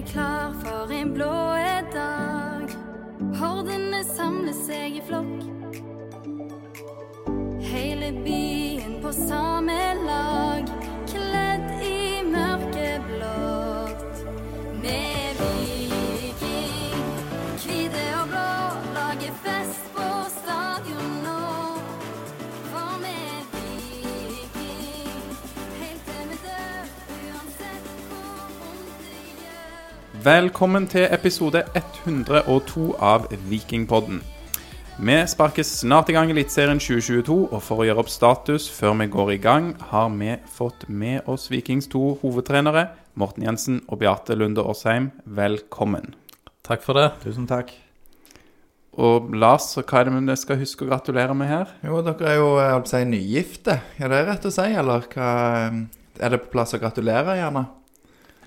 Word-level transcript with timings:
er 0.00 0.06
klar 0.06 0.52
for 0.62 0.92
en 0.92 1.12
blå 1.14 1.56
dag. 1.92 2.68
Hordene 3.36 4.00
samler 4.04 4.56
seg 4.56 4.96
i 4.96 5.02
flokk. 5.04 5.42
Hele 7.60 8.12
byen 8.24 9.00
på 9.02 9.12
samme 9.12 9.59
Velkommen 30.20 30.84
til 30.90 31.06
episode 31.14 31.62
102 31.78 32.90
av 33.00 33.22
Vikingpodden. 33.48 34.18
Vi 35.00 35.14
sparker 35.30 35.64
snart 35.64 36.10
i 36.12 36.16
gang 36.16 36.28
Eliteserien 36.28 36.82
2022, 36.82 37.36
og 37.48 37.62
for 37.64 37.80
å 37.80 37.86
gjøre 37.86 38.02
opp 38.02 38.10
status 38.12 38.66
før 38.68 38.98
vi 38.98 39.06
går 39.14 39.32
i 39.32 39.38
gang, 39.40 39.70
har 39.88 40.10
vi 40.12 40.34
fått 40.44 40.84
med 40.92 41.24
oss 41.30 41.48
Vikings 41.48 41.88
to 41.88 42.18
hovedtrenere, 42.20 42.90
Morten 43.16 43.48
Jensen 43.48 43.80
og 43.88 44.02
Beate 44.02 44.36
Lunde 44.36 44.60
Åsheim. 44.60 45.08
Velkommen. 45.24 46.12
Takk 46.68 46.84
for 46.84 47.00
det. 47.00 47.08
Tusen 47.24 47.48
takk. 47.48 47.72
Og 49.00 49.32
Lars, 49.32 49.72
hva 49.78 50.02
er 50.02 50.10
det 50.10 50.20
vi 50.20 50.40
skal 50.42 50.60
huske 50.60 50.84
å 50.84 50.90
gratulere 50.90 51.38
med 51.38 51.48
her? 51.48 51.76
Jo, 51.86 52.02
dere 52.04 52.34
er 52.34 52.42
jo 52.42 52.56
jeg 52.58 52.74
holdt 52.74 52.90
på 52.90 52.92
å 52.92 52.98
si, 52.98 53.06
nygifte. 53.16 53.82
Er 53.96 54.12
det 54.12 54.24
rett 54.28 54.50
å 54.50 54.52
si, 54.52 54.72
eller 54.84 55.12
hva 55.14 55.30
Er 56.20 56.34
det 56.34 56.44
på 56.44 56.58
plass 56.58 56.76
å 56.76 56.82
gratulere, 56.82 57.40
gjerne? 57.40 57.70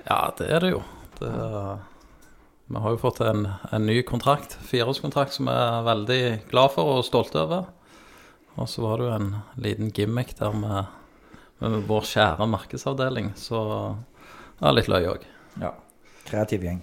Ja, 0.03 0.27
det 0.37 0.53
er 0.53 0.61
det 0.61 0.77
jo. 0.77 0.83
Det, 1.23 1.79
vi 2.73 2.79
har 2.81 2.93
jo 2.95 2.99
fått 3.01 3.19
en, 3.25 3.45
en 3.71 3.85
ny 3.85 4.01
kontrakt, 4.07 4.55
fireårskontrakt, 4.69 5.33
som 5.35 5.49
vi 5.49 5.55
er 5.55 5.83
veldig 5.87 6.21
glad 6.51 6.71
for 6.75 6.97
og 6.99 7.05
stolte 7.07 7.41
over. 7.43 7.65
Og 8.57 8.69
så 8.69 8.83
var 8.85 8.97
det 9.01 9.07
jo 9.07 9.13
en 9.17 9.29
liten 9.65 9.91
gimmick 9.93 10.35
der 10.39 10.53
med, 10.55 10.85
med 11.61 11.79
vår 11.89 12.05
kjære 12.11 12.47
markedsavdeling, 12.53 13.31
så 13.39 13.61
det 14.59 14.67
er 14.69 14.75
litt 14.77 14.89
løye 14.91 15.13
òg. 15.15 15.23
Ja. 15.61 15.73
Kreativ 16.23 16.63
gjeng. 16.63 16.81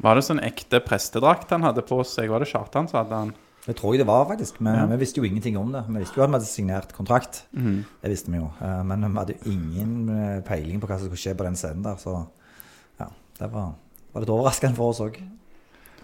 Var 0.00 0.14
det 0.16 0.22
sånn 0.28 0.40
ekte 0.46 0.78
prestedrakt 0.84 1.50
han 1.50 1.64
hadde 1.66 1.82
på 1.88 1.98
seg? 2.06 2.28
Var 2.30 2.44
det 2.44 2.50
Kjartan 2.52 2.86
som 2.88 3.00
hadde 3.02 3.16
han? 3.24 3.32
Det 3.66 3.74
tror 3.76 3.92
jeg 3.96 4.00
det 4.04 4.06
var, 4.08 4.22
faktisk. 4.30 4.60
Vi, 4.62 4.70
Ja. 4.72 4.86
vi 4.88 4.96
visste 5.02 5.20
jo 5.20 5.26
ingenting 5.26 5.56
om 5.58 5.72
det. 5.74 5.82
Vi 5.88 5.98
visste 6.00 6.16
jo 6.16 6.22
at 6.24 6.30
vi 6.30 6.38
hadde 6.38 6.48
signert 6.48 6.92
kontrakt. 6.96 7.42
Mm. 7.52 7.82
Det 8.00 8.12
visste 8.12 8.30
vi 8.32 8.38
jo. 8.38 8.46
Eh, 8.62 8.82
Men 8.88 9.02
vi 9.04 9.18
hadde 9.18 9.34
jo 9.34 9.50
ingen 9.52 9.96
eh, 10.14 10.40
peiling 10.46 10.80
på 10.80 10.86
hva 10.88 10.96
som 11.00 11.10
skulle 11.10 11.20
skje 11.20 11.34
på 11.36 11.44
den 11.44 11.58
scenen 11.58 11.82
der. 11.84 11.98
Så 12.00 12.14
ja, 12.14 12.22
det 13.40 13.50
var, 13.52 13.74
var 14.12 14.24
litt 14.24 14.32
overraskende 14.34 14.78
for 14.78 14.92
oss 14.92 15.02
òg. 15.04 15.18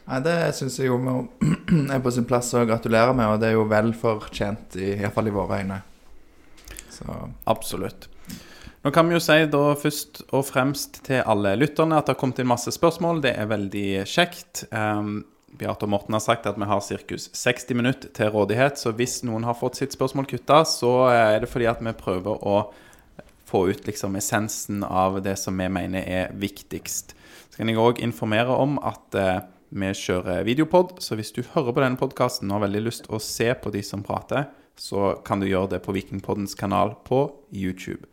Nei, 0.07 0.21
Det 0.23 0.37
syns 0.57 0.79
jeg 0.81 0.91
jo 0.91 0.99
vi 1.03 1.15
er 1.95 2.03
på 2.03 2.13
sin 2.15 2.27
plass 2.29 2.53
å 2.55 2.65
gratulere 2.69 3.15
med, 3.17 3.29
og 3.29 3.41
det 3.43 3.51
er 3.51 3.57
jo 3.59 3.69
vel 3.71 3.93
fortjent, 3.97 4.79
iallfall 4.79 5.31
i 5.31 5.35
i 5.35 5.37
våre 5.37 5.63
øyne. 5.63 5.81
Så 6.95 7.17
Absolutt. 7.51 8.09
Nå 8.87 8.93
kan 8.95 9.09
vi 9.09 9.17
jo 9.17 9.23
si 9.23 9.41
da 9.51 9.63
først 9.75 10.21
og 10.31 10.45
fremst 10.47 11.01
til 11.09 11.25
alle 11.27 11.57
lytterne 11.59 11.97
at 11.99 12.07
det 12.07 12.15
har 12.15 12.21
kommet 12.21 12.39
inn 12.39 12.47
masse 12.47 12.71
spørsmål. 12.71 13.19
Det 13.25 13.33
er 13.35 13.49
veldig 13.51 13.89
kjekt. 14.07 14.63
Um, 14.71 15.25
Beate 15.59 15.89
og 15.89 15.91
Morten 15.91 16.15
har 16.15 16.23
sagt 16.23 16.47
at 16.47 16.59
vi 16.61 16.69
har 16.71 16.85
ca. 16.85 17.19
60 17.19 17.75
minutter 17.75 18.13
til 18.15 18.31
rådighet, 18.31 18.79
så 18.79 18.93
hvis 18.95 19.25
noen 19.27 19.47
har 19.49 19.59
fått 19.59 19.81
sitt 19.81 19.97
spørsmål 19.97 20.29
kutta, 20.31 20.61
så 20.69 20.93
er 21.11 21.41
det 21.43 21.51
fordi 21.51 21.67
at 21.67 21.83
vi 21.83 21.97
prøver 21.99 22.47
å 22.47 22.61
få 23.47 23.65
ut 23.73 23.91
liksom 23.91 24.15
essensen 24.21 24.87
av 24.87 25.19
det 25.25 25.35
som 25.41 25.59
vi 25.59 25.67
mener 25.73 26.07
er 26.07 26.31
viktigst. 26.39 27.16
Så 27.57 27.63
kan 27.63 27.71
jeg 27.73 27.81
òg 27.81 28.03
informere 28.05 28.53
om 28.53 28.75
at 28.85 29.17
eh, 29.17 29.39
vi 29.73 29.89
kjører 29.97 30.43
videopod, 30.45 30.99
så 31.01 31.17
hvis 31.17 31.33
du 31.33 31.39
hører 31.55 31.73
på 31.73 31.81
denne 31.81 31.97
podkasten 31.97 32.51
og 32.51 32.59
har 32.59 32.67
veldig 32.67 32.83
lyst 32.85 33.07
å 33.09 33.17
se 33.17 33.47
på 33.57 33.71
de 33.73 33.81
som 33.81 34.03
prater, 34.05 34.51
så 34.77 35.15
kan 35.25 35.41
du 35.41 35.47
gjøre 35.49 35.71
det 35.71 35.79
på 35.87 35.95
Vikingpoddens 35.97 36.53
kanal 36.53 36.93
på 37.09 37.23
YouTube. 37.49 38.05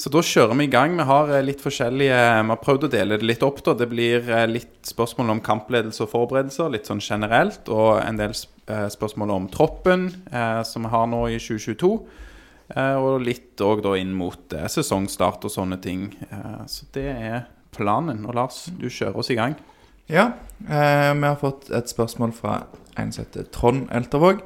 Så 0.00 0.08
da 0.08 0.22
kjører 0.24 0.56
vi 0.56 0.64
i 0.70 0.72
gang. 0.72 0.96
Vi 0.96 1.04
har 1.04 1.34
eh, 1.36 1.44
litt 1.44 1.60
forskjellige 1.60 2.16
Vi 2.16 2.52
har 2.54 2.62
prøvd 2.64 2.86
å 2.88 2.90
dele 2.96 3.18
det 3.20 3.28
litt 3.28 3.44
opp. 3.44 3.60
da. 3.64 3.74
Det 3.76 3.90
blir 3.92 4.24
eh, 4.24 4.46
litt 4.48 4.80
spørsmål 4.88 5.34
om 5.34 5.42
kampledelse 5.44 6.06
og 6.06 6.14
forberedelser, 6.14 6.72
litt 6.72 6.88
sånn 6.88 7.04
generelt. 7.04 7.68
Og 7.68 8.00
en 8.00 8.20
del 8.22 8.32
eh, 8.32 8.86
spørsmål 8.92 9.34
om 9.36 9.50
troppen 9.52 10.08
eh, 10.32 10.62
som 10.64 10.88
vi 10.88 10.94
har 10.96 11.12
nå 11.12 11.26
i 11.28 11.36
2022. 11.36 11.92
Eh, 12.72 12.96
og 12.96 13.20
litt 13.24 13.60
òg 13.60 13.84
inn 14.00 14.16
mot 14.16 14.56
eh, 14.56 14.64
sesongstart 14.72 15.44
og 15.44 15.52
sånne 15.52 15.76
ting. 15.84 16.08
Eh, 16.24 16.64
så 16.72 16.88
det 16.96 17.06
er 17.12 17.44
planen. 17.76 18.24
Og 18.26 18.34
Lars, 18.36 18.64
du 18.78 18.88
kjører 18.88 19.22
oss 19.22 19.30
i 19.30 19.38
gang. 19.38 19.56
ja. 20.08 20.32
Eh, 20.68 21.12
vi 21.14 21.26
har 21.26 21.36
fått 21.36 21.70
et 21.70 21.88
spørsmål 21.90 22.32
fra 22.32 22.66
en 22.96 23.10
som 23.12 23.24
heter 23.26 23.48
Trond 23.52 23.88
Eltervåg. 23.92 24.40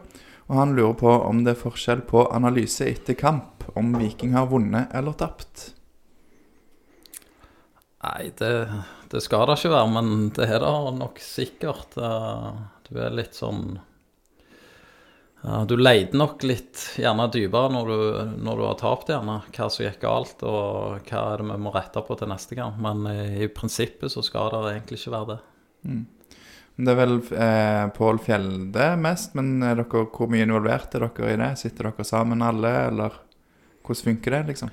Og 0.50 0.56
han 0.58 0.72
lurer 0.74 0.96
på 0.98 1.10
om 1.28 1.44
det 1.46 1.52
er 1.54 1.60
forskjell 1.60 2.00
på 2.10 2.24
analyse 2.34 2.82
etter 2.90 3.14
kamp, 3.14 3.62
om 3.78 3.92
Viking 3.94 4.32
har 4.34 4.48
vunnet 4.50 4.90
eller 4.98 5.14
tapt. 5.14 5.68
Nei, 8.02 8.32
det, 8.40 8.50
det 9.12 9.20
skal 9.22 9.46
det 9.46 9.58
ikke 9.60 9.74
være, 9.76 9.92
men 9.94 10.30
det 10.34 10.48
er 10.48 10.64
det 10.64 10.74
nok 10.98 11.20
sikkert. 11.22 11.96
Eh, 12.00 12.50
Du 12.90 12.98
er 12.98 13.12
litt 13.14 13.36
sånn 13.38 13.76
Du 15.40 15.72
leter 15.78 16.18
nok 16.20 16.42
litt 16.44 16.82
gjerne 17.00 17.24
dypere 17.32 17.72
når 17.72 17.88
du, 17.88 18.00
når 18.44 18.58
du 18.58 18.64
har 18.66 18.78
tapt, 18.80 19.08
gjerne. 19.08 19.38
Hva 19.56 19.68
som 19.72 19.86
gikk 19.86 20.02
galt, 20.02 20.42
og 20.44 21.06
hva 21.08 21.22
er 21.32 21.40
det 21.40 21.46
vi 21.48 21.58
må 21.64 21.72
rette 21.72 22.02
på 22.04 22.16
til 22.20 22.28
neste 22.28 22.58
gang. 22.58 22.76
Men 22.82 23.06
i, 23.08 23.46
i 23.46 23.48
prinsippet 23.48 24.12
så 24.12 24.24
skal 24.26 24.52
det 24.52 24.74
egentlig 24.74 25.00
ikke 25.00 25.14
være 25.14 25.30
det. 25.32 25.38
Det 26.80 26.92
er 26.92 26.98
vel 26.98 27.16
eh, 27.36 27.86
Pål 27.96 28.20
Fjelde 28.24 28.90
mest, 29.00 29.34
men 29.36 29.58
er 29.64 29.80
dere, 29.80 30.04
hvor 30.12 30.30
mye 30.32 30.46
involvert 30.46 30.94
er 30.96 31.06
dere 31.08 31.32
i 31.32 31.40
det? 31.40 31.50
Sitter 31.60 31.90
dere 31.90 32.06
sammen 32.08 32.44
alle, 32.44 32.72
eller 32.90 33.16
hvordan 33.84 34.06
funker 34.10 34.36
det, 34.36 34.42
liksom? 34.52 34.72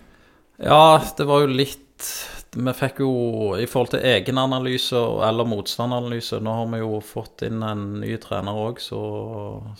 Ja, 0.63 0.99
det 1.17 1.27
var 1.29 1.43
jo 1.43 1.51
litt 1.51 2.11
Vi 2.55 2.73
fikk 2.73 3.01
jo 3.03 3.11
i 3.59 3.65
forhold 3.67 3.91
til 3.91 4.05
egenanalyse 4.07 4.99
eller 5.27 5.47
motstanderanalyse 5.49 6.39
Nå 6.41 6.53
har 6.55 6.69
vi 6.71 6.79
jo 6.79 7.01
fått 7.03 7.43
inn 7.43 7.59
en 7.65 7.83
ny 7.99 8.13
trener 8.23 8.55
òg, 8.55 8.79
så, 8.81 9.01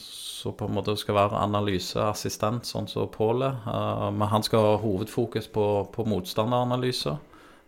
så 0.01 0.51
på 0.57 0.67
en 0.67 0.75
måte 0.75 0.97
skal 1.00 1.16
være 1.17 1.39
analyseassistent, 1.45 2.67
sånn 2.67 2.89
som 2.91 3.07
Pål 3.13 3.47
er. 3.47 3.57
Uh, 3.66 4.09
men 4.11 4.29
han 4.33 4.45
skal 4.45 4.66
ha 4.66 4.75
hovedfokus 4.83 5.47
på, 5.53 5.66
på 5.94 6.07
motstanderanalyse. 6.11 7.16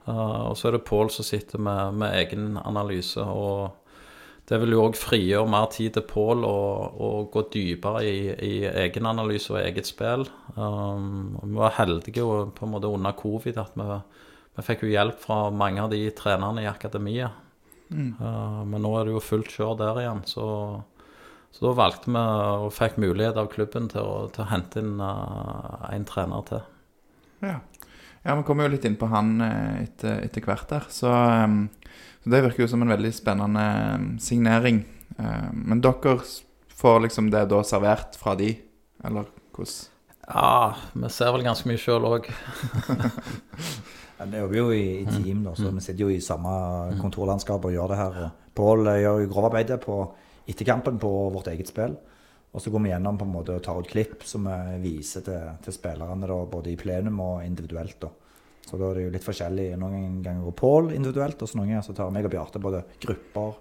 Uh, 0.09 0.51
og 0.51 0.59
så 0.59 0.69
er 0.69 0.77
det 0.77 0.85
Pål 0.89 1.13
som 1.15 1.27
sitter 1.27 1.63
med, 1.63 1.95
med 2.03 2.17
egen 2.19 2.59
analyse. 2.59 3.23
og 3.23 3.79
det 4.49 4.57
vil 4.63 4.73
jo 4.73 4.85
òg 4.87 4.95
frigjøre 4.97 5.49
mer 5.49 5.67
tid 5.69 5.93
til 5.93 6.05
Pål 6.09 6.45
å, 6.47 7.09
gå 7.29 7.43
dypere 7.53 8.01
i, 8.09 8.15
i 8.33 8.53
egenanalyse 8.65 9.53
og 9.53 9.59
eget 9.61 9.85
spill. 9.85 10.25
Um, 10.55 11.35
vi 11.43 11.53
var 11.59 11.75
heldige 11.77 12.25
på 12.57 12.65
en 12.65 12.73
måte 12.73 12.89
under 12.89 13.13
covid 13.17 13.61
at 13.61 13.77
vi, 13.77 13.99
vi 14.57 14.65
fikk 14.65 14.85
jo 14.85 14.93
hjelp 14.93 15.21
fra 15.21 15.45
mange 15.53 15.83
av 15.83 15.93
de 15.93 16.01
trenerne 16.15 16.63
i 16.63 16.69
akademiet. 16.69 17.45
Uh, 17.89 18.61
men 18.69 18.83
nå 18.83 18.91
er 18.99 19.07
det 19.07 19.15
jo 19.15 19.23
fullt 19.23 19.49
kjør 19.49 19.77
der 19.79 20.03
igjen, 20.03 20.21
så, 20.29 20.45
så 21.49 21.65
da 21.65 21.71
valgte 21.79 22.11
vi 22.13 22.21
og 22.21 22.73
fikk 22.75 22.99
mulighet 23.01 23.39
av 23.41 23.49
klubben 23.53 23.89
til 23.89 24.05
å, 24.05 24.27
til 24.33 24.45
å 24.45 24.49
hente 24.51 24.83
inn 24.83 24.99
uh, 25.01 25.87
en 25.89 26.05
trener 26.09 26.45
til. 26.49 26.61
Ja. 27.39 27.55
ja, 28.25 28.35
vi 28.35 28.45
kommer 28.45 28.67
jo 28.67 28.75
litt 28.75 28.85
inn 28.85 28.99
på 28.99 29.07
han 29.09 29.37
eh, 29.41 29.85
etter, 29.85 30.25
etter 30.27 30.43
hvert 30.43 30.67
der. 30.69 30.87
Så, 30.91 31.09
um, 31.09 31.61
så 32.19 32.33
det 32.33 32.43
virker 32.45 32.65
jo 32.65 32.71
som 32.73 32.83
en 32.83 32.91
veldig 32.91 33.13
spennende 33.15 33.63
ehm, 33.63 34.09
signering. 34.21 34.81
Uh, 35.15 35.47
men 35.55 35.79
dere 35.81 36.17
får 36.79 37.05
liksom 37.07 37.31
det 37.31 37.45
da 37.51 37.63
servert 37.63 38.19
fra 38.19 38.35
de, 38.39 38.51
eller 39.07 39.31
hvordan? 39.55 39.95
Ja, 40.29 40.75
vi 40.93 41.09
ser 41.09 41.31
vel 41.33 41.47
ganske 41.47 41.71
mye 41.71 41.79
sjøl 41.81 42.05
òg. 42.05 42.27
Ja, 44.19 44.25
Vi 44.27 44.37
jobber 44.41 44.57
jo 44.57 44.69
i, 44.75 44.85
i 45.01 45.05
team, 45.07 45.43
da, 45.45 45.55
så 45.55 45.71
vi 45.71 45.81
sitter 45.81 46.03
jo 46.03 46.11
i 46.11 46.21
samme 46.21 46.51
kontorlandskap 46.99 47.65
og 47.65 47.73
gjør 47.73 47.93
det 47.93 47.99
her. 48.01 48.17
og 48.25 48.53
Pål 48.59 48.87
eh, 48.91 49.01
gjør 49.05 49.21
jo 49.23 49.29
grovarbeidet 49.31 49.79
på 49.83 49.99
etterkampen 50.49 50.99
på 50.99 51.11
vårt 51.31 51.47
eget 51.53 51.71
spill. 51.71 51.95
Og 52.49 52.63
så 52.63 52.71
går 52.73 52.81
vi 52.83 52.89
gjennom 52.89 53.17
på 53.19 53.27
en 53.27 53.31
måte 53.31 53.55
og 53.55 53.63
tar 53.63 53.77
ut 53.79 53.87
klipp 53.87 54.25
som 54.25 54.47
vi 54.49 54.79
viser 54.89 55.23
til, 55.23 55.51
til 55.63 55.75
spillerne, 55.75 56.27
da, 56.27 56.39
både 56.49 56.71
i 56.73 56.79
plenum 56.79 57.19
og 57.21 57.43
individuelt. 57.45 57.99
da. 58.01 58.09
Så 58.65 58.77
da 58.77 58.89
er 58.89 58.99
det 58.99 59.03
jo 59.05 59.11
litt 59.13 59.25
forskjellig. 59.25 59.67
Noen 59.81 60.21
ganger 60.25 60.45
går 60.47 60.55
Pål 60.57 60.91
individuelt, 60.97 61.41
og 61.41 61.49
så 61.49 61.59
noen 61.59 61.71
ganger 61.71 61.85
så 61.85 61.95
tar 61.97 62.11
meg 62.13 62.27
og 62.27 62.33
Bjarte 62.33 62.61
både 62.61 62.83
grupper, 63.05 63.55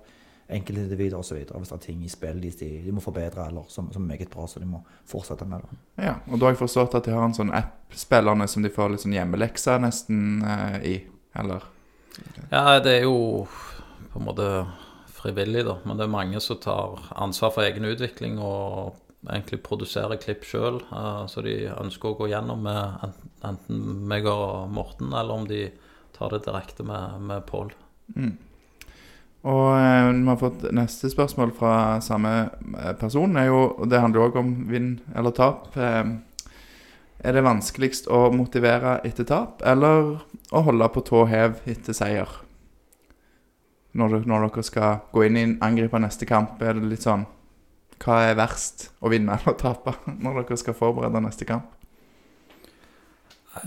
enkeltindivider 0.49 1.19
osv. 1.19 1.43
Hvis 1.45 1.71
det 1.71 1.77
er 1.77 1.83
ting 1.83 2.05
i 2.05 2.11
spill 2.11 2.41
de, 2.41 2.51
de, 2.59 2.93
må 2.95 3.03
forbedre 3.05 3.49
eller 3.51 3.69
som, 3.69 3.91
som 3.93 4.05
er 4.07 4.17
meget 4.17 4.31
bra, 4.33 4.47
så 4.49 4.61
de 4.63 4.69
må 4.69 4.81
fortsette 5.09 5.45
med. 5.49 5.65
det. 5.65 5.81
Ja, 6.07 6.15
og 6.27 6.39
da 6.39 6.49
har 6.49 6.55
jeg 6.55 6.63
forstått 6.63 6.97
at 6.99 7.09
de 7.09 7.17
har 7.17 7.27
en 7.27 7.37
sånn 7.37 7.53
app 7.55 7.97
spillerne 7.97 8.49
som 8.49 8.65
de 8.65 8.73
får 8.73 8.93
litt 8.93 9.05
sånn 9.05 9.17
hjemmelekser 9.17 9.83
nesten 9.85 10.45
eh, 10.45 10.79
i, 10.89 10.95
eller? 11.39 11.67
Ja, 12.51 12.79
det 12.83 12.99
er 12.99 13.05
jo 13.07 13.47
på 14.13 14.21
en 14.21 14.29
måte 14.29 14.49
frivillig, 15.19 15.67
da. 15.67 15.77
Men 15.85 15.99
det 15.99 16.07
er 16.07 16.15
mange 16.15 16.41
som 16.41 16.61
tar 16.63 17.11
ansvar 17.19 17.53
for 17.55 17.67
egen 17.67 17.87
utvikling 17.89 18.39
og 18.41 18.97
egentlig 19.27 19.61
produserer 19.67 20.21
klipp 20.23 20.47
sjøl. 20.47 20.81
så 21.29 21.43
de 21.43 21.57
ønsker 21.75 22.13
å 22.13 22.19
gå 22.21 22.29
gjennom 22.31 22.63
med 22.63 23.15
enten- 23.45 24.07
meg 24.09 24.27
og 24.31 24.71
Morten, 24.71 25.13
eller 25.13 25.35
om 25.35 25.49
de 25.49 25.67
tar 26.17 26.31
det 26.31 26.45
direkte 26.47 26.87
med, 26.87 27.21
med 27.21 27.47
Pål. 27.47 27.73
Og 29.47 29.67
eh, 29.79 30.09
vi 30.11 30.27
har 30.27 30.41
fått 30.41 30.65
neste 30.75 31.11
spørsmål 31.13 31.53
fra 31.55 31.75
samme 32.03 32.33
eh, 32.75 32.95
person. 32.99 33.37
Er 33.39 33.51
jo, 33.53 33.61
det 33.87 34.01
handler 34.03 34.27
òg 34.27 34.41
om 34.41 34.51
vinn 34.71 34.97
eller 35.15 35.35
tap. 35.37 35.71
Eh, 35.79 36.11
er 37.19 37.35
det 37.35 37.47
vanskeligst 37.47 38.11
å 38.11 38.29
motivere 38.35 38.99
etter 39.07 39.27
tap, 39.27 39.63
eller 39.67 40.19
å 40.55 40.63
holde 40.67 40.91
på 40.95 41.03
tå 41.07 41.25
hev 41.31 41.59
etter 41.71 41.97
seier? 41.97 42.31
Når, 43.99 44.21
når 44.29 44.47
dere 44.47 44.67
skal 44.67 45.01
gå 45.15 45.25
inn 45.27 45.39
i 45.39 45.49
angripe 45.65 45.99
neste 46.03 46.27
kamp, 46.29 46.61
er 46.63 46.77
det 46.79 46.91
litt 46.91 47.07
sånn 47.07 47.25
Hva 47.99 48.21
er 48.29 48.37
verst? 48.39 48.93
Å 49.03 49.11
vinne 49.11 49.35
eller 49.35 49.57
tape 49.59 49.97
når 50.23 50.43
dere 50.43 50.61
skal 50.61 50.77
forberede 50.79 51.23
neste 51.25 51.49
kamp? 51.49 51.78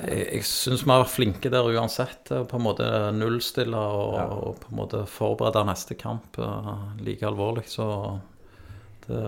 Jeg, 0.06 0.26
jeg 0.38 0.48
syns 0.48 0.84
vi 0.86 0.92
har 0.92 1.04
vært 1.04 1.14
flinke 1.14 1.52
der 1.54 1.70
uansett. 1.76 2.32
På 2.32 2.58
en 2.58 2.66
måte 2.66 2.88
nullstille 3.16 3.78
og, 3.78 4.18
og 4.48 4.60
på 4.64 4.72
en 4.72 4.80
måte 4.82 5.06
forberede 5.10 5.64
neste 5.68 5.98
kamp 6.00 6.40
eh, 6.42 6.74
like 7.04 7.28
alvorlig. 7.28 7.68
Så 7.72 7.88
det, 9.08 9.22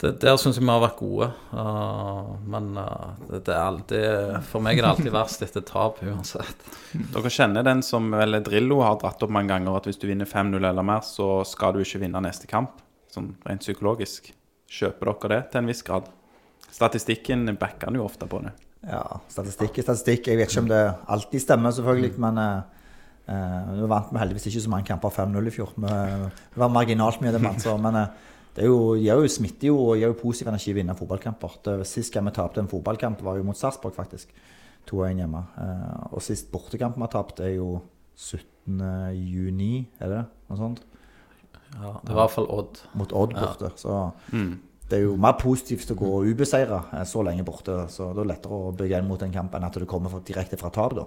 det 0.00 0.12
Der 0.24 0.38
syns 0.40 0.58
jeg 0.58 0.64
vi 0.64 0.72
har 0.72 0.82
vært 0.84 1.00
gode. 1.00 1.30
Eh, 1.52 2.30
men 2.54 2.70
eh, 2.80 3.24
det, 3.30 3.42
det 3.48 3.56
er 3.56 3.64
alltid 3.64 4.36
For 4.50 4.64
meg 4.64 4.80
er 4.80 4.86
det 4.86 4.92
alltid 4.94 5.14
verst 5.14 5.46
etter 5.46 5.66
tap 5.66 6.02
uansett. 6.04 6.68
Dere 7.14 7.34
kjenner 7.34 7.66
den 7.66 7.84
som 7.86 8.12
vel 8.14 8.40
Drillo 8.46 8.82
har 8.86 9.00
dratt 9.02 9.22
opp 9.26 9.34
mange 9.34 9.54
ganger, 9.54 9.78
at 9.78 9.90
hvis 9.90 10.00
du 10.00 10.08
vinner 10.10 10.28
5-0 10.28 10.60
eller 10.60 10.86
mer, 10.86 11.04
så 11.06 11.40
skal 11.48 11.76
du 11.76 11.84
ikke 11.84 12.04
vinne 12.04 12.22
neste 12.24 12.50
kamp. 12.50 12.80
Sånn 13.10 13.34
rent 13.46 13.66
psykologisk. 13.66 14.32
Kjøper 14.70 15.10
dere 15.10 15.34
det 15.34 15.44
til 15.50 15.64
en 15.64 15.70
viss 15.70 15.82
grad? 15.86 16.10
Statistikken 16.70 17.46
backer 17.60 17.90
han 17.90 17.98
jo 17.98 18.06
ofte 18.06 18.28
på 18.30 18.42
det. 18.44 18.52
Ja, 18.86 19.04
statistikk 19.28 19.78
er 19.78 19.84
statistikk. 19.84 20.28
Jeg 20.30 20.40
vet 20.40 20.52
ikke 20.52 20.62
om 20.64 20.70
det 20.70 20.82
alltid 21.12 21.42
stemmer, 21.44 21.74
selvfølgelig. 21.76 22.14
Men 22.22 22.38
Uh, 23.30 23.76
nå 23.78 23.86
vant 23.86 24.08
vi 24.10 24.18
heldigvis 24.18 24.48
ikke 24.50 24.62
så 24.64 24.70
mange 24.72 24.88
kamper 24.88 25.12
5-0 25.14 25.46
i 25.46 25.52
fjor. 25.54 25.74
Vi, 25.78 25.90
vi 26.50 26.62
var 26.62 26.72
marginalt 26.74 27.20
mye, 27.22 27.30
det 27.34 27.42
vant, 27.44 27.62
så, 27.62 27.76
men 27.78 27.98
uh, 28.00 28.30
det 28.56 28.64
er 28.64 28.66
jo, 28.66 28.96
gir 28.98 29.20
jo 29.22 29.28
smitter 29.30 29.70
jo 29.70 29.76
og 29.84 30.00
gir 30.00 30.10
jo 30.10 30.16
positiv 30.18 30.50
energi 30.50 30.72
å 30.74 30.78
vinne 30.80 30.96
fotballkamper. 30.98 31.60
Det, 31.66 31.74
sist 31.86 32.10
gang 32.14 32.26
vi 32.26 32.34
tapte 32.34 32.62
en 32.62 32.70
fotballkamp, 32.70 33.22
var 33.22 33.38
jo 33.38 33.46
mot 33.46 33.58
Sarpsborg, 33.58 33.94
faktisk. 33.94 34.32
2-1 34.90 35.22
hjemme. 35.22 35.44
Uh, 35.54 36.08
og 36.10 36.24
sist 36.26 36.50
bortekamp 36.50 36.98
vi 36.98 37.06
har 37.06 37.12
tapt, 37.12 37.44
er 37.44 37.54
jo 37.54 37.76
17. 38.18 38.82
juni, 39.14 39.74
er 40.02 40.10
det 40.16 40.24
noe 40.50 40.58
sånt? 40.58 40.82
Ja, 41.70 41.94
det 42.02 42.10
var 42.10 42.16
i 42.16 42.18
hvert 42.24 42.34
fall 42.34 42.50
Odd. 42.50 42.82
Mot 42.98 43.12
Odd 43.14 43.36
Ja. 43.38 43.52
Så 43.54 43.70
Så 43.78 43.94
det 44.90 44.98
er 44.98 45.06
jo 45.06 45.16
mer 45.20 45.36
positivt 45.38 45.92
å 45.94 45.98
gå 45.98 46.12
ubeseira 46.32 46.82
så 47.06 47.22
lenge 47.26 47.46
borte. 47.46 47.76
Så 47.92 48.10
det 48.16 48.24
er 48.24 48.32
lettere 48.32 48.58
å 48.58 48.72
bygge 48.76 48.98
inn 48.98 49.10
mot 49.10 49.22
en 49.22 49.34
kamp 49.34 49.54
enn 49.54 49.66
at 49.66 49.78
du 49.78 49.86
kommer 49.88 50.20
direkte 50.26 50.58
fra 50.60 50.72
tap, 50.74 50.96
da. 50.98 51.06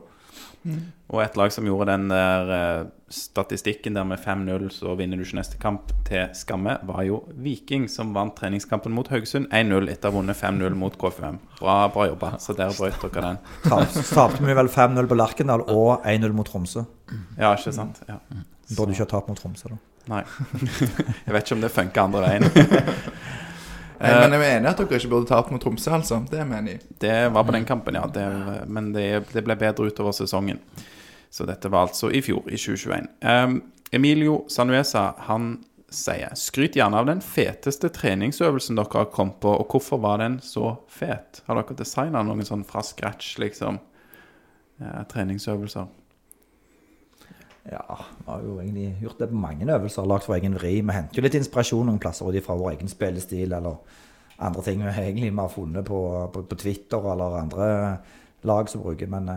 Og 1.12 1.20
et 1.20 1.36
lag 1.38 1.52
som 1.52 1.66
gjorde 1.68 1.92
den 1.92 2.06
der 2.08 2.52
eh, 2.56 2.86
statistikken 3.12 3.98
der 3.98 4.06
med 4.08 4.22
5-0, 4.24 4.70
så 4.72 4.96
vinner 4.98 5.20
du 5.20 5.26
ikke 5.26 5.38
neste 5.42 5.60
kamp, 5.62 5.92
til 6.08 6.32
skamme, 6.38 6.78
var 6.88 7.04
jo 7.06 7.20
Viking, 7.44 7.90
som 7.92 8.14
vant 8.16 8.34
treningskampen 8.38 8.96
mot 8.96 9.12
Haugesund 9.12 9.52
1-0 9.52 9.92
etter 9.92 10.10
å 10.10 10.14
ha 10.14 10.18
vunnet 10.18 10.40
5-0 10.40 10.80
mot 10.80 10.96
KFUM. 11.00 11.42
Bra, 11.60 11.78
bra 11.94 12.08
jobba. 12.10 12.34
Så 12.42 12.56
der 12.58 12.74
brøt 12.78 13.04
dere 13.04 13.34
den. 13.34 13.42
Så 13.92 14.08
Tapte 14.16 14.48
vi 14.48 14.56
vel 14.58 14.72
5-0 14.72 15.12
på 15.12 15.20
Lerkendal 15.20 15.68
og 15.68 16.08
1-0 16.08 16.36
mot 16.38 16.48
Tromsø. 16.50 16.88
Ja, 17.38 17.54
ikke 17.54 17.76
sant? 17.76 18.00
Ja. 18.08 18.22
Burde 18.74 18.96
ikke 18.96 19.04
ha 19.04 19.12
tapt 19.18 19.34
mot 19.34 19.44
Tromsø, 19.44 19.76
da. 19.76 19.82
Nei. 20.12 20.24
Jeg 21.28 21.36
vet 21.36 21.44
ikke 21.46 21.56
om 21.60 21.64
det 21.64 21.76
funker 21.76 22.08
andre 22.08 22.24
veien. 22.26 22.48
Eh, 24.04 24.20
men 24.20 24.36
jeg 24.36 24.44
er 24.44 24.58
enig 24.58 24.68
i 24.68 24.72
at 24.74 24.82
dere 24.82 25.00
ikke 25.00 25.12
burde 25.14 25.30
tape 25.30 25.54
mot 25.54 25.64
Tromsø, 25.64 25.92
altså. 25.96 26.20
Det 26.30 26.44
mener 26.48 26.76
jeg. 26.76 26.82
Det 27.00 27.20
var 27.34 27.46
på 27.48 27.56
den 27.56 27.68
kampen, 27.68 27.96
ja. 27.96 28.04
Det, 28.12 28.26
men 28.68 28.92
det, 28.96 29.08
det 29.32 29.44
ble 29.46 29.56
bedre 29.60 29.88
utover 29.88 30.16
sesongen. 30.16 30.60
Så 31.34 31.48
dette 31.50 31.72
var 31.72 31.88
altså 31.88 32.12
i 32.14 32.22
fjor, 32.22 32.44
i 32.52 32.60
2021. 32.60 33.08
Um, 33.26 33.62
Emilio 33.94 34.44
Sanuesa 34.52 35.14
han 35.30 35.56
sier 35.94 36.34
skryt 36.38 36.76
gjerne 36.78 36.98
av 37.00 37.08
den 37.10 37.22
feteste 37.22 37.90
treningsøvelsen 37.94 38.78
dere 38.78 39.04
har 39.04 39.12
kommet 39.14 39.40
på, 39.42 39.52
og 39.54 39.74
hvorfor 39.74 40.02
var 40.02 40.20
den 40.22 40.40
så 40.44 40.76
fet? 40.90 41.44
Har 41.48 41.60
dere 41.60 41.78
designa 41.78 42.24
noen 42.26 42.46
sånn 42.46 42.66
fra 42.66 42.82
scratch, 42.86 43.38
liksom? 43.42 43.80
eh, 44.82 45.04
treningsøvelser? 45.14 45.90
Ja, 47.71 47.98
vi 48.18 48.25
har 48.27 48.42
jo 48.44 48.57
egentlig 48.60 48.89
gjort 49.01 49.19
det 49.24 49.30
på 49.31 49.39
mange 49.39 49.68
øvelser. 49.71 50.07
Lagt 50.10 50.27
vår 50.27 50.36
egen 50.42 50.57
vri. 50.60 50.74
Vi 50.83 50.95
henter 50.98 51.15
jo 51.19 51.24
litt 51.24 51.38
inspirasjon 51.39 51.88
noen 51.88 52.00
plasser 52.04 52.39
fra 52.44 52.57
vår 52.60 52.74
egen 52.75 52.92
spillestil 52.92 53.54
eller 53.56 53.77
andre 54.44 54.63
ting 54.65 54.81
vi 54.83 54.89
egentlig 54.92 55.30
vi 55.31 55.39
har 55.39 55.51
funnet 55.54 55.86
på, 55.88 56.00
på, 56.33 56.44
på 56.50 56.57
Twitter 56.60 57.06
eller 57.13 57.38
andre 57.39 57.68
lag 58.44 58.68
som 58.69 58.83
bruker. 58.83 59.07
Men 59.07 59.30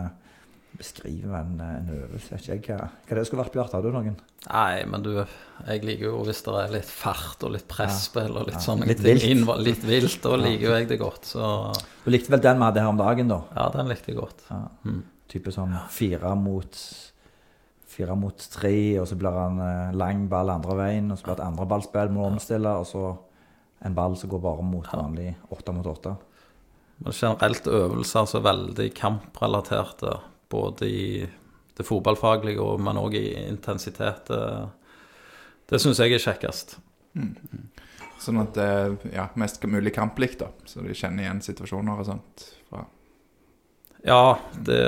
beskriver 0.77 1.23
beskrive 1.23 1.39
en, 1.39 1.53
en 1.63 1.87
øvelse 1.95 2.35
Vet 2.35 2.49
ikke 2.59 2.73
jeg 2.75 2.77
hva, 2.81 2.89
hva 3.07 3.15
det 3.17 3.23
skulle 3.29 3.43
vært, 3.45 3.53
Bjarte. 3.55 3.77
Har 3.79 3.85
du 3.87 3.95
noen? 3.95 4.17
Nei, 4.47 4.83
men 4.91 5.03
du, 5.07 5.13
jeg 5.65 5.83
liker 5.87 6.09
jo 6.11 6.19
hvis 6.27 6.43
det 6.45 6.53
er 6.61 6.73
litt 6.75 6.91
fart 6.91 7.43
og 7.47 7.55
litt 7.55 7.65
presspill 7.71 8.35
og 8.35 8.49
litt 8.49 8.59
Ja, 8.59 8.63
sånne 8.67 8.89
litt 8.91 9.01
ting. 9.01 9.17
vilt. 9.23 9.63
Litt 9.65 9.87
vilt, 9.87 10.19
da 10.27 10.35
liker 10.37 10.67
jo 10.67 10.75
jeg 10.75 10.89
det 10.91 10.99
godt. 11.01 11.31
Så 11.31 11.47
Du 12.03 12.11
likte 12.11 12.35
vel 12.35 12.43
den 12.43 12.59
vi 12.59 12.67
hadde 12.67 12.83
her 12.83 12.91
om 12.91 12.99
dagen, 12.99 13.31
da? 13.31 13.39
ja, 13.55 13.69
den 13.73 13.89
likte 13.89 14.11
jeg 14.11 14.19
godt. 14.19 14.43
Ja. 14.51 14.61
Type 15.31 15.51
sånn 15.55 15.73
fire 15.91 16.35
mot 16.39 16.77
Fire 17.97 18.13
mot 18.19 18.43
tre, 18.53 18.77
og 19.01 19.07
så 19.09 19.17
blir 19.17 19.33
det 19.33 19.45
en 19.49 19.97
lang 19.97 20.27
ball 20.29 20.51
andre 20.53 20.77
veien, 20.77 21.09
og 21.09 21.17
så 21.17 21.25
blir 21.25 21.39
det 21.39 21.41
et 21.41 21.47
andre 21.47 21.65
ballspill 21.71 22.13
må 22.13 22.27
omstille, 22.27 22.75
og 22.77 22.85
så 22.85 23.07
en 23.85 23.97
ball 23.97 24.17
som 24.17 24.29
går 24.29 24.41
bare 24.43 24.65
mot 24.65 24.85
vanlig 24.93 25.31
åtte 25.53 25.73
mot 25.73 25.89
åtte. 25.89 26.13
Men 26.97 27.13
generelt 27.13 27.67
øvelser 27.69 28.37
er 28.37 28.45
veldig 28.45 28.87
kamprelaterte, 28.97 30.15
både 30.49 30.89
i 30.89 31.07
det 31.77 31.85
fotballfaglige, 31.85 32.61
og, 32.61 32.81
men 32.81 32.97
òg 32.97 33.17
i 33.19 33.25
intensitet. 33.47 34.29
Det, 34.31 34.43
det 35.69 35.81
syns 35.81 36.01
jeg 36.01 36.15
er 36.17 36.23
kjekkest. 36.23 36.77
Sånn 38.21 38.41
at 38.41 38.55
det 38.57 38.65
er 38.65 38.95
ja, 39.13 39.27
mest 39.37 39.61
mulig 39.69 39.93
kamplikt, 39.93 40.41
da. 40.41 40.49
Så 40.65 40.81
de 40.85 40.97
kjenner 40.97 41.27
igjen 41.27 41.43
situasjoner 41.45 42.01
og 42.01 42.09
sånt. 42.09 42.47
Fra. 42.69 42.87
Ja, 44.05 44.37
det 44.65 44.81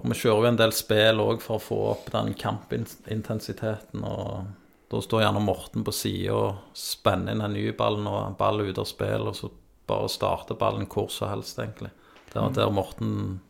Og 0.00 0.08
vi 0.08 0.16
kjører 0.16 0.46
jo 0.46 0.50
en 0.52 0.60
del 0.60 0.74
spill 0.76 1.20
òg 1.22 1.42
for 1.44 1.58
å 1.58 1.62
få 1.62 1.78
opp 1.92 2.10
den 2.14 2.32
kampintensiteten. 2.38 4.04
Og 4.04 4.46
da 4.92 5.00
står 5.04 5.24
gjerne 5.24 5.44
Morten 5.44 5.84
på 5.84 5.94
sida 5.96 6.36
og 6.36 6.76
spenner 6.76 7.34
inn 7.34 7.44
en 7.44 7.54
ny 7.56 7.68
ball 7.76 8.00
og 8.06 8.36
ball 8.40 8.64
ute 8.64 8.80
av 8.80 8.88
spill, 8.88 9.28
og 9.28 9.36
så 9.38 9.52
bare 9.88 10.08
starter 10.12 10.58
ballen 10.58 10.88
hvor 10.88 11.10
som 11.12 11.32
helst, 11.32 11.58
egentlig. 11.60 11.92
Det 12.32 12.40
er 12.40 12.54
der 12.56 12.72
Morten 12.72 13.40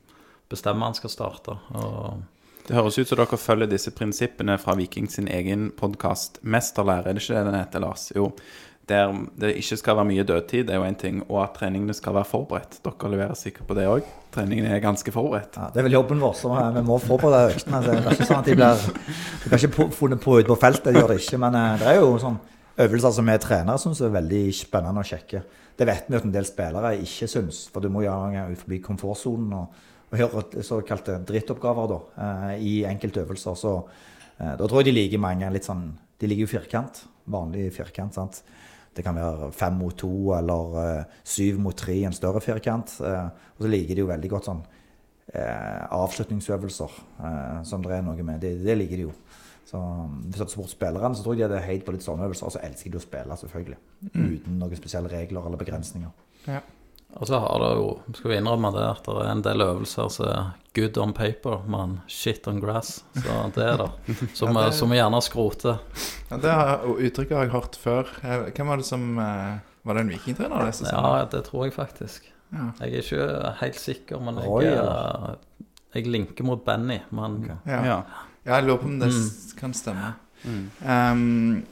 bestemmer 0.51 0.91
han 0.91 0.99
skal 0.99 1.13
starte. 1.13 1.57
Det 2.67 2.77
høres 2.77 2.99
ut 2.99 3.09
som 3.09 3.19
dere 3.19 3.39
følger 3.41 3.71
disse 3.71 3.91
prinsippene 3.95 4.55
fra 4.63 4.77
Viking 4.79 5.09
sin 5.11 5.29
egen 5.29 5.71
podkast 5.79 6.39
'Mesterlære'. 6.43 7.09
Er 7.09 7.15
det 7.15 7.23
ikke 7.23 7.39
det 7.39 7.47
den 7.47 7.59
heter, 7.59 7.81
Lars? 7.81 8.13
Jo. 8.15 8.31
Der 8.91 9.13
det 9.39 9.53
ikke 9.61 9.77
skal 9.79 9.97
være 9.97 10.09
mye 10.09 10.25
dødtid, 10.27 10.67
det 10.67 10.75
er 10.75 10.81
jo 10.81 10.87
én 10.89 10.97
ting. 10.99 11.21
Og 11.29 11.43
at 11.45 11.55
treningene 11.55 11.95
skal 11.95 12.17
være 12.17 12.27
forberedt. 12.27 12.81
Dere 12.83 13.11
leverer 13.13 13.39
sikkert 13.39 13.69
på 13.69 13.77
det 13.79 13.87
òg. 13.87 14.09
Treningene 14.35 14.73
er 14.75 14.83
ganske 14.83 15.13
forberedt. 15.15 15.57
Ja, 15.57 15.69
det 15.71 15.83
er 15.83 15.87
vel 15.87 15.95
jobben 15.99 16.23
vår, 16.23 16.35
så 16.35 16.51
vi 16.75 16.83
må 16.87 16.97
forberede 16.99 17.53
øktene. 17.55 17.83
Det 17.85 17.95
er 17.95 18.17
ikke 18.17 18.27
sånn 18.27 18.41
at 18.41 18.49
de 18.51 18.57
blir 18.59 18.87
De 19.45 19.59
ikke 19.61 19.89
funnet 19.95 20.23
på 20.25 20.39
ute 20.41 20.51
på 20.51 20.59
feltet, 20.59 20.91
det 20.91 20.99
gjør 20.99 21.13
det 21.13 21.21
ikke. 21.23 21.39
Men 21.45 21.59
eh, 21.61 21.77
det 21.83 21.91
er 21.93 22.01
jo 22.01 22.17
sånn 22.23 22.41
øvelser 22.83 23.15
som 23.19 23.29
vi 23.29 23.37
trenere 23.45 23.79
syns 23.79 24.01
er 24.03 24.15
veldig 24.17 24.43
spennende 24.57 25.05
og 25.05 25.11
kjekke. 25.13 25.43
Det 25.79 25.89
vet 25.89 26.09
vi 26.09 26.19
at 26.19 26.27
en 26.27 26.35
del 26.35 26.49
spillere 26.49 26.95
ikke 27.05 27.29
syns, 27.31 27.67
for 27.73 27.85
du 27.85 27.91
må 27.93 28.03
gjøre 28.05 28.49
ut 28.51 28.65
forbi 28.65 28.81
komfortsonen 28.85 29.53
og, 29.57 29.79
og 30.11 30.19
gjøre 30.21 30.65
såkalte 30.67 31.21
drittoppgaver 31.29 31.93
da, 31.93 32.01
eh, 32.27 32.51
i 32.59 32.75
enkelte 32.89 33.23
øvelser. 33.23 33.57
Så 33.63 33.77
eh, 34.41 34.57
da 34.59 34.67
tror 34.67 34.83
jeg 34.83 34.91
de 34.91 34.99
liker 34.99 35.23
mange 35.23 35.53
litt 35.55 35.69
sånn 35.69 35.93
De 36.23 36.29
liker 36.31 36.47
jo 36.47 36.53
firkant. 36.57 37.05
Vanlig 37.31 37.73
firkant. 37.75 38.15
sant? 38.15 38.43
Det 38.93 39.05
kan 39.05 39.17
være 39.17 39.51
fem 39.57 39.79
mot 39.81 39.97
to 39.97 40.35
eller 40.37 40.77
uh, 40.77 41.21
syv 41.25 41.61
mot 41.65 41.77
tre, 41.77 41.97
en 42.05 42.17
større 42.17 42.43
firkant. 42.45 42.93
Uh, 43.01 43.31
og 43.57 43.65
så 43.65 43.73
liker 43.73 43.97
de 43.97 44.05
jo 44.05 44.11
veldig 44.11 44.31
godt 44.33 44.51
sånn 44.51 44.61
uh, 44.61 45.81
avslutningsøvelser 46.03 46.99
som 47.69 47.85
det 47.85 47.97
er 47.97 48.05
noe 48.05 48.27
med. 48.27 48.43
Det, 48.43 48.57
det 48.65 48.77
liker 48.77 49.01
de 49.01 49.09
jo. 49.09 49.15
Så 49.69 49.79
um, 49.79 50.21
Hvis 50.27 50.37
du 50.37 50.43
hadde 50.43 50.53
spurt 50.53 50.75
spillerne, 50.75 51.17
så 51.17 51.25
tror 51.25 51.37
jeg 51.39 51.47
de 51.47 51.49
hadde 51.49 51.65
heid 51.65 51.87
på 51.87 51.95
litt 51.95 52.05
sånne 52.05 52.27
øvelser. 52.29 52.51
Og 52.51 52.57
så 52.57 52.63
elsker 52.67 52.93
de 52.93 53.01
å 53.01 53.05
spille, 53.05 53.41
selvfølgelig. 53.41 53.81
Uten 54.13 54.61
noen 54.61 54.81
spesielle 54.81 55.13
regler 55.13 55.49
eller 55.49 55.61
begrensninger. 55.61 56.13
Og 57.21 57.27
så 57.29 57.39
har 57.39 57.59
det 57.61 57.71
jo, 57.77 57.89
skal 58.17 58.31
vi 58.33 58.37
innrømme 58.41 58.71
det, 58.73 58.85
at 58.89 59.05
det 59.07 59.15
er 59.21 59.31
en 59.31 59.43
del 59.45 59.65
øvelser 59.67 60.09
som 60.11 60.29
er 60.33 60.47
good 60.75 60.97
on 60.99 61.13
paper, 61.13 61.61
men 61.69 61.99
shit 62.09 62.47
on 62.49 62.61
grass. 62.63 63.03
Så 63.15 63.35
det 63.55 63.67
er 63.67 63.77
det. 63.83 64.17
Som, 64.35 64.57
Ja, 64.57 64.65
det- 64.67 64.75
som 64.75 64.91
vi 64.91 64.97
gjerne 64.97 65.21
skroter. 65.23 65.79
Ja, 66.31 66.37
det 66.37 66.51
har, 66.51 66.87
uttrykket 66.89 67.37
har 67.37 67.45
jeg 67.45 67.53
hørt 67.53 67.77
før. 67.77 68.09
Eh, 68.25 68.49
Hvem 68.57 68.67
var 68.73 68.77
det 68.81 68.87
som 68.89 69.19
eh, 69.19 69.59
Var 69.85 69.95
det 69.95 70.01
en 70.01 70.09
vikingtrener? 70.09 70.65
det 70.71 70.91
Ja, 70.93 71.25
det? 71.31 71.45
tror 71.45 71.65
jeg 71.67 71.75
faktisk. 71.75 72.33
Ja. 72.53 72.71
Jeg 72.81 72.93
er 72.93 73.03
ikke 73.03 73.55
helt 73.61 73.79
sikker, 73.81 74.21
men 74.21 74.37
jeg, 74.37 74.49
Oi, 74.49 74.65
ja. 74.65 75.35
jeg 75.95 76.07
linker 76.07 76.45
mot 76.45 76.65
Benny. 76.65 77.01
Men 77.11 77.43
Okay. 77.45 77.57
Ja. 77.67 77.85
Ja. 77.85 78.03
ja, 78.47 78.55
jeg 78.57 78.65
lurer 78.65 78.79
på 78.79 78.85
om 78.87 78.99
det 79.01 79.09
mm. 79.09 79.59
kan 79.59 79.73
stemme. 79.75 80.15
Ehm, 80.87 81.65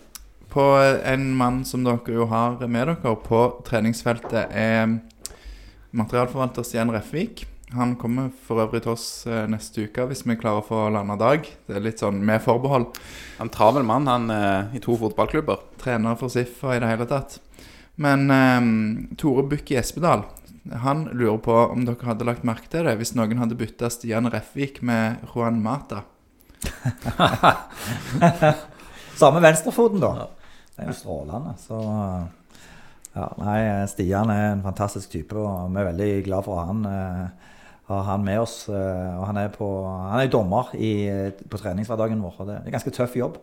på 0.50 0.64
en 1.04 1.35
mann 1.37 1.64
som 1.64 1.85
dere 1.85 2.14
jo 2.14 2.26
har 2.26 2.59
med 2.66 2.88
dere 2.88 3.16
på 3.25 3.62
treningsfeltet, 3.64 4.50
er 4.50 4.99
materialforvalter 5.97 6.66
Stian 6.66 6.92
Refvik. 6.94 7.47
Han 7.75 7.94
kommer 7.97 8.32
for 8.47 8.64
øvrig 8.64 8.82
til 8.82 8.97
oss 8.97 9.06
eh, 9.30 9.44
neste 9.50 9.87
uke 9.87 10.09
hvis 10.11 10.25
vi 10.26 10.38
klarer 10.38 10.62
å 10.62 10.66
få 10.66 10.80
landa 10.90 11.14
dag. 11.20 11.47
Det 11.66 11.76
er 11.78 11.85
litt 11.85 12.02
sånn 12.02 12.18
med 12.26 12.42
forbehold. 12.42 12.88
En 13.42 13.52
travel 13.52 13.87
mann, 13.87 14.11
han 14.11 14.26
eh, 14.35 14.75
i 14.78 14.82
to 14.82 14.97
fotballklubber. 14.99 15.62
Trener 15.78 16.18
for 16.18 16.32
SIF 16.32 16.64
og 16.66 16.75
i 16.75 16.80
det 16.82 16.90
hele 16.90 17.06
tatt. 17.11 17.38
Men 18.00 18.26
eh, 18.35 19.14
Tore 19.20 19.61
i 19.61 19.78
Espedal 19.78 20.26
han 20.82 21.04
lurer 21.12 21.38
på 21.38 21.54
om 21.73 21.85
dere 21.87 22.11
hadde 22.11 22.26
lagt 22.28 22.44
merke 22.47 22.68
til 22.70 22.85
det 22.87 22.99
hvis 23.00 23.14
noen 23.16 23.40
hadde 23.40 23.59
bytta 23.59 23.88
Stian 23.90 24.28
Refvik 24.30 24.82
med 24.87 25.23
Juan 25.32 25.62
Mata. 25.64 26.04
Samme 29.20 29.40
venstrefoten, 29.40 30.02
da. 30.02 30.28
Det 30.75 30.85
er 30.85 30.92
jo 30.92 30.97
strålende. 30.97 31.54
Så 31.61 31.78
ja, 33.14 33.26
nei, 33.43 33.61
Stian 33.90 34.31
er 34.31 34.52
en 34.52 34.62
fantastisk 34.62 35.11
type, 35.11 35.35
og 35.37 35.71
vi 35.75 35.81
er 35.83 35.88
veldig 35.90 36.11
glad 36.29 36.45
for 36.47 36.55
å 36.55 36.61
ha 36.61 36.67
han, 36.69 36.85
eh, 36.87 37.49
ha 37.90 38.02
han 38.07 38.23
med 38.25 38.38
oss. 38.40 38.69
eh, 38.69 39.19
Og 39.19 39.26
han 39.26 39.37
er, 39.37 39.49
på, 39.49 39.67
han 40.11 40.21
er 40.21 40.31
dommer 40.31 40.71
i, 40.79 40.93
på 41.50 41.59
treningshverdagen 41.59 42.23
vår, 42.23 42.37
og 42.38 42.47
det 42.47 42.55
er 42.57 42.67
en 42.69 42.76
ganske 42.76 42.95
tøff 42.95 43.17
jobb. 43.19 43.40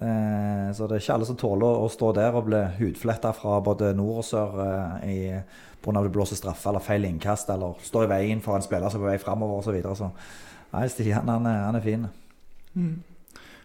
Eh, 0.00 0.68
Så 0.76 0.86
det 0.86 0.98
er 0.98 1.00
ikke 1.00 1.14
alle 1.14 1.26
som 1.26 1.36
tåler 1.40 1.80
å 1.80 1.88
stå 1.90 2.12
der 2.14 2.36
og 2.36 2.44
bli 2.46 2.60
hudfletta 2.78 3.32
fra 3.34 3.58
både 3.64 3.94
nord 3.96 4.20
og 4.20 4.24
sør 4.28 4.60
eh, 5.02 5.40
pga. 5.82 6.02
det 6.02 6.12
blåser 6.12 6.36
straffe 6.36 6.68
eller 6.68 6.80
feil 6.84 7.04
innkast 7.08 7.48
eller 7.50 7.74
står 7.82 8.04
i 8.04 8.12
veien 8.12 8.40
for 8.44 8.54
en 8.56 8.62
spiller 8.62 8.90
som 8.90 9.00
er 9.00 9.06
på 9.06 9.10
vei 9.10 9.18
framover 9.18 9.58
osv. 9.58 9.64
Så, 9.64 9.72
videre. 9.72 9.96
så 9.96 10.10
nei, 10.72 10.86
Stian 10.88 11.28
han 11.28 11.46
er, 11.46 11.64
han 11.64 11.76
er 11.76 11.80
fin. 11.80 12.06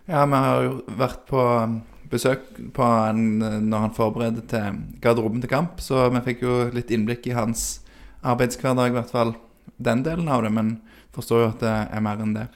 Ja, 0.08 0.26
vi 0.26 0.36
har 0.36 0.64
jo 0.64 0.72
vært 0.98 1.26
på 1.30 1.40
um, 1.40 1.82
besøk 2.13 2.46
på 2.75 2.88
han 2.88 3.41
eh, 3.41 3.60
når 3.62 3.88
han 3.88 3.96
forbereder 3.98 4.46
til 4.50 4.82
garderoben 5.03 5.43
til 5.43 5.51
kamp, 5.51 5.82
så 5.84 6.08
vi 6.13 6.24
fikk 6.29 6.46
jo 6.46 6.58
litt 6.74 6.93
innblikk 6.93 7.27
i 7.29 7.38
hans 7.38 7.82
arbeidshverdag, 8.24 8.91
i 8.91 8.98
hvert 8.98 9.13
fall 9.13 9.36
den 9.84 10.03
delen 10.05 10.29
av 10.32 10.46
det, 10.46 10.53
men 10.53 10.77
forstår 11.15 11.43
jo 11.43 11.50
at 11.51 11.63
det 11.63 11.74
er 11.98 12.05
mer 12.05 12.22
enn 12.24 12.38
det. 12.38 12.48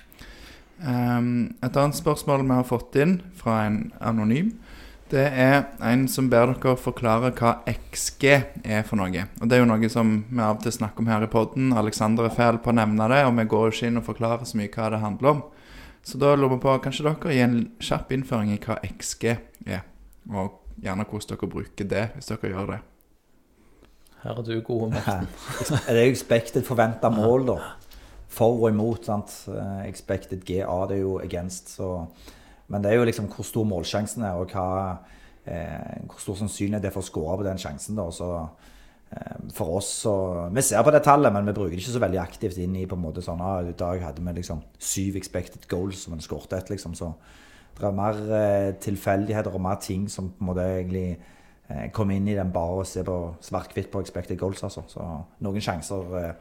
Um, 0.78 1.30
et 1.66 1.74
annet 1.74 1.98
spørsmål 1.98 2.46
vi 2.46 2.54
har 2.54 2.68
fått 2.70 2.96
inn 3.02 3.18
fra 3.38 3.64
en 3.66 3.80
anonym, 3.98 4.54
det 5.08 5.24
er 5.40 5.70
en 5.88 6.04
som 6.12 6.28
ber 6.28 6.52
dere 6.52 6.76
forklare 6.80 7.32
hva 7.38 7.54
XG 7.72 8.26
er 8.28 8.82
for 8.84 9.00
noe. 9.00 9.24
Og 9.40 9.48
Det 9.48 9.56
er 9.56 9.62
jo 9.62 9.70
noe 9.70 9.90
som 9.92 10.18
vi 10.28 10.42
av 10.44 10.58
og 10.58 10.66
til 10.66 10.76
snakker 10.76 11.04
om 11.04 11.08
her 11.08 11.24
i 11.24 11.30
podden. 11.32 11.72
Alexander 11.72 12.28
er 12.28 12.36
fæl 12.36 12.60
på 12.60 12.74
å 12.74 12.76
nevne 12.76 13.08
det, 13.14 13.22
og 13.24 13.38
vi 13.38 13.48
går 13.48 13.64
jo 13.70 13.76
ikke 13.76 13.88
inn 13.88 14.02
og 14.02 14.08
forklarer 14.10 14.44
så 14.50 14.60
mye 14.60 14.74
hva 14.74 14.90
det 14.92 15.00
handler 15.06 15.32
om. 15.32 15.40
Så 16.08 16.20
da 16.22 16.36
lurer 16.36 16.56
vi 16.56 16.62
på, 16.64 16.74
kanskje 16.80 17.04
dere 17.04 17.34
gir 17.36 17.44
en 17.44 17.58
kjapp 17.84 18.14
innføring 18.16 18.54
i 18.54 18.62
hva 18.64 18.78
XG 18.88 19.26
er? 19.68 19.82
Og 20.32 20.62
gjerne 20.80 21.04
hvordan 21.04 21.34
dere 21.34 21.50
bruker 21.52 21.90
det, 21.92 22.04
hvis 22.16 22.30
dere 22.32 22.52
gjør 22.54 22.70
det. 22.72 22.78
Her 24.22 24.40
er 24.40 24.48
du 24.48 24.54
god, 24.66 24.94
Morten. 24.94 25.28
Det 25.68 25.94
er 25.94 26.06
jo 26.06 26.14
expected 26.14 26.64
forventa 26.66 27.12
mål, 27.12 27.46
da. 27.52 27.58
For 28.32 28.56
og 28.56 28.70
imot. 28.72 29.06
sant? 29.06 29.36
Eh, 29.52 29.84
Expected 29.90 30.46
GA, 30.48 30.80
det 30.88 30.98
er 30.98 31.04
jo 31.04 31.20
against. 31.20 31.76
Så. 31.76 32.06
Men 32.68 32.84
det 32.84 32.92
er 32.92 33.02
jo 33.02 33.06
liksom 33.08 33.28
hvor 33.32 33.44
stor 33.48 33.68
målsjansen 33.68 34.24
er, 34.24 34.40
og 34.40 34.52
hva, 34.56 34.98
eh, 35.46 36.08
hvor 36.08 36.24
stor 36.24 36.40
sannsynlighet 36.40 36.84
det 36.84 36.92
er 36.92 36.96
for 36.96 37.04
å 37.04 37.10
score 37.12 37.38
på 37.38 37.48
den 37.48 37.60
sjansen. 37.62 38.00
da, 38.00 38.08
så 38.12 38.32
eh, 38.40 38.74
for 39.56 39.78
oss 39.78 39.88
så 40.04 40.14
Vi 40.54 40.62
ser 40.62 40.84
på 40.84 40.92
det 40.92 41.04
tallet, 41.04 41.32
men 41.34 41.46
vi 41.48 41.54
bruker 41.56 41.76
det 41.76 41.80
ikke 41.80 41.94
så 41.96 42.04
veldig 42.04 42.20
aktivt 42.20 42.58
inn 42.60 42.76
i 42.76 42.86
på 42.90 42.98
en 42.98 43.06
måte 43.06 43.24
sånn 43.24 43.42
ah, 43.42 43.62
I 43.64 43.76
dag 43.78 44.02
hadde 44.04 44.24
vi 44.24 44.34
liksom 44.40 44.62
syv 44.80 45.16
expected 45.20 45.68
goals, 45.72 46.08
men 46.12 46.24
skåret 46.24 46.54
ett, 46.58 46.70
liksom. 46.74 46.96
Så 46.98 47.14
det 47.78 47.86
er 47.88 47.96
mer 47.96 48.20
eh, 48.36 48.74
tilfeldigheter 48.84 49.54
og 49.54 49.64
mer 49.64 49.80
ting 49.82 50.08
som 50.12 50.32
på 50.34 50.44
en 50.44 50.50
måte 50.50 50.66
egentlig 50.66 51.08
eh, 51.14 51.88
kommer 51.94 52.18
inn 52.18 52.28
i 52.28 52.36
den 52.36 52.52
bare 52.52 52.82
å 52.82 52.88
se 52.88 53.06
på 53.06 53.18
svart-hvitt 53.48 53.92
på 53.94 54.02
expected 54.04 54.40
goals, 54.42 54.64
altså. 54.68 54.84
Så 54.92 55.08
noen 55.46 55.64
sjanser 55.64 56.18
eh, 56.20 56.34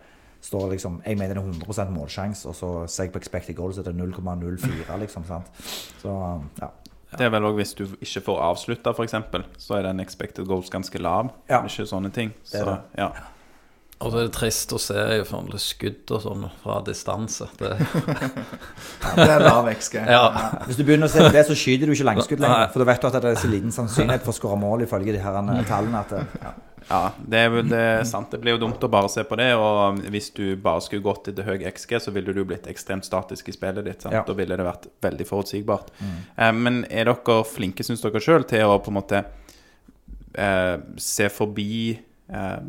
står 0.46 0.70
liksom 0.74 1.00
Jeg 1.06 1.18
mener 1.18 1.38
det 1.38 1.42
er 1.42 1.52
100% 1.52 1.94
målsjanse, 1.94 2.48
og 2.48 2.54
så 2.54 2.72
ser 2.90 3.08
jeg 3.08 3.14
på 3.14 3.22
expected 3.22 3.56
goals 3.58 3.78
at 3.78 3.86
det 3.86 3.94
er 3.94 4.02
0,04, 4.02 4.98
liksom. 5.04 5.28
sant? 5.28 5.54
Så 6.02 6.16
ja. 6.60 6.72
Det 7.14 7.26
er 7.26 7.30
vel 7.30 7.46
òg 7.46 7.60
hvis 7.60 7.74
du 7.78 7.84
ikke 8.02 8.20
får 8.26 8.40
avslutta, 8.48 8.92
f.eks., 8.92 9.14
så 9.62 9.78
er 9.78 9.86
den 9.86 10.02
expected 10.02 10.46
goals 10.48 10.70
ganske 10.72 10.98
lav. 10.98 11.30
Ja. 11.48 11.62
Ikke 11.64 11.86
sånne 11.86 12.10
ting. 12.14 12.34
Det 12.50 12.60
er 12.60 12.70
det. 12.72 12.78
ja. 12.98 13.10
Og 14.04 14.12
det 14.12 14.26
er 14.26 14.32
trist 14.34 14.72
å 14.76 14.78
se 14.80 15.02
til 15.24 15.60
skudd 15.62 16.10
og 16.12 16.20
sånn 16.20 16.42
fra 16.60 16.82
distanse. 16.84 17.46
Det, 17.56 17.70
Det 19.16 19.24
er 19.24 19.40
lav 19.40 19.70
XG. 19.72 20.02
ja. 20.16 20.24
Hvis 20.66 20.76
du 20.76 20.82
begynner 20.84 21.08
å 21.08 21.12
se 21.12 21.22
på 21.24 21.32
det, 21.32 21.44
så 21.48 21.56
skyter 21.56 21.88
du 21.88 21.94
ikke 21.94 22.08
langskudd 22.10 22.42
lenger. 22.44 22.68
For 22.74 22.82
da 22.82 22.88
vet 22.90 23.00
du 23.00 23.08
at 23.08 23.16
det 23.24 23.30
er 23.32 23.38
så 23.40 23.48
liten 23.48 23.72
sannsynlighet 23.72 24.26
for 24.26 24.34
å 24.34 24.36
skåre 24.36 24.58
mål 24.60 24.84
ifølge 24.84 25.14
de 25.16 25.22
her 25.24 25.38
tallene. 25.70 26.02
at 26.02 26.12
det, 26.12 26.42
ja. 26.42 26.52
ja, 26.90 26.98
det 27.24 27.40
er 27.46 27.56
det 27.70 27.78
er 27.86 28.04
sant. 28.10 28.28
Det 28.34 28.40
blir 28.42 28.58
jo 28.58 28.60
dumt 28.66 28.84
å 28.84 28.90
bare 28.92 29.08
se 29.14 29.24
på 29.24 29.38
det. 29.40 29.46
Og 29.56 30.02
hvis 30.12 30.28
du 30.36 30.44
bare 30.60 30.82
skulle 30.84 31.06
gått 31.06 31.30
etter 31.32 31.48
høy 31.48 31.64
XG, 31.70 31.94
så 32.04 32.12
ville 32.12 32.34
du 32.36 32.42
blitt 32.44 32.68
ekstremt 32.68 33.08
statisk 33.08 33.48
i 33.48 33.54
spillet 33.56 33.86
ditt. 33.88 34.04
Sant? 34.04 34.18
Ja. 34.18 34.26
Da 34.28 34.36
ville 34.36 34.58
det 34.60 34.66
vært 34.66 34.90
veldig 35.08 35.28
forutsigbart. 35.30 35.88
Eh, 36.04 36.52
men 36.52 36.82
er 36.90 37.08
dere 37.08 37.38
flinke, 37.48 37.86
syns 37.86 38.04
dere 38.04 38.20
sjøl, 38.20 38.44
til 38.52 38.68
å 38.68 38.76
på 38.76 38.92
en 38.92 38.98
måte 38.98 39.24
eh, 40.36 40.76
se 41.00 41.30
forbi 41.32 41.96
eh, 41.96 42.60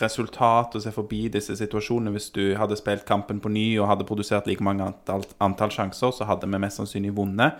resultat 0.00 0.76
og 0.76 0.84
se 0.84 0.92
forbi 0.94 1.26
disse 1.32 1.56
situasjonene. 1.58 2.12
Hvis 2.14 2.30
du 2.34 2.54
hadde 2.58 2.78
spilt 2.80 3.06
kampen 3.08 3.40
på 3.42 3.52
ny 3.52 3.66
og 3.80 3.90
hadde 3.90 4.06
produsert 4.08 4.48
like 4.48 4.64
mange 4.64 4.86
antall, 4.86 5.26
antall 5.42 5.72
sjanser, 5.74 6.14
så 6.14 6.28
hadde 6.28 6.48
vi 6.48 6.60
mest 6.62 6.80
sannsynlig 6.80 7.14
vunnet. 7.16 7.58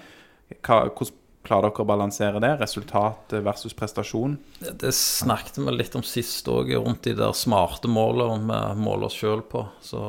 Hva, 0.61 0.85
hvordan 0.89 1.19
klarer 1.43 1.73
dere 1.73 1.83
å 1.83 1.89
balansere 1.89 2.43
det? 2.43 2.53
Resultat 2.61 3.35
versus 3.43 3.75
prestasjon? 3.75 4.37
det 4.61 4.93
snakket 4.95 5.59
vi 5.59 5.75
litt 5.75 5.97
om 5.99 6.05
sist 6.07 6.49
òg, 6.51 6.71
rundt 6.79 7.03
de 7.09 7.17
der 7.19 7.35
smarte 7.37 7.91
målene 7.91 8.47
vi 8.47 8.85
måler 8.85 9.11
oss 9.11 9.19
sjøl 9.19 9.43
på. 9.43 9.65
Så 9.83 10.01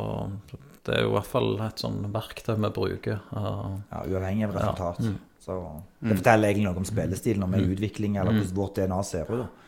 det 0.83 0.97
er 0.97 1.05
jo 1.05 1.13
i 1.13 1.17
hvert 1.17 1.31
fall 1.31 1.53
et 1.63 1.81
sånn 1.81 2.01
verktøy 2.13 2.55
vi 2.57 2.71
bruker. 2.75 3.21
Ja, 3.33 4.03
uavhengig 4.05 4.49
av 4.49 4.57
resultat. 4.59 5.03
Mm. 5.03 5.19
Så 5.43 5.57
Det 5.99 6.15
forteller 6.21 6.49
egentlig 6.49 6.69
noe 6.69 6.79
om 6.79 6.87
spillestilen, 6.87 7.43
om 7.43 7.51
mm. 7.51 7.69
utvikling, 7.73 8.17
eller 8.17 8.35
hvordan 8.35 8.55
vårt 8.55 8.79
DNA 8.79 9.03
ser 9.03 9.31
ut. 9.33 9.61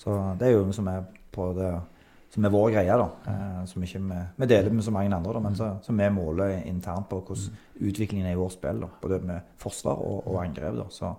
Så 0.00 0.16
det 0.40 0.48
er 0.48 0.56
jo 0.56 0.64
noe 0.66 0.74
som 0.74 0.88
er 0.90 1.04
på 1.34 1.50
det 1.58 1.70
som 2.30 2.44
er 2.46 2.52
vår 2.54 2.70
greie, 2.76 2.96
da. 3.00 3.08
Eh, 3.32 3.60
som 3.66 3.82
ikke 3.82 4.00
vi, 4.04 4.20
vi 4.38 4.48
deler 4.52 4.74
med 4.74 4.86
så 4.86 4.94
mange 4.94 5.14
andre, 5.14 5.32
da, 5.34 5.42
men 5.42 5.56
så, 5.58 5.70
som 5.82 5.98
vi 5.98 6.08
måler 6.14 6.60
internt 6.70 7.08
på 7.10 7.18
hvordan 7.26 7.88
utviklingen 7.90 8.28
er 8.28 8.36
i 8.36 8.38
vårt 8.38 8.54
spill. 8.54 8.82
da. 8.84 8.90
Både 9.02 9.18
med 9.26 9.54
forsvar 9.58 9.98
og, 9.98 10.26
og 10.26 10.44
angrep. 10.44 10.76
da. 10.78 10.86
Så 10.94 11.14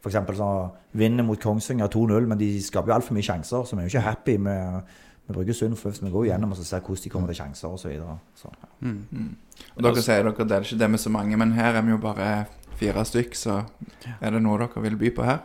for 0.00 0.10
eksempel 0.10 0.36
så 0.36 0.68
vinner 0.96 1.24
mot 1.26 1.40
Kongsvinger 1.40 1.88
2-0, 1.92 2.28
men 2.30 2.38
de 2.38 2.62
skaper 2.62 2.92
jo 2.92 2.94
altfor 2.94 3.16
mye 3.16 3.26
sjanser, 3.26 3.64
så 3.66 3.76
vi 3.76 3.82
er 3.82 3.88
jo 3.88 3.96
ikke 3.96 4.08
happy 4.08 4.36
med 4.38 4.94
Vi 5.26 5.34
bruker 5.34 5.56
sunn 5.58 5.72
fornuft, 5.74 6.04
vi 6.04 6.10
går 6.10 6.28
gjennom 6.28 6.52
og 6.54 6.56
så 6.56 6.64
ser 6.64 6.80
hvordan 6.86 7.02
de 7.04 7.10
kommer 7.10 7.26
til 7.26 7.36
sjanser 7.36 7.68
osv. 7.68 7.80
Så, 7.80 7.88
videre. 7.88 8.18
mm. 9.10 9.64
Og 9.74 9.82
dere 9.82 10.04
sier 10.04 10.22
dere 10.22 10.44
deler 10.44 10.62
ikke 10.68 10.78
det 10.78 10.88
med 10.90 11.02
så 11.02 11.10
mange, 11.10 11.36
men 11.36 11.52
her 11.52 11.74
er 11.74 11.82
vi 11.82 11.90
jo 11.90 11.98
bare 11.98 12.44
fire 12.78 13.04
stykk, 13.04 13.34
så 13.34 13.56
er 14.20 14.30
det 14.30 14.42
noe 14.44 14.60
dere 14.62 14.84
vil 14.84 14.96
by 15.00 15.10
på 15.16 15.26
her? 15.26 15.42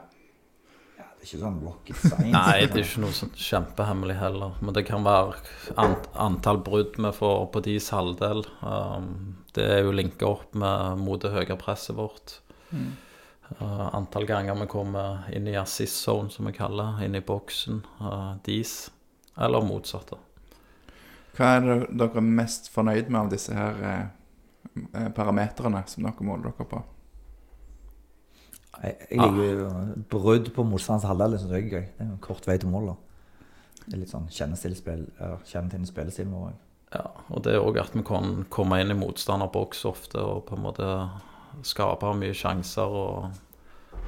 Ikke 1.22 1.40
sånn 1.42 1.60
rocket 1.62 2.00
science. 2.02 2.32
nei, 2.34 2.66
det 2.66 2.80
er 2.80 2.88
ikke 2.88 3.04
noe 3.04 3.16
sånn 3.16 3.34
kjempehemmelig 3.38 4.18
heller. 4.18 4.56
Men 4.62 4.78
det 4.78 4.86
kan 4.88 5.06
være 5.06 5.38
ant 5.82 6.08
antall 6.18 6.62
brudd 6.66 6.98
vi 6.98 7.12
får 7.18 7.46
på 7.54 7.64
deres 7.68 7.92
halvdel. 7.94 8.42
Um, 8.66 9.12
det 9.56 9.68
er 9.78 9.86
jo 9.86 9.94
linka 9.94 10.30
opp 10.32 10.58
med 10.58 11.04
mot 11.04 11.22
det 11.22 11.34
høye 11.36 11.60
presset 11.62 11.98
vårt. 12.00 12.40
Uh, 12.72 13.88
antall 13.92 14.26
ganger 14.26 14.58
vi 14.64 14.70
kommer 14.72 15.30
inn 15.36 15.50
i 15.52 15.60
assist 15.60 16.02
zone, 16.02 16.32
som 16.34 16.50
vi 16.50 16.56
kaller 16.58 17.04
inn 17.06 17.18
i 17.20 17.24
boksen. 17.26 17.84
Uh, 18.02 18.34
deres. 18.48 18.90
Eller 19.38 19.64
motsatte. 19.64 20.18
Hva 21.38 21.54
er 21.56 21.62
det 21.66 21.76
dere 21.96 22.20
er 22.20 22.34
mest 22.40 22.68
fornøyd 22.74 23.12
med 23.12 23.20
av 23.22 23.30
disse 23.32 23.56
her 23.56 23.78
eh, 23.88 24.02
eh, 24.92 25.08
parametrene 25.16 25.84
som 25.88 26.04
dere 26.04 26.28
måler 26.28 26.52
dere 26.52 26.68
på? 26.68 26.82
Jeg, 28.80 28.96
jeg 29.12 29.20
liker 29.20 29.60
jo 29.60 29.70
brudd 30.10 30.52
på 30.56 30.66
motstanderens 30.66 31.10
halvdel. 31.10 31.38
Det 31.38 31.60
jeg 31.60 31.66
er 31.66 31.74
gøy. 31.76 31.88
Det 31.98 32.06
er 32.06 32.10
en 32.10 32.22
kort 32.24 32.48
vei 32.48 32.58
til 32.62 32.72
mål. 32.72 32.94
da. 32.94 32.96
Det 33.86 33.96
er 33.98 34.04
litt 34.04 34.14
sånn 34.14 34.30
Kjenne 34.32 34.58
til 34.58 35.88
spillestilen 35.90 36.34
vår. 36.34 36.54
Ja, 36.92 37.06
og 37.32 37.44
det 37.46 37.56
er 37.56 37.64
òg 37.64 37.80
at 37.80 37.94
vi 37.96 38.04
kan 38.04 38.44
komme 38.52 38.82
inn 38.82 38.92
i 38.92 38.98
motstanderboks 39.00 39.86
ofte 39.88 40.20
og 40.20 40.44
på 40.50 40.58
en 40.58 40.66
måte 40.66 40.88
skape 41.68 42.12
mye 42.20 42.36
sjanser. 42.36 42.88
og 42.88 43.32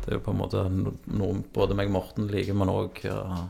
Det 0.03 0.11
er 0.11 0.17
jo 0.17 0.23
på 0.25 0.33
en 0.33 0.41
måte 0.41 0.63
noe 0.71 1.43
både 1.55 1.77
meg 1.79 1.91
og 1.91 1.97
Morten 1.97 2.27
liker, 2.31 2.57
men 2.57 2.71
òg 2.71 3.03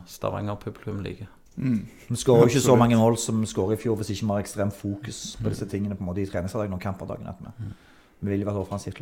Stavanger-publikum 0.10 1.01
liker. 1.05 1.32
Mm. 1.55 1.82
Vi 2.10 2.17
skårer 2.17 2.48
jo 2.48 2.53
ikke 2.53 2.65
så 2.65 2.75
mange 2.77 2.98
mål 2.98 3.17
som 3.22 3.41
vi 3.41 3.50
skårer 3.50 3.77
i 3.77 3.82
fjor 3.82 3.98
hvis 4.00 4.10
ikke 4.15 4.25
vi 4.25 4.32
har 4.32 4.41
ekstremt 4.41 4.74
fokus 4.74 5.20
på 5.38 5.51
disse 5.53 5.67
tingene 5.70 5.98
på 5.98 6.01
en 6.01 6.10
måte 6.10 6.24
i 6.24 6.29
treningsdagen 6.29 6.74
og 6.74 6.82
kamperdagen. 6.82 7.29
At 7.29 7.41
vi, 7.41 7.74
vi 8.22 8.32
vil 8.32 8.41
jo 8.41 8.50
være 8.50 8.62
et 8.62 8.67
offensivt 8.67 9.01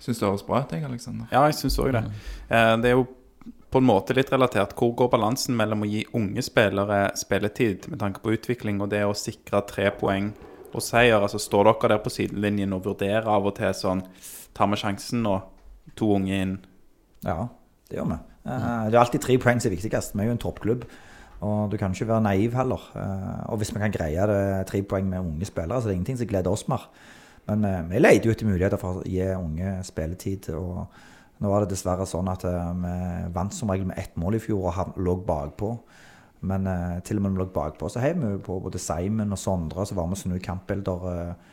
Syns 0.00 0.18
det 0.20 0.26
høres 0.28 0.42
bra 0.46 0.62
ut, 0.64 0.70
jeg, 0.72 0.84
Aleksander. 0.88 1.26
Ja, 1.32 1.42
jeg 1.50 1.54
syns 1.58 1.76
òg 1.82 1.92
det. 1.92 2.04
Eh, 2.48 2.76
Det 2.80 2.90
er 2.90 2.96
jo 2.96 3.06
på 3.70 3.78
en 3.78 3.86
måte 3.86 4.14
litt 4.16 4.30
relatert. 4.32 4.72
Hvor 4.74 4.94
går 4.96 5.10
balansen 5.12 5.54
mellom 5.56 5.84
å 5.84 5.88
gi 5.90 6.04
unge 6.18 6.42
spillere 6.42 7.10
spilletid 7.16 7.88
med 7.92 8.00
tanke 8.00 8.20
på 8.24 8.32
utvikling, 8.34 8.80
og 8.82 8.90
det 8.90 9.04
å 9.06 9.12
sikre 9.14 9.60
tre 9.68 9.90
poeng 9.90 10.32
og 10.74 10.80
seier? 10.82 11.20
Altså 11.20 11.38
Står 11.38 11.64
dere 11.68 11.92
der 11.94 11.98
på 12.02 12.10
sidelinjen 12.10 12.72
og 12.72 12.84
vurderer 12.88 13.28
av 13.28 13.46
og 13.46 13.54
til 13.60 13.72
sånn 13.76 14.02
Tar 14.54 14.66
vi 14.72 14.76
sjansen 14.80 15.22
nå? 15.22 15.36
To 15.96 16.14
unge 16.16 16.34
inn. 16.42 16.56
Ja, 17.24 17.48
det 17.88 17.98
gjør 18.00 18.08
vi. 18.10 18.18
Eh, 18.46 18.88
Det 18.90 18.94
er 18.94 19.00
alltid 19.04 19.20
tre 19.22 19.36
poeng 19.38 19.60
som 19.60 19.70
er 19.70 19.76
viktigst. 19.76 20.14
Vi 20.16 20.20
er 20.22 20.26
jo 20.26 20.32
en 20.32 20.38
toppklubb. 20.38 20.84
Og 21.42 21.70
du 21.70 21.76
kan 21.78 21.92
ikke 21.92 22.06
være 22.08 22.22
naiv 22.22 22.52
heller. 22.52 22.80
Eh, 22.96 23.52
Og 23.52 23.58
hvis 23.58 23.72
vi 23.72 23.78
kan 23.80 23.92
greie 23.92 24.26
det 24.26 24.66
tre 24.66 24.82
poeng 24.82 25.06
med 25.08 25.20
unge 25.20 25.44
spillere, 25.46 25.80
så 25.80 25.84
det 25.88 25.92
er 25.94 26.00
ingenting 26.00 26.18
som 26.18 26.26
gleder 26.26 26.50
oss 26.50 26.66
mer. 26.68 26.88
Men 27.50 27.64
eh, 27.66 27.80
vi 27.90 28.00
leter 28.02 28.30
jo 28.30 28.34
etter 28.36 28.46
muligheter 28.48 28.80
for 28.80 29.00
å 29.02 29.06
gi 29.08 29.26
unge 29.34 29.76
spilletid. 29.86 30.50
og 30.54 30.86
nå 31.40 31.48
var 31.48 31.64
det 31.64 31.70
dessverre 31.72 32.04
sånn 32.08 32.28
at 32.28 32.42
eh, 32.44 32.72
vi 32.82 32.94
vant 33.34 33.54
som 33.56 33.70
regel 33.72 33.88
med 33.88 33.98
ett 33.98 34.16
mål 34.20 34.36
i 34.36 34.42
fjor 34.44 34.68
og 34.70 34.98
lå 35.00 35.14
bakpå. 35.26 35.70
Men 36.46 36.66
eh, 36.68 36.98
til 37.04 37.18
og 37.18 37.24
med 37.24 37.32
når 37.32 37.38
vi 37.38 37.42
lå 37.44 37.54
bakpå, 37.54 37.88
så 37.92 38.02
heiv 38.04 38.20
vi 38.20 38.34
på 38.44 38.58
både 38.64 38.80
Simon 38.80 39.32
og 39.36 39.40
Sondre. 39.40 39.86
Så 39.88 39.96
var 39.96 40.08
vi 40.10 40.18
og 40.18 40.20
snu 40.20 40.36
kampbilder 40.44 41.08
eh, 41.14 41.48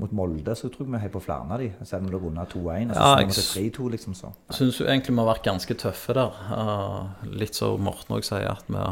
mot 0.00 0.14
Molde, 0.16 0.54
så 0.56 0.70
tror 0.72 0.86
jeg 0.86 0.92
vi 0.94 1.00
heiv 1.02 1.12
på 1.18 1.20
flere 1.26 1.44
av 1.44 1.60
de. 1.60 1.68
Selv 1.84 2.06
om 2.06 2.08
vi 2.08 2.14
lå 2.14 2.22
under 2.30 2.48
2-1. 2.54 2.94
Og 2.94 2.96
så 2.96 3.02
Ja, 3.02 3.10
snur 3.18 3.26
vi 3.26 3.36
til 3.36 3.82
3-2, 3.82 3.90
liksom. 3.96 4.14
så. 4.16 4.30
Syns 4.56 4.78
jo 4.80 4.86
egentlig 4.86 5.12
vi 5.16 5.20
har 5.20 5.30
vært 5.34 5.50
ganske 5.50 5.76
tøffe 5.82 6.16
der. 6.16 6.40
Litt 7.42 7.58
som 7.58 7.82
Morten 7.84 8.16
òg 8.16 8.24
sier, 8.24 8.46
at 8.54 8.70
vi, 8.72 8.86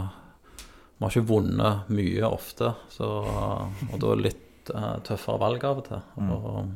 vi 0.99 1.07
har 1.07 1.15
ikke 1.15 1.29
vunnet 1.31 1.89
mye 1.95 2.29
ofte. 2.35 2.75
Så, 2.93 3.07
og 3.07 3.97
da 4.03 4.19
litt 4.19 4.47
tøffere 5.05 5.39
valg 5.41 5.65
av 5.65 5.79
og 5.79 5.85
til. 5.89 6.03
Og, 6.19 6.71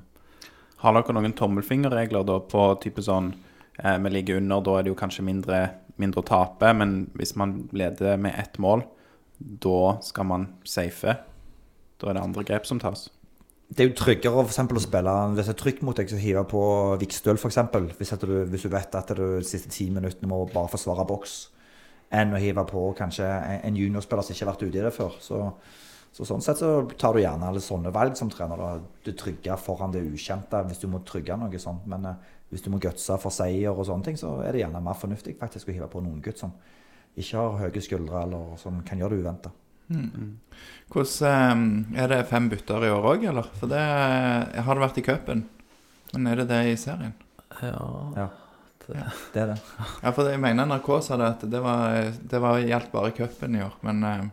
Har 0.85 0.93
dere 0.99 1.15
noen 1.17 1.33
tommelfingerregler 1.33 2.25
da 2.29 2.39
på 2.41 2.65
type 2.83 3.01
sånn 3.03 3.33
eh, 3.83 3.99
Vi 3.99 4.11
ligger 4.11 4.37
under, 4.43 4.61
da 4.61 4.79
er 4.79 4.83
det 4.85 4.93
jo 4.93 4.99
kanskje 5.01 5.25
mindre, 5.25 5.63
mindre 5.97 6.21
å 6.23 6.27
tape, 6.29 6.73
men 6.77 7.07
hvis 7.17 7.35
man 7.37 7.69
leder 7.73 8.17
med 8.21 8.35
ett 8.39 8.59
mål, 8.59 8.83
da 9.39 9.99
skal 10.05 10.25
man 10.29 10.49
safe. 10.65 11.17
Da 11.99 12.09
er 12.11 12.15
det 12.19 12.23
andre 12.23 12.45
grep 12.45 12.67
som 12.67 12.79
tas. 12.83 13.09
Det 13.75 13.81
er 13.81 13.89
jo 13.89 13.97
tryggere 13.97 14.43
for 14.45 14.51
eksempel, 14.53 14.77
å 14.79 14.83
spille 14.85 15.15
hvis 15.35 15.47
det 15.49 15.55
er 15.55 15.63
trygt 15.63 15.83
mot 15.83 15.97
deg, 15.97 16.11
så 16.13 16.19
hive 16.21 16.45
på 16.51 16.61
Vikstøl 17.01 17.39
f.eks. 17.41 17.57
Hvis, 17.99 18.13
du- 18.21 18.45
hvis 18.53 18.63
du 18.63 18.69
vet 18.69 18.95
at 18.95 19.09
du 19.17 19.23
de 19.39 19.45
siste 19.49 19.71
ti 19.73 19.89
minuttene 19.91 20.29
må 20.29 20.45
bare 20.53 20.69
forsvare 20.69 21.07
boks, 21.09 21.49
enn 22.13 22.35
å 22.37 22.39
hive 22.39 22.63
på 22.69 22.95
kanskje 22.95 23.25
en- 23.27 23.61
en 23.65 23.77
juniorspiller 23.77 24.23
som 24.23 24.35
ikke 24.35 24.45
har 24.47 24.53
vært 24.55 24.67
ute 24.69 24.79
i 24.79 24.83
det 24.85 24.93
før. 24.95 25.17
Så, 25.19 25.41
så 26.15 26.23
sånn 26.29 26.43
sett 26.45 26.61
så 26.61 26.69
tar 26.95 27.17
du 27.17 27.25
gjerne 27.25 27.49
alle 27.51 27.61
sånne 27.63 27.91
valg 27.95 28.15
som 28.15 28.29
trener. 28.31 28.61
Da. 28.61 28.77
Du 29.03 29.11
trygger 29.19 29.59
foran 29.59 29.91
det 29.95 30.05
ukjente 30.07 30.61
hvis 30.69 30.85
du 30.85 30.87
må 30.93 31.01
trygge 31.07 31.35
noe 31.41 31.59
sånt. 31.59 31.89
Men 31.91 32.07
eh, 32.07 32.31
hvis 32.55 32.63
du 32.63 32.71
må 32.71 32.79
gutse 32.83 33.17
for 33.19 33.35
seier 33.35 33.75
og 33.75 33.83
sånne 33.89 34.07
ting, 34.07 34.21
så 34.21 34.37
er 34.45 34.55
det 34.55 34.63
gjerne 34.63 34.83
mer 34.85 34.95
fornuftig 35.01 35.35
faktisk 35.41 35.73
å 35.73 35.75
hive 35.75 35.91
på 35.91 35.99
en 35.99 36.13
unggutt 36.13 36.39
som 36.39 36.55
ikke 37.19 37.41
har 37.41 37.59
høye 37.65 37.83
skuldre, 37.83 38.23
eller 38.29 38.55
som 38.63 38.79
kan 38.87 39.03
gjøre 39.03 39.17
det 39.17 39.27
uventa. 39.27 39.51
Hvordan 40.95 41.67
eh, 41.95 42.01
Er 42.05 42.15
det 42.15 42.23
fem 42.31 42.49
bytter 42.53 42.87
i 42.87 42.95
år 42.95 43.11
òg, 43.11 43.29
eller? 43.35 43.51
For 43.59 43.75
det 43.75 43.83
eh, 43.83 44.63
har 44.63 44.79
det 44.79 44.87
vært 44.87 45.03
i 45.03 45.07
cupen. 45.11 45.45
Men 46.15 46.31
er 46.31 46.43
det 46.43 46.49
det 46.55 46.65
i 46.71 46.79
serien? 46.79 47.15
ja, 48.15 48.31
Ja, 48.95 49.11
det 49.33 49.41
er 49.41 49.55
det. 49.55 49.61
Ja, 50.03 50.11
for 50.13 50.29
jeg 50.29 50.39
mener 50.39 50.69
NRK 50.69 50.89
sa 51.03 51.19
det 51.19 51.29
at 51.37 51.47
det 51.51 51.61
var, 51.65 52.13
det 52.21 52.41
var 52.43 52.63
gjaldt 52.63 52.91
bare 52.93 53.11
i 53.11 53.17
cupen 53.17 53.59
i 53.59 53.65
år. 53.65 53.75
Men 53.83 54.05
eh, 54.07 54.29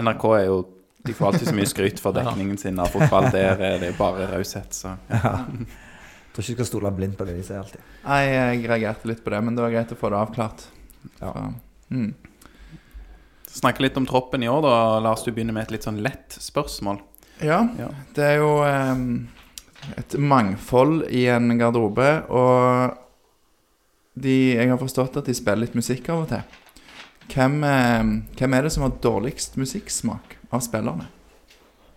NRK 0.00 0.24
er 0.38 0.46
jo 0.48 0.62
De 1.04 1.12
får 1.14 1.26
alltid 1.32 1.48
så 1.48 1.54
mye 1.56 1.66
skryt 1.70 2.00
for 2.00 2.12
dekningen 2.18 2.58
sin 2.58 2.78
av 2.78 2.92
fotball. 2.94 3.30
Der 3.34 3.58
er 3.58 3.78
det 3.82 3.92
bare 3.98 4.28
raushet, 4.30 4.72
så 4.76 4.96
ja. 5.10 5.32
Jeg 5.52 6.36
tror 6.36 6.44
ikke 6.46 6.54
du 6.54 6.58
skal 6.62 6.68
stole 6.70 6.90
blindt 6.96 7.18
på 7.18 7.24
det 7.28 7.34
de 7.36 7.42
sier 7.44 7.58
alltid. 7.60 7.80
nei, 8.06 8.20
jeg 8.30 8.60
reagerte 8.70 9.08
litt 9.10 9.18
på 9.24 9.30
det. 9.34 9.40
Men 9.44 9.56
det 9.58 9.64
var 9.66 9.74
greit 9.74 9.90
å 9.92 9.98
få 10.00 10.08
det 10.14 10.20
avklart. 10.22 10.62
Ja. 11.20 11.32
Så, 11.32 11.42
mm. 11.92 12.12
Snakke 13.52 13.82
litt 13.84 13.98
om 14.00 14.06
troppen 14.08 14.42
i 14.42 14.48
år, 14.48 14.62
da. 14.64 14.76
La 15.04 15.12
oss 15.12 15.26
du 15.26 15.32
begynne 15.34 15.52
med 15.52 15.66
et 15.66 15.74
litt 15.74 15.84
sånn 15.84 15.98
lett 16.00 16.38
spørsmål. 16.40 17.02
Ja, 17.44 17.58
Ja. 17.76 17.90
det 18.16 18.24
er 18.24 18.38
jo 18.40 18.52
um, 18.64 19.28
et 19.98 20.14
mangfold 20.16 21.02
i 21.10 21.26
en 21.34 21.50
garderobe, 21.60 22.08
og 22.32 22.96
de, 24.14 24.36
jeg 24.54 24.68
har 24.70 24.78
forstått 24.80 25.16
at 25.20 25.28
de 25.28 25.34
spiller 25.36 25.66
litt 25.66 25.74
musikk 25.76 26.08
av 26.14 26.22
og 26.24 26.28
til. 26.32 26.42
Hvem, 27.30 27.64
eh, 27.64 28.04
hvem 28.38 28.54
er 28.54 28.62
det 28.62 28.72
som 28.74 28.86
har 28.86 28.94
dårligst 29.02 29.56
musikksmak 29.60 30.38
av 30.50 30.60
spillerne? 30.60 31.06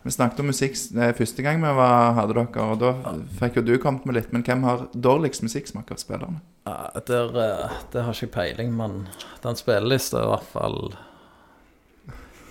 Vi 0.05 0.11
snakket 0.13 0.39
om 0.43 0.51
musikk 0.51 0.75
eh, 0.93 1.15
første 1.17 1.41
gang 1.41 1.57
vi 1.63 1.71
var, 1.79 2.11
hadde 2.13 2.35
dere, 2.37 2.65
og 2.69 2.77
da 2.77 3.15
fikk 3.39 3.57
jo 3.57 3.63
du 3.65 3.73
kommet 3.81 4.05
med 4.05 4.19
litt. 4.19 4.29
Men 4.35 4.45
hvem 4.45 4.61
har 4.67 4.85
dårligst 4.93 5.41
musikksmak 5.41 5.89
av 5.89 5.97
spillerne? 5.97 6.43
Ja, 6.69 6.91
der, 7.07 7.33
eh, 7.41 7.79
det 7.93 8.05
har 8.05 8.13
ikke 8.13 8.27
jeg 8.27 8.35
peiling, 8.35 8.75
men 8.77 9.07
den 9.41 9.57
spillelista 9.57 10.21
er 10.21 10.27
i 10.27 10.33
hvert 10.35 10.51
fall 10.53 10.79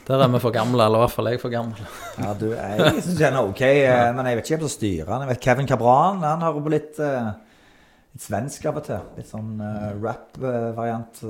Der 0.04 0.20
er 0.20 0.28
vi 0.28 0.42
for 0.42 0.52
gamle, 0.52 0.82
eller 0.82 0.98
i 0.98 1.04
hvert 1.06 1.14
fall 1.14 1.30
jeg 1.30 1.40
for 1.40 1.54
gammel. 1.54 1.86
Ja, 2.18 2.34
du, 2.36 2.50
jeg 2.52 3.04
syns 3.06 3.22
den 3.22 3.38
er 3.38 3.46
ok, 3.46 3.62
men 4.18 4.26
jeg 4.26 4.36
vet 4.36 4.44
ikke 4.44 4.58
hvem 4.58 4.66
som 4.66 4.74
styrer 4.74 5.06
den. 5.08 5.22
Jeg 5.24 5.30
vet 5.30 5.46
Kevin 5.46 5.70
Cabran 5.70 6.20
han 6.26 6.44
har 6.44 6.58
på 6.58 6.74
litt, 6.74 6.98
litt 6.98 8.26
svensk 8.26 8.66
av 8.68 8.82
og 8.82 8.84
til. 8.90 9.06
Litt 9.16 9.30
sånn 9.30 9.54
uh, 9.62 9.94
rap-variant. 10.02 11.22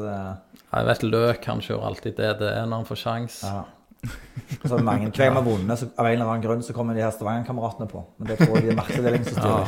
Jeg 0.74 0.87
vet 0.90 1.02
Løk 1.06 1.44
han 1.50 1.60
kjører 1.62 1.87
alltid 1.88 2.16
DDE 2.18 2.52
når 2.66 2.76
han 2.80 2.88
får 2.88 3.00
sjans. 3.04 3.40
ja. 3.46 3.62
Så 4.04 4.74
er 4.74 4.80
det 4.82 4.84
mange, 4.84 5.06
Hver 5.08 5.16
gang 5.16 5.32
vi 5.32 5.38
har 5.38 5.44
vunnet, 5.46 5.78
så 5.80 5.87
av 5.96 6.04
en 6.06 6.12
eller 6.12 6.28
annen 6.28 6.42
grunn 6.44 6.62
så 6.66 6.74
kommer 6.76 6.92
de 6.96 7.00
her 7.00 7.12
Stavanger-kameratene 7.14 7.87
på. 7.88 8.02
Men 8.18 8.28
det 8.28 8.37
tror 8.40 8.58
jeg 8.58 8.66
de 8.66 8.72
er 8.74 8.76
markedsavdelingen 8.76 9.28
som 9.30 9.37
styrer. 9.38 9.64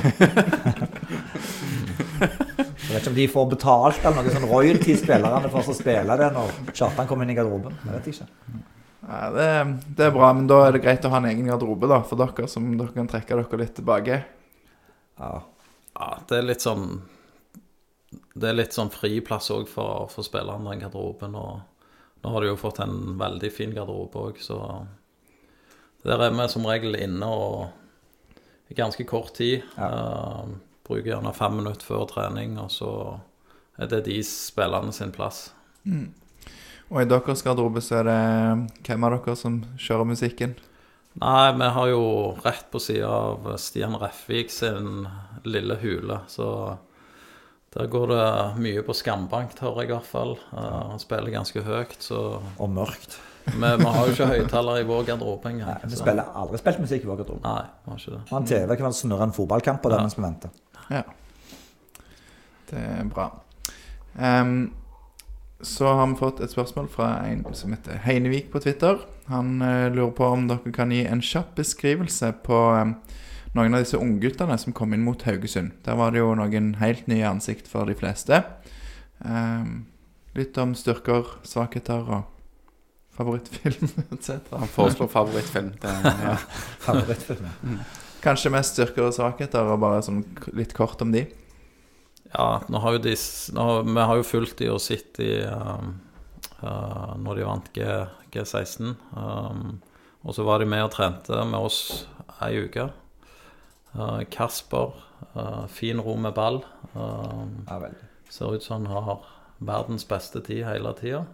Jeg 2.21 2.91
vet 2.91 3.01
ikke 3.01 3.11
om 3.11 3.17
de 3.17 3.27
får 3.33 3.47
betalt 3.55 4.05
eller 4.05 4.21
noe 4.27 4.35
sånn 4.35 4.49
royalty-spillerne 4.51 5.51
for 5.53 5.73
å 5.73 5.77
spille 5.77 6.19
det 6.21 6.29
når 6.37 6.53
Kjartan 6.77 7.09
kommer 7.09 7.25
inn 7.27 7.33
i 7.33 7.39
garderoben. 7.39 7.75
Jeg 7.87 7.95
vet 7.97 8.11
ikke. 8.13 8.29
Ja, 9.07 9.23
det, 9.35 9.49
det 9.99 10.07
er 10.09 10.15
bra, 10.15 10.31
men 10.37 10.49
da 10.51 10.61
er 10.67 10.77
det 10.77 10.85
greit 10.85 11.05
å 11.09 11.13
ha 11.13 11.21
en 11.23 11.29
egen 11.31 11.49
garderobe 11.49 11.89
da, 11.91 12.03
for 12.07 12.21
dere, 12.21 12.49
som 12.51 12.69
dere 12.77 12.93
kan 12.95 13.09
trekke 13.11 13.41
dere 13.41 13.61
litt 13.63 13.75
tilbake. 13.79 14.21
Ja. 15.21 15.35
Ja, 15.97 16.09
det 16.29 16.41
er 16.43 16.49
litt 16.51 16.65
sånn 16.65 16.89
Det 18.37 18.51
er 18.51 18.59
litt 18.59 18.77
sånn 18.77 18.93
friplass 18.93 19.49
òg 19.55 19.65
for, 19.71 20.11
for 20.13 20.27
spillerne, 20.27 20.69
den 20.69 20.85
garderoben. 20.85 21.37
Og 21.41 22.23
nå 22.23 22.35
har 22.35 22.45
de 22.45 22.51
jo 22.51 22.61
fått 22.61 22.83
en 22.85 23.17
veldig 23.21 23.51
fin 23.55 23.73
garderobe 23.73 24.29
òg, 24.29 24.41
så 24.45 24.61
der 26.07 26.23
er 26.23 26.35
vi 26.37 26.47
som 26.53 26.67
regel 26.69 26.95
inne 27.01 27.27
og 27.27 28.71
i 28.71 28.77
ganske 28.79 29.07
kort 29.09 29.35
tid. 29.39 29.65
Eh, 29.79 30.45
bruker 30.87 31.11
gjerne 31.11 31.33
fem 31.35 31.57
minutter 31.59 31.87
før 31.87 32.07
trening, 32.11 32.59
og 32.63 32.71
så 32.71 32.91
er 33.81 33.91
det 33.91 34.05
de 34.07 34.21
spillerne 34.27 34.95
sin 34.95 35.13
plass. 35.15 35.49
Og 36.87 37.03
i 37.03 37.09
deres 37.11 37.43
garderobe 37.43 37.83
så 37.83 38.01
er 38.01 38.09
det 38.09 38.21
hvem 38.87 39.07
av 39.07 39.17
dere 39.17 39.37
som 39.39 39.61
kjører 39.81 40.07
musikken? 40.13 40.55
Nei, 41.17 41.53
vi 41.57 41.69
har 41.73 41.89
jo 41.89 42.03
rett 42.45 42.69
på 42.71 42.81
sida 42.83 43.09
av 43.09 43.49
Stian 43.59 43.97
Refvik 43.99 44.53
sin 44.53 45.07
lille 45.49 45.79
hule, 45.81 46.21
så 46.29 46.77
der 47.77 47.89
går 47.93 48.07
det 48.09 48.27
mye 48.65 48.83
på 48.87 48.95
skambank, 48.97 49.57
hører 49.61 49.83
jeg 49.83 49.91
i 49.91 49.95
hvert 49.95 50.09
fall. 50.09 50.37
Uh, 50.53 50.93
han 50.95 51.03
spiller 51.03 51.35
ganske 51.35 51.63
høyt, 51.67 51.97
så 52.01 52.41
Og 52.59 52.71
mørkt. 52.73 53.19
Men 53.55 53.79
vi 53.79 53.91
har 53.95 54.07
jo 54.07 54.15
ikke 54.15 54.27
høyttaler 54.27 54.81
i 54.81 54.87
vår 54.89 55.05
garderobe 55.07 55.53
Nei, 55.53 55.61
engang. 55.61 55.85
vi 55.85 55.91
så- 55.95 56.03
spiller 56.03 56.33
aldri 56.35 56.59
spilt 56.59 56.81
musikk 56.83 57.05
i 57.05 57.07
vår 57.07 57.21
garderobe. 57.21 57.43
Nei, 57.45 57.63
vi 57.85 57.91
har 57.91 58.01
ikke 58.01 58.11
det. 58.17 58.23
Vi 58.31 58.37
en 58.37 58.47
TV 58.47 58.77
kan 58.77 58.93
snurre 58.93 59.23
en 59.23 59.33
fotballkamp 59.33 59.83
på 59.83 59.93
den 59.93 60.01
mens 60.01 60.19
vi 60.19 60.23
venter. 60.23 60.51
Ja. 60.91 61.03
Det 62.71 62.79
er 62.79 63.05
bra. 63.05 63.31
Um, 64.19 64.73
så 65.63 65.95
har 65.95 66.07
vi 66.07 66.19
fått 66.19 66.41
et 66.41 66.51
spørsmål 66.51 66.89
fra 66.89 67.27
en 67.29 67.45
som 67.55 67.73
heter 67.73 68.01
Heinevik 68.05 68.51
på 68.51 68.61
Twitter. 68.61 68.99
Han 69.29 69.63
uh, 69.63 69.89
lurer 69.95 70.11
på 70.11 70.25
om 70.25 70.49
dere 70.49 70.73
kan 70.73 70.91
gi 70.91 71.05
en 71.07 71.23
kjapp 71.23 71.55
beskrivelse 71.57 72.33
på 72.43 72.59
eh, 72.77 72.93
noen 73.57 73.77
av 73.77 73.85
disse 73.85 73.99
ungguttene 74.01 74.57
som 74.61 74.75
kom 74.77 74.95
inn 74.95 75.05
mot 75.07 75.23
Haugesund. 75.27 75.75
Der 75.87 75.99
var 75.99 76.13
det 76.13 76.23
jo 76.23 76.33
noen 76.39 76.75
helt 76.81 77.09
nye 77.11 77.27
ansikt 77.29 77.69
for 77.71 77.89
de 77.89 77.97
fleste. 77.99 78.43
Um, 79.25 79.87
litt 80.37 80.57
om 80.61 80.75
styrker, 80.77 81.39
svakheter 81.49 82.05
og 82.05 82.33
favorittfilm 83.17 83.89
etc. 84.15 84.53
Han 84.53 84.69
foreslår 84.69 85.11
favorittfilm. 85.13 85.73
Det, 85.81 85.95
ja. 86.05 86.37
Favorittfilm. 86.87 87.49
Kanskje 88.25 88.53
mest 88.53 88.77
styrker 88.77 89.09
og 89.09 89.17
svakheter, 89.17 89.69
og 89.73 89.81
bare 89.83 90.05
sånn 90.05 90.25
litt 90.57 90.75
kort 90.77 91.03
om 91.05 91.15
de. 91.15 91.25
Ja, 92.33 92.61
nå 92.69 92.83
har 92.83 92.97
jo 92.97 93.05
de, 93.07 93.15
nå, 93.57 93.67
vi 93.87 94.07
har 94.11 94.19
jo 94.19 94.27
fulgt 94.27 94.59
de 94.61 94.69
og 94.73 94.83
sett 94.83 95.15
de 95.21 95.31
um, 95.49 95.95
uh, 96.61 97.15
når 97.23 97.39
de 97.39 97.47
vant 97.47 97.73
G, 97.77 97.87
G16. 98.35 98.97
Um, 99.17 99.79
og 100.27 100.35
så 100.35 100.45
var 100.45 100.61
de 100.61 100.69
med 100.69 100.85
og 100.85 100.93
trente 100.93 101.45
med 101.47 101.69
oss 101.71 101.81
ei 102.43 102.57
uke. 102.67 102.89
Uh, 103.97 104.23
Kasper, 104.31 104.93
uh, 105.37 105.67
fin 105.73 106.01
ro 106.01 106.17
med 106.21 106.35
ball. 106.37 106.63
Um, 106.95 107.65
Ja, 107.69 107.79
veldig. 107.79 108.05
ser 108.29 108.55
ut 108.55 108.63
som 108.63 108.85
han 108.87 109.05
har 109.05 109.25
verdens 109.61 110.05
beste 110.05 110.41
tid 110.45 110.65
hele 110.67 110.93
tida. 110.99 111.25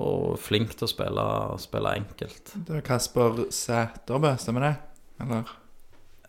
Og 0.00 0.38
flink 0.38 0.76
til 0.78 0.86
å 0.86 0.90
spille, 0.90 1.24
spille 1.58 1.94
enkelt. 1.98 2.52
Det 2.66 2.76
er 2.78 2.84
Kasper 2.86 3.40
Sæterbø, 3.50 4.36
stemmer 4.38 4.60
det? 4.68 4.74
Eller? 5.24 5.50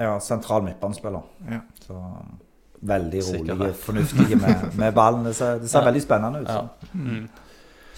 Ja, 0.01 0.15
sentral 0.19 0.63
midtbanespiller. 0.65 1.21
Ja. 1.45 1.59
Så 1.85 1.93
um, 1.93 2.39
veldig 2.81 3.21
Sikkert 3.23 3.61
og 3.61 3.75
fornuftig 3.77 4.39
med, 4.41 4.65
med 4.81 4.93
ballen. 4.97 5.23
Det 5.29 5.35
ser, 5.37 5.59
det 5.61 5.69
ser 5.69 5.79
Ja. 5.83 5.85
veldig 5.91 6.01
spennende 6.01 6.41
ut. 6.41 6.49
Ja. 6.49 6.63
Mm. 6.93 7.29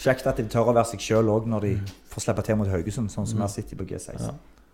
Kjekt 0.03 0.27
at 0.27 0.37
de 0.41 0.43
tør 0.51 0.73
å 0.73 0.75
være 0.75 0.89
seg 0.91 0.99
sjøl 1.05 1.29
òg 1.31 1.47
når 1.47 1.61
de 1.69 1.73
får 2.11 2.25
slippe 2.25 2.43
til 2.43 2.59
mot 2.59 2.67
Haugesund, 2.67 3.07
sånn 3.13 3.25
som 3.29 3.37
vi 3.39 3.45
har 3.45 3.53
sett 3.53 3.71
på 3.77 3.85
G16. 3.87 4.33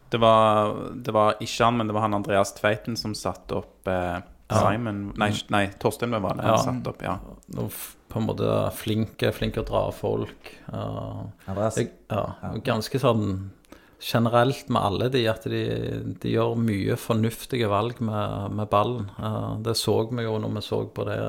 Ja. 0.10 0.12
Det 0.12 0.18
var, 0.24 0.74
det 1.06 1.14
var 1.14 1.36
ikke 1.40 1.66
han, 1.66 1.78
men 1.78 1.88
det 1.88 1.94
var 1.94 2.02
han 2.08 2.14
Andreas 2.18 2.54
Tveiten 2.58 2.98
som 2.98 3.14
satte 3.16 3.62
opp 3.62 3.88
eh, 3.88 4.20
Ja. 4.50 4.64
Simon 4.64 5.14
Nei, 5.22 5.30
nei 5.54 5.68
Torstein 5.78 6.10
var 6.10 6.34
det 6.34 6.42
han 6.42 6.56
Ja. 6.56 6.58
satte 6.58 6.90
opp, 6.90 7.04
ja. 7.06 7.20
På 8.10 8.18
en 8.18 8.26
måte 8.26 8.72
flinke, 8.74 9.30
flinke 9.32 9.62
å 9.62 9.68
dra 9.68 9.92
folk. 9.94 10.50
Uh, 10.74 11.28
Andreas? 11.46 11.78
jeg, 11.78 11.92
ja, 12.10 12.24
ganske 12.66 12.98
sånn 13.00 13.52
generelt 14.02 14.70
med 14.70 14.82
alle 14.82 15.10
de, 15.14 15.28
at 15.30 15.44
de, 15.44 15.62
de 16.18 16.32
gjør 16.34 16.56
mye 16.58 16.96
fornuftige 16.98 17.70
valg 17.70 18.02
med, 18.02 18.56
med 18.58 18.70
ballen. 18.72 19.12
Uh, 19.20 19.60
det 19.62 19.76
så 19.78 20.00
vi 20.10 20.24
jo 20.26 20.40
når 20.42 20.56
vi 20.58 20.62
så 20.66 20.82
på 20.90 21.06
det 21.06 21.20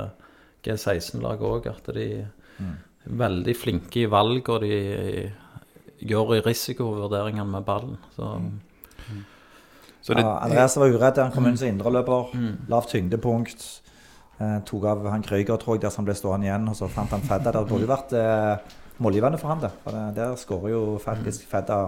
G16-laget 0.64 1.45
òg, 1.51 1.66
at 1.69 1.93
de 1.93 2.09
er 2.25 2.73
veldig 3.05 3.57
flinke 3.57 4.03
i 4.07 4.09
valg, 4.09 4.49
og 4.49 4.64
de 4.64 5.31
gjør 6.01 6.37
i 6.38 6.43
risikovurderingene 6.45 7.49
med 7.49 7.64
ballen. 7.69 7.99
Så 8.16 8.40
Så 8.40 8.69
det, 10.06 10.22
Ja, 10.24 10.38
Andreas 10.44 10.76
var 10.76 10.88
uredd. 10.88 11.18
Han 11.18 11.32
kom 11.32 11.46
inn 11.46 11.56
som 11.56 11.68
indreløper. 11.68 12.32
Lavt 12.68 12.88
tyngdepunkt. 12.94 13.64
Eh, 14.40 14.58
tok 14.64 14.84
av 14.84 15.06
han 15.10 15.22
Krüger, 15.22 15.58
tror 15.60 15.74
jeg, 15.76 15.82
der 15.82 15.90
som 15.90 16.04
ble 16.04 16.14
stående 16.14 16.46
igjen. 16.48 16.68
Og 16.68 16.74
så 16.76 16.88
fant 16.88 17.10
han 17.10 17.20
Fedda. 17.20 17.52
Det 17.52 17.66
burde 17.68 17.84
jo 17.84 17.90
vært 17.90 18.12
eh, 18.12 18.76
målgivende 18.98 19.38
for 19.38 19.48
han, 19.52 19.60
det. 19.60 19.70
For 19.84 19.90
det, 19.92 20.14
der 20.16 20.36
skårer 20.36 20.70
jo 20.72 20.98
faktisk 21.02 21.44
Fedda 21.50 21.80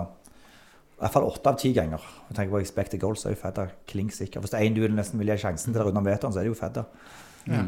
i 1.03 1.05
hvert 1.05 1.13
fall 1.17 1.25
åtte 1.27 1.49
av 1.51 1.57
ti 1.59 1.73
ganger. 1.75 1.99
Jeg 2.29 2.37
tenker 2.37 2.53
på 2.55 2.61
expected 2.63 3.01
goals, 3.01 3.23
så 3.25 3.31
er 3.31 3.33
jo 3.35 3.41
Fedda 3.41 3.65
klink 3.91 4.13
sikker. 4.15 4.41
Hvis 4.41 4.53
det 4.53 4.61
er 4.61 4.69
én 4.69 4.77
duell 4.77 4.93
nesten 4.95 5.19
vil 5.19 5.33
gi 5.33 5.39
sjansen 5.43 5.73
til 5.73 5.81
der 5.81 5.89
under 5.89 6.01
meteren, 6.05 6.31
så 6.33 6.39
er 6.39 6.45
det 6.47 6.53
jo 6.53 6.59
Fedda. 6.61 6.85
Eh, 7.49 7.65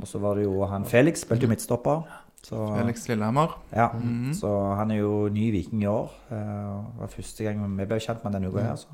og 0.00 0.08
så 0.10 0.18
var 0.18 0.34
det 0.40 0.44
jo 0.48 0.64
han 0.66 0.84
Felix, 0.88 1.20
spilte 1.22 1.46
jo 1.46 1.52
midtstopper. 1.52 2.02
Så, 2.42 2.56
Felix 2.78 3.06
Lillehammer. 3.08 3.54
ja, 3.74 3.88
så 4.34 4.50
han 4.78 4.90
er 4.94 5.00
jo 5.02 5.28
ny 5.28 5.50
viking 5.52 5.82
i 5.82 5.86
år. 5.90 6.10
Eh, 6.30 6.36
Det 6.36 7.00
var 7.00 7.06
første 7.14 7.44
gang 7.44 7.76
vi 7.78 7.84
ble 7.84 7.98
kjent 8.00 8.24
med 8.24 8.32
denne 8.32 8.48
uka 8.50 8.60
her. 8.62 8.76
Så 8.76 8.88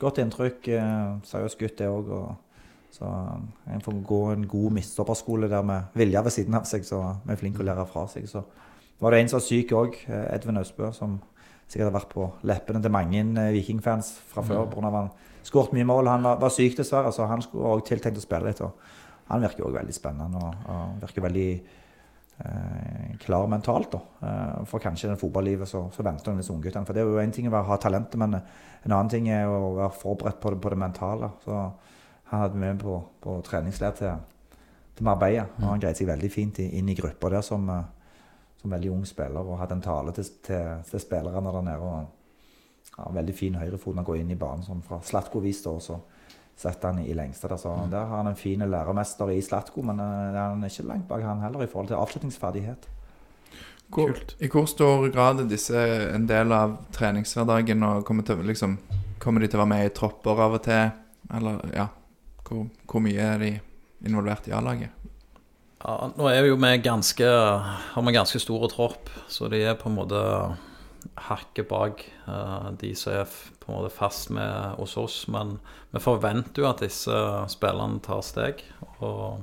godt 0.00 0.20
inntrykk. 0.22 0.66
Seriøs 0.66 1.30
Seriøst 1.30 1.58
gutt, 1.60 1.78
det 1.78 1.88
òg. 1.88 2.10
Så 2.96 3.04
en 3.74 3.82
får 3.84 3.96
gå 4.08 4.20
en 4.32 4.46
god 4.48 4.70
midtstopperskole 4.78 5.50
der 5.52 5.62
med 5.66 5.92
Vilja 5.94 6.22
ved 6.24 6.32
siden 6.32 6.54
av 6.56 6.64
seg, 6.68 6.84
så 6.86 7.02
vi 7.26 7.34
er 7.34 7.40
flinke 7.40 7.60
å 7.60 7.66
lære 7.66 7.84
fra 7.90 8.06
seg. 8.08 8.28
Så 8.30 8.40
var 9.02 9.12
det 9.12 9.20
en 9.20 9.28
som 9.28 9.40
var 9.40 9.44
syk 9.44 9.74
òg, 9.76 9.98
Edvin 10.08 10.60
Austbø, 10.62 10.88
som 10.96 11.18
sikkert 11.66 11.90
har 11.90 11.96
vært 11.98 12.12
på 12.14 12.28
leppene 12.46 12.82
til 12.82 12.94
mange 12.94 13.22
eh, 13.22 13.54
vikingfans 13.56 14.12
fra 14.30 14.44
før. 14.46 14.68
av 14.70 14.98
Han 14.98 15.10
skåret 15.46 15.74
mye 15.76 15.88
mål. 15.88 16.12
Han 16.12 16.28
var, 16.28 16.38
var 16.42 16.54
syk, 16.54 16.76
dessverre, 16.78 17.12
så 17.12 17.26
han 17.26 17.42
skulle 17.42 17.74
òg 17.74 17.84
tiltenkt 17.86 18.20
å 18.20 18.24
spille 18.24 18.48
litt. 18.52 18.62
og 18.62 18.78
Han 19.32 19.42
virker 19.42 19.66
òg 19.66 19.74
veldig 19.80 19.96
spennende 19.96 20.42
og, 20.42 20.70
og 20.70 21.02
virker 21.02 21.26
veldig 21.26 21.48
eh, 21.52 21.84
klar 23.18 23.46
mentalt. 23.46 23.92
da. 23.92 24.00
Eh, 24.28 24.64
for 24.64 24.78
kanskje 24.78 25.12
i 25.12 25.16
fotballivet 25.16 25.68
så, 25.68 25.86
så 25.92 26.02
venter 26.02 26.30
han 26.30 26.40
disse 26.40 26.52
ungguttene. 26.52 26.86
For 26.86 26.96
det 26.96 27.02
er 27.02 27.10
jo 27.10 27.20
en 27.20 27.32
ting 27.32 27.48
å 27.48 27.62
ha 27.68 27.78
talentet, 27.80 28.18
men 28.20 28.36
en 28.36 28.92
annen 28.92 29.10
ting 29.12 29.28
er 29.32 29.48
å 29.48 29.74
være 29.76 29.92
forberedt 29.96 30.40
på 30.40 30.52
det, 30.52 30.60
på 30.60 30.72
det 30.72 30.80
mentale. 30.80 31.30
Så 31.44 31.58
han 32.30 32.42
hadde 32.42 32.60
med 32.60 32.80
på, 32.82 32.98
på 33.22 33.38
treningsleir 33.46 33.96
til, 33.96 34.58
til 34.96 35.08
Marbella, 35.08 35.46
og 35.60 35.68
han 35.70 35.82
greide 35.82 35.98
seg 35.98 36.10
veldig 36.10 36.32
fint 36.32 36.60
inn 36.66 36.90
i 36.90 36.98
gruppa 36.98 37.30
der 37.32 37.46
som, 37.46 37.68
eh, 37.70 38.12
som 38.60 38.76
veldig 38.76 38.92
ung 38.92 39.06
spiller, 39.08 39.40
og 39.40 39.60
hadde 39.62 39.78
en 39.78 39.86
tale 39.88 40.14
til, 40.16 40.30
til, 40.46 40.84
til 40.90 41.02
spillerne 41.02 41.56
der 41.56 41.66
nede. 41.70 41.80
og 41.80 42.92
ja, 42.96 43.08
Veldig 43.20 43.34
fin 43.36 43.56
høyrefot 43.58 43.94
når 43.94 44.02
han 44.02 44.10
går 44.10 44.20
inn 44.22 44.36
i 44.36 44.40
banen, 44.40 44.64
sånn 44.66 44.84
fra 44.84 45.00
Slatko-vis, 45.04 45.64
da, 45.64 45.76
og 45.76 45.82
så 46.56 46.70
setter 46.70 46.88
han 46.88 47.04
i 47.04 47.14
lengste. 47.14 47.48
Der, 47.48 47.60
så 47.60 47.74
der 47.90 48.08
har 48.08 48.22
han 48.22 48.30
en 48.32 48.36
fin 48.36 48.64
læremester 48.64 49.30
i 49.30 49.42
Slatko, 49.44 49.82
men 49.84 50.00
eh, 50.00 50.36
han 50.36 50.64
er 50.64 50.72
ikke 50.72 50.88
langt 50.88 51.08
bak 51.08 51.22
han 51.22 51.42
heller 51.44 51.62
i 51.62 51.70
forhold 51.70 51.90
til 51.92 52.00
avslutningsferdighet. 52.00 52.88
Hvor, 53.92 54.16
I 54.40 54.48
hvor 54.50 54.64
stor 54.66 55.06
grad 55.14 55.40
er 55.40 55.50
disse 55.50 55.78
en 56.10 56.26
del 56.26 56.50
av 56.52 56.74
treningshverdagen 56.96 57.84
og 57.86 58.04
kommer, 58.04 58.26
til, 58.26 58.40
liksom, 58.42 58.78
kommer 59.22 59.44
de 59.44 59.50
til 59.50 59.60
å 59.60 59.62
være 59.62 59.72
med 59.74 59.86
i 59.86 59.92
tropper 59.94 60.42
av 60.42 60.56
og 60.58 60.64
til? 60.64 60.90
Eller 61.36 61.60
ja, 61.74 61.86
hvor, 62.48 62.66
hvor 62.88 63.04
mye 63.04 63.28
er 63.34 63.42
de 63.42 63.52
involvert 64.06 64.48
i 64.50 64.54
A-laget? 64.56 64.90
Ja, 65.84 66.08
nå 66.16 66.30
er 66.32 66.40
vi 66.42 66.50
jo 66.50 66.56
med 66.58 66.80
ganske 66.82 67.26
Har 67.26 68.02
vi 68.02 68.14
ganske 68.16 68.40
store 68.42 68.70
tropp, 68.72 69.10
så 69.28 69.50
de 69.52 69.60
er 69.62 69.76
på 69.78 69.90
en 69.90 69.98
måte 69.98 70.22
hakket 71.28 71.68
bak 71.68 72.02
uh, 72.26 72.72
de 72.80 72.90
som 72.98 73.20
er 73.20 73.36
på 73.66 73.72
en 73.72 73.80
måte 73.80 73.94
fast 73.94 74.30
med 74.30 74.76
hos 74.78 74.96
oss. 74.96 75.18
Men 75.32 75.56
vi 75.90 76.02
forventer 76.02 76.62
jo 76.62 76.68
at 76.70 76.84
disse 76.84 77.16
spillerne 77.52 78.00
tar 78.04 78.22
steg. 78.26 78.62
Og, 78.98 79.42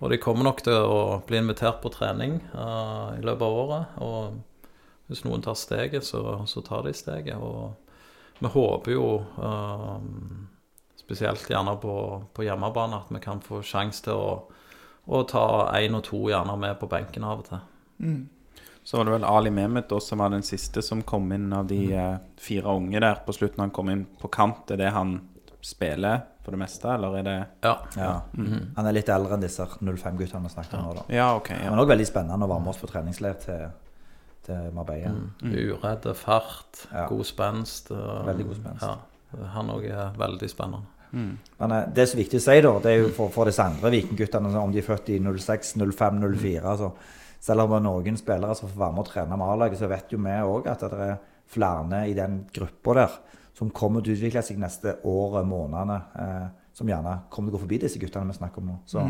og 0.00 0.10
de 0.12 0.20
kommer 0.22 0.48
nok 0.48 0.64
til 0.66 0.76
å 0.76 1.20
bli 1.28 1.38
invitert 1.40 1.80
på 1.82 1.92
trening 1.94 2.40
uh, 2.52 3.14
i 3.14 3.22
løpet 3.22 3.46
av 3.46 3.60
året. 3.62 3.94
Og 4.02 5.06
hvis 5.08 5.24
noen 5.26 5.44
tar 5.44 5.56
steget, 5.58 6.06
så, 6.06 6.42
så 6.50 6.64
tar 6.66 6.84
de 6.88 6.94
steget. 6.96 7.38
Og 7.38 8.42
vi 8.42 8.50
håper 8.50 8.96
jo 8.96 9.06
uh, 9.38 9.96
spesielt 10.98 11.46
gjerne 11.48 11.78
på, 11.80 11.96
på 12.34 12.44
hjemmebane 12.44 13.00
at 13.00 13.14
vi 13.14 13.22
kan 13.22 13.40
få 13.44 13.62
sjanse 13.64 14.04
til 14.08 14.18
å 14.18 14.28
å 15.04 15.24
ta 15.28 15.44
én 15.76 15.96
og 15.96 16.04
to 16.06 16.22
gjerne 16.30 16.56
med 16.60 16.78
på 16.80 16.88
benken 16.90 17.26
av 17.28 17.42
og 17.42 17.48
til. 17.50 17.64
Så 18.84 18.98
var 18.98 19.06
det 19.08 19.14
vel 19.14 19.24
Ali 19.24 19.50
Mehmet 19.50 19.92
også, 19.92 20.12
som 20.12 20.20
var 20.20 20.32
den 20.34 20.44
siste 20.44 20.82
som 20.84 21.02
kom 21.02 21.30
inn 21.32 21.52
av 21.56 21.66
de 21.70 21.86
mm. 21.88 22.26
fire 22.40 22.74
unge 22.76 23.00
der 23.00 23.22
på 23.24 23.32
slutten. 23.32 23.62
Han 23.64 23.72
kom 23.72 23.88
inn 23.88 24.04
på 24.20 24.28
kant. 24.28 24.70
Er 24.74 24.80
det 24.82 24.90
han 24.92 25.14
spiller 25.64 26.20
på 26.44 26.52
det 26.52 26.60
meste, 26.60 26.90
eller 26.92 27.16
er 27.16 27.24
det 27.24 27.36
Ja. 27.64 27.78
Ja. 27.96 28.10
Han 28.76 28.86
er 28.86 28.92
litt 28.92 29.08
eldre 29.08 29.38
enn 29.38 29.40
disse 29.40 29.64
05-guttene 29.64 30.44
vi 30.44 30.52
snakket 30.52 30.74
om 30.76 30.84
nå. 30.84 30.92
da. 30.98 31.04
Ja, 31.08 31.30
okay, 31.38 31.56
ja. 31.64 31.70
Men 31.72 31.80
òg 31.80 31.88
veldig 31.94 32.06
spennende 32.10 32.44
å 32.44 32.50
være 32.50 32.60
med 32.66 32.74
oss 32.74 32.82
på 32.82 32.90
treningsleir 32.90 33.40
til, 33.40 33.64
til 34.44 34.68
Marbella. 34.76 35.14
Uredde, 35.40 36.14
fart, 36.14 36.84
Ja. 36.92 37.06
god 37.08 37.24
spenst. 37.24 37.90
og- 37.90 38.26
Veldig 38.28 38.46
god 38.50 38.60
spenst. 38.60 38.82
Ja, 38.82 39.48
han 39.54 39.72
òg 39.72 39.88
er 39.88 40.12
veldig 40.18 40.50
spennende. 40.50 40.84
Men 41.58 41.72
eh, 41.72 41.84
det 41.94 42.08
som 42.08 42.18
er 42.18 42.24
viktig 42.24 42.40
å 42.40 42.42
si, 42.42 42.60
da, 42.60 42.78
det 42.82 42.90
er 42.90 43.02
jo 43.04 43.10
for, 43.14 43.30
for 43.30 43.46
disse 43.46 43.62
andre 43.62 43.90
vikingguttene, 43.94 44.50
om 44.58 44.72
de 44.72 44.78
er 44.78 44.86
født 44.86 45.12
i 45.14 45.18
06, 45.22 45.76
05, 45.78 46.18
04 46.36 46.62
altså, 46.62 46.92
Selv 47.44 47.66
om 47.66 47.74
det 47.74 47.80
er 47.82 47.84
noen 47.84 48.16
spillere 48.16 48.56
som 48.56 48.70
får 48.70 48.80
være 48.80 48.96
med 48.96 49.04
og 49.04 49.08
trene 49.10 49.36
med 49.36 49.52
A-laget, 49.52 49.80
så 49.80 49.88
vet 49.90 50.12
jo 50.12 50.20
vi 50.24 50.34
òg 50.48 50.68
at 50.72 50.84
det 50.88 51.06
er 51.10 51.16
flere 51.52 52.04
i 52.08 52.14
den 52.16 52.44
gruppa 52.54 52.94
der 52.96 53.16
som 53.54 53.70
kommer 53.70 54.02
til 54.02 54.14
å 54.14 54.18
utvikle 54.18 54.42
seg 54.42 54.58
neste 54.58 54.96
år, 55.06 55.42
månedene, 55.46 55.98
eh, 56.18 56.46
som 56.74 56.88
gjerne 56.88 57.18
kommer 57.30 57.50
til 57.50 57.54
å 57.54 57.58
gå 57.58 57.64
forbi 57.66 57.78
disse 57.84 58.00
guttene 58.02 58.32
vi 58.32 58.38
snakker 58.38 58.62
om 58.62 58.70
nå. 58.72 58.78
Så 58.86 59.04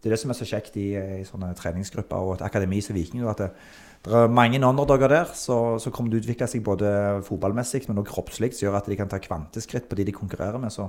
Det 0.00 0.08
er 0.08 0.14
det 0.14 0.20
som 0.22 0.30
er 0.30 0.38
så 0.38 0.46
kjekt 0.48 0.76
i, 0.80 0.94
i 1.20 1.24
sånne 1.28 1.50
treningsgrupper 1.58 2.16
og 2.16 2.34
et 2.38 2.44
akademi 2.46 2.80
som 2.80 2.96
Viking. 2.96 3.26
at 3.28 3.36
det, 3.36 3.50
det 4.04 4.14
er 4.14 4.28
mange 4.28 4.56
underdogger 4.56 5.08
der 5.08 5.26
så, 5.34 5.78
så 5.78 5.90
kommer 5.90 6.10
til 6.10 6.20
å 6.20 6.22
utvikle 6.22 6.48
seg 6.48 6.62
både 6.64 7.22
fotballmessig, 7.26 7.82
men 7.88 7.98
også 7.98 8.14
kroppslig, 8.14 8.54
som 8.54 8.68
gjør 8.68 8.78
at 8.78 8.86
de 8.88 8.96
kan 8.96 9.08
ta 9.08 9.18
kvanteskritt 9.18 9.90
på 9.90 9.96
de 9.96 10.04
de 10.04 10.12
konkurrerer 10.12 10.58
med. 10.58 10.72
så 10.72 10.88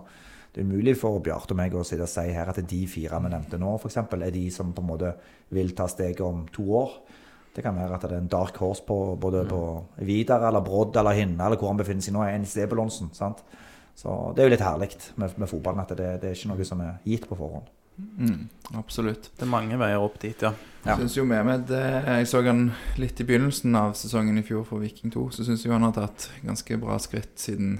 det 0.52 0.62
er 0.62 0.68
umulig 0.68 0.98
for 1.00 1.22
Bjarte 1.24 1.56
og 1.56 1.60
meg 1.62 1.76
å 1.76 1.84
sitte 1.88 2.04
og 2.04 2.12
si 2.12 2.28
her 2.36 2.50
at 2.52 2.60
de 2.68 2.82
fire 2.92 3.22
vi 3.24 3.32
nevnte 3.32 3.60
nå, 3.62 3.78
f.eks., 3.80 3.98
er 4.02 4.36
de 4.36 4.46
som 4.52 4.74
på 4.76 4.84
en 4.84 4.90
måte 4.90 5.14
vil 5.56 5.72
ta 5.78 5.88
steget 5.88 6.24
om 6.26 6.44
to 6.52 6.66
år. 6.82 6.96
Det 7.56 7.64
kan 7.64 7.76
være 7.76 7.96
at 7.96 8.08
det 8.08 8.16
er 8.16 8.24
en 8.24 8.32
dark 8.32 8.60
horse 8.60 8.84
på 8.88 8.98
både 9.20 9.44
på 9.48 9.62
Vidar 10.08 10.44
eller 10.48 10.64
Brodd 10.64 10.96
eller 11.00 11.16
Hinne 11.16 11.46
eller 11.46 11.60
hvor 11.60 11.72
han 11.72 11.80
befinner 11.80 12.04
seg 12.04 12.16
nå, 12.16 12.24
en 12.24 12.48
i 12.48 12.52
Sebulonsen. 12.52 13.12
sant? 13.16 13.44
Så 13.96 14.12
det 14.36 14.44
er 14.44 14.48
jo 14.48 14.54
litt 14.56 14.64
herlig 14.64 14.90
med, 15.20 15.38
med 15.38 15.52
fotballen 15.52 15.84
at 15.84 15.92
det, 15.96 16.10
det 16.22 16.32
er 16.32 16.38
ikke 16.38 16.52
noe 16.54 16.68
som 16.68 16.84
er 16.84 17.00
gitt 17.08 17.28
på 17.28 17.38
forhånd. 17.40 17.68
Mm, 18.02 18.48
absolutt. 18.80 19.30
Det 19.38 19.46
er 19.46 19.52
mange 19.52 19.78
veier 19.80 20.02
opp 20.02 20.16
dit, 20.22 20.42
ja. 20.42 20.54
Ja. 20.82 20.96
Synes 20.98 21.14
jo 21.20 21.26
Mehmed 21.28 21.70
eh, 21.78 22.08
Jeg 22.18 22.30
så 22.32 22.40
han 22.42 22.72
litt 22.98 23.20
i 23.22 23.26
begynnelsen 23.28 23.76
av 23.78 23.92
sesongen 24.00 24.40
i 24.40 24.46
fjor 24.46 24.64
for 24.66 24.82
Viking 24.82 25.14
2. 25.14 25.28
Så 25.36 25.46
syns 25.46 25.66
jeg 25.66 25.74
han 25.74 25.86
har 25.86 25.94
tatt 25.94 26.32
ganske 26.42 26.80
bra 26.82 26.98
skritt 27.04 27.36
siden, 27.40 27.76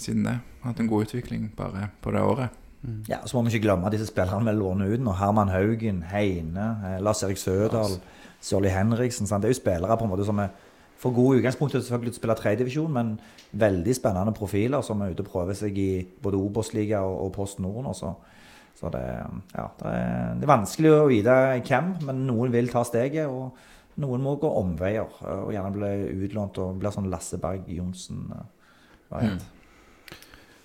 siden 0.00 0.26
det. 0.28 0.38
Hatt 0.62 0.80
en 0.80 0.88
god 0.90 1.06
utvikling 1.06 1.50
bare 1.56 1.90
på 2.02 2.12
det 2.14 2.22
året. 2.22 2.62
Ja, 3.08 3.18
Så 3.26 3.34
må 3.34 3.42
vi 3.42 3.56
ikke 3.56 3.66
glemme 3.66 3.90
disse 3.90 4.06
spillerne 4.06 4.46
vi 4.46 4.54
låner 4.58 4.92
ut 4.92 5.02
nå. 5.02 5.14
Herman 5.18 5.50
Haugen, 5.50 6.02
Heine, 6.06 6.66
eh, 6.86 7.00
Lars-Erik 7.02 7.38
Sødal, 7.40 7.98
Sørli 8.40 8.70
Henriksen. 8.70 9.26
Sant? 9.26 9.42
Det 9.42 9.50
er 9.50 9.54
jo 9.54 9.60
spillere 9.60 9.96
på 9.98 10.04
en 10.04 10.10
måte 10.10 10.26
som 10.26 10.38
er 10.38 10.48
for 10.96 11.10
gode 11.12 11.38
utgangspunkt 11.38 11.74
utgangspunktet 11.74 11.84
selvfølgelig 11.84 12.12
til 12.12 12.16
å 12.16 12.22
spille 12.22 12.36
tredjedivisjon, 12.40 12.92
men 12.92 13.20
veldig 13.52 13.94
spennende 13.94 14.32
profiler 14.32 14.80
som 14.82 15.02
er 15.02 15.12
ute 15.12 15.20
og 15.20 15.28
prøver 15.28 15.54
seg 15.58 15.76
i 15.78 16.06
både 16.22 16.38
Obos-liga 16.40 17.02
og, 17.04 17.18
og 17.26 17.32
Post 17.32 17.60
Nord. 17.60 17.82
nå, 17.84 17.92
Så, 17.92 18.14
så 18.78 18.88
det, 18.94 19.02
ja, 19.56 19.66
det, 19.82 19.92
er, 19.92 20.34
det 20.38 20.46
er 20.46 20.52
vanskelig 20.54 20.92
å 20.94 21.08
vite 21.10 21.34
hvem, 21.68 21.92
men 22.06 22.26
noen 22.26 22.54
vil 22.54 22.70
ta 22.72 22.84
steget. 22.84 23.26
og 23.26 23.52
noen 23.96 24.20
må 24.24 24.36
gå 24.40 24.48
omveier 24.60 25.08
eh, 25.24 25.42
og 25.42 25.52
gjerne 25.54 25.72
bli 25.72 25.92
utlånt 26.26 26.58
og 26.60 26.80
bli 26.80 26.92
sånn 26.92 27.10
Lasse 27.12 27.38
Berg 27.40 27.68
Johnsen-variant. 27.72 29.46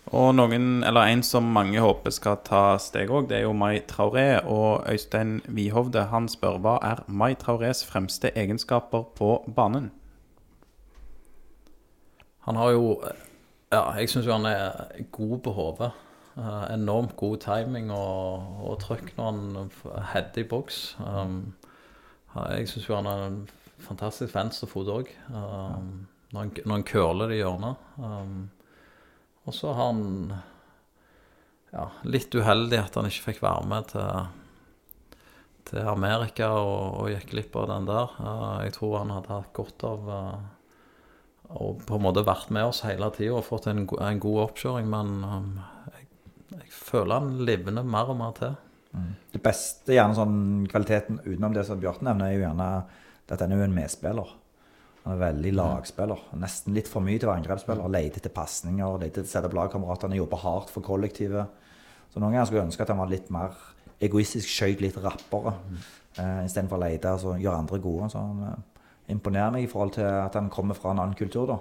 Og 0.09 0.35
noen, 0.35 0.83
eller 0.83 1.11
en 1.13 1.21
som 1.23 1.45
mange 1.53 1.79
håper 1.79 2.11
skal 2.11 2.39
ta 2.43 2.77
steg 2.81 3.11
òg, 3.13 3.29
det 3.29 3.37
er 3.37 3.45
jo 3.45 3.53
Mai 3.53 3.79
Traoré. 3.87 4.41
Og 4.43 4.83
Øystein 4.89 5.39
Wihovde 5.47 6.07
han 6.11 6.27
spør 6.31 6.57
hva 6.63 6.77
er 6.83 7.03
Mai 7.07 7.35
Traorés 7.35 7.85
fremste 7.85 8.33
egenskaper 8.35 9.05
på 9.15 9.35
banen? 9.55 9.91
Han 12.47 12.55
har 12.55 12.71
jo 12.71 13.01
Ja, 13.71 13.91
jeg 13.95 14.09
syns 14.09 14.25
jo 14.27 14.33
han 14.33 14.45
er 14.45 15.05
god 15.11 15.37
på 15.45 15.51
hodet. 15.55 15.91
Eh, 16.37 16.73
enormt 16.73 17.15
god 17.15 17.37
timing 17.37 17.91
og, 17.91 18.43
og 18.67 18.79
trøkk 18.79 19.13
når 19.17 19.25
han 19.25 19.71
header 20.11 20.41
i 20.41 20.47
boks. 20.47 20.97
Um, 20.99 21.53
jeg 22.35 22.67
syns 22.67 22.89
jo 22.89 22.95
han 22.95 23.07
er 23.07 23.25
en 23.27 23.49
fantastisk 23.79 24.35
venstrefot 24.35 24.91
òg. 24.91 25.11
Um, 25.29 26.07
når 26.33 26.71
han 26.71 26.83
curler 26.83 27.31
det 27.31 27.37
i 27.37 27.41
hjørnet. 27.45 27.79
Um, 27.97 28.49
og 29.47 29.55
så 29.57 29.73
har 29.73 29.89
han 29.89 30.33
ja, 31.71 31.87
litt 32.03 32.35
uheldig 32.35 32.79
at 32.81 32.97
han 32.99 33.09
ikke 33.09 33.31
fikk 33.31 33.43
være 33.43 33.67
med 33.71 33.91
til, 33.91 35.19
til 35.71 35.91
Amerika 35.91 36.51
og, 36.59 37.01
og 37.01 37.11
gikk 37.13 37.29
glipp 37.33 37.59
av 37.61 37.69
den 37.71 37.87
der. 37.89 38.17
Jeg 38.67 38.75
tror 38.77 38.97
han 38.99 39.13
hadde 39.15 39.37
hatt 39.37 39.53
godt 39.57 39.85
av 39.87 40.11
eh, 40.17 40.49
å 41.51 41.71
på 41.79 41.97
en 41.97 42.05
måte 42.05 42.25
vært 42.27 42.51
med 42.53 42.69
oss 42.69 42.83
hele 42.87 43.09
tida 43.15 43.39
og 43.39 43.47
fått 43.47 43.69
en, 43.71 43.85
en 43.85 44.21
god 44.23 44.43
oppkjøring, 44.47 44.91
men 44.91 45.15
eh, 45.27 45.71
jeg, 45.95 46.09
jeg 46.57 46.75
føler 46.75 47.23
han 47.23 47.39
livner 47.47 47.87
mer 47.87 48.13
og 48.13 48.21
mer 48.21 48.35
til. 48.37 48.59
Det 49.31 49.39
beste, 49.39 49.93
gjerne 49.95 50.17
sånn 50.17 50.39
kvaliteten 50.71 51.21
utenom 51.23 51.53
det 51.55 51.63
som 51.67 51.79
Bjarte 51.79 52.03
nevner, 52.03 52.27
er 52.27 52.35
jo 52.35 52.43
gjerne 52.43 52.71
at 53.31 53.39
han 53.39 53.53
er 53.55 53.61
jo 53.61 53.67
en 53.69 53.75
medspiller. 53.77 54.33
Han 55.01 55.15
er 55.15 55.21
veldig 55.23 55.51
lagspiller. 55.57 56.23
Nesten 56.37 56.75
litt 56.77 56.89
for 56.89 57.01
mye 57.01 57.17
til 57.17 57.25
å 57.25 57.31
være 57.31 57.41
angrepsspiller. 57.41 57.89
Leter 57.89 58.21
etter 58.21 58.33
pasninger, 58.35 58.97
leter 59.01 59.23
etter 59.23 59.29
å 59.29 59.31
sette 59.31 59.49
opp 59.49 59.57
lagkameratene, 59.57 60.19
jobber 60.19 60.43
hardt 60.43 60.73
for 60.73 60.85
kollektivet. 60.85 61.69
Så 62.11 62.21
noen 62.21 62.35
ganger 62.35 62.49
skulle 62.49 62.61
jeg 62.61 62.69
ønske 62.69 62.85
at 62.85 62.91
han 62.93 63.01
var 63.01 63.09
litt 63.09 63.31
mer 63.33 63.55
egoistisk, 64.01 64.49
skjøt 64.49 64.83
litt 64.83 64.99
rappere. 65.01 65.55
Uh, 66.19 66.43
Istedenfor 66.45 66.77
å 66.77 66.83
lete 66.83 67.15
og 67.15 67.23
så 67.23 67.35
gjøre 67.39 67.63
andre 67.63 67.79
gode. 67.81 68.11
Så 68.13 68.21
han 68.21 68.43
uh, 68.45 68.83
imponerer 69.13 69.55
meg 69.55 69.65
i 69.65 69.71
forhold 69.71 69.95
til 69.97 70.05
at 70.05 70.37
han 70.37 70.51
kommer 70.53 70.77
fra 70.77 70.93
en 70.93 71.01
annen 71.01 71.17
kultur. 71.17 71.49
da. 71.49 71.59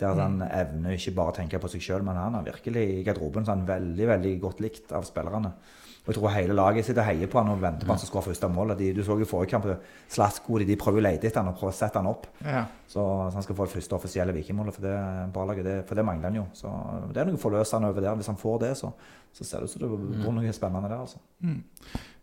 Der 0.00 0.16
han 0.16 0.40
evner 0.46 0.96
ikke 0.96 1.12
bare 1.18 1.34
å 1.34 1.36
tenke 1.36 1.60
på 1.60 1.68
seg 1.68 1.84
sjøl, 1.84 2.04
men 2.06 2.16
han 2.16 2.38
er 2.38 2.46
virkelig 2.46 2.84
i 2.88 3.02
garderoben 3.04 3.44
så 3.44 3.52
er 3.52 3.66
veldig 3.68 4.06
veldig 4.14 4.34
godt 4.40 4.62
likt 4.64 4.94
av 4.96 5.04
spillerne. 5.04 5.52
Og 6.00 6.08
jeg 6.08 6.16
tror 6.16 6.32
hele 6.32 6.54
laget 6.56 6.86
sitter 6.86 7.02
og 7.02 7.08
heier 7.10 7.28
på 7.30 7.38
han 7.38 7.50
og 7.52 7.60
venter 7.60 7.84
på 7.86 7.92
han 7.92 8.00
som 8.00 8.08
skårer 8.08 8.30
første 8.30 8.48
mål. 8.48 8.72
De, 8.78 8.86
du 8.96 9.02
så 9.04 9.18
jo 9.20 9.26
forrige 9.28 9.52
kamp, 9.52 9.66
Slasko 10.10 10.60
de, 10.62 10.66
de 10.70 10.76
prøver 10.80 11.02
å 11.02 11.04
lete 11.04 11.28
etter 11.28 11.42
han 11.42 11.50
og 11.52 11.58
prøver 11.60 11.74
å 11.74 11.76
sette 11.76 12.00
han 12.00 12.08
opp. 12.08 12.24
Ja. 12.40 12.62
Så, 12.88 13.02
så 13.04 13.36
han 13.36 13.44
skal 13.44 13.58
få 13.58 13.66
det 13.68 13.74
første 13.74 13.98
offisielle 13.98 14.34
Vikingmålet 14.34 14.78
for 14.78 14.86
det 14.88 14.94
barlaget. 15.34 15.68
Det, 15.68 15.74
for 15.90 16.00
det 16.00 16.06
mangler 16.08 16.32
han 16.32 16.38
jo. 16.40 16.46
Så 16.56 16.72
det 17.12 17.20
er 17.20 17.28
noe 17.28 17.42
forløsende 17.42 17.92
over 17.92 18.06
der. 18.06 18.16
Hvis 18.16 18.32
han 18.32 18.40
får 18.40 18.56
det, 18.64 18.72
så, 18.80 18.90
så 19.36 19.46
ser 19.46 19.60
det 19.60 19.68
ut 19.68 19.74
som 19.74 19.84
det 19.84 20.22
bor 20.24 20.34
noe 20.38 20.56
spennende 20.56 20.88
der. 20.88 21.04
altså. 21.04 21.20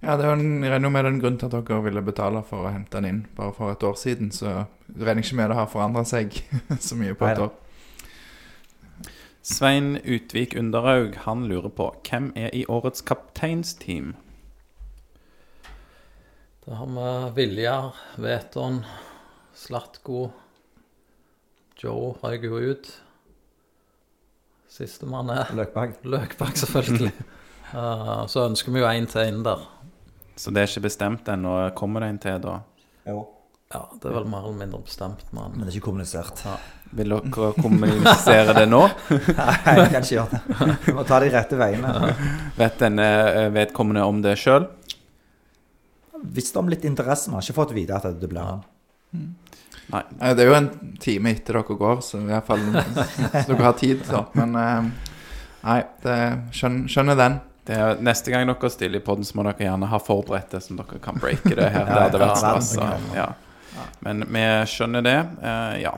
Ja, 0.01 0.17
det 0.17 0.25
er 0.25 0.33
regner 0.33 0.89
jo 0.89 0.93
med 0.97 1.07
den 1.07 1.21
grunnen 1.21 1.39
til 1.41 1.51
at 1.51 1.55
dere 1.69 1.85
ville 1.85 2.03
betale 2.05 2.41
for 2.49 2.65
å 2.65 2.73
hente 2.73 2.97
han 2.97 3.07
inn 3.09 3.23
bare 3.37 3.53
for 3.55 3.77
et 3.77 3.85
år 3.85 3.95
siden. 4.01 4.33
Så 4.33 4.49
regner 4.97 5.21
ikke 5.21 5.37
med 5.37 5.53
det 5.53 5.61
har 5.61 5.69
forandra 5.71 6.03
seg 6.07 6.33
så 6.89 6.97
mye 6.97 7.13
på 7.17 7.29
et 7.29 7.45
år. 7.45 7.53
Svein 9.47 9.95
Utvik 10.03 10.55
Underhaug 10.60 11.13
han 11.23 11.45
lurer 11.47 11.71
på 11.71 11.86
hvem 12.03 12.33
er 12.36 12.49
i 12.51 12.65
årets 12.67 12.99
kapteinsteam? 13.07 14.10
Da 16.65 16.75
har 16.81 16.89
vi 16.91 17.05
Viljar, 17.38 17.95
Veton, 18.19 18.81
Slatko 19.55 20.25
Joe 21.79 22.12
røyk 22.19 22.43
jo 22.49 22.60
ut. 22.73 22.91
Sistemann 24.67 25.31
er 25.31 25.55
Løkbakk. 25.55 26.03
Løkbakk, 26.03 26.60
selvfølgelig. 26.65 27.13
uh, 27.77 28.27
så 28.27 28.49
ønsker 28.49 28.75
vi 28.75 28.83
jo 28.83 28.89
en 28.91 29.07
til 29.07 29.31
inn 29.31 29.45
der. 29.47 29.63
Så 30.36 30.51
det 30.51 30.65
er 30.65 30.73
ikke 30.73 30.89
bestemt 30.89 31.31
ennå. 31.31 31.55
Kommer 31.77 32.03
det 32.03 32.12
en 32.12 32.19
til 32.27 32.43
da? 32.43 32.60
Jo. 33.07 33.23
Ja, 33.71 33.86
det 33.95 34.12
er 34.12 34.19
vel 34.19 34.27
mer 34.27 34.43
eller 34.43 34.60
mindre 34.60 34.83
bestemt, 34.83 35.23
men 35.31 35.55
Men 35.55 35.63
det 35.63 35.71
er 35.71 35.79
ikke 35.79 35.88
kommunisert. 35.88 36.43
Vil 36.95 37.10
dere 37.12 37.50
kommunisere 37.58 38.54
det 38.56 38.65
nå? 38.71 38.80
Nei, 39.10 39.56
jeg 39.65 39.89
kan 39.91 40.04
ikke 40.04 40.13
gjøre 40.15 40.38
det. 40.38 40.67
Vi 40.86 40.93
må 40.95 41.04
ta 41.10 41.19
de 41.23 41.30
rette 41.34 41.58
veiene. 41.60 42.13
Vet 42.58 42.78
denne 42.80 43.08
eh, 43.28 43.50
vedkommende 43.56 44.06
om 44.08 44.21
det 44.23 44.38
sjøl? 44.39 44.69
Visste 46.23 46.60
om 46.62 46.69
litt 46.71 46.86
interesse, 46.88 47.30
men 47.30 47.38
har 47.39 47.45
ikke 47.45 47.58
fått 47.60 47.76
vite 47.76 47.97
at 48.00 48.08
det 48.21 48.30
blir 48.32 48.41
han. 48.41 48.63
Nei. 49.91 50.02
Eh, 50.21 50.34
Det 50.36 50.45
er 50.45 50.50
jo 50.50 50.56
en 50.58 50.69
time 51.04 51.32
etter 51.36 51.60
dere 51.60 51.78
går, 51.84 52.02
så 52.06 52.21
i 52.23 52.30
hvert 52.32 52.47
fall 52.47 52.63
så 53.43 53.45
dere 53.52 53.67
har 53.67 53.78
tid. 53.80 54.02
Så. 54.08 54.23
Men 54.39 54.56
eh, 54.63 54.89
nei, 55.67 55.78
det, 56.08 56.17
skjønner, 56.58 56.89
skjønner 56.95 57.19
den. 57.21 57.38
Det 57.67 57.76
er, 57.76 57.97
neste 58.00 58.32
gang 58.32 58.47
dere 58.47 58.69
stiller 58.71 59.02
i 59.02 59.04
podden, 59.04 59.28
så 59.28 59.36
må 59.38 59.43
dere 59.50 59.67
gjerne 59.67 59.91
ha 59.91 60.00
forberedt 60.00 60.56
det, 60.56 60.63
som 60.63 60.80
dere 60.80 61.02
kan 61.04 61.19
breake 61.19 61.52
det 61.52 61.67
her. 61.76 61.84
Det 61.91 62.04
hadde 62.08 62.21
vært 62.23 62.39
Ja, 62.39 62.60
stas. 62.62 63.12
Ja. 63.15 63.28
Men 64.08 64.23
vi 64.32 64.45
skjønner 64.71 65.04
det. 65.06 65.17
eh, 65.43 65.82
ja. 65.84 65.97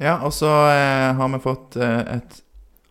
Ja, 0.00 0.18
og 0.26 0.32
så 0.36 0.48
eh, 0.68 1.14
har 1.16 1.28
vi 1.32 1.38
fått 1.40 1.76
eh, 1.80 2.00
et 2.18 2.40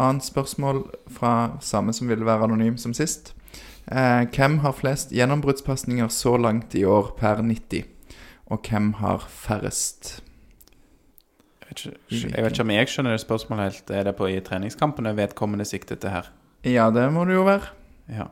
annet 0.01 0.25
spørsmål 0.25 0.83
fra 1.13 1.33
samme 1.63 1.93
som 1.93 2.09
ville 2.09 2.25
være 2.25 2.47
anonym 2.47 2.77
som 2.81 2.93
sist. 2.97 3.33
Eh, 3.91 4.25
hvem 4.33 4.59
har 4.63 4.73
flest 4.73 5.13
gjennombruddspasninger 5.13 6.09
så 6.09 6.33
langt 6.41 6.73
i 6.75 6.81
år 6.89 7.13
per 7.19 7.43
90? 7.45 7.85
Og 8.49 8.65
hvem 8.69 8.93
har 9.01 9.23
færrest? 9.29 10.19
Jeg 11.65 11.69
vet, 11.69 11.85
ikke, 11.85 12.31
jeg 12.35 12.43
vet 12.45 12.51
ikke 12.55 12.65
om 12.65 12.73
jeg 12.75 12.89
skjønner 12.91 13.15
det 13.15 13.21
spørsmålet 13.23 13.63
helt. 13.69 13.89
Er 13.91 14.03
det 14.09 14.15
på 14.17 14.27
i 14.31 14.39
treningskampene 14.45 15.15
vedkommende 15.17 15.65
siktet 15.65 16.01
til 16.03 16.13
her? 16.13 16.29
Ja, 16.65 16.89
det 16.93 17.07
må 17.13 17.25
det 17.29 17.37
jo 17.37 17.45
være, 17.45 17.69
Ja. 18.09 18.25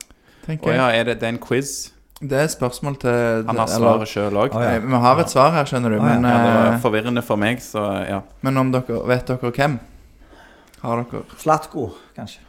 tenker 0.46 0.70
jeg. 0.74 0.78
ja, 0.80 0.90
er 0.90 1.04
det, 1.04 1.20
det 1.22 1.28
er 1.30 1.34
en 1.36 1.42
quiz? 1.42 1.92
Det 2.24 2.38
er 2.40 2.46
et 2.48 2.54
spørsmål 2.54 2.96
til 3.02 3.44
Han 3.50 3.58
har 3.60 3.68
svaret 3.68 4.08
sjøl 4.08 4.38
òg. 4.46 4.54
Ja. 4.56 4.76
Eh, 4.78 4.86
Vi 4.86 5.00
har 5.06 5.20
et 5.20 5.34
svar 5.34 5.52
her, 5.52 5.68
skjønner 5.68 5.92
du. 5.92 5.98
Å, 6.00 6.04
ja. 6.08 6.14
Men, 6.20 6.30
Ja, 6.30 6.38
det 6.40 6.54
var 6.56 6.68
eh, 6.70 6.80
forvirrende 6.86 7.24
for 7.26 7.42
meg, 7.42 7.60
så 7.64 7.84
ja. 8.08 8.22
men 8.42 8.62
om 8.62 8.72
dere 8.72 9.02
vet 9.12 9.28
dere 9.28 9.52
hvem? 9.52 9.80
Har 10.84 11.04
dere 11.04 11.24
Slatko, 11.42 11.90
kanskje. 12.16 12.40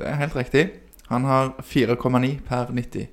Det 0.00 0.08
er 0.08 0.16
helt 0.22 0.36
riktig. 0.38 0.64
Han 1.10 1.26
har 1.28 1.52
4,9 1.60 2.32
per 2.48 2.72
90. 2.72 3.06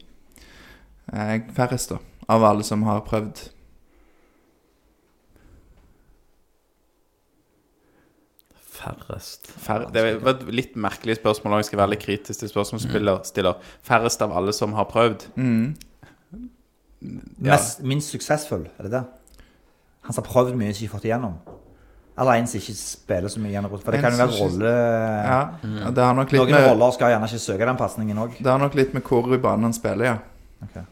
Eh, 1.14 1.36
færrest, 1.58 1.92
da, 1.92 2.00
av 2.30 2.44
alle 2.48 2.64
som 2.64 2.84
har 2.88 3.04
prøvd. 3.08 3.48
færrest. 8.78 9.48
Fær, 9.64 9.88
det 9.94 10.04
var 10.22 10.36
et 10.36 10.44
litt 10.54 10.76
merkelig 10.80 11.18
spørsmål, 11.20 11.56
og 11.58 11.64
jeg 11.64 11.70
skal 11.72 11.82
være 11.82 11.94
litt 11.96 12.04
kritisk 12.06 12.44
til 12.44 12.52
spørsmålsstiller. 12.52 13.22
stiller. 13.28 13.60
Færrest 13.86 14.22
av 14.22 14.36
alle 14.38 14.54
som 14.54 14.74
har 14.78 14.88
prøvd. 14.92 15.28
Mm. 15.36 15.76
Ja. 17.02 17.54
Mest, 17.54 17.84
minst 17.86 18.14
suksessfull, 18.14 18.66
er 18.78 18.88
det 18.88 18.92
det? 18.96 19.04
Han 20.08 20.16
som 20.16 20.24
har 20.24 20.32
prøvd 20.32 20.58
mye, 20.58 20.74
som 20.74 20.86
ikke 20.88 20.96
fått 20.96 21.08
igjennom? 21.10 21.36
Eller 22.18 22.40
en 22.40 22.48
som 22.50 22.58
ikke 22.58 22.74
spiller 22.74 23.30
så 23.30 23.42
mye 23.44 23.52
gjennom? 23.54 23.74
For 23.76 23.94
det 23.94 24.00
En 24.00 24.06
kan 24.08 24.16
jo 24.16 24.22
være 24.24 24.38
rolle... 24.40 24.72
Ja, 24.72 25.42
ja, 25.62 25.92
det 25.94 26.06
har 26.08 26.16
nok 26.18 26.34
litt 26.34 26.42
Noen 26.42 26.56
med 26.56 26.70
roller 26.72 26.96
skal 26.96 27.14
gjerne 27.14 27.30
ikke 27.30 27.44
søke 27.44 27.68
den 27.70 27.78
pasningen 27.78 28.22
òg. 28.24 28.40
Det 28.40 28.50
har 28.50 28.62
nok 28.62 28.78
litt 28.80 28.96
med 28.98 29.06
hvor 29.06 29.30
i 29.36 29.42
banen 29.44 29.70
han 29.70 29.76
spiller, 29.78 30.10
ja. 30.10 30.64
Okay. 30.66 30.88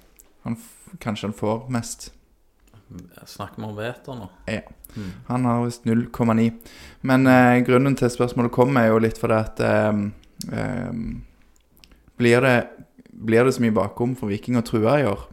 Han 0.45 0.59
kanskje 1.01 1.31
han 1.31 1.37
får 1.37 1.65
mest. 1.73 2.11
Snakker 3.25 3.63
vi 3.63 3.65
om 3.65 3.77
Veter 3.79 4.19
nå? 4.19 4.27
Ja. 4.45 4.61
Han 5.27 5.45
har 5.49 5.63
visst 5.65 5.87
0,9. 5.89 6.51
Men 7.01 7.27
eh, 7.27 7.59
grunnen 7.65 7.97
til 7.97 8.11
spørsmålet 8.13 8.53
kommer, 8.53 8.85
er 8.85 8.93
jo 8.93 9.01
litt 9.01 9.17
fordi 9.19 9.39
at 9.39 9.63
eh, 9.65 10.03
eh, 10.53 10.91
blir, 12.21 12.45
det, 12.45 12.85
blir 13.09 13.47
det 13.47 13.55
så 13.57 13.65
mye 13.65 13.75
bakrom 13.75 14.13
for 14.19 14.31
Viking 14.31 14.59
å 14.61 14.63
true 14.65 14.99
i 15.01 15.07
år? 15.09 15.25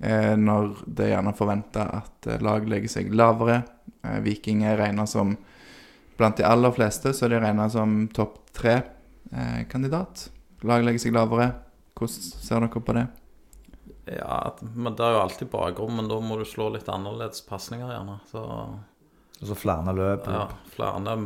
Eh, 0.00 0.32
når 0.36 0.78
det 0.86 1.04
er 1.06 1.14
gjerne 1.14 1.36
forventa 1.36 1.84
at 1.98 2.26
eh, 2.30 2.40
lag 2.40 2.64
legger 2.68 2.88
seg 2.88 3.10
lavere. 3.12 3.60
Eh, 4.00 4.20
Viking 4.24 4.64
er 4.64 4.80
regna 4.80 5.06
som 5.08 5.36
Blant 6.20 6.36
de 6.36 6.44
aller 6.44 6.72
fleste 6.76 7.14
så 7.16 7.24
er 7.24 7.30
de 7.32 7.38
regna 7.40 7.64
som 7.72 8.02
topp 8.12 8.50
tre-kandidat. 8.52 10.26
lag 10.68 10.82
legger 10.84 11.00
seg 11.00 11.14
lavere. 11.16 11.46
Hvordan 11.96 12.26
ser 12.44 12.60
dere 12.60 12.82
på 12.84 12.92
det? 12.92 13.06
Ja, 14.18 14.40
men 14.60 14.98
det 14.98 15.06
er 15.06 15.14
jo 15.14 15.22
alltid 15.22 15.48
bakrom, 15.48 15.94
men 15.96 16.10
da 16.12 16.18
må 16.20 16.36
du 16.36 16.44
slå 16.44 16.66
litt 16.74 16.90
annerledes 16.92 17.40
pasninger, 17.48 17.88
gjerne. 17.88 18.18
Så 18.28 18.42
Og 19.40 19.48
så 19.48 19.56
flere 19.56 19.94
løp. 19.96 20.28
ja, 20.28 20.44
flere 20.74 21.16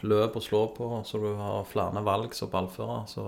løp 0.00 0.40
å 0.40 0.44
slå 0.48 0.62
på, 0.72 0.88
så 1.04 1.20
du 1.20 1.34
har 1.36 1.68
flere 1.68 2.00
valg 2.00 2.32
som 2.32 2.48
ballfører. 2.48 3.04
Så 3.12 3.26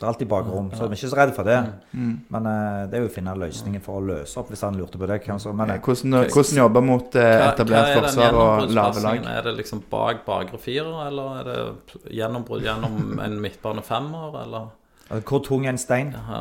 Det 0.00 0.06
er 0.06 0.12
alltid 0.14 0.28
bakrom, 0.30 0.70
så 0.72 0.86
vi 0.88 0.94
er 0.96 0.96
ikke 0.96 1.08
så 1.12 1.16
redde 1.18 1.34
for 1.36 1.44
det. 1.44 1.58
Mm. 1.92 2.12
Men 2.32 2.46
uh, 2.48 2.86
det 2.88 2.96
er 2.96 3.02
jo 3.02 3.08
å 3.10 3.12
finne 3.12 3.34
løsningen 3.36 3.82
for 3.84 3.98
å 3.98 4.04
løse 4.08 4.38
opp, 4.40 4.48
hvis 4.48 4.62
han 4.64 4.78
lurte 4.80 4.96
på 4.96 5.04
det. 5.10 5.18
Kanskje. 5.26 5.52
Men 5.52 5.74
eh, 5.74 5.80
Hvordan, 5.84 6.14
hvordan 6.32 6.60
jobbe 6.62 6.82
mot 6.88 7.04
etablert 7.04 7.20
hva, 7.20 7.42
hva 7.44 7.50
etablert 7.52 7.90
er 7.90 8.00
forsvar 8.06 8.38
og 8.40 8.72
lave 8.78 9.02
lag? 9.04 9.28
Er 9.34 9.44
det 9.44 9.52
liksom 9.58 9.82
bak 9.92 10.22
bakre 10.24 10.60
firer, 10.62 10.94
eller 11.10 11.42
er 11.42 11.50
det 11.50 12.00
gjennombrudd 12.16 12.64
gjennom 12.64 13.20
en 13.20 13.36
midtbane 13.44 13.84
femmer, 13.84 14.40
eller? 14.46 14.70
eh, 15.10 15.20
hvor 15.20 15.44
tung 15.44 15.68
er 15.68 15.74
en 15.74 15.82
stein? 15.84 16.14
Ja. 16.16 16.40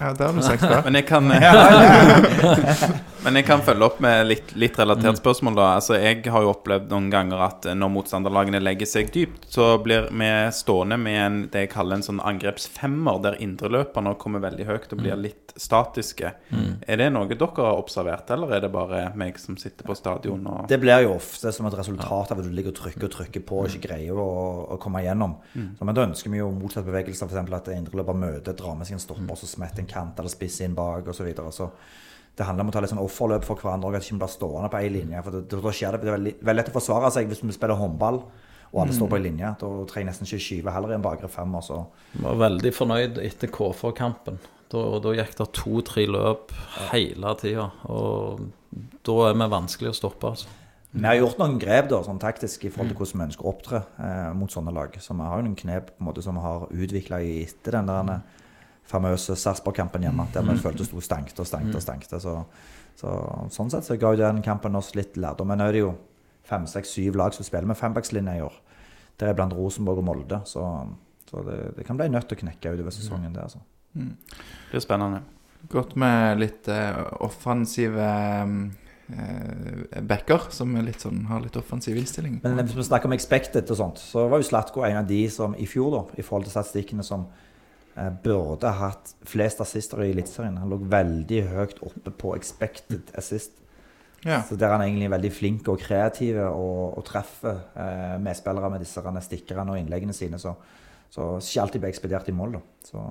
Ja, 0.00 0.14
det 0.16 0.30
har 0.30 0.32
du 0.32 0.40
sagt 0.48 0.64
før. 0.64 0.80
Men 0.88 0.96
jeg 0.96 1.04
kan 1.12 1.28
Men 3.26 3.40
jeg 3.40 3.46
kan 3.48 3.62
følge 3.66 3.82
opp 3.82 3.96
med 3.98 4.20
litt, 4.28 4.52
litt 4.54 4.76
relatert 4.78 5.18
spørsmål. 5.18 5.56
da 5.58 5.64
Altså 5.74 5.96
Jeg 5.98 6.20
har 6.30 6.44
jo 6.44 6.52
opplevd 6.52 6.92
noen 6.92 7.08
ganger 7.10 7.40
at 7.42 7.64
når 7.74 7.90
motstanderlagene 7.90 8.60
legger 8.62 8.86
seg 8.86 9.10
dypt, 9.10 9.48
så 9.50 9.72
blir 9.82 10.06
vi 10.14 10.28
stående 10.54 10.94
med 11.02 11.18
en, 11.24 11.40
det 11.50 11.64
jeg 11.64 11.72
kaller 11.72 11.98
en 11.98 12.06
sånn 12.06 12.22
angrepsfemmer, 12.22 13.18
der 13.24 13.40
indreløperne 13.42 14.14
kommer 14.22 14.44
veldig 14.44 14.68
høyt 14.68 14.94
og 14.94 15.02
blir 15.02 15.18
litt 15.18 15.56
statiske. 15.58 16.30
Er 16.86 17.02
det 17.02 17.10
noe 17.16 17.26
dere 17.26 17.66
har 17.66 17.80
observert, 17.80 18.30
eller 18.30 18.54
er 18.54 18.62
det 18.62 18.70
bare 18.70 19.02
meg 19.18 19.42
som 19.42 19.58
sitter 19.58 19.88
på 19.88 19.98
stadion 19.98 20.46
og 20.46 20.70
Det 20.70 20.78
blir 20.78 21.08
jo 21.08 21.16
ofte 21.16 21.50
som 21.50 21.66
et 21.66 21.78
resultat 21.80 22.30
av 22.30 22.38
at 22.38 22.46
du 22.46 22.54
ligger 22.54 22.76
og 22.76 22.78
trykker 22.78 23.08
og 23.10 23.14
trykker 23.18 23.42
på 23.42 23.62
og 23.64 23.70
ikke 23.72 23.88
greier 23.88 24.22
å, 24.22 24.30
å 24.76 24.78
komme 24.78 25.02
igjennom. 25.02 25.34
Så, 25.50 25.82
men 25.82 25.98
da 25.98 26.06
ønsker 26.06 26.30
vi 26.30 26.44
jo 26.44 26.54
motsatt 26.54 26.86
bevegelse, 26.86 27.26
f.eks. 27.26 27.54
at 27.58 27.74
indreløper 27.74 28.22
møter, 28.22 28.54
drar 28.54 28.78
med 28.78 28.86
seg 28.86 29.00
en 29.00 29.06
stopper, 29.08 29.34
så 29.34 29.50
smetter 29.50 29.82
en 29.82 29.90
kant 29.90 30.22
eller 30.22 30.30
spiss 30.30 30.62
inn 30.62 30.78
bak 30.78 31.10
osv. 31.10 31.24
Så, 31.24 31.26
videre. 31.26 31.50
så 31.50 31.72
det 32.36 32.44
handler 32.44 32.66
om 32.66 32.70
å 32.70 32.74
ta 32.74 32.82
litt 32.84 32.92
sånn 32.92 33.00
offerløp 33.00 33.46
for 33.46 33.60
hverandre, 33.60 33.96
at 33.96 34.04
ikke 34.04 34.20
blir 34.20 34.32
stående 34.32 34.68
på 34.72 34.80
én 34.84 34.92
linje. 34.92 35.22
For 35.24 35.38
da 35.40 35.72
skjer 35.72 35.96
det, 35.96 36.02
det 36.02 36.10
er 36.10 36.18
veldig, 36.18 36.34
veldig 36.44 36.60
lett 36.60 36.72
å 36.72 36.74
forsvare 36.74 37.12
seg 37.14 37.30
hvis 37.30 37.40
vi 37.44 37.56
spiller 37.56 37.80
håndball 37.80 38.20
og 38.72 38.82
alle 38.82 38.96
står 38.96 39.08
på 39.08 39.16
en 39.16 39.24
linje. 39.24 39.52
Da 39.62 39.70
trenger 39.88 40.02
jeg 40.02 40.10
nesten 40.10 40.28
ikke 40.28 40.44
skyve 40.44 40.74
heller 40.74 40.92
i 40.92 40.98
en 40.98 41.06
bakre 41.06 41.30
femmer. 41.32 41.64
Så 41.64 41.78
Jeg 42.12 42.26
var 42.26 42.42
veldig 42.42 42.72
fornøyd 42.76 43.20
etter 43.24 43.52
KFA-kampen. 43.54 44.38
Da, 44.72 44.84
da 45.00 45.14
gikk 45.14 45.36
det 45.38 45.48
to-tre 45.56 46.06
løp 46.10 46.52
hele 46.90 47.34
tida. 47.40 47.70
Og 47.88 48.46
da 49.06 49.18
er 49.30 49.36
vi 49.38 49.50
vanskelig 49.56 49.94
å 49.94 49.96
stoppe, 49.96 50.34
altså. 50.34 50.52
Vi 50.96 51.04
har 51.04 51.18
gjort 51.18 51.40
noen 51.40 51.58
grep 51.60 51.90
da, 51.90 51.98
sånn 52.06 52.20
taktisk 52.20 52.62
i 52.64 52.70
forhold 52.72 52.94
til 52.94 52.98
hvordan 53.02 53.20
vi 53.20 53.26
ønsker 53.26 53.44
å 53.44 53.50
opptre 53.50 53.80
eh, 54.00 54.30
mot 54.36 54.52
sånne 54.52 54.72
lag. 54.72 54.94
Så 55.02 55.12
vi 55.12 55.26
har 55.28 55.40
jo 55.40 55.44
noen 55.44 55.58
knep 55.58 55.90
på 55.92 56.00
en 56.00 56.08
måte 56.08 56.24
som 56.24 56.38
vi 56.38 56.44
har 56.44 56.64
utvikla 56.72 57.20
etter 57.20 57.76
den 57.76 57.90
der 57.90 58.22
famøse 58.86 59.36
Sarpsborg-kampen 59.38 60.06
hjemme, 60.06 60.26
der 60.34 60.44
vi 60.46 60.56
følte 60.62 60.86
sto 60.86 61.02
stengt 61.02 61.38
og 61.42 61.48
stengt 61.48 61.74
og 61.74 61.82
stengte. 61.82 62.20
Så, 62.22 62.36
så, 62.98 63.14
sånn 63.52 63.72
sett 63.72 63.88
så 63.88 63.98
ga 64.00 64.12
jo 64.14 64.22
den 64.22 64.42
kampen 64.46 64.78
oss 64.78 64.94
litt 64.98 65.18
lærdom. 65.18 65.50
Men 65.50 65.60
nå 65.60 65.68
er 65.68 65.76
det 65.76 65.82
jo 65.82 65.94
fem, 66.46 66.68
seks, 66.70 66.94
syv 66.94 67.18
lag 67.18 67.34
som 67.34 67.46
spiller 67.46 67.68
med 67.68 67.78
fembackslinje 67.78 68.38
i 68.38 68.44
år. 68.46 68.60
Det 69.18 69.28
er 69.28 69.36
blant 69.36 69.54
Rosenborg 69.56 70.02
og 70.02 70.06
Molde. 70.06 70.40
Så, 70.46 70.62
så 71.30 71.42
det, 71.46 71.58
det 71.78 71.86
kan 71.88 71.98
bli 71.98 72.08
nødt 72.12 72.28
til 72.30 72.38
å 72.38 72.44
knekke 72.44 72.76
utover 72.76 72.94
sesongen, 72.94 73.32
det, 73.34 73.48
altså. 73.48 73.62
Det 73.96 74.70
blir 74.70 74.84
spennende. 74.84 75.22
Godt 75.72 75.96
med 75.98 76.38
litt 76.38 76.68
eh, 76.70 76.98
offensive 77.24 78.10
eh, 79.08 80.02
backer, 80.06 80.46
som 80.54 80.76
er 80.76 80.84
litt 80.86 81.02
sånn, 81.02 81.24
har 81.30 81.42
litt 81.42 81.56
offensiv 81.58 81.96
innstilling. 81.98 82.38
Men 82.44 82.60
hvis 82.60 82.76
vi 82.76 82.86
snakker 82.86 83.10
om 83.10 83.16
expected 83.16 83.72
og 83.72 83.80
sånt, 83.80 84.02
så 84.02 84.28
var 84.30 84.42
jo 84.42 84.46
Slatko 84.46 84.84
en 84.86 85.00
av 85.00 85.08
de 85.08 85.24
som 85.32 85.56
i 85.58 85.66
fjor, 85.66 85.96
da, 85.96 86.20
i 86.20 86.26
forhold 86.26 86.46
til 86.46 86.54
statistikkene, 86.54 87.06
som 87.06 87.26
burde 88.22 88.70
hatt 88.78 89.14
flest 89.24 89.60
assister 89.64 90.02
i 90.04 90.10
Eliteserien. 90.12 90.58
Han 90.60 90.72
lå 90.72 90.80
veldig 90.92 91.42
høyt 91.48 91.78
oppe 91.86 92.12
på 92.12 92.34
expected 92.36 93.12
assist. 93.16 93.62
Ja. 94.26 94.42
Så 94.42 94.56
der 94.56 94.68
er 94.68 94.78
han 94.78 94.86
egentlig 94.86 95.10
veldig 95.10 95.32
flink 95.32 95.68
og 95.70 95.80
kreativ 95.80 96.38
og, 96.48 96.98
og 96.98 97.04
treffer 97.06 97.60
eh, 97.78 98.16
medspillere 98.22 98.70
med 98.72 98.82
disse 98.82 99.02
stikkerne 99.28 99.72
og 99.72 99.78
innleggene 99.78 100.12
sine. 100.12 100.38
Så, 100.38 100.54
så 101.10 101.36
ikke 101.38 101.62
alltid 101.62 101.80
blir 101.80 101.94
ekspedert 101.94 102.28
i 102.28 102.34
mål. 102.34 102.58
Så, 102.84 103.02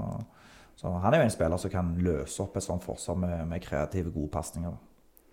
så 0.76 0.91
han 1.04 1.13
er 1.13 1.24
jo 1.24 1.30
en 1.30 1.38
spiller 1.38 1.62
som 1.62 1.71
kan 1.71 1.95
løse 1.98 2.43
opp 2.43 2.58
et 2.58 2.65
sånt 2.65 2.84
forsvar 2.84 3.15
med, 3.15 3.48
med 3.48 3.63
kreative, 3.63 4.12
gode 4.12 4.30
pasninger. 4.34 4.76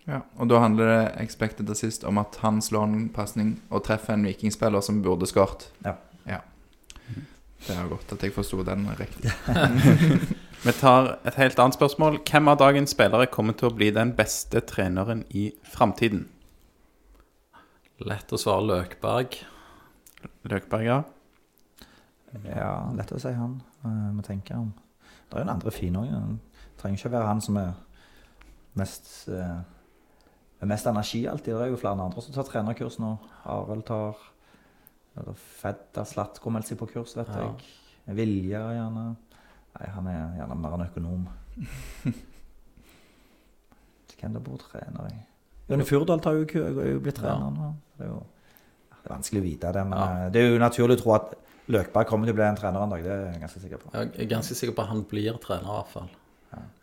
Ja, 0.07 0.19
og 0.35 0.49
da 0.51 0.59
handler 0.59 0.89
det 0.89 1.11
expected 1.23 1.69
assist 1.71 2.03
om 2.03 2.17
at 2.19 2.35
han 2.41 2.61
slår 2.61 2.89
en 2.89 3.05
pasning 3.15 3.55
og 3.69 3.85
treffer 3.87 4.17
en 4.17 4.25
vikingspiller 4.27 4.83
som 4.83 4.99
burde 5.03 5.27
skåret. 5.29 5.69
Ja. 5.85 5.95
ja. 6.27 6.41
Det 7.63 7.75
er 7.75 7.87
godt 7.87 8.11
at 8.11 8.23
jeg 8.23 8.33
forsto 8.35 8.63
den 8.67 8.85
riktig. 8.99 9.31
Vi 10.65 10.71
tar 10.79 11.17
et 11.27 11.35
helt 11.39 11.59
annet 11.59 11.77
spørsmål. 11.77 12.19
Hvem 12.27 12.51
av 12.51 12.59
dagens 12.59 12.91
spillere 12.95 13.27
kommer 13.31 13.55
til 13.59 13.69
å 13.69 13.75
bli 13.75 13.89
den 13.95 14.13
beste 14.17 14.61
treneren 14.67 15.23
i 15.31 15.49
framtiden? 15.71 16.25
Lett 18.03 18.31
å 18.35 18.39
svare 18.39 18.65
Løkberg. 18.67 19.37
Løkberg, 20.51 20.87
ja. 20.87 21.01
Ja, 22.47 22.73
lett 22.97 23.11
å 23.13 23.19
si 23.21 23.31
han. 23.35 23.59
Vi 23.83 24.15
må 24.17 24.25
tenke 24.25 24.57
om. 24.59 24.71
Det 25.29 25.37
er 25.37 25.43
jo 25.43 25.47
en 25.47 25.55
andre 25.55 25.73
fin 25.75 25.99
òg. 25.99 26.11
Trenger 26.81 26.99
ikke 26.99 27.15
være 27.15 27.29
han 27.31 27.43
som 27.43 27.59
er 27.61 27.71
mest 28.79 29.29
eh, 29.31 29.61
med 30.63 30.71
mest 30.71 30.87
energi 30.87 31.25
alltid. 31.27 31.53
Det 31.53 31.65
er 31.65 31.71
jo 31.73 31.79
flere 31.79 31.99
andre 31.99 32.21
som 32.23 32.35
tar 32.35 32.47
trenerkurs 32.47 32.95
nå. 33.03 33.17
Arild 33.51 33.83
tar 33.87 34.19
eller 35.17 35.33
Fedda 35.37 36.03
Slatko 36.05 36.49
meldte 36.51 36.73
seg 36.73 36.79
på 36.79 36.87
kurs, 36.93 37.15
vet 37.17 37.27
Ja. 37.29 37.41
jeg. 38.07 38.15
Vilja 38.15 38.59
gjerne. 38.73 39.15
Nei, 39.79 39.87
han 39.89 40.07
er 40.07 40.37
gjerne 40.37 40.55
mer 40.59 40.73
en 40.73 40.87
økonom. 40.87 41.27
Hvem 44.19 44.33
der 44.33 44.39
bor 44.43 44.57
trener 44.57 45.07
i? 45.11 45.15
Jonny 45.69 45.83
Furdal 45.87 46.19
tar 46.23 46.37
jo, 46.37 46.45
jo 46.47 46.99
blitt 47.03 47.17
trener 47.19 47.51
nå. 47.51 47.73
Det 47.97 48.05
er 48.05 48.09
jo 48.13 48.21
det 49.03 49.09
er 49.11 49.15
vanskelig 49.17 49.41
å 49.41 49.43
vite 49.43 49.71
det, 49.75 49.81
men 49.89 49.99
Ja. 49.99 50.25
eh, 50.25 50.29
det 50.31 50.41
er 50.41 50.51
jo 50.53 50.59
naturlig 50.59 50.95
å 50.97 51.01
tro 51.03 51.13
at 51.17 51.33
Løkberg 51.67 52.07
kommer 52.07 52.25
til 52.27 52.33
å 52.33 52.37
bli 52.37 52.43
en 52.45 52.55
trener 52.55 52.83
en 52.83 52.89
dag. 52.89 53.03
Det 53.03 53.11
er 53.11 53.31
jeg 53.33 53.41
ganske 53.41 53.59
sikker 53.61 53.77
på. 53.77 53.91
Jeg 53.93 54.19
er 54.19 54.29
ganske 54.31 54.55
sikker 54.55 54.73
på 54.75 54.81
at 54.83 54.87
han 54.87 55.03
blir 55.03 55.37
trener, 55.39 55.63
i 55.63 55.75
hvert 55.81 55.87
fall. 55.91 56.09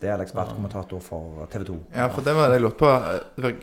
Det 0.01 0.09
er 0.09 0.23
ekspertkommentator 0.25 1.03
for 1.05 1.45
TV 1.53 1.67
2. 1.69 1.77
Ja, 1.93 2.07
for 2.09 2.25
det 2.25 2.33
var 2.37 2.49
det 2.49 2.59
jeg 2.59 2.65
lurte 2.65 2.81
på. 2.81 2.91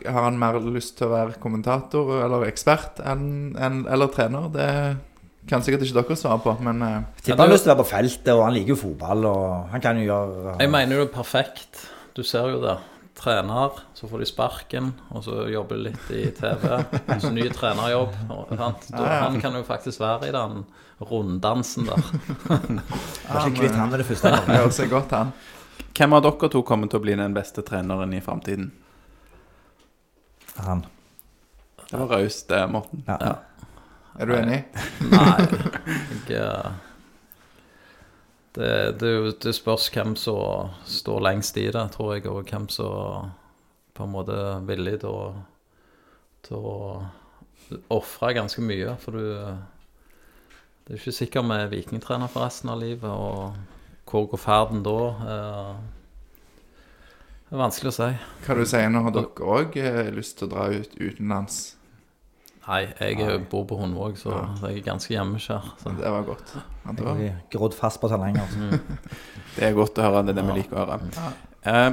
Har 0.06 0.22
han 0.28 0.38
mer 0.38 0.60
lyst 0.62 0.96
til 0.98 1.08
å 1.08 1.14
være 1.16 1.40
kommentator 1.42 2.12
eller 2.22 2.46
ekspert 2.46 3.00
enn, 3.02 3.56
enn, 3.58 3.80
eller 3.90 4.12
trener? 4.14 4.46
Det 4.54 4.68
kan 5.48 5.64
sikkert 5.64 5.86
ikke 5.86 6.02
dere 6.02 6.18
svare 6.20 6.42
på, 6.44 6.54
men 6.62 6.84
Jeg 6.84 7.24
Tipper 7.24 7.40
han 7.40 7.44
har 7.46 7.54
lyst 7.54 7.66
til 7.66 7.72
å 7.72 7.74
være 7.74 7.82
på 7.82 7.90
feltet, 7.90 8.30
og 8.34 8.44
han 8.44 8.54
liker 8.54 8.74
jo 8.74 8.78
fotball. 8.84 9.26
Og 9.32 9.72
han 9.72 9.82
kan 9.84 9.98
jo 9.98 10.06
gjøre 10.06 10.54
Jeg 10.60 10.72
mener 10.76 10.94
jo 10.94 11.02
det 11.04 11.10
er 11.10 11.16
perfekt. 11.16 11.82
Du 12.14 12.22
ser 12.26 12.54
jo 12.54 12.62
det. 12.62 12.78
Trener, 13.18 13.80
så 13.98 14.06
får 14.06 14.20
de 14.22 14.26
sparken, 14.30 14.92
og 15.10 15.24
så 15.26 15.48
jobber 15.50 15.74
de 15.74 15.88
litt 15.88 16.10
i 16.14 16.28
TV. 16.38 16.68
Så 17.18 17.32
ny 17.34 17.48
trenerjobb. 17.50 18.12
Da, 18.54 18.68
han 19.24 19.40
kan 19.42 19.58
jo 19.58 19.64
faktisk 19.66 20.04
være 20.04 20.28
i 20.30 20.34
den 20.36 20.60
runddansen 21.02 21.88
der. 21.88 21.98
Var 22.46 23.48
ikke 23.48 23.56
kvitt 23.64 23.74
han 23.74 23.90
med 23.90 24.04
det 24.04 24.06
første. 24.06 24.30
det 24.46 24.60
også 24.62 24.86
godt 24.92 25.16
an. 25.18 25.32
Hvem 25.98 26.12
av 26.14 26.22
dere 26.22 26.48
to 26.52 26.60
kommer 26.62 26.86
til 26.86 27.00
å 27.00 27.02
bli 27.02 27.14
den 27.18 27.32
beste 27.34 27.64
treneren 27.66 28.12
i 28.14 28.20
framtiden? 28.22 28.68
Han. 30.62 30.84
Det 31.88 31.96
var 31.96 32.12
raust, 32.12 32.44
det, 32.48 32.60
Morten. 32.70 33.02
Ja. 33.08 33.16
Ja. 33.18 33.32
Er 34.18 34.30
du 34.30 34.34
enig? 34.36 34.60
Nei, 35.10 35.46
jeg 36.28 36.38
eh, 36.38 36.68
det, 38.54 38.70
det, 39.00 39.10
det 39.42 39.54
spørs 39.54 39.88
hvem 39.94 40.14
som 40.18 40.70
står 40.86 41.24
lengst 41.26 41.58
i 41.58 41.66
det, 41.74 41.84
tror 41.94 42.14
jeg, 42.14 42.26
og 42.30 42.46
hvem 42.46 42.68
som 42.70 43.32
på 43.94 44.06
en 44.06 44.12
måte 44.14 44.36
er 44.38 44.62
villig 44.66 45.00
til 45.02 45.10
å, 45.10 45.32
til 46.46 46.62
å 46.62 46.76
ofre 47.94 48.30
ganske 48.38 48.62
mye. 48.62 48.94
For 49.02 49.18
du 49.18 49.24
Det 50.86 50.94
er 50.94 51.02
ikke 51.02 51.16
sikkert 51.18 51.50
vi 51.50 51.58
er 51.58 51.74
vikingtrener 51.74 52.30
for 52.30 52.46
resten 52.46 52.70
av 52.70 52.78
livet, 52.80 53.10
og 53.10 53.77
hvor 54.08 54.26
går 54.32 54.40
ferden 54.40 54.82
da? 54.86 54.96
Eh, 55.32 55.74
Det 57.48 57.56
er 57.56 57.62
vanskelig 57.62 57.88
å 57.92 57.96
si. 57.96 58.08
Hva 58.44 58.54
du 58.58 58.64
sier 58.68 58.90
nå, 58.92 59.00
har 59.06 59.14
dere 59.16 59.50
òg 59.56 59.76
lyst 60.16 60.36
til 60.38 60.48
å 60.48 60.52
dra 60.52 60.66
ut 60.74 60.96
utenlands? 61.00 61.60
Nei, 62.68 62.82
jeg 63.00 63.16
Nei. 63.22 63.38
bor 63.48 63.62
på 63.64 63.78
Hundvåg, 63.80 64.18
så 64.20 64.34
jeg 64.68 64.82
er 64.82 64.84
ganske 64.84 65.14
hjemmekjær. 65.14 65.70
Det 65.86 66.10
var 66.12 66.26
godt. 66.26 66.50
Ja, 66.84 66.92
det 66.92 67.04
var, 67.06 67.16
Jeg 67.16 67.30
er 67.32 67.38
grodd 67.54 67.72
fast 67.78 68.00
på 68.02 68.10
Tananger. 68.12 68.42
altså. 68.44 68.80
Det 69.56 69.64
er 69.64 69.72
godt 69.72 69.96
å 69.98 70.04
høre. 70.04 70.20
Det 70.28 70.34
er 70.34 70.42
det 70.42 70.44
vi 70.50 70.58
liker 70.60 70.76
å 70.76 70.84
høre. 70.84 70.98
Eh, 71.64 71.88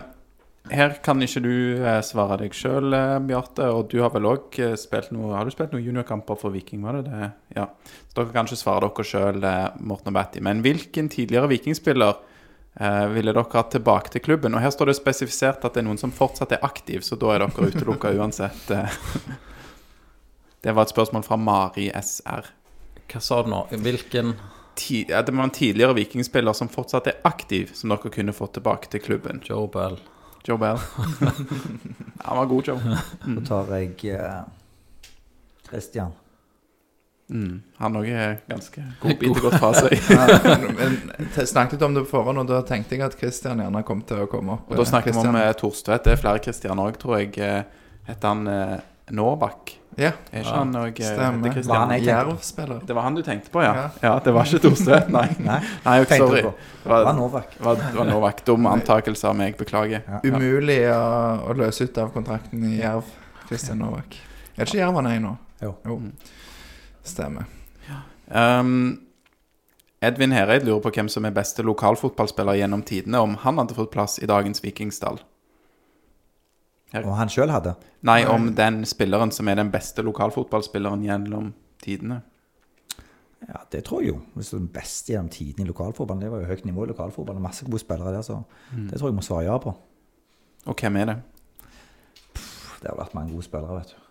her 0.73 0.95
kan 1.05 1.21
ikke 1.21 1.41
du 1.45 1.53
eh, 1.77 1.99
svare 2.05 2.39
deg 2.41 2.55
sjøl, 2.57 2.93
eh, 2.95 3.17
Bjarte. 3.27 3.67
Og 3.69 3.89
du 3.91 3.99
har 4.01 4.13
vel 4.15 4.27
òg 4.29 4.57
eh, 4.63 4.73
spilt 4.79 5.11
noe 5.13 5.35
Har 5.35 5.45
du 5.45 5.53
spilt 5.53 5.75
noen 5.75 5.85
juniorkamper 5.85 6.39
for 6.41 6.53
Viking? 6.55 6.81
var 6.85 6.97
det 6.97 7.11
det? 7.11 7.29
Ja. 7.57 7.67
Så 8.09 8.17
dere 8.17 8.33
kan 8.33 8.49
ikke 8.49 8.59
svare 8.59 8.87
dere 8.87 9.05
sjøl, 9.05 9.45
Morten 9.85 10.09
og 10.09 10.17
Batty. 10.17 10.41
Men 10.45 10.63
hvilken 10.65 11.09
tidligere 11.13 11.51
vikingspiller 11.53 12.17
eh, 12.79 13.05
ville 13.13 13.35
dere 13.35 13.45
hatt 13.53 13.71
tilbake 13.75 14.15
til 14.15 14.25
klubben? 14.25 14.57
Og 14.57 14.65
her 14.65 14.73
står 14.73 14.89
det 14.89 14.97
spesifisert 14.97 15.61
at 15.61 15.77
det 15.77 15.83
er 15.83 15.89
noen 15.89 16.01
som 16.01 16.13
fortsatt 16.15 16.57
er 16.57 16.65
aktiv, 16.65 17.05
så 17.05 17.19
da 17.19 17.35
er 17.35 17.45
dere 17.45 17.69
utelukka 17.69 18.15
uansett. 18.19 18.73
Det 20.65 20.73
var 20.73 20.87
et 20.87 20.95
spørsmål 20.95 21.27
fra 21.27 21.37
Mari 21.37 21.91
SR. 21.93 22.49
Hva 23.05 23.21
sa 23.21 23.43
du 23.45 23.53
nå? 23.53 23.67
Hvilken 23.69 24.33
det 24.75 25.31
var 25.31 25.43
en 25.45 25.53
tidligere 25.55 25.95
vikingspiller 25.95 26.51
som 26.57 26.67
fortsatt 26.67 27.05
er 27.07 27.21
aktiv, 27.23 27.69
som 27.77 27.93
dere 27.93 28.11
kunne 28.11 28.33
fått 28.35 28.57
tilbake 28.57 28.89
til 28.91 28.99
klubben. 29.05 29.39
Joe 29.45 29.69
Bell? 29.71 29.95
Joe 30.45 30.59
Bell. 30.61 30.77
Han 32.25 32.37
var 32.37 32.45
god, 32.45 32.67
Joe. 32.67 32.97
Så 33.35 33.41
tar 33.47 33.73
jeg 33.77 34.13
eh, 34.13 34.43
Christian. 35.69 36.13
Mm. 37.25 37.61
Han 37.81 37.97
òg 37.97 38.09
er 38.13 38.35
ganske 38.45 38.83
god 39.01 39.15
bit 39.17 39.39
godt 39.41 39.55
fra 39.57 39.71
seg. 39.73 39.95
ja, 40.13 40.57
men 40.77 40.99
jeg 41.33 41.49
snakket 41.49 41.81
om 41.81 41.95
det 41.97 42.03
på 42.05 42.11
forhånd, 42.19 42.43
og 42.43 42.51
da 42.51 42.59
tenkte 42.67 42.97
jeg 42.97 43.05
at 43.07 43.17
Christian 43.17 43.63
gjerne 43.63 43.81
kom 43.87 44.03
til 44.05 44.25
å 44.25 44.29
komme 44.29 44.59
opp. 44.59 44.69
Og 44.69 44.77
da 44.81 44.85
snakker 44.85 45.15
vi 45.15 45.23
om 45.23 45.39
eh, 45.39 45.49
Torstvedt. 45.57 46.05
Det 46.05 46.13
er 46.13 46.21
flere 46.21 46.43
Christian 46.45 46.81
òg, 46.83 46.99
tror 47.01 47.17
jeg. 47.23 47.33
Eh, 47.41 47.63
Heter 48.05 48.29
han 48.29 48.45
eh, 48.51 48.75
Novak? 49.11 49.75
Ja, 49.95 50.09
Er 50.33 50.41
ikke 50.41 50.53
han 50.57 50.71
òg 50.75 50.97
eh, 50.99 51.07
stemmer. 51.07 51.53
Var 51.63 51.77
han 51.79 51.91
på? 51.93 51.97
Jerv-spiller. 52.03 52.79
Det 52.87 52.95
var 52.97 53.05
han 53.05 53.15
du 53.15 53.21
tenkte 53.23 53.51
på, 53.53 53.61
ja? 53.63 53.73
Ja. 53.77 53.83
Ja, 54.01 54.13
det 54.25 54.33
var 54.35 54.49
ikke 54.49 54.59
Thorstvedt, 54.65 55.11
nei. 55.17 55.27
Nei, 55.45 55.59
Nei, 55.85 55.93
sorry. 56.09 56.41
Det 56.41 56.51
Det 56.83 56.89
var 56.91 57.05
var, 57.05 57.13
Novak. 57.13 57.53
det 57.57 57.65
var, 57.65 57.75
det 57.79 57.93
var 57.99 58.09
Novak. 58.09 58.41
Dum 58.45 58.65
antakelse 58.67 59.29
av 59.29 59.37
meg. 59.39 59.55
Beklager. 59.61 60.01
Ja. 60.09 60.19
Umulig 60.25 60.79
å, 60.91 60.99
å 61.47 61.55
løse 61.55 61.87
ut 61.87 61.97
av 62.01 62.11
kontrakten 62.15 62.65
i 62.73 62.79
Jerv. 62.81 63.07
Kristian 63.47 63.79
Novak. 63.79 64.17
Er 64.57 64.65
det 64.65 64.67
ikke 64.73 64.81
Jerv 64.81 64.99
han 64.99 65.07
er 65.13 65.19
i 65.19 65.23
nå? 65.23 65.35
Jo. 65.63 65.75
Stemmer. 67.05 67.45
Um, 68.27 68.99
Edvin 70.01 70.33
Hereid 70.33 70.65
lurer 70.65 70.81
på 70.83 70.91
hvem 70.97 71.07
som 71.13 71.25
er 71.29 71.33
beste 71.35 71.63
lokalfotballspiller 71.63 72.57
gjennom 72.59 72.81
tidene, 72.85 73.21
om 73.21 73.35
han 73.45 73.61
hadde 73.61 73.77
fått 73.77 73.93
plass 73.93 74.17
i 74.19 74.27
dagens 74.29 74.63
Vikingstall. 74.65 75.21
Og 77.01 77.11
han 77.17 77.31
sjøl 77.31 77.51
hadde. 77.51 77.73
Nei, 78.07 78.21
om 78.29 78.51
den 78.55 78.83
spilleren 78.87 79.33
som 79.33 79.49
er 79.51 79.57
den 79.59 79.71
beste 79.73 80.03
lokalfotballspilleren 80.05 81.03
gjennom 81.03 81.49
tidene. 81.83 82.21
Ja, 83.45 83.61
det 83.71 83.83
tror 83.85 84.01
jeg 84.01 84.13
jo. 84.13 84.21
Hvis 84.33 84.49
det 84.51 84.57
er 84.57 84.63
den 84.63 84.71
beste 84.73 85.13
gjennom 85.13 85.31
tidene 85.33 85.65
i 85.65 85.69
lokalfotballen. 85.69 86.23
Det 86.23 86.31
var 86.31 86.41
jo 86.45 86.49
høyt 86.49 86.65
nivå 86.65 86.85
i 86.85 86.91
lokalfotballen. 86.93 87.43
Masse 87.43 87.67
gode 87.67 87.81
spillere 87.83 88.15
der, 88.15 88.23
så 88.25 88.39
det 88.71 88.99
tror 88.99 89.11
jeg 89.11 89.17
må 89.19 89.25
svare 89.25 89.47
ja 89.49 89.57
på. 89.61 89.75
Og 90.65 90.81
hvem 90.81 90.97
er 91.01 91.11
det? 91.11 91.17
Det 92.81 92.89
har 92.89 92.97
vært 92.97 93.15
mange 93.17 93.33
gode 93.35 93.45
spillere, 93.45 93.79
vet 93.81 93.93
du. 93.93 94.01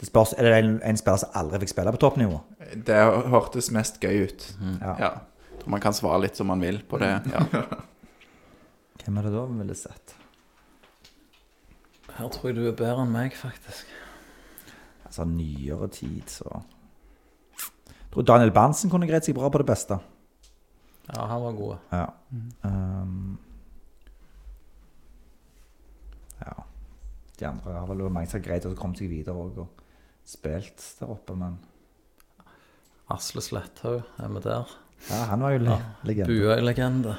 Det 0.00 0.08
spørs, 0.10 0.34
er 0.36 0.44
det 0.44 0.56
en, 0.60 0.74
en 0.84 0.98
spiller 1.00 1.22
som 1.22 1.36
aldri 1.40 1.62
fikk 1.62 1.72
spille 1.72 1.92
på 1.94 2.00
toppnivå? 2.02 2.40
Det 2.86 2.98
hørtes 3.32 3.70
mest 3.72 4.00
gøy 4.02 4.26
ut. 4.26 4.48
Ja. 4.80 4.96
Ja. 5.00 5.10
Tror 5.60 5.72
man 5.72 5.82
kan 5.84 5.96
svare 5.96 6.20
litt 6.26 6.36
som 6.36 6.50
man 6.52 6.60
vil 6.60 6.82
på 6.88 7.00
det. 7.00 7.14
Ja. 7.32 7.44
Hvem 9.04 9.20
er 9.20 9.28
det 9.28 9.32
da 9.36 9.46
vi 9.46 9.60
ville 9.62 9.78
sett? 9.78 10.15
Her 12.16 12.28
tror 12.32 12.48
jeg 12.48 12.56
du 12.56 12.66
er 12.66 12.76
bedre 12.76 13.04
enn 13.04 13.12
meg, 13.12 13.34
faktisk. 13.36 13.88
Altså 15.04 15.24
nyere 15.28 15.88
tid, 15.92 16.22
så 16.32 16.62
Jeg 17.60 18.12
tror 18.12 18.24
Daniel 18.30 18.52
Berntsen 18.56 18.90
kunne 18.90 19.08
greid 19.08 19.26
seg 19.26 19.36
bra 19.36 19.50
på 19.52 19.60
det 19.60 19.66
beste. 19.68 19.98
Ja, 21.12 21.26
han 21.30 21.42
var 21.42 21.52
god. 21.52 21.76
Ja. 21.92 22.06
Um, 22.64 23.36
ja. 26.40 26.54
De 27.38 27.46
andre 27.46 27.76
har 27.76 27.86
vel 27.90 28.06
mange 28.08 28.30
som 28.30 28.40
har 28.40 28.46
greid 28.48 28.66
å 28.66 28.74
komme 28.78 28.96
seg 28.98 29.12
videre 29.12 29.36
òg 29.36 29.60
og 29.66 29.84
spilt 30.26 30.82
der 30.98 31.12
oppe, 31.12 31.36
men 31.38 31.60
Asle 33.12 33.44
Sletthaug 33.44 34.02
er 34.18 34.32
vi 34.34 34.42
der. 34.42 34.72
ja, 35.10 35.20
han 35.30 35.44
var 35.44 35.52
jo 35.54 35.60
le 35.68 35.76
legende. 36.08 36.32
Buøy-legende. 36.32 37.18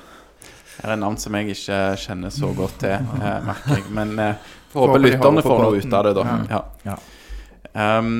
Er 0.83 0.97
navn 0.99 1.17
som 1.17 1.35
jeg 1.37 1.55
ikke 1.55 1.77
kjenner 1.97 2.33
så 2.33 2.51
godt 2.53 2.81
til, 2.83 2.93
eh, 2.93 3.37
merker 3.45 3.77
jeg. 3.79 3.85
Men 3.97 4.17
eh, 4.21 4.49
får 4.73 4.83
Håper 4.83 4.93
håpe 4.93 5.05
lytterne 5.05 5.45
får 5.45 5.63
noe 5.63 5.79
ut 5.79 5.95
av 5.99 6.03
det, 6.05 6.13
da. 6.17 6.25
Ja. 6.27 6.59
Ja. 6.85 6.91
Ja. 6.91 7.97
Um, 7.99 8.11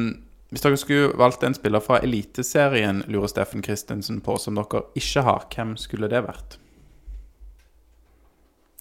hvis 0.50 0.64
dere 0.64 0.80
skulle 0.80 1.12
valgt 1.20 1.44
en 1.44 1.56
spiller 1.58 1.84
fra 1.84 2.00
Eliteserien, 2.06 3.04
lurer 3.12 3.28
Steffen 3.28 3.64
Christensen 3.64 4.22
på, 4.24 4.38
som 4.40 4.56
dere 4.56 4.86
ikke 4.98 5.24
har, 5.28 5.46
hvem 5.54 5.76
skulle 5.80 6.10
det 6.12 6.24
vært? 6.24 6.58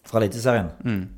Fra 0.07 0.22
Eliteserien. 0.22 0.70
Mm. 0.87 1.09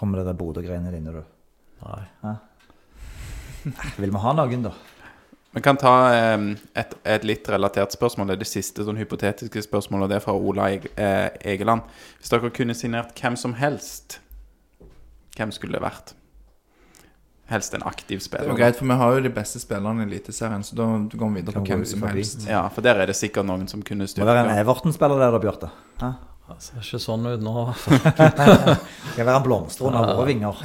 Kommer 0.00 0.22
det 0.22 0.30
der 0.30 0.38
Bodø-greiene 0.38 0.94
dine, 0.94 1.12
du? 1.12 1.24
Nei. 1.84 2.36
Vil 3.98 4.14
vi 4.14 4.22
ha 4.22 4.32
noen, 4.38 4.62
da? 4.64 4.72
Vi 5.52 5.60
kan 5.60 5.76
ta 5.76 5.92
um, 6.34 6.52
et, 6.78 6.92
et 7.02 7.24
litt 7.26 7.48
relatert 7.50 7.90
spørsmål. 7.90 8.28
Det 8.30 8.36
er 8.36 8.42
det 8.44 8.50
siste 8.50 8.84
sånn 8.86 9.00
hypotetiske 9.00 9.64
spørsmålet. 9.66 10.06
og 10.06 10.12
Det 10.12 10.18
er 10.20 10.22
fra 10.22 10.34
Ola 10.38 10.68
eh, 10.70 11.26
Egeland. 11.54 11.88
Hvis 12.20 12.30
dere 12.30 12.52
kunne 12.54 12.76
signert 12.78 13.18
hvem 13.18 13.38
som 13.38 13.56
helst, 13.58 14.20
hvem 15.34 15.50
skulle 15.54 15.74
det 15.74 15.82
vært? 15.82 16.14
Helst 17.50 17.74
en 17.74 17.82
aktiv 17.82 18.22
spiller. 18.22 18.46
Det 18.46 18.52
er 18.52 18.54
jo 18.54 18.60
greit, 18.62 18.78
for 18.78 18.86
vi 18.86 19.00
har 19.02 19.16
jo 19.16 19.26
de 19.26 19.34
beste 19.34 19.58
spillerne 19.58 20.04
i 20.04 20.06
Eliteserien, 20.06 20.62
så 20.62 20.78
da 20.78 20.86
går 20.86 21.32
vi 21.34 21.40
videre 21.42 21.58
på 21.58 21.66
hvem 21.66 21.82
som 21.82 22.06
helst. 22.06 22.46
Ja, 22.46 22.62
for 22.70 22.86
der 22.86 23.02
er 23.02 23.10
det 23.10 23.18
sikkert 23.18 23.50
noen 23.50 23.66
som 23.66 23.82
kunne 23.82 24.06
Må 24.06 24.28
være 24.28 24.44
en. 24.46 24.52
Everton-spiller 24.62 25.18
der, 25.18 25.34
da, 25.34 25.42
Bjarte. 25.42 25.74
Hæ? 25.98 26.12
Det 26.50 26.62
ser 26.62 26.82
ikke 26.82 26.98
sånn 27.02 27.26
ut 27.26 27.42
nå. 27.42 27.52
Skal 29.14 29.26
være 29.26 29.36
en 29.38 29.44
blomster 29.46 29.90
under 29.90 30.14
våre 30.14 30.30
vinger. 30.30 30.62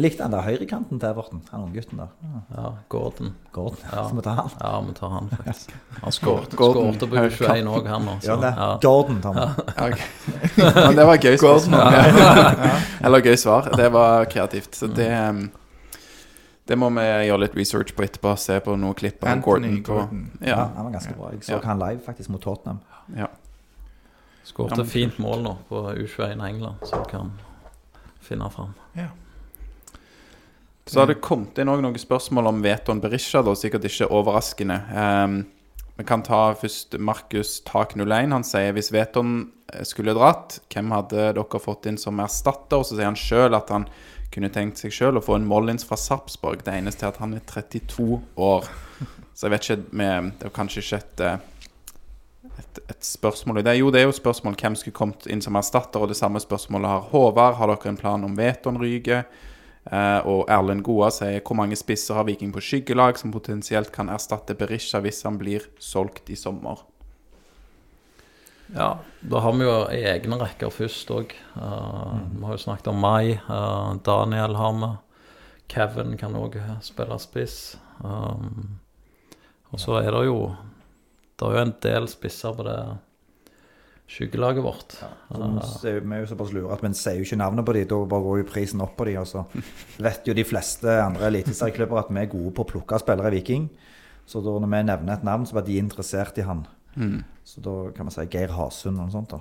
Jeg 0.00 0.06
likte 0.06 0.24
han 0.24 0.32
der 0.32 0.40
høyrekanten 0.46 1.00
til 1.02 1.08
Everton. 1.10 1.40
Han 1.50 1.64
unggutten 1.66 1.98
der. 2.00 2.12
Ja, 2.24 2.38
Ja, 2.56 2.68
Gordon. 2.88 3.34
Gordon. 3.52 3.82
Ja. 3.84 4.04
Så 4.08 4.16
vi 4.16 4.22
tar 4.24 4.38
han. 4.38 4.50
Ja, 4.60 4.70
vi 4.86 4.94
tar 4.96 5.10
han, 5.12 5.26
faktisk. 5.28 5.74
Han 6.00 6.12
skåret 6.16 6.54
skårte 6.56 7.08
på 7.10 7.16
U21 7.20 7.68
òg, 7.68 7.86
han 7.90 8.06
nå. 8.08 8.14
Ja, 8.24 8.36
det? 8.40 8.52
ja. 8.56 8.68
Gordon 8.80 9.18
tar 9.20 9.34
vi. 9.36 9.44
Ja. 9.76 9.90
Men 10.86 10.96
det 10.96 11.04
var 11.10 11.20
gøy 11.20 11.36
spørsmål. 11.36 11.98
Eller 13.04 13.26
gøy 13.28 13.36
svar. 13.36 13.68
Det 13.76 13.90
var 13.92 14.24
kreativt. 14.32 14.74
Så 14.80 14.88
det 14.88 15.10
um, 15.28 15.42
Det 16.70 16.78
må 16.80 16.88
vi 16.96 17.04
gjøre 17.28 17.42
litt 17.44 17.56
research 17.60 17.92
på 17.98 18.06
etterpå. 18.08 18.32
Se 18.40 18.56
på 18.64 18.78
noen 18.80 18.96
klipp 18.96 19.20
av 19.26 19.44
Gordon. 19.44 19.82
På, 19.84 19.98
Gordon. 20.00 20.24
Ja, 20.40 20.48
ja, 20.54 20.66
han 20.78 20.88
var 20.88 20.96
ganske 20.96 21.12
bra. 21.18 21.34
Jeg 21.34 21.44
så 21.44 21.58
Ja. 21.58 21.60
han 21.68 21.78
live 21.84 22.00
faktisk 22.08 22.32
mot 22.32 22.40
Tottenham. 22.40 22.80
ja. 23.18 23.28
Skårte 24.48 24.84
fint 24.88 25.18
mål 25.20 25.42
nå 25.44 25.52
på 25.68 25.82
U21 25.92 26.40
England, 26.48 26.80
så 26.88 27.04
vi 27.04 27.10
kan 27.12 27.28
finne 28.24 28.48
fram. 28.50 28.72
Så 30.90 30.98
har 30.98 31.06
det 31.06 31.20
kommet 31.22 31.58
inn 31.62 31.68
noen 31.70 31.98
spørsmål 32.02 32.48
om 32.50 32.60
Veton 32.64 32.98
Berisha, 32.98 33.44
da, 33.46 33.52
sikkert 33.54 33.84
ikke 33.86 34.08
overraskende. 34.10 34.78
Um, 34.90 35.36
vi 36.00 36.06
kan 36.08 36.24
ta 36.26 36.48
først 36.58 36.96
Markus 36.98 37.60
Tak01. 37.68 38.32
Han 38.32 38.46
sier 38.46 38.72
hvis 38.74 38.90
Veton 38.90 39.34
eh, 39.70 39.84
skulle 39.86 40.16
dratt, 40.16 40.56
hvem 40.72 40.90
hadde 40.96 41.28
dere 41.36 41.60
fått 41.62 41.86
inn 41.86 41.98
som 42.00 42.18
erstatter? 42.24 42.80
Og 42.80 42.88
så 42.88 42.96
sier 42.96 43.06
han 43.06 43.18
sjøl 43.20 43.54
at 43.54 43.70
han 43.70 43.84
kunne 44.34 44.50
tenkt 44.50 44.80
seg 44.82 44.94
sjøl 44.96 45.20
å 45.20 45.22
få 45.22 45.36
en 45.38 45.46
Mollins 45.46 45.86
fra 45.86 45.98
Sarpsborg. 46.00 46.64
Det 46.66 46.74
eneste 46.74 47.06
er 47.06 47.12
at 47.12 47.20
han 47.22 47.36
er 47.38 47.44
32 47.46 48.18
år. 48.40 48.66
Så 49.34 49.46
jeg 49.46 49.54
vet 49.54 49.68
ikke 49.68 50.00
med, 50.02 50.32
Det 50.40 50.48
er 50.48 50.56
kanskje 50.56 50.82
ikke 50.82 51.00
et, 51.04 51.22
eh, 51.28 52.50
et, 52.64 52.82
et 52.96 53.12
spørsmål 53.12 53.62
i 53.62 53.66
det. 53.68 53.76
Jo, 53.78 53.92
det 53.94 54.02
er 54.02 54.08
jo 54.08 54.16
spørsmål 54.18 54.58
hvem 54.58 54.80
skulle 54.80 54.96
kommet 54.96 55.30
inn 55.30 55.44
som 55.44 55.60
erstatter, 55.60 56.02
og 56.02 56.10
det 56.10 56.18
samme 56.18 56.42
spørsmålet 56.42 56.96
har 56.96 57.06
Håvard. 57.12 57.60
Har 57.60 57.70
dere 57.76 57.94
en 57.94 58.00
plan 58.00 58.26
om 58.26 58.34
Veton 58.40 58.82
ryker? 58.82 59.22
Eh, 59.90 60.20
og 60.30 60.46
Erlend 60.52 60.84
Goa 60.86 61.08
sier 61.10 61.42
hvor 61.42 61.58
mange 61.58 61.78
spisser 61.78 62.14
har 62.14 62.28
Viking 62.28 62.52
på 62.54 62.62
skyggelag 62.62 63.18
som 63.18 63.32
potensielt 63.34 63.90
kan 63.94 64.10
erstatte 64.12 64.54
Berisha 64.54 65.00
hvis 65.02 65.24
han 65.26 65.38
blir 65.40 65.66
solgt 65.82 66.30
i 66.30 66.38
sommer? 66.38 66.84
Ja, 68.70 69.00
da 69.20 69.40
har 69.42 69.56
vi 69.58 69.66
jo 69.66 69.76
egne 69.90 70.38
rekker 70.38 70.70
først 70.70 71.10
òg. 71.10 71.32
Vi 71.34 72.42
har 72.46 72.54
jo 72.54 72.62
snakket 72.62 72.92
om 72.92 73.00
Mai. 73.02 73.34
Uh, 73.48 73.96
Daniel 74.06 74.54
har 74.54 74.76
vi. 74.78 74.90
Kevin 75.70 76.14
kan 76.18 76.38
òg 76.38 76.54
spille 76.82 77.18
spiss. 77.22 77.56
Um, 77.98 78.78
og 79.70 79.82
så 79.82 79.98
er 80.00 80.10
det 80.14 80.24
jo 80.26 80.54
Det 81.38 81.46
er 81.46 81.56
jo 81.56 81.62
en 81.64 81.74
del 81.82 82.08
spisser 82.10 82.54
på 82.54 82.64
det 82.66 82.78
skyggelaget 84.10 84.64
vårt. 84.64 84.96
Så 85.30 85.86
er 85.88 86.00
vi 86.02 86.16
er 86.16 86.24
jo 86.24 86.30
såpass 86.32 86.50
lure 86.54 86.72
at 86.74 86.82
vi 86.82 86.90
sier 86.98 87.20
jo 87.20 87.26
ikke 87.28 87.38
navnet 87.38 87.66
på 87.68 87.74
de, 87.76 87.84
da 87.92 88.00
bare 88.10 88.24
går 88.26 88.40
jo 88.40 88.48
prisen 88.50 88.82
opp 88.82 88.96
på 88.98 89.06
de, 89.06 89.14
og 89.20 89.28
så 89.30 89.44
vet 90.02 90.26
jo 90.26 90.34
de 90.34 90.44
fleste 90.48 90.96
andre 91.04 91.28
eliteserieklubber 91.30 92.02
at 92.02 92.10
vi 92.10 92.24
er 92.24 92.32
gode 92.32 92.52
på 92.56 92.64
å 92.66 92.70
plukke 92.72 92.98
spillere 93.02 93.30
i 93.30 93.36
Viking. 93.38 93.68
Så 94.26 94.42
da 94.44 94.52
når 94.62 94.70
vi 94.70 94.80
nevner 94.90 95.14
et 95.16 95.26
navn, 95.26 95.46
så 95.46 95.56
blir 95.56 95.66
de 95.68 95.78
interessert 95.82 96.38
i 96.38 96.46
han. 96.46 96.64
Så 97.46 97.62
da 97.62 97.76
kan 97.94 98.06
vi 98.10 98.14
si 98.16 98.26
Geir 98.34 98.50
Hasund 98.54 98.98
eller 98.98 99.06
noe 99.06 99.14
sånt. 99.14 99.30
da. 99.30 99.38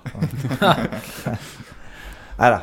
Nei 2.39 2.49
da. 2.53 2.59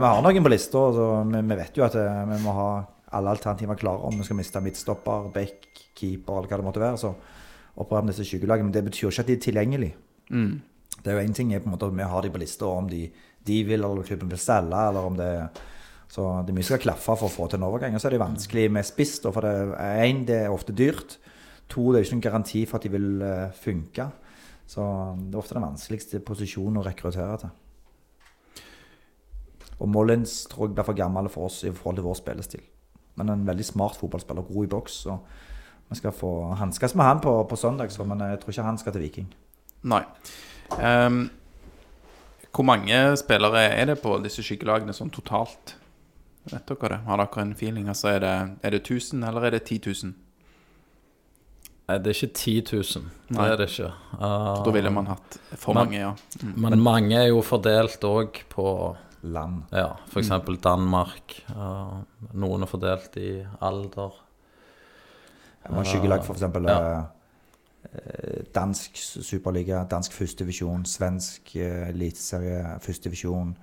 Vi 0.00 0.08
har 0.08 0.22
noen 0.24 0.44
på 0.44 0.50
lista, 0.52 0.80
så 0.96 1.10
vi, 1.28 1.42
vi 1.52 1.58
vet 1.60 1.76
jo 1.78 1.84
at 1.86 1.94
det, 1.96 2.06
vi 2.32 2.40
må 2.42 2.54
ha 2.56 2.70
alle 3.16 3.32
alternativer 3.36 3.76
klare 3.78 4.06
om 4.08 4.16
vi 4.18 4.24
skal 4.26 4.38
miste 4.38 4.60
midtstopper, 4.64 5.28
back, 5.34 5.68
keeper 5.98 6.40
eller 6.40 6.48
hva 6.50 6.58
det 6.60 6.66
måtte 6.66 6.82
være. 6.82 6.98
Så 7.00 7.12
opererer 7.80 8.08
vi 8.08 8.12
disse 8.14 8.26
skyggelagene. 8.28 8.68
Men 8.70 8.74
det 8.74 8.84
betyr 8.88 9.06
jo 9.06 9.12
ikke 9.12 9.24
at 9.26 9.30
de 9.30 9.36
er 9.38 9.44
tilgjengelige. 9.46 9.94
Det 11.00 11.10
er 11.10 11.18
jo 11.18 11.26
en 11.26 11.36
ting 11.36 11.52
er 11.54 11.62
på 11.62 11.70
en 11.70 11.74
måte 11.74 11.88
at 11.88 11.96
vi 11.96 12.08
har 12.12 12.22
de 12.22 12.32
på 12.32 12.40
lista, 12.42 12.68
og 12.68 12.84
om 12.84 12.88
de, 12.90 13.04
de 13.46 13.58
vil 13.66 13.84
eller 13.84 14.06
klubben 14.06 14.30
vil 14.30 14.40
selge, 14.40 14.86
eller 14.88 15.10
om 15.10 15.16
det 15.16 15.32
Så 16.10 16.24
det 16.42 16.50
er 16.50 16.56
mye 16.56 16.66
som 16.66 16.74
skal 16.74 16.82
klaffe 16.88 17.14
for 17.14 17.28
å 17.28 17.30
få 17.30 17.44
til 17.46 17.60
en 17.60 17.68
overgang. 17.68 17.94
Og 17.94 18.00
så 18.02 18.08
er 18.08 18.16
det 18.16 18.24
vanskelig 18.24 18.64
med 18.74 18.86
spiss, 18.86 19.20
for 19.22 19.46
én, 19.46 20.24
det 20.26 20.40
er 20.42 20.50
ofte 20.50 20.74
dyrt. 20.74 21.20
To, 21.70 21.92
det 21.92 22.00
er 22.00 22.02
jo 22.02 22.08
ikke 22.08 22.16
noen 22.16 22.24
garanti 22.24 22.62
for 22.66 22.80
at 22.80 22.82
de 22.82 22.90
vil 22.90 23.22
eh, 23.22 23.52
funke. 23.54 24.08
Så 24.66 24.82
det 25.20 25.36
er 25.36 25.38
ofte 25.38 25.54
den 25.54 25.68
vanskeligste 25.68 26.18
posisjonen 26.26 26.80
å 26.80 26.82
rekruttere 26.82 27.38
til. 27.44 27.52
Og 29.80 29.88
Mollins 29.88 30.34
tror 30.50 30.66
jeg 30.66 30.74
blir 30.76 30.86
for 30.86 30.98
gammel 30.98 31.30
for 31.32 31.46
oss 31.46 31.62
i 31.64 31.70
forhold 31.70 32.00
til 32.00 32.08
vår 32.08 32.18
spillestil. 32.18 32.66
Men 33.18 33.32
en 33.32 33.46
veldig 33.46 33.64
smart 33.64 33.98
fotballspiller, 34.00 34.50
god 34.50 34.66
i 34.66 34.70
boks. 34.74 34.98
Så 35.06 35.16
vi 35.90 35.98
skal 35.98 36.14
få 36.14 36.32
hanskes 36.60 36.94
med 36.94 37.06
han 37.06 37.22
på, 37.22 37.32
på 37.48 37.58
søndag, 37.58 37.90
så, 37.90 38.04
men 38.06 38.22
jeg 38.26 38.42
tror 38.42 38.54
ikke 38.54 38.66
han 38.66 38.78
skal 38.78 38.94
til 38.94 39.06
Viking. 39.06 39.30
Nei. 39.90 40.04
Ehm, 40.78 41.30
hvor 42.52 42.64
mange 42.66 43.16
spillere 43.16 43.62
er 43.74 43.86
det 43.86 44.00
på 44.02 44.16
disse 44.22 44.42
skyggelagene 44.42 44.92
sånn 44.96 45.10
totalt? 45.14 45.74
Vet 46.50 46.66
dere 46.70 46.88
det? 46.96 46.98
Har 47.06 47.20
dere 47.22 47.42
en 47.44 47.54
feeling? 47.54 47.88
Altså, 47.88 48.08
er 48.14 48.20
det, 48.24 48.34
er 48.64 48.70
det 48.70 48.82
1000, 48.86 49.24
eller 49.28 49.44
er 49.46 49.50
det 49.58 49.64
10 49.68 49.80
000? 50.04 50.14
Nei, 51.90 51.98
det 51.98 52.06
er 52.12 52.14
ikke 52.20 52.34
10 52.38 52.54
000. 52.70 53.04
Det 53.28 53.36
Nei. 53.36 53.46
er 53.50 53.56
det 53.58 53.66
ikke. 53.68 53.90
Uh, 54.14 54.62
Da 54.64 54.70
ville 54.70 54.90
man 54.94 55.06
hatt 55.10 55.38
for 55.58 55.74
Men- 55.74 55.84
mange, 55.86 55.98
ja. 55.98 56.14
Men 56.56 56.80
mange 56.80 57.16
er 57.18 57.28
jo 57.28 57.40
fordelt 57.42 58.00
òg 58.06 58.42
på 58.48 58.96
Land. 59.22 59.64
ja, 59.72 59.96
f.eks. 60.08 60.28
Danmark. 60.62 61.34
Uh, 61.50 62.00
noen 62.32 62.62
er 62.62 62.66
fordelt 62.70 63.16
i 63.20 63.44
alder. 63.60 64.12
Må 65.70 65.82
skyggelag 65.84 66.24
for 66.24 66.34
eksempel, 66.34 66.64
Ja. 66.66 67.04
Eh, 67.94 68.44
dansk 68.54 68.94
superliga, 69.26 69.84
dansk 69.90 70.12
førstedivisjon, 70.14 70.84
svensk 70.86 71.56
eh, 71.56 71.88
eliteserie, 71.88 72.76
førstedivisjon, 72.84 73.56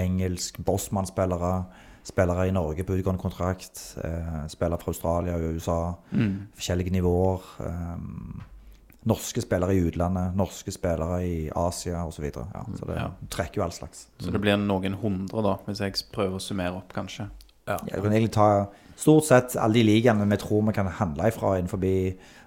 engelsk 0.00 0.58
Bossmann-spillere, 0.66 1.64
spillere 2.02 2.48
i 2.48 2.54
Norge 2.56 2.82
på 2.84 2.96
utgående 2.98 3.22
kontrakt, 3.22 3.82
eh, 4.02 4.46
spillere 4.50 4.80
fra 4.82 4.90
Australia 4.90 5.34
og 5.38 5.54
USA, 5.54 5.78
forskjellige 6.56 6.90
nivåer. 6.96 7.46
Norske 9.08 9.40
spillere 9.40 9.72
i 9.78 9.80
utlandet, 9.88 10.34
norske 10.36 10.72
spillere 10.74 11.22
i 11.24 11.36
Asia 11.56 12.02
osv. 12.04 12.18
Så, 12.18 12.22
videre. 12.22 12.46
ja, 12.54 12.64
så 12.76 12.86
det 12.86 12.96
Ja. 12.98 13.06
trekker 13.30 13.56
jo 13.56 13.62
all 13.62 13.72
slags. 13.72 14.06
Så 14.18 14.30
det 14.30 14.40
blir 14.40 14.56
noen 14.58 14.94
hundre, 14.94 15.42
da, 15.42 15.54
hvis 15.66 15.80
jeg 15.80 15.94
prøver 16.12 16.36
å 16.36 16.40
summere 16.40 16.76
opp, 16.76 16.92
kanskje. 16.92 17.30
Ja, 17.66 17.78
du 17.78 18.00
kan 18.02 18.12
egentlig 18.12 18.32
ta 18.32 18.66
stort 19.00 19.26
sett 19.28 19.56
alle 19.56 19.80
de 19.80 19.86
ligaene 19.88 20.28
vi 20.28 20.38
tror 20.40 20.66
vi 20.68 20.76
kan 20.76 20.90
handle 21.00 21.30
ifra 21.30 21.56
innenfor 21.58 21.80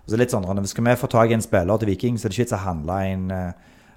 så 0.05 0.19
litt 0.19 0.33
sånn, 0.33 0.65
Skal 0.67 0.83
vi 0.83 0.95
få 0.99 1.07
tak 1.07 1.29
i 1.31 1.33
en 1.33 1.41
spiller 1.41 1.77
til 1.79 1.87
Viking, 1.87 2.17
så 2.17 2.27
er 2.27 2.29
det 2.29 2.35
ikke 2.35 2.43
vits 2.43 2.57
å 2.57 2.65
handle 2.65 2.97
en 3.07 3.31
eh, 3.31 3.53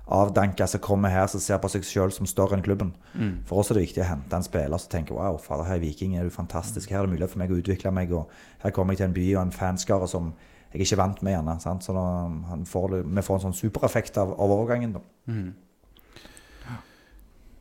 avdanka 0.06 0.66
som 0.70 0.80
kommer 0.80 1.10
her 1.10 1.26
som 1.26 1.40
ser 1.42 1.58
på 1.58 1.68
seg 1.68 1.82
sjøl 1.82 2.12
som 2.14 2.28
større 2.30 2.54
enn 2.54 2.62
klubben. 2.62 2.92
For 3.44 3.58
oss 3.58 3.72
er 3.72 3.74
det 3.74 3.88
viktig 3.88 4.04
å 4.04 4.06
hente 4.06 4.38
en 4.38 4.46
spiller 4.46 4.78
som 4.78 4.92
tenker 4.92 5.18
wow, 5.18 5.36
fader, 5.42 5.66
her 5.66 5.80
i 5.80 5.82
Viking 5.88 6.14
er 6.16 6.24
du 6.24 6.30
fantastisk. 6.30 6.90
Her 6.90 7.02
er 7.02 7.08
det 7.08 7.16
mulighet 7.16 7.32
for 7.34 7.42
meg 7.42 7.50
å 7.50 7.58
utvikle 7.58 7.90
meg, 7.90 8.12
og 8.14 8.30
her 8.62 8.70
kommer 8.70 8.94
jeg 8.94 9.02
til 9.02 9.08
en 9.08 9.18
by 9.18 9.26
og 9.34 9.42
en 9.42 9.56
fanskare 9.58 10.08
som 10.08 10.30
jeg 10.70 10.80
er 10.80 10.86
ikke 10.86 11.02
vant 11.02 11.22
med, 11.22 11.32
gjerne. 11.32 11.58
Sant? 11.62 11.82
Så 11.82 11.92
da, 11.96 12.06
han 12.52 12.64
får, 12.68 13.00
vi 13.02 13.22
får 13.22 13.38
en 13.38 13.44
sånn 13.48 13.60
supereffekt 13.64 14.18
av, 14.22 14.34
av 14.38 14.54
overgangen. 14.54 14.92
da. 14.98 15.02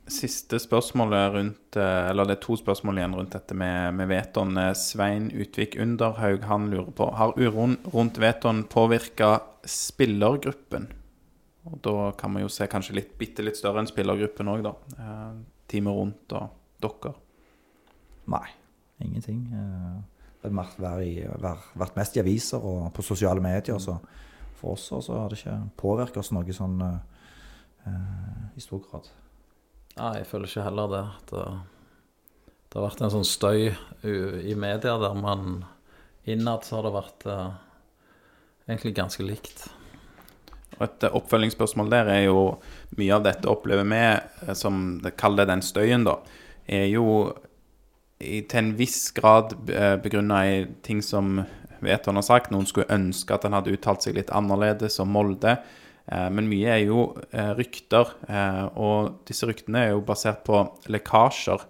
Siste 0.06 0.60
spørsmålet 0.62 1.32
rundt 1.34 1.78
eh, 1.82 2.10
Eller 2.12 2.28
det 2.30 2.36
er 2.36 2.42
to 2.44 2.54
spørsmål 2.60 3.00
igjen 3.00 3.16
rundt 3.18 3.34
dette 3.34 3.56
med, 3.58 3.96
med 3.98 4.12
Veton. 4.12 4.54
Eh, 4.62 4.74
Svein 4.78 5.32
Utvik 5.34 5.80
Underhaug 5.82 6.46
han 6.46 6.68
lurer 6.70 6.92
på 6.94 7.08
Har 7.18 7.34
uroen 7.40 7.80
rundt 7.94 8.20
Veton 8.22 8.64
påvirka 8.70 9.40
spillergruppen? 9.66 10.92
Og 11.66 11.80
da 11.82 12.12
kan 12.20 12.36
vi 12.38 12.44
jo 12.44 12.52
se 12.54 12.68
kanskje 12.70 13.00
litt, 13.00 13.16
bitte 13.18 13.42
litt 13.42 13.58
større 13.58 13.82
enn 13.82 13.90
spillergruppen 13.90 14.52
òg, 14.52 14.62
da. 14.68 14.76
Eh, 15.02 15.32
teamet 15.74 15.98
rundt 15.98 16.38
og 16.38 16.54
dere. 16.86 17.16
Nei, 18.30 18.46
ingenting. 19.02 19.42
Eh, 19.50 19.96
Det 20.46 20.52
har 20.54 21.40
vært, 21.42 21.72
vært, 21.74 21.96
mest 21.96 22.18
i 22.18 22.22
aviser 22.22 22.62
og 22.62 22.94
på 22.94 23.02
sosiale 23.02 23.42
medier. 23.42 23.80
Så 23.82 23.98
for 24.54 24.74
oss 24.74 24.92
så 24.94 25.18
har 25.18 25.30
det 25.30 25.40
ikke 25.40 25.58
påvirket 25.82 26.18
oss 26.22 26.30
noe 26.32 26.54
sånn 26.54 26.78
eh, 26.86 28.52
i 28.54 28.62
stor 28.62 28.86
grad. 28.86 29.10
Nei, 29.96 30.12
jeg 30.20 30.28
føler 30.28 30.50
ikke 30.50 30.66
heller 30.66 30.92
det. 30.92 31.04
Det, 31.32 31.44
det 32.68 32.80
har 32.80 32.86
vært 32.90 33.04
en 33.06 33.14
sånn 33.14 33.28
støy 33.28 33.70
i 34.04 34.56
media 34.60 34.98
der 35.00 35.16
man 35.16 35.64
innad 36.28 36.66
så 36.66 36.80
har 36.80 36.88
det 36.88 36.96
vært 36.96 37.26
eh, 37.32 37.50
egentlig 38.68 38.96
ganske 38.98 39.24
likt. 39.24 39.68
Et 40.84 41.06
eh, 41.08 41.16
oppfølgingsspørsmål 41.16 41.92
der 41.94 42.12
er 42.12 42.24
jo 42.26 42.42
Mye 43.00 43.16
av 43.16 43.24
dette 43.26 43.50
opplever 43.52 43.88
vi, 43.88 44.04
som 44.48 44.56
som 44.60 44.84
det 45.04 45.16
kaller 45.20 45.48
den 45.50 45.64
støyen, 45.66 46.06
da, 46.08 46.18
er 46.68 46.86
jo 46.88 47.34
i, 48.20 48.40
til 48.48 48.60
en 48.62 48.70
viss 48.80 49.10
grad 49.12 49.52
begrunna 50.00 50.38
i 50.48 50.62
ting 50.86 51.02
som 51.04 51.42
Veton 51.84 52.16
har 52.16 52.24
sagt. 52.24 52.54
Noen 52.54 52.68
skulle 52.70 52.88
ønske 52.94 53.36
at 53.36 53.44
han 53.44 53.56
hadde 53.58 53.74
uttalt 53.76 54.06
seg 54.06 54.16
litt 54.16 54.32
annerledes 54.32 54.96
om 55.04 55.12
Molde. 55.12 55.58
Eh, 56.12 56.30
Men 56.30 56.50
mye 56.50 56.76
er 56.76 56.84
jo 56.86 57.08
eh, 57.32 57.54
rykter, 57.58 58.12
eh, 58.30 58.66
og 58.78 59.22
disse 59.30 59.48
ryktene 59.50 59.86
er 59.86 59.96
jo 59.96 60.04
basert 60.06 60.44
på 60.48 60.62
lekkasjer 60.92 61.66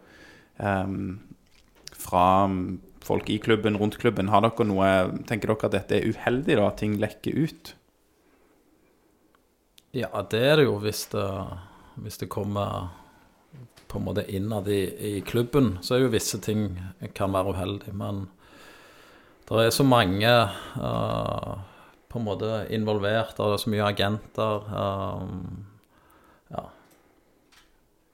fra 0.55 2.25
mm, 2.47 2.67
folk 3.03 3.29
i 3.29 3.39
klubben, 3.43 3.75
rundt 3.79 3.97
klubben. 3.99 4.29
Har 4.31 4.45
dere 4.45 4.67
noe, 4.67 4.91
Tenker 5.27 5.51
dere 5.51 5.67
at 5.67 5.75
dette 5.75 5.97
er 5.97 6.13
uheldig, 6.13 6.55
da, 6.55 6.69
at 6.69 6.79
ting 6.79 6.95
lekker 7.01 7.35
ut? 7.35 7.73
Ja, 9.95 10.09
det 10.31 10.41
er 10.43 10.59
det 10.59 10.67
jo 10.67 10.77
hvis 10.83 11.05
det, 11.11 11.25
hvis 12.03 12.19
det 12.23 12.31
kommer 12.31 12.89
på 13.91 13.99
en 13.99 14.07
måte 14.07 14.25
innad 14.31 14.67
i, 14.71 14.81
i 15.17 15.21
klubben, 15.27 15.77
så 15.83 15.95
er 15.95 16.05
jo 16.05 16.13
visse 16.15 16.39
ting 16.43 16.73
kan 17.15 17.35
være 17.35 17.53
uheldig. 17.55 17.93
Men 17.95 18.25
det 19.47 19.67
er 19.67 19.75
så 19.75 19.85
mange 19.87 20.31
eh, 20.31 21.53
på 22.15 22.21
en 22.23 22.27
måte 22.29 22.51
involvert, 22.73 23.35
og 23.37 23.51
det 23.51 23.59
er 23.59 23.63
så 23.65 23.73
mye 23.73 23.89
agenter. 23.91 24.69
Um, 24.71 25.65
ja. 26.55 26.63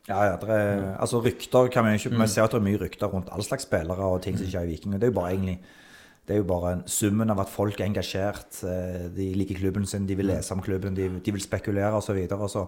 Ja, 0.10 0.24
ja, 0.32 0.34
det 0.42 0.50
er, 0.50 0.82
altså 1.00 1.22
Rykter 1.22 1.70
kan 1.72 1.86
vi 1.86 1.94
ikke 2.00 2.10
Vi 2.18 2.28
ser 2.28 2.44
at 2.44 2.52
det 2.52 2.58
er 2.60 2.66
mye 2.66 2.80
rykter 2.82 3.12
rundt 3.14 3.30
all 3.32 3.46
slags 3.46 3.68
spillere 3.70 4.02
og 4.16 4.24
ting 4.26 4.36
som 4.38 4.48
ikke 4.48 4.64
er 4.64 4.68
i 4.68 4.74
Viking. 4.74 4.96
og 4.96 5.00
Det 5.02 5.08
er 5.08 5.14
jo 5.14 5.20
bare 5.22 5.36
egentlig 5.36 5.60
det 6.28 6.36
er 6.36 6.44
jo 6.44 6.46
bare 6.48 6.84
summen 6.88 7.32
av 7.34 7.40
at 7.42 7.50
folk 7.50 7.80
er 7.82 7.88
engasjert. 7.90 8.60
eh, 8.64 9.08
De 9.12 9.26
liker 9.36 9.58
klubben 9.58 9.86
sin, 9.90 10.06
de 10.08 10.16
vil 10.16 10.30
lese 10.30 10.54
om 10.54 10.62
klubben, 10.62 10.96
de, 10.96 11.08
de 11.20 11.32
vil 11.34 11.42
spekulere 11.42 11.98
osv. 11.98 12.20
Og 12.38 12.50
så 12.50 12.62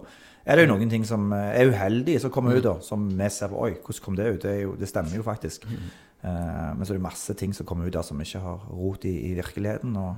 er 0.44 0.56
det 0.58 0.64
jo 0.66 0.72
noen 0.74 0.90
ting 0.90 1.04
som 1.06 1.32
eh, 1.32 1.60
er 1.60 1.70
uheldige 1.70 2.20
som 2.20 2.32
kommer 2.34 2.58
ut, 2.58 2.64
da, 2.66 2.74
som 2.82 3.06
vi 3.08 3.28
ser 3.30 3.48
på 3.52 3.60
Oi, 3.62 3.70
hvordan 3.78 4.04
kom 4.04 4.16
det 4.18 4.26
ut? 4.34 4.42
Det, 4.42 4.56
jo, 4.62 4.74
det 4.76 4.88
stemmer 4.90 5.14
jo 5.16 5.22
faktisk. 5.22 5.64
Eh, 5.70 6.70
men 6.74 6.82
så 6.82 6.92
er 6.92 6.98
det 6.98 7.06
masse 7.06 7.34
ting 7.40 7.54
som 7.54 7.66
kommer 7.66 7.86
ut 7.86 7.94
der 7.94 8.02
som 8.02 8.20
ikke 8.20 8.42
har 8.42 8.66
rot 8.74 9.06
i, 9.06 9.14
i 9.30 9.32
virkeligheten. 9.38 9.96
og 9.96 10.16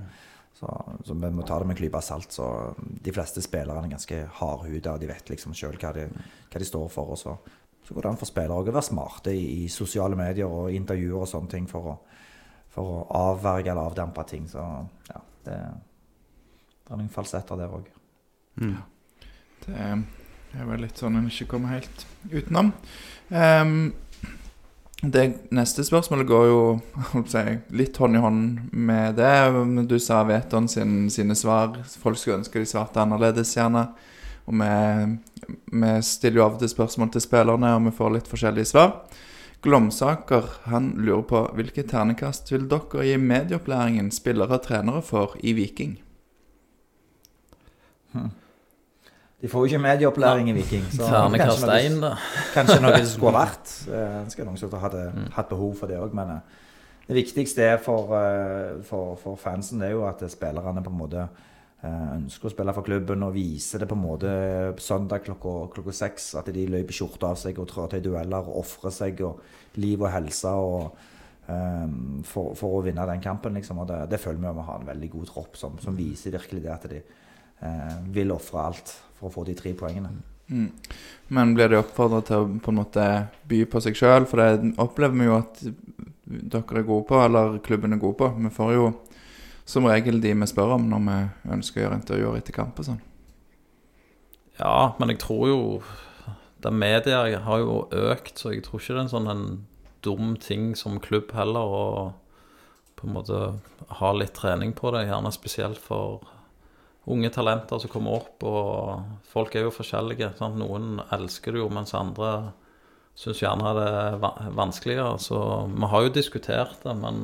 så, 0.56 0.70
så 1.04 1.14
vi 1.14 1.28
må 1.36 1.44
ta 1.44 1.58
det 1.60 1.66
med 1.68 1.76
en 1.76 1.80
klype 1.82 2.00
salt. 2.02 2.32
Så 2.32 2.46
de 2.80 3.12
fleste 3.12 3.42
spillerne 3.44 3.84
er 3.84 3.92
ganske 3.92 4.22
hardhuda, 4.38 4.94
og 4.96 5.02
de 5.02 5.10
vet 5.10 5.28
liksom 5.34 5.52
sjøl 5.56 5.76
hva, 5.82 5.90
de- 5.92 6.08
hva 6.52 6.62
de 6.62 6.68
står 6.68 6.86
for. 6.94 7.12
Og 7.12 7.20
så, 7.20 7.34
så 7.84 7.94
går 7.94 8.06
det 8.06 8.12
an 8.14 8.20
for 8.22 8.30
spillere 8.30 8.56
å 8.62 8.64
være 8.66 8.82
smarte 8.88 9.34
i, 9.36 9.44
i 9.64 9.68
sosiale 9.72 10.16
medier 10.16 10.48
og 10.48 10.72
intervjuer 10.74 11.20
og 11.26 11.28
sånne 11.28 11.52
ting 11.52 11.68
for 11.70 11.90
å, 11.92 11.96
for 12.72 12.94
å 12.94 13.02
avverge 13.20 13.68
eller 13.74 13.90
avdempe 13.92 14.24
ting. 14.32 14.48
Så 14.48 14.64
ja, 15.12 15.20
det, 15.46 15.58
det 16.86 16.94
er 16.94 17.02
noen 17.02 17.12
falsetter 17.12 17.60
der 17.60 17.76
òg. 17.76 17.92
Det 19.66 19.76
er 20.62 20.68
vel 20.70 20.80
litt 20.86 20.96
sånn 21.00 21.18
en 21.18 21.28
ikke 21.28 21.48
kommer 21.52 21.74
helt 21.76 22.04
utenom. 22.32 22.72
Ehm, 23.34 23.90
det 25.02 25.52
neste 25.52 25.84
spørsmålet 25.84 26.26
går 26.26 26.46
jo 26.48 26.60
litt 27.80 27.96
hånd 28.00 28.16
i 28.16 28.22
hånd 28.22 28.72
med 28.72 29.18
det. 29.20 29.32
Du 29.90 29.98
sa 30.00 30.22
Veton 30.24 30.68
sin, 30.68 31.10
sine 31.12 31.36
svar. 31.36 31.76
Folk 32.00 32.18
skulle 32.18 32.40
ønske 32.40 32.62
de 32.62 32.68
svarte 32.68 33.02
annerledes, 33.02 33.52
gjerne. 33.58 33.86
Og 34.46 34.56
vi, 34.56 35.52
vi 35.74 35.92
stiller 36.06 36.40
jo 36.40 36.46
av 36.46 36.56
og 36.56 36.62
til 36.62 36.72
spørsmål 36.72 37.12
til 37.12 37.24
spillerne, 37.26 37.74
og 37.76 37.88
vi 37.90 37.94
får 37.98 38.14
litt 38.14 38.30
forskjellige 38.30 38.72
svar. 38.72 38.94
Glomsaker 39.66 40.48
han 40.70 40.92
lurer 41.02 41.28
på 41.28 41.44
hvilke 41.58 41.84
ternekast 41.90 42.52
vil 42.52 42.68
dere 42.70 43.04
gi 43.08 43.16
medieopplæringen 43.20 44.12
spillere 44.14 44.60
og 44.60 44.66
trenere 44.68 45.04
for 45.04 45.36
i 45.42 45.56
Viking? 45.58 45.96
De 49.46 49.50
får 49.52 49.62
jo 49.62 49.68
ikke 49.70 49.78
medieopplæring 49.78 50.48
i 50.50 50.52
Viking. 50.56 50.82
Så 50.90 51.06
kanskje, 51.06 51.38
kanskje 51.38 51.66
noe- 51.70 52.00
da. 52.02 52.08
Kanskje 52.50 52.76
noe 52.82 52.96
som 52.98 53.10
skulle 53.12 53.30
ha 53.30 53.42
vært. 53.44 53.74
Det 53.86 54.32
skal 54.32 54.48
noen 54.48 54.58
som 54.58 54.72
hadde 54.82 55.02
hatt 55.36 55.48
behov 55.52 55.76
for 55.78 55.86
det 55.86 56.00
òg, 56.02 56.16
men 56.18 56.32
eh, 56.34 56.40
det 57.06 57.14
viktigste 57.14 57.62
er 57.62 57.78
for, 57.78 58.10
eh, 58.18 58.82
for, 58.82 59.14
for 59.20 59.38
fansen 59.38 59.78
det 59.78 59.92
er 59.92 59.94
jo 59.94 60.02
at 60.08 60.24
spillerne 60.32 60.82
på 60.82 60.90
en 60.90 60.98
måte 60.98 61.20
eh, 61.28 62.08
ønsker 62.16 62.50
å 62.50 62.54
spille 62.56 62.74
for 62.74 62.88
klubben 62.90 63.22
og 63.22 63.36
vise 63.38 63.78
det 63.78 63.86
på 63.86 63.94
en 63.94 64.02
måte 64.02 64.34
søndag 64.82 65.22
klokka, 65.28 65.54
klokka 65.76 65.94
seks. 65.94 66.32
At 66.42 66.50
de 66.50 66.66
løper 66.66 66.98
skjorta 66.98 67.30
av 67.30 67.38
seg 67.38 67.62
og 67.62 67.70
trår 67.70 67.94
til 67.94 68.04
dueller 68.08 68.50
og 68.50 68.64
ofrer 68.64 68.98
seg 68.98 69.22
og 69.30 69.78
liv 69.78 70.02
og 70.02 70.10
helse 70.10 70.58
og, 70.58 71.08
um, 71.46 72.22
for, 72.26 72.58
for 72.58 72.80
å 72.80 72.82
vinne 72.82 73.06
den 73.14 73.22
kampen. 73.22 73.54
Liksom. 73.54 73.78
Og 73.78 73.92
det, 73.94 74.08
det 74.10 74.24
føler 74.26 74.42
vi 74.42 74.50
at 74.50 74.58
vi 74.58 74.68
har 74.72 74.82
en 74.82 74.90
veldig 74.90 75.14
god 75.14 75.34
tropp 75.36 75.62
som, 75.62 75.78
som 75.78 75.94
viser 75.94 76.34
virkelig 76.34 76.66
det 76.66 76.78
at 76.80 76.90
de 76.90 77.04
uh, 77.62 78.00
vil 78.10 78.34
ofre 78.34 78.70
alt 78.72 79.02
for 79.18 79.28
å 79.28 79.34
få 79.34 79.46
de 79.48 79.56
tre 79.58 79.72
poengene. 79.78 80.12
Mm. 80.48 80.70
Men 81.34 81.54
blir 81.56 81.72
de 81.72 81.80
oppfordra 81.80 82.20
til 82.26 82.44
å 82.44 82.60
på 82.62 82.70
en 82.72 82.78
måte 82.78 83.06
by 83.50 83.64
på 83.70 83.82
seg 83.82 83.98
sjøl? 83.98 84.28
For 84.30 84.42
det 84.42 84.76
opplever 84.82 85.18
vi 85.18 85.26
jo 85.26 85.38
at 85.40 85.62
dere 86.26 86.80
er 86.80 86.86
gode 86.86 87.06
på, 87.08 87.18
eller 87.22 87.58
klubben 87.66 87.94
er 87.96 88.02
god 88.02 88.16
på. 88.20 88.30
Vi 88.38 88.52
får 88.54 88.72
jo 88.76 88.86
som 89.66 89.86
regel 89.90 90.20
de 90.22 90.34
vi 90.38 90.46
spør 90.46 90.76
om 90.76 90.88
når 90.90 91.06
vi 91.06 91.52
ønsker 91.56 91.80
å 91.80 91.86
gjøre 91.86 92.00
intervjuer 92.00 92.40
etter 92.40 92.54
kamp 92.54 92.78
og 92.78 92.86
sånn. 92.86 93.00
Ja, 94.60 94.94
men 94.98 95.12
jeg 95.12 95.20
tror 95.20 95.48
jo 95.50 95.60
Det 96.64 96.70
media 96.72 97.18
har 97.44 97.58
jo 97.60 97.74
økt, 97.92 98.38
så 98.40 98.50
jeg 98.54 98.62
tror 98.64 98.80
ikke 98.80 98.94
det 98.94 98.96
er 98.96 99.04
en 99.04 99.10
sånn 99.12 99.28
en 99.30 99.42
dum 100.02 100.30
ting 100.40 100.70
som 100.74 100.96
klubb 101.04 101.34
heller 101.36 101.60
å 101.62 101.82
på 102.96 103.06
en 103.06 103.12
måte 103.12 103.40
ha 104.00 104.12
litt 104.16 104.32
trening 104.34 104.72
på 104.74 104.90
det, 104.94 105.04
gjerne 105.06 105.30
spesielt 105.34 105.78
for 105.78 106.24
unge 107.06 107.30
talenter 107.30 107.78
som 107.78 107.90
kommer 107.92 108.16
opp, 108.18 108.42
og 108.42 109.02
folk 109.30 109.54
er 109.54 109.62
jo 109.66 109.70
forskjellige. 109.74 110.32
Sant? 110.38 110.56
Noen 110.58 111.00
elsker 111.14 111.52
det 111.54 111.60
jo, 111.62 111.68
mens 111.70 111.94
andre 111.94 112.52
syns 113.16 113.38
gjerne 113.40 113.74
det 113.78 113.84
er 113.88 114.50
vanskeligere. 114.56 115.18
Så 115.22 115.38
vi 115.72 115.86
har 115.92 116.02
jo 116.02 116.14
diskutert 116.16 116.82
det, 116.82 116.96
men 117.00 117.20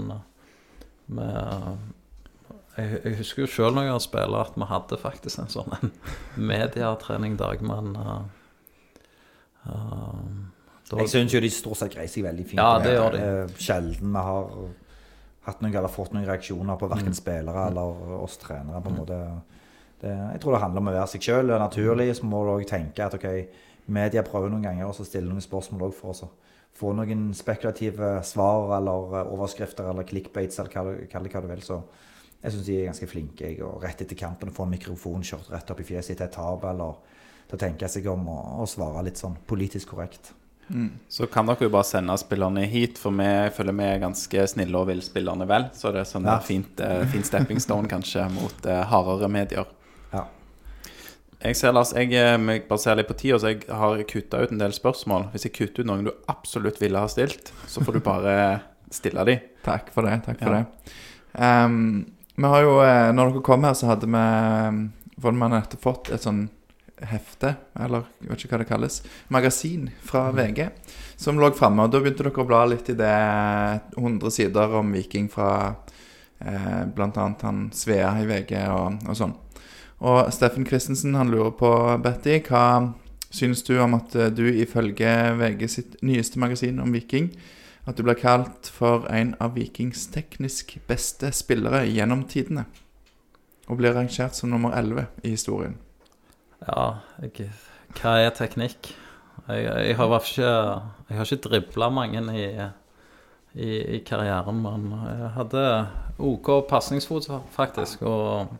vi 1.12 1.26
jeg, 2.78 3.00
jeg 3.04 3.16
husker 3.18 3.42
jo 3.44 3.48
sjøl 3.52 3.74
når 3.76 3.84
jeg 3.84 3.92
har 3.92 4.00
spilt, 4.00 4.36
at 4.38 4.54
vi 4.56 4.68
hadde 4.70 4.96
faktisk 5.02 5.42
en 5.42 5.50
sånn 5.52 5.74
en 5.76 5.90
medietreningdag, 6.48 7.60
men 7.68 7.90
uh, 8.00 8.22
uh, 9.68 10.22
da- 10.88 11.02
Jeg 11.02 11.10
syns 11.12 11.34
jo 11.36 11.40
de 11.44 11.50
stort 11.52 11.76
sett 11.82 11.92
greier 11.94 12.08
seg 12.08 12.24
veldig 12.26 12.46
fint. 12.48 12.60
Ja, 12.62 12.78
det 12.82 12.94
gjør 12.96 13.12
de. 13.14 13.20
Eh, 13.26 13.52
Sjelden 13.60 14.12
vi 14.16 14.22
har 14.30 14.48
noen, 15.64 15.76
fått 15.92 16.12
noen 16.14 16.26
reaksjoner 16.28 16.78
på 16.80 16.88
Mm. 17.12 17.14
spillere 17.20 17.66
eller 17.70 18.18
oss 18.22 18.36
trenere. 18.38 18.80
på 18.82 18.88
en 18.90 18.96
måte. 19.02 19.20
Det, 20.02 20.12
jeg 20.34 20.40
tror 20.42 20.56
det 20.56 20.62
handler 20.64 20.82
om 20.82 20.90
å 20.90 20.94
være 20.96 21.10
seg 21.14 21.26
sjøl. 21.28 21.52
Naturlig 21.62 22.08
så 22.18 22.26
må 22.26 22.42
du 22.44 22.52
òg 22.56 22.64
tenke 22.68 23.04
at 23.06 23.14
ok, 23.14 23.26
media 23.94 24.24
prøver 24.26 24.50
noen 24.50 24.66
ganger 24.66 24.90
å 24.90 25.06
stille 25.06 25.28
noen 25.30 25.44
spørsmål 25.44 25.88
òg 25.88 25.94
for 25.94 26.14
oss. 26.14 26.24
å 26.26 26.32
Få 26.72 26.94
noen 26.96 27.28
spekulative 27.36 28.14
svar 28.24 28.78
eller 28.78 29.18
eh, 29.20 29.32
overskrifter 29.34 29.90
eller 29.90 30.06
clickbates 30.08 30.58
eller 30.58 30.72
kall 31.12 31.26
det 31.28 31.32
hva 31.34 31.42
du 31.44 31.50
vil. 31.50 31.62
Så 31.62 31.78
jeg 32.42 32.54
syns 32.54 32.66
de 32.66 32.76
er 32.80 32.88
ganske 32.88 33.08
flinke. 33.10 33.46
Jeg, 33.52 33.62
og 33.62 33.82
rett 33.84 34.00
etter 34.02 34.18
kampen 34.18 34.50
å 34.50 34.56
få 34.56 34.66
en 34.66 34.72
mikrofon 34.74 35.22
kjørt 35.26 35.50
rett 35.52 35.70
opp 35.70 35.82
i 35.84 35.86
fjeset 35.86 36.16
etter 36.16 36.30
et 36.30 36.34
tap, 36.34 36.64
eller 36.66 36.96
til 37.46 37.58
å 37.58 37.60
tenke 37.60 37.90
seg 37.92 38.08
om 38.10 38.24
og, 38.32 38.62
og 38.64 38.70
svare 38.72 39.04
litt 39.06 39.20
sånn 39.20 39.36
politisk 39.46 39.92
korrekt. 39.94 40.32
Så 41.12 41.26
kan 41.28 41.44
dere 41.44 41.66
jo 41.66 41.72
bare 41.74 41.84
sende 41.84 42.14
spillerne 42.16 42.62
hit, 42.70 42.96
for 43.00 43.12
vi 43.12 43.28
føler 43.52 43.76
vi 43.76 43.84
er 43.92 43.98
ganske 44.00 44.44
snille 44.54 44.78
og 44.78 44.88
vil 44.88 45.02
spillerne 45.04 45.44
vel. 45.50 45.66
Så 45.76 45.92
det 45.92 46.00
er 46.00 46.08
sånn 46.08 46.24
Ja. 46.24 46.38
fint, 46.40 46.80
uh, 46.80 47.04
fin 47.12 47.24
stepping 47.26 47.60
stone 47.60 47.90
kanskje 47.90 48.24
mot 48.32 48.66
uh, 48.66 48.80
hardere 48.88 49.28
medier. 49.28 49.66
Jeg 51.42 51.56
ser, 51.58 51.72
Lars, 51.74 51.90
jeg, 51.96 52.12
eh, 52.14 52.36
jeg 52.38 52.64
bare 52.68 52.78
ser 52.78 52.98
litt 52.98 53.08
på 53.10 53.16
tida, 53.18 53.38
så 53.42 53.50
jeg 53.50 53.64
har 53.66 54.02
kutta 54.06 54.42
ut 54.44 54.52
en 54.54 54.60
del 54.62 54.74
spørsmål. 54.76 55.24
Hvis 55.32 55.48
jeg 55.48 55.54
kutter 55.56 55.82
ut 55.82 55.88
noen 55.90 56.06
du 56.06 56.12
absolutt 56.30 56.78
ville 56.82 57.00
ha 57.02 57.08
stilt, 57.10 57.50
så 57.66 57.82
får 57.82 57.98
du 57.98 58.00
bare 58.06 58.34
stille 58.94 59.24
de. 59.26 59.38
Takk 59.66 59.90
for 59.94 60.06
det. 60.06 60.20
takk 60.28 60.38
for 60.42 60.54
Ja. 60.54 60.62
det. 60.62 60.98
Um, 61.34 62.06
Vi 62.36 62.48
har 62.48 62.62
jo, 62.64 62.78
eh, 62.80 63.10
når 63.12 63.32
dere 63.34 63.42
kom 63.44 63.64
her, 63.66 63.74
så 63.76 63.86
hadde 63.90 64.06
vi 64.08 64.90
For 65.20 65.32
man 65.36 65.52
hadde 65.52 65.76
fått 65.78 66.08
et 66.10 66.22
sånn 66.24 66.46
hefte, 67.02 67.56
eller 67.78 68.04
jeg 68.22 68.28
vet 68.30 68.42
ikke 68.44 68.52
hva 68.54 68.58
det 68.62 68.68
kalles, 68.68 68.96
magasin 69.28 69.88
fra 70.06 70.30
VG, 70.32 70.68
som 71.18 71.36
lå 71.38 71.50
framme. 71.54 71.82
Og 71.84 71.90
da 71.92 71.98
begynte 72.00 72.22
dere 72.24 72.42
å 72.42 72.46
bla 72.46 72.64
litt 72.70 72.88
i 72.90 72.94
det 72.94 73.12
100 73.98 74.30
sider 74.30 74.74
om 74.78 74.92
Viking 74.94 75.28
fra 75.30 75.74
eh, 76.40 76.84
bl.a. 76.94 77.10
han 77.42 77.70
Svea 77.74 78.12
i 78.22 78.26
VG 78.30 78.54
og, 78.70 79.00
og 79.08 79.18
sånn. 79.18 79.34
Og 80.02 80.32
Steffen 80.34 80.66
Christensen 80.66 81.14
han 81.14 81.30
lurer 81.30 81.52
på, 81.54 81.70
Betty, 82.02 82.40
hva 82.48 82.92
syns 83.32 83.62
du 83.62 83.76
om 83.80 83.94
at 83.96 84.14
eh, 84.18 84.32
du 84.34 84.44
ifølge 84.50 85.10
VG 85.38 85.68
sitt 85.70 85.98
nyeste 86.02 86.40
magasin 86.42 86.82
om 86.82 86.92
Viking 86.92 87.30
at 87.86 87.98
du 87.98 88.04
blir 88.06 88.18
kalt 88.18 88.68
for 88.70 89.06
en 89.10 89.32
av 89.42 89.56
Vikings 89.56 90.04
teknisk 90.14 90.76
beste 90.86 91.32
spillere 91.34 91.84
gjennom 91.88 92.26
tidene? 92.30 92.66
Og 93.70 93.78
blir 93.78 93.94
rangert 93.94 94.36
som 94.38 94.50
nummer 94.50 94.74
11 94.74 95.06
i 95.22 95.32
historien. 95.36 95.78
Ja, 96.66 97.02
jeg, 97.22 97.48
hva 97.98 98.16
er 98.22 98.34
teknikk? 98.36 98.92
Jeg, 99.48 99.64
jeg 99.66 99.96
har 99.98 100.12
ikke 100.18 100.50
Jeg 101.08 101.16
har 101.18 101.26
ikke 101.26 101.48
dribla 101.48 101.88
mange 101.90 102.22
i, 102.38 102.46
i, 103.54 103.70
i 103.96 104.02
karrieren, 104.06 104.62
men 104.62 104.92
jeg 105.06 105.32
hadde 105.38 105.64
OK 106.18 106.52
pasningsfot, 106.70 107.30
faktisk. 107.54 108.02
Og 108.02 108.50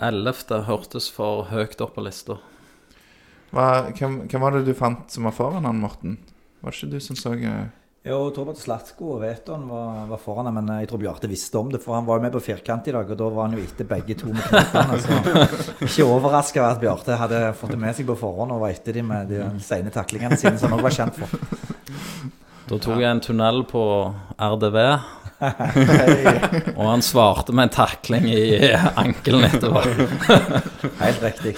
ellevte 0.00 0.62
hørtes 0.68 1.10
for 1.12 1.48
høyt 1.50 1.80
opp 1.84 1.96
på 1.96 2.04
lista. 2.06 2.38
Hva, 3.52 3.92
hvem, 3.92 4.22
hvem 4.30 4.42
var 4.42 4.56
det 4.56 4.64
du 4.64 4.72
fant 4.76 5.12
som 5.12 5.28
var 5.28 5.36
foran 5.36 5.68
han, 5.68 5.80
Morten? 5.82 6.16
Var 6.62 6.72
det 6.72 6.78
ikke 6.78 6.94
du 6.94 7.02
som 7.04 7.18
så 7.18 7.34
eh, 7.36 7.66
Jo, 8.06 8.30
Torbjørn 8.32 8.56
Slatko 8.56 9.10
og 9.16 9.20
Veton 9.22 9.66
var, 9.68 10.06
var 10.08 10.20
foran 10.22 10.48
ham, 10.48 10.56
men 10.60 10.70
jeg 10.80 10.88
tror 10.90 11.02
Bjarte 11.02 11.28
visste 11.30 11.60
om 11.60 11.68
det. 11.74 11.82
For 11.84 11.98
han 11.98 12.06
var 12.08 12.18
jo 12.18 12.24
med 12.24 12.32
på 12.32 12.42
firkant 12.48 12.88
i 12.88 12.94
dag, 12.96 13.12
og 13.12 13.20
da 13.20 13.28
var 13.28 13.50
han 13.50 13.58
jo 13.58 13.64
etter 13.66 13.88
begge 13.90 14.16
to 14.22 14.32
med 14.32 14.46
knappene. 14.48 15.00
Så 15.04 15.18
ikke 15.88 16.08
overraska 16.08 16.62
over 16.62 16.72
at 16.72 16.82
Bjarte 16.82 17.18
hadde 17.20 17.42
fått 17.60 17.74
det 17.76 17.82
med 17.84 17.98
seg 17.98 18.08
på 18.08 18.16
forhånd 18.22 18.56
og 18.56 18.64
var 18.64 18.72
etter 18.72 18.96
dem 18.96 19.12
med 19.12 19.34
de 19.34 19.44
sene 19.62 19.92
taklingene 19.92 20.40
sine, 20.40 20.56
som 20.56 20.72
han 20.72 20.80
også 20.80 20.88
var 20.88 20.98
kjent 21.02 21.20
for. 21.20 22.32
Da 22.72 22.78
tok 22.80 23.02
jeg 23.02 23.10
en 23.10 23.20
tunnel 23.20 23.66
på 23.68 23.84
RDV, 24.40 24.78
og 26.76 26.84
han 26.86 27.02
svarte 27.02 27.54
med 27.54 27.68
en 27.68 27.74
takling 27.74 28.28
i 28.30 28.72
ankelen 28.94 29.46
etterpå. 29.48 29.82
Helt 31.00 31.22
riktig. 31.22 31.54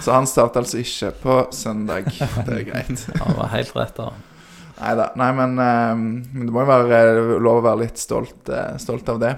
Så 0.00 0.14
han 0.14 0.28
startet 0.30 0.62
altså 0.62 0.80
ikke 0.80 1.10
på 1.22 1.40
søndag. 1.52 2.08
Det 2.14 2.60
er 2.60 2.68
greit. 2.68 3.08
han 3.22 3.36
var 3.36 3.52
helt 3.52 3.74
rett 3.76 3.98
da. 3.98 4.12
Neida. 4.74 5.08
Nei 5.20 5.30
men, 5.38 5.58
uh, 5.58 5.96
men 5.96 6.46
det 6.46 6.54
må 6.54 6.64
jo 6.64 6.70
være 6.70 7.02
eh, 7.14 7.34
lov 7.42 7.60
å 7.60 7.66
være 7.68 7.84
litt 7.84 8.00
stolt, 8.00 8.40
uh, 8.50 8.74
stolt 8.80 9.10
av 9.12 9.20
det. 9.22 9.34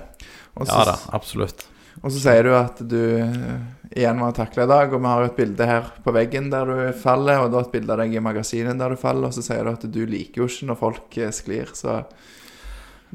Også, 0.57 0.71
Ja 0.73 0.85
da, 0.89 0.95
absolutt. 1.17 1.67
og 2.01 2.13
så 2.13 2.21
sier 2.23 2.47
du 2.47 2.55
at 2.57 2.79
du 2.81 3.01
eh, 3.21 3.59
igjen 3.91 4.23
var 4.23 4.33
takla 4.33 4.65
i 4.65 4.71
dag, 4.71 4.95
og 4.95 5.03
vi 5.03 5.11
har 5.11 5.25
et 5.27 5.37
bilde 5.37 5.67
her 5.69 5.91
på 6.05 6.15
veggen 6.17 6.49
der 6.53 6.71
du 6.71 6.79
faller, 6.97 7.43
og 7.45 7.53
da 7.53 7.61
et 7.61 7.75
bilde 7.75 7.93
av 7.93 8.01
deg 8.01 8.17
i 8.17 8.23
magasinet 8.25 8.81
der 8.81 8.95
du 8.95 9.01
faller, 9.01 9.29
og 9.29 9.37
så 9.37 9.45
sier 9.45 9.69
du 9.69 9.75
at 9.75 9.85
du 9.85 10.01
liker 10.09 10.41
jo 10.41 10.49
ikke 10.49 10.71
når 10.71 10.81
folk 10.81 11.19
sklir, 11.37 11.75
så 11.77 11.99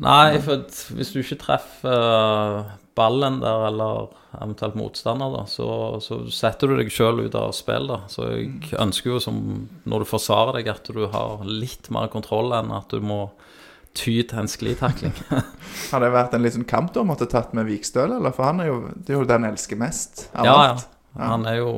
Nei, 0.01 0.39
for 0.41 0.65
hvis 0.97 1.11
du 1.13 1.19
ikke 1.21 1.39
treffer 1.43 2.71
ballen 2.97 3.39
der, 3.41 3.67
eller 3.69 4.09
eventuelt 4.41 4.75
motstander, 4.79 5.31
da, 5.33 5.45
så, 5.49 5.67
så 6.03 6.21
setter 6.33 6.71
du 6.71 6.79
deg 6.79 6.91
sjøl 6.93 7.25
ut 7.25 7.37
av 7.37 7.53
spill. 7.55 7.87
da. 7.91 8.01
Så 8.11 8.27
jeg 8.31 8.73
ønsker 8.81 9.13
jo, 9.13 9.21
som 9.23 9.41
når 9.89 10.03
du 10.03 10.09
forsvarer 10.09 10.59
deg, 10.59 10.71
at 10.73 10.91
du 10.91 11.05
har 11.11 11.45
litt 11.47 11.91
mer 11.93 12.11
kontroll 12.13 12.53
enn 12.57 12.73
at 12.75 12.91
du 12.91 13.03
må 13.03 13.25
ty 13.97 14.21
til 14.23 14.43
en 14.43 14.51
sklitakling. 14.51 15.15
har 15.91 16.03
det 16.03 16.13
vært 16.13 16.35
en 16.35 16.45
liten 16.45 16.67
kamp 16.67 16.93
du 16.93 17.01
har 17.01 17.09
måttet 17.09 17.33
tatt 17.35 17.55
med 17.57 17.67
Vikstøl, 17.69 18.15
eller? 18.17 18.35
For 18.35 18.47
han 18.47 18.63
er 18.63 18.71
jo, 18.71 18.79
det 18.95 19.15
er 19.15 19.19
jo 19.19 19.27
den 19.27 19.49
elsker 19.51 19.79
mest 19.79 20.29
av 20.31 20.47
ja, 20.47 20.55
alt. 20.55 20.87
ja. 21.15 21.27
Han 21.33 21.45
er 21.49 21.59
jo 21.59 21.73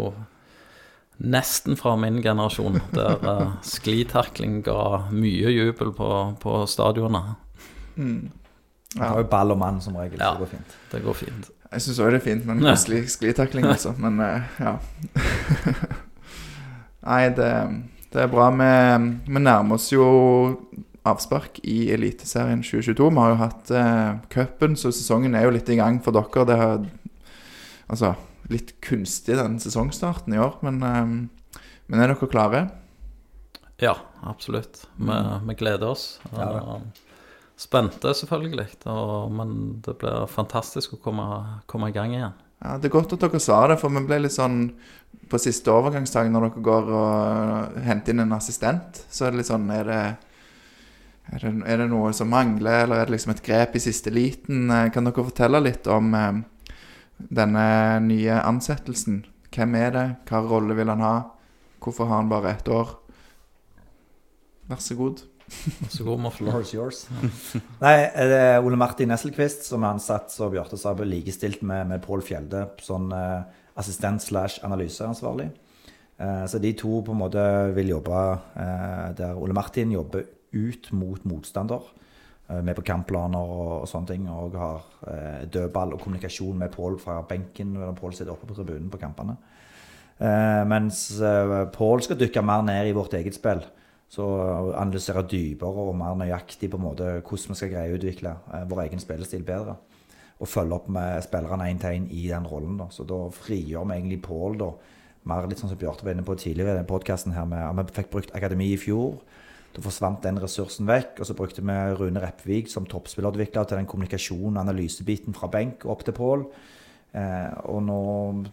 nesten 1.23 1.77
fra 1.79 1.95
min 1.97 2.21
generasjon, 2.21 2.81
der 2.93 3.21
uh, 3.23 3.55
sklitakling 3.65 4.61
ga 4.65 5.07
mye 5.13 5.53
jubel 5.53 5.93
på, 5.95 6.09
på 6.41 6.63
stadionet. 7.93 8.31
Han 8.93 9.07
har 9.09 9.17
jo 9.23 9.27
ball 9.31 9.51
og 9.51 9.57
mann 9.57 9.79
som 9.81 9.95
regel, 9.97 10.19
så 10.19 10.23
Ja. 10.23 10.31
det 10.33 10.39
går 10.39 10.51
fint. 10.51 10.73
Det 10.91 11.03
går 11.03 11.13
fint. 11.17 11.47
Jeg 11.73 11.81
syns 11.81 11.99
òg 11.99 12.11
det 12.11 12.19
er 12.21 12.25
fint 12.27 12.45
med 12.45 12.57
en 12.57 12.67
koselig 12.69 13.09
sklitakling, 13.09 13.65
altså. 13.65 13.95
Men 13.97 14.19
eh, 14.21 14.41
ja. 14.59 14.75
Nei, 17.03 17.23
det, 17.35 17.49
det 18.13 18.21
er 18.21 18.29
bra. 18.31 18.49
Vi, 18.53 18.69
vi 19.33 19.41
nærmer 19.41 19.75
oss 19.79 19.89
jo 19.91 20.05
avspark 21.03 21.57
i 21.67 21.89
Eliteserien 21.91 22.61
2022. 22.63 23.09
Vi 23.09 23.19
har 23.23 23.33
jo 23.33 23.39
hatt 23.41 23.71
eh, 23.75 24.11
cupen, 24.31 24.77
så 24.79 24.91
sesongen 24.93 25.35
er 25.35 25.47
jo 25.47 25.55
litt 25.57 25.69
i 25.73 25.79
gang 25.81 25.97
for 26.05 26.15
dere. 26.15 26.45
Det 26.47 26.59
har 26.61 26.85
altså 27.91 28.13
litt 28.53 28.75
kunstig 28.83 29.35
den 29.39 29.57
sesongstarten 29.63 30.35
i 30.35 30.39
år, 30.43 30.59
men, 30.63 30.79
eh, 30.85 31.59
men 31.89 31.99
er 32.05 32.13
dere 32.13 32.29
klare? 32.31 32.67
Ja, 33.81 33.97
absolutt. 34.29 34.85
Vi, 34.95 35.17
vi 35.49 35.57
gleder 35.59 35.89
oss. 35.91 36.19
Ja 36.37 36.51
da. 36.53 36.77
Spente, 37.63 38.11
selvfølgelig. 38.17 38.67
Og, 38.91 39.31
men 39.31 39.53
det 39.85 39.95
blir 40.01 40.25
fantastisk 40.31 40.97
å 40.97 41.01
komme, 41.03 41.27
komme 41.69 41.89
i 41.91 41.95
gang 41.95 42.15
igjen. 42.15 42.35
Ja, 42.63 42.77
Det 42.77 42.89
er 42.89 42.95
godt 42.97 43.13
at 43.15 43.23
dere 43.23 43.39
sa 43.43 43.61
det, 43.67 43.79
for 43.81 43.91
vi 43.91 44.03
ble 44.07 44.21
litt 44.23 44.35
sånn 44.35 44.59
På 45.31 45.39
siste 45.41 45.71
overgangsdag 45.71 46.29
når 46.31 46.45
dere 46.47 46.63
går 46.63 46.91
og 46.95 47.75
henter 47.83 48.13
inn 48.13 48.23
en 48.23 48.35
assistent, 48.37 49.01
så 49.11 49.25
er 49.27 49.33
det 49.33 49.41
litt 49.41 49.49
sånn 49.49 49.67
Er 49.73 49.89
det, 49.89 49.99
er 51.33 51.43
det, 51.43 51.51
er 51.67 51.81
det 51.83 51.89
noe 51.91 52.13
som 52.15 52.31
mangler, 52.31 52.83
eller 52.85 53.01
er 53.01 53.09
det 53.09 53.15
liksom 53.17 53.33
et 53.35 53.43
grep 53.45 53.75
i 53.75 53.83
siste 53.83 54.11
liten? 54.13 54.69
Eh, 54.71 54.89
Kan 54.95 55.07
dere 55.07 55.27
fortelle 55.27 55.63
litt 55.63 55.87
om 55.91 56.13
eh, 56.19 56.41
denne 57.17 57.67
nye 58.07 58.39
ansettelsen? 58.43 59.23
Hvem 59.53 59.75
er 59.79 59.91
det? 59.95 60.07
Hva 60.29 60.43
rolle 60.47 60.75
vil 60.77 60.91
han 60.91 61.03
ha? 61.03 61.15
Hvorfor 61.83 62.07
har 62.09 62.23
han 62.23 62.31
bare 62.31 62.55
ett 62.55 62.69
år? 62.71 62.95
Vær 64.71 64.79
så 64.79 64.95
god. 64.95 65.23
Så 65.89 66.03
god, 66.03 66.19
Morten. 66.19 66.47
Floor 66.47 66.61
is 66.61 66.73
yours. 66.73 67.01
Nei, 67.81 67.95
det 68.13 68.37
er 68.37 68.63
Ole 68.63 68.77
Martin 68.79 69.11
Nesselquist 69.11 69.67
som 69.67 69.83
er 69.83 69.95
ansatt 69.95 70.33
som 70.33 70.51
Bjarte 70.51 70.79
sa, 70.79 70.93
likestilt 71.07 71.63
med, 71.65 71.87
med 71.91 72.03
Pål 72.03 72.23
Fjelde, 72.25 72.65
sånn 72.83 73.11
eh, 73.15 73.41
assistent 73.79 74.23
slash 74.23 74.63
analyseansvarlig. 74.67 75.49
Eh, 76.17 76.45
så 76.49 76.61
de 76.61 76.73
to 76.79 77.01
på 77.05 77.15
en 77.15 77.21
måte 77.23 77.43
vil 77.77 77.93
jobbe 77.95 78.21
eh, 78.59 79.09
der 79.19 79.39
Ole 79.39 79.55
Martin 79.55 79.93
jobber 79.95 80.27
ut 80.53 80.91
mot 80.95 81.27
motstander. 81.29 81.91
Med 82.53 82.75
på 82.75 82.83
kampplaner 82.85 83.39
og, 83.39 83.69
og 83.81 83.85
sånne 83.87 84.09
ting. 84.11 84.25
Og 84.29 84.53
har 84.59 85.45
dødball 85.49 85.95
og 85.95 86.01
kommunikasjon 86.03 86.57
med 86.59 86.73
Pål 86.73 86.97
fra 87.01 87.15
benken 87.25 87.71
når 87.73 87.95
Pål 87.97 88.13
sitter 88.13 88.33
oppe 88.33 88.49
på 88.49 88.57
tribunen 88.57 88.91
på 88.91 88.99
kampene. 89.01 89.37
Mens 90.69 91.05
Pål 91.73 92.03
skal 92.03 92.19
dykke 92.19 92.43
mer 92.45 92.65
ned 92.67 92.91
i 92.91 92.93
vårt 92.93 93.15
eget 93.17 93.39
spill. 93.39 93.63
Så 94.13 94.25
analysere 94.77 95.23
dypere 95.25 95.87
og 95.87 95.95
mer 95.97 96.17
nøyaktig 96.19 96.69
på 96.69 96.77
en 96.77 96.85
måte 96.85 97.07
hvordan 97.15 97.53
vi 97.53 97.57
skal 97.57 97.71
greie 97.71 97.93
å 97.93 97.97
utvikle 97.97 98.35
eh, 98.53 98.65
vår 98.69 98.83
egen 98.85 99.01
spillestil 99.01 99.45
bedre. 99.47 99.77
Og 100.37 100.49
følge 100.49 100.77
opp 100.77 100.89
med 100.91 101.23
spillerne 101.25 101.69
én 101.71 101.79
til 101.81 101.97
én 101.97 102.09
i 102.13 102.27
den 102.27 102.45
rollen. 102.49 102.75
Da. 102.77 102.89
Så 102.93 103.07
da 103.09 103.23
frigjør 103.33 103.87
vi 103.89 103.97
egentlig 103.97 104.21
Pål 104.25 104.59
mer 105.29 105.47
litt 105.47 105.61
sånn 105.61 105.71
som 105.71 105.79
Bjarte 105.79 106.05
var 106.05 106.13
inne 106.13 106.25
på 106.27 106.35
tidligere 106.35 106.75
i 106.75 106.81
den 106.81 106.89
podkasten 106.89 107.33
vi 107.33 107.85
fikk 107.95 108.11
brukt 108.11 108.33
akademi 108.35 108.73
i 108.73 108.79
fjor. 108.79 109.21
Da 109.73 109.81
forsvant 109.81 110.21
den 110.21 110.37
ressursen 110.37 110.85
vekk, 110.85 111.21
og 111.23 111.25
så 111.25 111.35
brukte 111.37 111.63
vi 111.65 111.77
Rune 111.97 112.21
Repvik 112.21 112.67
som 112.69 112.85
toppspillerutvikler 112.85 113.65
til 113.65 113.79
den 113.79 113.87
kommunikasjon- 113.89 114.51
og 114.51 114.61
analysebiten 114.61 115.33
fra 115.33 115.49
benk 115.49 115.87
opp 115.89 116.03
til 116.05 116.13
Pål. 116.17 116.43
Eh, 117.17 117.49
og 117.71 117.81
nå 117.87 118.01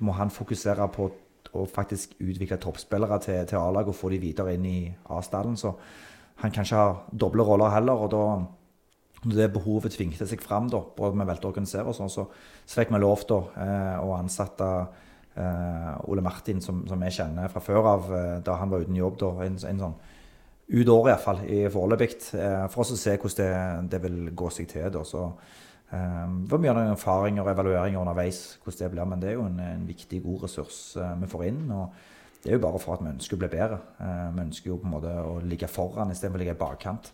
må 0.01 0.15
han 0.17 0.33
fokusere 0.33 0.87
på 0.95 1.11
å 1.57 1.67
faktisk 1.67 2.15
utvikle 2.21 2.61
toppspillere 2.63 3.19
til, 3.25 3.43
til 3.49 3.59
A-lag 3.59 3.89
og 3.91 3.97
få 3.97 4.13
de 4.13 4.21
videre 4.23 4.55
inn 4.55 4.67
i 4.69 4.79
A-stallen. 5.11 5.57
Så 5.59 5.75
han 6.41 6.55
kan 6.55 6.67
ikke 6.67 6.81
ha 6.81 6.97
doble 7.11 7.47
roller 7.47 7.75
heller. 7.75 8.07
og 8.07 8.11
da 8.15 8.25
når 9.21 9.37
det 9.37 9.51
behovet 9.53 9.93
tvingte 9.93 10.25
seg 10.25 10.41
fram, 10.41 10.71
da, 10.73 10.81
både 10.97 11.19
med 11.21 11.29
velte 11.29 11.45
å 11.45 11.51
organisere 11.51 11.91
og 11.91 11.97
sånn, 11.97 12.09
så, 12.09 12.25
så 12.65 12.79
fikk 12.81 12.95
vi 12.95 13.01
lov 13.03 13.27
til 13.29 13.51
eh, 13.61 13.99
å 14.01 14.15
ansette 14.17 14.69
eh, 15.37 15.91
Ole 16.09 16.25
Martin, 16.25 16.63
som, 16.65 16.87
som 16.89 17.05
jeg 17.05 17.19
kjenner 17.19 17.53
fra 17.53 17.61
før 17.61 17.89
av, 17.91 18.09
eh, 18.17 18.39
da 18.47 18.57
han 18.63 18.73
var 18.73 18.87
uten 18.87 18.97
jobb. 18.97 19.19
da, 19.21 19.35
En, 19.45 19.59
en 19.73 19.85
sånn 19.85 19.99
ut 20.71 20.93
året 20.95 21.13
iallfall, 21.13 21.43
foreløpig, 21.75 22.17
eh, 22.39 22.65
for 22.71 22.85
oss 22.85 22.95
å 22.95 23.01
se 23.01 23.17
hvordan 23.19 23.91
det, 23.91 23.97
det 23.97 24.03
vil 24.07 24.31
gå 24.39 24.51
seg 24.55 24.71
til. 24.71 24.89
da, 24.95 25.05
så 25.05 25.27
eh, 25.93 26.29
Det 26.45 26.53
var 26.53 26.63
mye 26.63 26.75
av 26.75 26.81
erfaringer 26.85 27.45
og 27.45 27.53
evalueringer 27.53 28.01
underveis, 28.01 28.59
hvordan 28.63 28.85
det 28.85 28.95
blir, 28.95 29.11
men 29.11 29.21
det 29.21 29.29
er 29.31 29.39
jo 29.39 29.49
en, 29.49 29.61
en 29.61 29.87
viktig, 29.89 30.23
god 30.25 30.47
ressurs 30.47 30.81
eh, 30.97 31.13
vi 31.23 31.31
får 31.31 31.47
inn. 31.51 31.67
og 31.71 31.93
det 32.41 32.49
er 32.49 32.57
jo 32.57 32.63
bare 32.65 32.79
for 32.81 32.97
at 32.97 33.03
vi 33.05 33.11
ønsker 33.11 33.37
å 33.37 33.41
bli 33.43 33.49
bedre. 33.53 33.77
Eh, 34.01 34.29
vi 34.33 34.45
ønsker 34.47 34.71
jo 34.71 34.79
på 34.81 34.89
en 34.89 34.95
måte 34.95 35.13
å 35.13 35.35
ligge 35.45 35.69
foran 35.69 36.13
istedenfor 36.13 36.41
å 36.41 36.43
ligge 36.43 36.55
i 36.57 36.61
bakkant. 36.61 37.11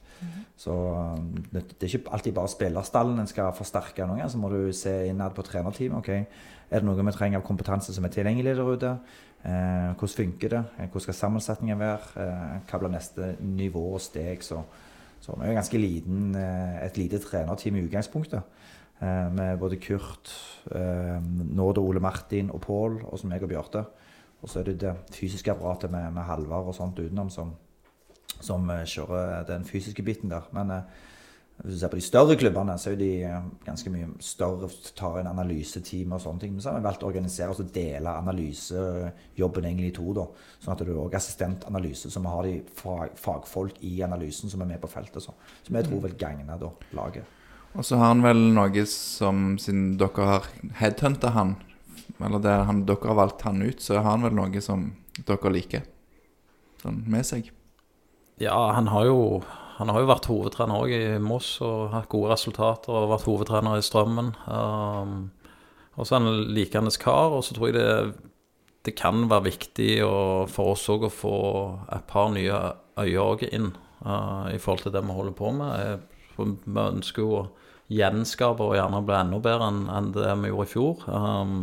Så 0.56 0.72
um, 0.72 1.32
det, 1.50 1.64
det 1.74 1.88
er 1.88 1.96
ikke 1.98 2.12
alltid 2.14 2.36
bare 2.36 2.48
spillerstallen 2.52 3.18
en 3.20 3.28
skal 3.28 3.50
forsterke. 3.56 4.06
Noen 4.06 4.20
ganger 4.20 4.30
så 4.32 4.40
må 4.40 4.52
du 4.52 4.60
se 4.72 4.94
innad 5.10 5.34
på 5.34 5.44
trenerteamet. 5.44 5.98
ok, 5.98 6.70
Er 6.70 6.80
det 6.80 6.86
noe 6.86 7.02
vi 7.02 7.16
trenger 7.16 7.42
av 7.42 7.46
kompetanse 7.48 7.92
som 7.92 8.06
er 8.06 8.14
tilgjengelig 8.14 8.54
der 8.56 8.70
ute? 8.70 8.92
Hvordan 9.42 10.14
funker 10.14 10.54
det? 10.54 10.62
Eh, 10.78 10.86
Hvordan 10.86 11.06
skal 11.08 11.18
sammensetningen 11.20 11.82
være? 11.82 12.28
Hva 12.70 12.80
blir 12.80 12.94
neste 12.94 13.34
nivå 13.42 13.82
og 13.94 14.00
steg? 14.00 14.46
Så, 14.46 14.62
så 15.20 15.34
vi 15.34 15.46
er 15.46 15.52
jo 15.52 15.58
ganske 15.58 15.82
liten, 15.82 16.34
eh, 16.38 16.84
et 16.86 17.02
lite 17.02 17.18
trenerteam 17.18 17.76
i 17.76 17.84
utgangspunktet. 17.88 18.42
Eh, 19.00 19.32
med 19.32 19.58
både 19.58 19.78
Kurt, 19.82 20.32
eh, 20.70 21.16
Nåd 21.56 21.78
og 21.78 21.90
Ole 21.90 22.00
Martin 22.00 22.50
og 22.50 22.60
Pål, 22.60 23.00
og 23.04 23.18
så 23.18 23.30
meg 23.30 23.42
og 23.42 23.52
Bjarte. 23.52 23.84
Og 24.42 24.50
så 24.52 24.60
er 24.60 24.70
det 24.70 24.80
det 24.84 24.94
fysiske 25.16 25.50
apparatet 25.50 25.90
med, 25.90 26.12
med 26.12 26.28
Halvard 26.28 26.68
og 26.70 26.76
sånt 26.76 26.98
utenom 27.00 27.30
som, 27.32 27.54
som 28.40 28.70
eh, 28.70 28.86
kjører 28.86 29.46
den 29.48 29.64
fysiske 29.64 30.04
biten 30.06 30.32
der. 30.32 30.48
Men 30.52 30.72
hvis 31.56 31.78
du 31.78 31.80
ser 31.80 31.88
på 31.88 31.96
de 31.96 32.04
større 32.04 32.36
klubbene, 32.36 32.74
så 32.78 32.90
er 32.92 32.98
de 33.00 33.10
ganske 33.64 33.90
mye 33.90 34.10
større, 34.20 34.68
tar 34.98 35.22
en 35.22 35.30
analyseteam 35.30 36.12
og 36.12 36.20
sånne 36.20 36.42
ting. 36.42 36.52
Men 36.52 36.60
så 36.60 36.70
har 36.70 36.76
vi 36.76 36.84
valgt 36.84 37.06
å 37.06 37.08
organisere 37.08 37.54
oss 37.54 37.62
og 37.64 37.70
dele 37.72 38.12
analysejobben 38.12 39.64
egentlig 39.64 39.94
i 39.94 39.96
to. 39.96 40.12
da. 40.18 40.26
Sånn 40.60 40.74
at 40.74 40.84
du 40.84 40.90
er 40.90 41.00
også 41.00 41.20
assistentanalyse, 41.22 42.12
så 42.12 42.20
vi 42.20 42.34
har 42.34 42.50
de 42.50 42.58
fag, 42.76 43.16
fagfolk 43.22 43.80
i 43.88 43.94
analysen 44.04 44.52
som 44.52 44.66
er 44.66 44.74
med 44.74 44.82
på 44.84 44.92
feltet. 44.92 45.24
Så, 45.24 45.32
som 45.64 45.80
jeg 45.80 45.88
tror 45.88 46.04
vil 46.04 46.18
gagne 46.20 46.60
da, 46.60 46.70
laget. 46.98 47.32
Og 47.76 47.84
så 47.84 47.98
har 48.00 48.14
han 48.14 48.24
vel 48.24 48.40
noe 48.56 48.86
som, 48.88 49.58
siden 49.60 49.98
dere 50.00 50.30
har 50.30 50.48
headhunta 50.80 51.34
han, 51.36 51.56
eller 52.16 52.40
det 52.40 52.54
han, 52.68 52.86
dere 52.88 53.10
har 53.10 53.18
valgt 53.18 53.44
han 53.44 53.60
ut, 53.60 53.82
så 53.84 53.98
har 53.98 54.08
han 54.14 54.24
vel 54.24 54.36
noe 54.38 54.62
som 54.64 54.88
dere 55.28 55.52
liker 55.52 55.84
sånn 56.80 57.02
med 57.10 57.26
seg. 57.28 57.50
Ja, 58.40 58.56
han 58.76 58.88
har 58.92 59.08
jo 59.08 59.20
han 59.76 59.90
har 59.92 60.00
jo 60.00 60.08
vært 60.08 60.28
hovedtrener 60.30 60.84
òg 60.86 60.92
i 60.96 61.18
Moss 61.20 61.58
og 61.64 61.90
hatt 61.92 62.08
gode 62.08 62.30
resultater 62.32 62.94
og 62.96 63.10
vært 63.10 63.26
hovedtrener 63.28 63.76
i 63.76 63.84
Strømmen. 63.84 64.30
Um, 64.48 65.18
og 65.96 66.06
så 66.06 66.16
er 66.16 66.22
han 66.22 66.30
en 66.30 66.54
likende 66.56 66.92
kar, 67.00 67.34
og 67.36 67.44
så 67.44 67.56
tror 67.56 67.68
jeg 67.68 67.76
det, 67.76 68.30
det 68.88 68.94
kan 68.96 69.26
være 69.28 69.50
viktig 69.50 69.90
for 70.52 70.72
oss 70.72 70.86
òg 70.92 71.04
å 71.08 71.12
få 71.12 71.36
et 71.92 72.08
par 72.08 72.32
nye 72.32 72.56
øyne 72.96 73.50
inn 73.52 73.68
uh, 74.00 74.48
i 74.48 74.56
forhold 74.56 74.86
til 74.86 74.96
det 74.96 75.04
vi 75.04 75.18
holder 75.18 75.36
på 75.36 75.52
med. 75.58 75.76
Jeg, 75.76 76.56
vi 76.64 76.86
ønsker 76.86 77.24
jo 77.24 77.34
å 77.36 77.44
gjenskape 77.92 78.64
og 78.64 78.74
gjerne 78.78 79.02
blir 79.06 79.20
enda 79.20 79.38
bedre 79.42 79.68
enn 79.70 79.82
en 79.92 80.12
det 80.14 80.30
vi 80.42 80.50
gjorde 80.52 80.66
i 80.66 80.72
fjor. 80.72 81.04
Um, 81.06 81.58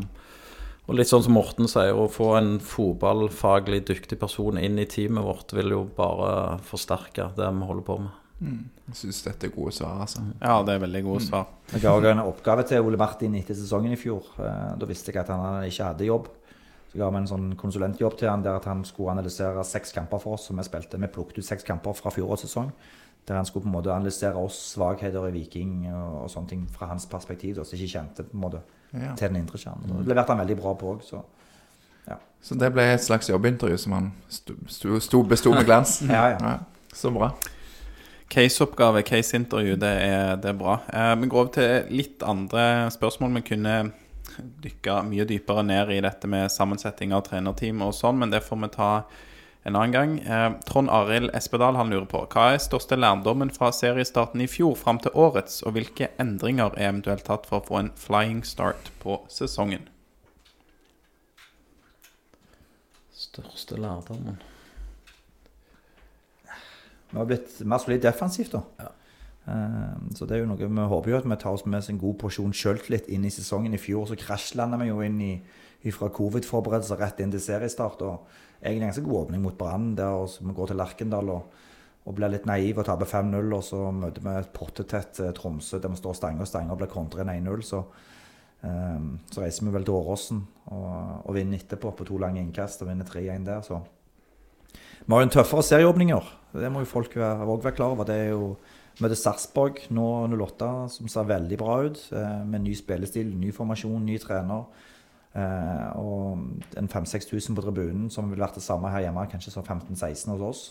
og 0.88 0.98
litt 1.00 1.08
sånn 1.08 1.24
som 1.24 1.36
Morten 1.38 1.70
sier, 1.72 1.96
å 1.96 2.10
få 2.12 2.34
en 2.36 2.58
fotballfaglig 2.60 3.86
dyktig 3.88 4.18
person 4.20 4.58
inn 4.60 4.80
i 4.80 4.86
teamet 4.90 5.24
vårt 5.24 5.54
vil 5.56 5.72
jo 5.72 5.84
bare 5.96 6.60
forsterke 6.68 7.30
det 7.38 7.48
vi 7.48 7.70
holder 7.70 7.88
på 7.88 7.98
med. 8.04 8.20
Jeg 8.44 8.98
syns 9.00 9.22
dette 9.24 9.48
er 9.48 9.54
gode 9.56 9.72
svar, 9.72 10.02
altså. 10.04 10.20
Ja, 10.42 10.58
det 10.68 10.74
er 10.74 10.82
veldig 10.84 11.02
gode 11.06 11.22
svar. 11.24 11.46
Jeg 11.72 11.80
ga 11.86 11.94
også 11.96 12.10
en 12.12 12.24
oppgave 12.26 12.66
til 12.68 12.84
Ole 12.84 13.00
Martin 13.00 13.38
etter 13.40 13.56
sesongen 13.56 13.94
i 13.96 14.00
fjor. 14.00 14.26
Eh, 14.36 14.74
Da 14.82 14.90
visste 14.90 15.14
jeg 15.14 15.22
at 15.22 15.32
han 15.32 15.64
ikke 15.64 15.88
hadde 15.88 16.10
jobb. 16.10 16.28
Så 16.92 17.00
ga 17.00 17.08
vi 17.10 17.22
en 17.22 17.30
sånn 17.30 17.46
konsulentjobb 17.56 18.18
til 18.20 18.30
han 18.30 18.44
der 18.44 18.60
at 18.60 18.68
han 18.68 18.84
skulle 18.84 19.16
analysere 19.16 19.64
seks 19.64 19.96
kamper 19.96 20.20
for 20.20 20.36
oss 20.36 20.50
som 20.50 20.60
vi 20.60 20.68
spilte. 20.68 21.00
Vi 21.00 21.08
plukket 21.08 21.40
ut 21.40 21.48
seks 21.48 21.64
kamper 21.64 21.96
fra 21.96 22.12
fjorårets 22.12 22.44
sesong. 22.50 22.74
Der 23.28 23.36
han 23.40 23.46
skulle 23.46 23.64
på 23.64 23.70
en 23.70 23.76
måte 23.78 23.94
analysere 23.94 24.36
oss 24.36 24.58
svakheter 24.74 25.28
i 25.30 25.32
Viking 25.32 25.86
og, 25.94 26.24
og 26.24 26.30
sånne 26.34 26.50
ting 26.50 26.66
fra 26.72 26.90
hans 26.90 27.06
perspektiv. 27.08 27.56
Da, 27.56 27.64
som 27.64 27.78
ikke 27.80 27.94
kjente 28.00 28.24
på 28.28 28.36
en 28.38 28.42
måte 28.48 28.62
Ja. 28.94 29.16
til 29.18 29.30
den 29.32 29.40
indre 29.40 29.58
kjernen. 29.58 29.90
Det 30.04 30.08
leverte 30.12 30.36
han 30.36 30.44
veldig 30.44 30.58
bra 30.60 30.74
på 30.78 30.92
òg, 30.96 31.02
så 31.04 31.24
Så 32.44 32.58
det 32.60 32.74
ble 32.74 32.84
et 32.94 33.00
slags 33.00 33.30
jobbintervju 33.30 33.78
som 33.80 33.94
han 33.96 34.12
sto, 34.28 34.54
sto, 34.68 35.00
sto, 35.00 35.22
besto 35.24 35.54
med 35.54 35.64
glans. 35.66 36.02
Ja, 36.12 36.26
ja. 36.36 36.58
Så 36.94 37.10
bra. 37.16 37.30
Caseoppgave, 38.30 39.02
caseintervju, 39.08 39.76
det 39.80 39.92
er, 40.04 40.36
det 40.36 40.50
er 40.52 40.58
bra. 40.58 40.80
Eh, 40.94 41.16
vi 41.22 41.28
går 41.32 41.40
over 41.40 41.52
til 41.56 41.94
litt 41.96 42.24
andre 42.28 42.90
spørsmål. 42.92 43.34
Vi 43.38 43.42
kunne 43.54 43.76
dykke 44.64 44.98
mye 45.08 45.26
dypere 45.30 45.64
ned 45.64 45.92
i 45.96 46.02
dette 46.04 46.28
med 46.28 46.52
sammensetting 46.52 47.14
av 47.14 47.24
trenerteam 47.28 47.82
og 47.86 47.94
sånn, 47.96 48.20
men 48.20 48.34
det 48.34 48.44
får 48.44 48.62
vi 48.66 48.70
ta 48.76 48.90
en 49.64 49.76
annen 49.76 49.96
gang. 49.96 50.16
Eh, 50.20 50.50
Trond 50.68 50.92
Arild 50.92 51.32
Espedal 51.36 51.76
han 51.80 51.92
lurer 51.92 52.08
på 52.12 52.24
hva 52.34 52.50
er 52.54 52.62
største 52.64 53.00
lærdommen 53.00 53.52
fra 53.54 53.72
seriestarten 53.76 54.44
i 54.44 54.50
fjor 54.52 54.76
fram 54.80 55.00
til 55.04 55.16
årets, 55.16 55.62
og 55.64 55.78
hvilke 55.78 56.12
endringer 56.22 56.76
er 56.78 56.92
eventuelt 56.92 57.26
tatt 57.28 57.50
for 57.50 57.62
å 57.62 57.68
få 57.68 57.82
en 57.82 57.94
flying 58.00 58.44
start 58.48 58.92
på 59.04 59.22
sesongen? 59.32 59.88
Største 63.14 63.80
lærdommen 63.80 64.42
vi 67.14 67.20
har 67.20 67.26
blitt 67.30 67.60
mer 67.70 67.78
solid 67.78 68.02
defensivt, 68.02 68.56
da. 68.56 68.64
Eh, 68.82 69.03
Så 69.44 70.24
det 70.24 70.38
er 70.38 70.46
jo 70.46 70.48
noe 70.48 70.70
Vi 70.72 70.86
håper 70.88 71.12
jo 71.12 71.18
at 71.18 71.26
vi 71.28 71.36
tar 71.36 71.52
oss 71.58 71.66
med 71.68 71.82
oss 71.82 71.90
en 71.92 72.00
god 72.00 72.16
porsjon 72.22 72.54
sjøltillit 72.56 73.10
inn 73.12 73.26
i 73.28 73.34
sesongen. 73.34 73.76
I 73.76 73.82
fjor 73.82 74.08
så 74.08 74.16
krasjlanda 74.20 74.80
vi 74.80 74.88
jo 74.88 75.02
inn 75.04 75.20
i 75.20 75.34
fra 75.92 76.08
covid-forberedelser 76.16 77.00
rett 77.02 77.20
inn 77.20 77.34
til 77.34 77.44
seriestart. 77.44 78.02
og 78.08 78.28
Egentlig 78.62 78.86
en 78.86 78.94
ganske 78.94 79.06
god 79.10 79.26
åpning 79.26 79.44
mot 79.44 79.58
Brann, 79.58 79.96
der 79.96 80.40
vi 80.40 80.56
går 80.56 80.72
til 80.72 80.80
Lerkendal 80.80 81.30
og, 81.34 81.58
og 82.06 82.16
blir 82.16 82.32
litt 82.32 82.48
naive 82.48 82.80
og 82.80 82.88
taper 82.88 83.10
5-0. 83.10 83.52
Og 83.58 83.64
så 83.68 83.82
møter 83.92 84.24
vi 84.24 84.36
et 84.40 84.54
pottetett 84.56 85.20
eh, 85.20 85.34
Tromsø 85.36 85.82
der 85.84 85.92
vi 85.92 86.00
står 86.00 86.16
stange 86.16 86.46
og 86.46 86.48
stange 86.48 86.72
og 86.72 86.80
blir 86.80 86.92
kontra 86.92 87.26
inn 87.26 87.50
1-0. 87.50 87.66
Så, 87.68 87.82
um, 88.64 89.10
så 89.28 89.44
reiser 89.44 89.68
vi 89.68 89.76
vel 89.76 89.84
til 89.84 89.98
Åråsen 89.98 90.40
og, 90.72 90.94
og 91.26 91.36
vinner 91.36 91.60
etterpå 91.60 91.92
på 91.98 92.08
to 92.08 92.22
lange 92.24 92.40
innkast 92.40 92.86
og 92.86 92.94
vinner 92.94 93.10
3-1 93.10 93.50
der. 93.50 93.68
så 93.68 93.82
vi 95.04 95.12
har 95.12 95.20
jo 95.20 95.28
en 95.28 95.34
tøffere 95.36 95.64
serieåpninger. 95.68 96.28
Det 96.56 96.70
må 96.72 96.80
jo 96.80 96.88
folk 96.88 97.16
være, 97.18 97.44
også 97.44 97.66
være 97.66 97.76
klar 97.76 97.92
over. 97.92 98.08
Det 98.08 98.16
er 98.16 98.30
jo 98.32 98.54
møter 99.02 99.18
Sarpsborg 99.18 99.82
nå 99.94 100.08
08, 100.30 100.70
som 100.94 101.10
ser 101.10 101.30
veldig 101.30 101.58
bra 101.60 101.78
ut. 101.88 102.00
Eh, 102.14 102.42
med 102.46 102.66
ny 102.66 102.76
spillestil, 102.78 103.32
ny 103.40 103.54
formasjon, 103.56 104.04
ny 104.06 104.20
trener. 104.22 104.66
Eh, 105.34 105.88
og 105.98 106.78
en 106.78 106.90
5000-6000 106.92 107.58
på 107.58 107.66
tribunen, 107.66 108.10
som 108.14 108.30
vil 108.30 108.42
være 108.42 108.60
det 108.60 108.66
samme 108.66 108.92
her 108.94 109.08
hjemme, 109.08 109.26
kanskje 109.32 109.56
så 109.56 109.64
15-16 109.66 110.34
hos 110.36 110.46
oss. 110.50 110.64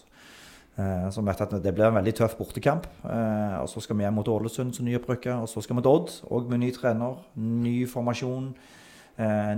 Eh, 0.79 1.09
som 1.13 1.27
vet 1.27 1.41
at 1.41 1.51
Det 1.63 1.75
blir 1.75 1.89
en 1.89 1.99
veldig 1.99 2.15
tøff 2.15 2.37
bortekamp. 2.37 2.87
Og 3.05 3.69
Så 3.69 3.81
skal 3.81 3.97
vi 3.97 4.05
hjem 4.05 4.15
mot 4.15 4.29
Ålesund 4.29 4.73
som 4.75 4.87
nyopprykka. 4.87 5.43
Og 5.43 5.49
så 5.49 5.63
skal 5.63 5.77
vi 5.77 5.83
til 5.83 5.91
Odd, 5.91 6.11
òg 6.31 6.49
med 6.49 6.61
ny 6.61 6.71
trener, 6.73 7.19
ny 7.37 7.87
formasjon, 7.87 8.55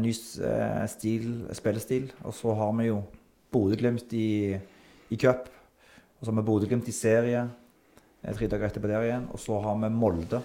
ny 0.01 0.13
stil, 0.13 1.47
spillestil. 1.53 2.13
Og 2.25 2.35
så 2.35 2.55
har 2.55 2.73
vi 2.73 2.87
jo 2.87 3.03
Bodø-Glimt 3.53 4.13
i, 4.13 4.59
i 5.11 5.17
cup. 5.17 5.49
Og 6.19 6.27
så 6.27 6.33
har 6.33 6.41
vi 6.41 6.47
Bodø-Glimt 6.47 6.89
i 6.89 6.93
serie 6.93 7.49
tre 8.33 8.49
dager 8.49 8.71
etterpå 8.71 8.89
der 8.89 9.05
igjen. 9.05 9.29
Og 9.33 9.43
så 9.43 9.61
har 9.61 9.77
vi 9.83 9.91
Molde. 9.93 10.41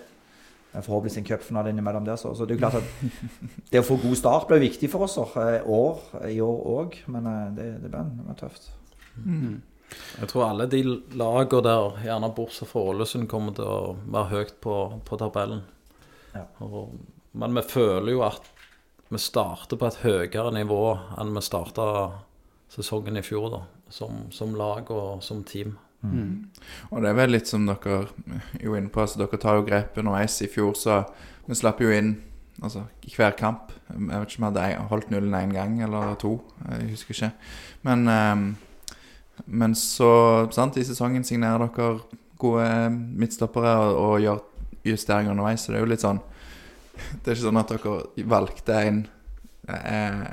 Eh, 0.74 0.82
Forhåpentligvis 0.82 1.18
en 1.18 1.30
cupfinale 1.30 1.74
innimellom 1.74 2.06
der. 2.06 2.20
Så, 2.20 2.36
så 2.36 2.46
det 2.46 2.56
er 2.56 2.60
jo 2.60 2.66
klart 2.66 2.82
at 2.82 3.72
det 3.72 3.82
å 3.82 3.88
få 3.88 4.00
god 4.04 4.20
start 4.20 4.52
blir 4.52 4.64
viktig 4.68 4.92
for 4.92 5.08
oss 5.08 5.18
eh, 5.40 5.64
år, 5.66 6.06
i 6.30 6.40
år 6.44 6.62
òg. 6.76 7.02
Men 7.14 7.32
eh, 7.32 7.50
det, 7.58 7.72
det 7.86 7.92
blir, 7.94 8.38
tøft. 8.40 8.72
Mm. 9.24 9.42
tøft. 9.58 9.66
Jeg 10.20 10.30
tror 10.30 10.46
alle 10.46 10.68
de 10.70 10.84
lagene 11.18 11.66
der, 11.66 12.00
gjerne 12.06 12.30
bortsett 12.36 12.70
fra 12.70 12.84
Ålesund, 12.92 13.30
kommer 13.32 13.56
til 13.58 13.66
å 13.66 13.96
være 14.06 14.30
høyt 14.36 14.56
på, 14.62 14.76
på 15.06 15.18
tabellen. 15.18 15.64
Ja. 16.36 16.46
Og, 16.66 16.94
men 17.40 17.58
vi 17.58 17.66
føler 17.66 18.14
jo 18.14 18.24
at 18.28 18.46
vi 19.10 19.18
starter 19.22 19.80
på 19.80 19.88
et 19.90 20.02
høyere 20.04 20.52
nivå 20.54 20.84
enn 21.18 21.34
vi 21.34 21.42
starta 21.42 21.86
sesongen 22.70 23.18
i 23.18 23.26
fjor, 23.26 23.50
da. 23.56 23.64
Som, 23.90 24.28
som 24.30 24.54
lag 24.54 24.92
og 24.94 25.24
som 25.26 25.42
team. 25.42 25.74
Og 26.89 27.02
det 27.04 27.10
er 27.10 27.18
vel 27.18 27.34
litt 27.36 27.50
som 27.50 27.66
dere 27.68 27.97
er 28.30 28.64
jo 28.64 28.76
inne 28.78 28.91
på, 28.93 29.02
altså 29.04 29.20
dere 29.20 29.39
tar 29.41 29.60
jo 29.60 29.66
grep 29.68 29.97
underveis. 30.00 30.39
I 30.45 30.52
fjor 30.52 30.74
så 30.78 31.04
Vi 31.50 31.58
slapp 31.58 31.80
jo 31.82 31.89
inn 31.89 32.14
altså, 32.62 32.84
hver 33.16 33.34
kamp. 33.38 33.72
Jeg 33.89 34.06
vet 34.06 34.30
ikke 34.30 34.43
om 34.43 34.54
vi 34.54 34.60
hadde 34.60 34.88
holdt 34.91 35.12
nullen 35.12 35.34
én 35.34 35.54
gang 35.56 35.80
eller 35.84 36.16
to. 36.22 36.36
Jeg 36.70 36.91
husker 36.91 37.16
ikke. 37.16 37.32
Men, 37.82 38.08
ehm, 38.08 38.43
men 39.47 39.76
så 39.76 40.47
sant, 40.52 40.78
I 40.78 40.86
sesongen 40.86 41.24
signerer 41.24 41.66
dere 41.66 42.00
gode 42.38 42.68
midtstoppere 42.91 43.76
og, 43.80 43.95
og 43.97 44.22
gjør 44.22 44.43
justeringer 44.86 45.32
underveis. 45.32 45.66
Så 45.66 45.72
det 45.72 45.80
er 45.80 45.86
jo 45.86 45.93
litt 45.93 46.06
sånn 46.06 46.22
Det 47.24 47.32
er 47.32 47.38
ikke 47.38 47.47
sånn 47.47 47.62
at 47.62 47.74
dere 47.74 48.28
valgte 48.30 48.78
en 48.86 49.08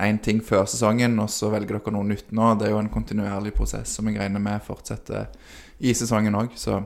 én 0.06 0.18
ting 0.22 0.40
før 0.44 0.66
sesongen, 0.70 1.18
og 1.22 1.30
så 1.32 1.50
velger 1.52 1.78
dere 1.78 1.94
noe 1.94 2.06
nytt 2.08 2.32
nå. 2.36 2.52
Det 2.58 2.68
er 2.68 2.74
jo 2.74 2.82
en 2.82 2.92
kontinuerlig 2.92 3.54
prosess 3.56 3.96
som 3.98 4.08
jeg 4.08 4.20
regner 4.20 4.42
med 4.42 4.64
fortsetter 4.66 5.28
i 5.78 5.94
sesongen 5.96 6.36
òg. 6.38 6.54
Så 6.56 6.80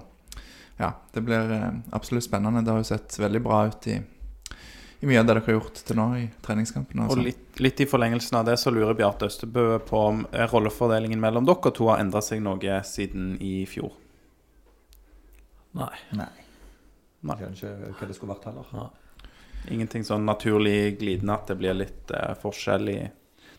ja, 0.80 0.94
det 1.12 1.20
blir 1.26 1.52
eh, 1.52 1.68
absolutt 1.92 2.24
spennende. 2.24 2.62
Det 2.64 2.72
har 2.72 2.80
jo 2.80 2.88
sett 2.88 3.18
veldig 3.20 3.42
bra 3.44 3.66
ut 3.68 3.86
i, 3.92 3.98
i 5.00 5.08
mye 5.08 5.20
av 5.20 5.26
det 5.28 5.34
dere 5.34 5.44
har 5.46 5.58
gjort 5.58 5.82
til 5.84 5.98
nå 6.00 6.06
i 6.16 6.26
treningskampene. 6.44 7.04
Og 7.04 7.12
Altså. 7.16 7.24
litt, 7.26 7.60
litt 7.60 7.82
i 7.84 7.88
forlengelsen 7.90 8.38
av 8.40 8.46
det 8.48 8.56
så 8.60 8.72
lurer 8.72 8.96
Bjarte 8.96 9.28
Østebø 9.28 9.66
på 9.84 10.04
om 10.08 10.24
eh, 10.32 10.46
rollefordelingen 10.48 11.20
mellom 11.20 11.48
dere 11.48 11.74
to 11.76 11.90
har 11.92 12.00
endra 12.00 12.22
seg 12.24 12.40
noe 12.44 12.80
siden 12.88 13.34
i 13.44 13.66
fjor. 13.68 13.92
Nei. 15.76 15.92
Nei. 16.16 16.32
Nei. 17.28 17.36
Jeg 17.38 17.52
vet 17.52 17.60
ikke 17.60 18.00
hva 18.00 18.08
det 18.08 18.16
skulle 18.16 18.34
vært 18.34 18.48
heller. 18.48 18.90
Ingenting 19.68 20.04
sånn 20.06 20.24
naturlig 20.26 20.98
glidende 20.98 21.34
at 21.36 21.50
det 21.50 21.56
blir 21.60 21.76
litt 21.76 22.10
eh, 22.16 22.34
forskjell 22.40 22.88
i 22.88 23.00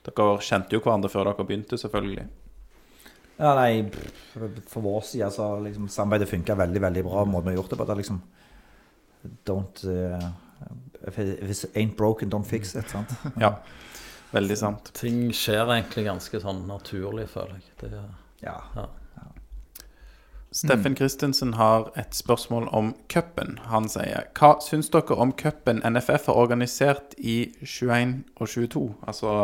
Dere 0.02 0.40
kjente 0.42 0.74
jo 0.74 0.82
hverandre 0.82 1.12
før 1.14 1.28
dere 1.30 1.46
begynte, 1.46 1.78
selvfølgelig. 1.78 2.24
Ja, 3.38 3.52
nei, 3.54 3.84
For 4.70 4.82
vår 4.82 5.04
side 5.06 5.28
så 5.34 5.46
har 5.46 5.62
liksom, 5.62 5.86
samarbeidet 5.94 6.30
funka 6.30 6.56
veldig 6.58 6.82
veldig 6.82 7.04
bra. 7.06 7.26
Måten 7.30 7.52
vi 7.52 7.54
har 7.54 7.60
gjort 7.62 7.70
det 7.70 7.78
på. 7.78 7.86
Det 7.86 7.94
er 7.94 8.00
liksom 8.02 8.22
Don't 9.46 9.84
uh, 9.86 10.26
If 11.08 11.20
it 11.20 11.78
ain't 11.78 11.96
broken, 11.98 12.30
don't 12.34 12.46
fix 12.50 12.76
it. 12.76 12.90
sant? 12.90 13.14
Ja, 13.42 13.56
veldig 14.34 14.58
sant. 14.58 14.90
Ting 14.98 15.30
skjer 15.34 15.70
egentlig 15.74 16.06
ganske 16.06 16.42
sånn 16.42 16.66
naturlig, 16.70 17.28
føler 17.30 17.58
jeg. 17.62 17.78
Det, 17.82 18.02
Ja. 18.42 18.58
Steffen 20.52 20.98
Christensen 21.00 21.54
har 21.56 21.94
et 21.96 22.12
spørsmål 22.12 22.66
om 22.76 22.90
cupen. 23.08 23.54
Han 23.72 23.86
sier 23.88 24.26
Hva 24.36 24.58
syns 24.60 24.90
dere 24.92 25.16
om 25.16 25.32
cupen 25.32 25.80
NFF 25.80 26.28
har 26.28 26.40
organisert 26.42 27.16
i 27.16 27.54
21 27.64 28.18
og 28.36 28.50
22? 28.52 28.82
Altså 29.08 29.36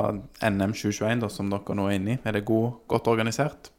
NM 0.43 0.75
2021, 0.75 1.21
da, 1.23 1.29
som 1.31 1.53
dere 1.53 1.77
nå 1.79 1.87
er 1.87 1.95
inne 1.95 2.17
i. 2.17 2.19
Er 2.27 2.35
det 2.35 2.43
god, 2.49 2.83
godt 2.91 3.07
organisert? 3.07 3.71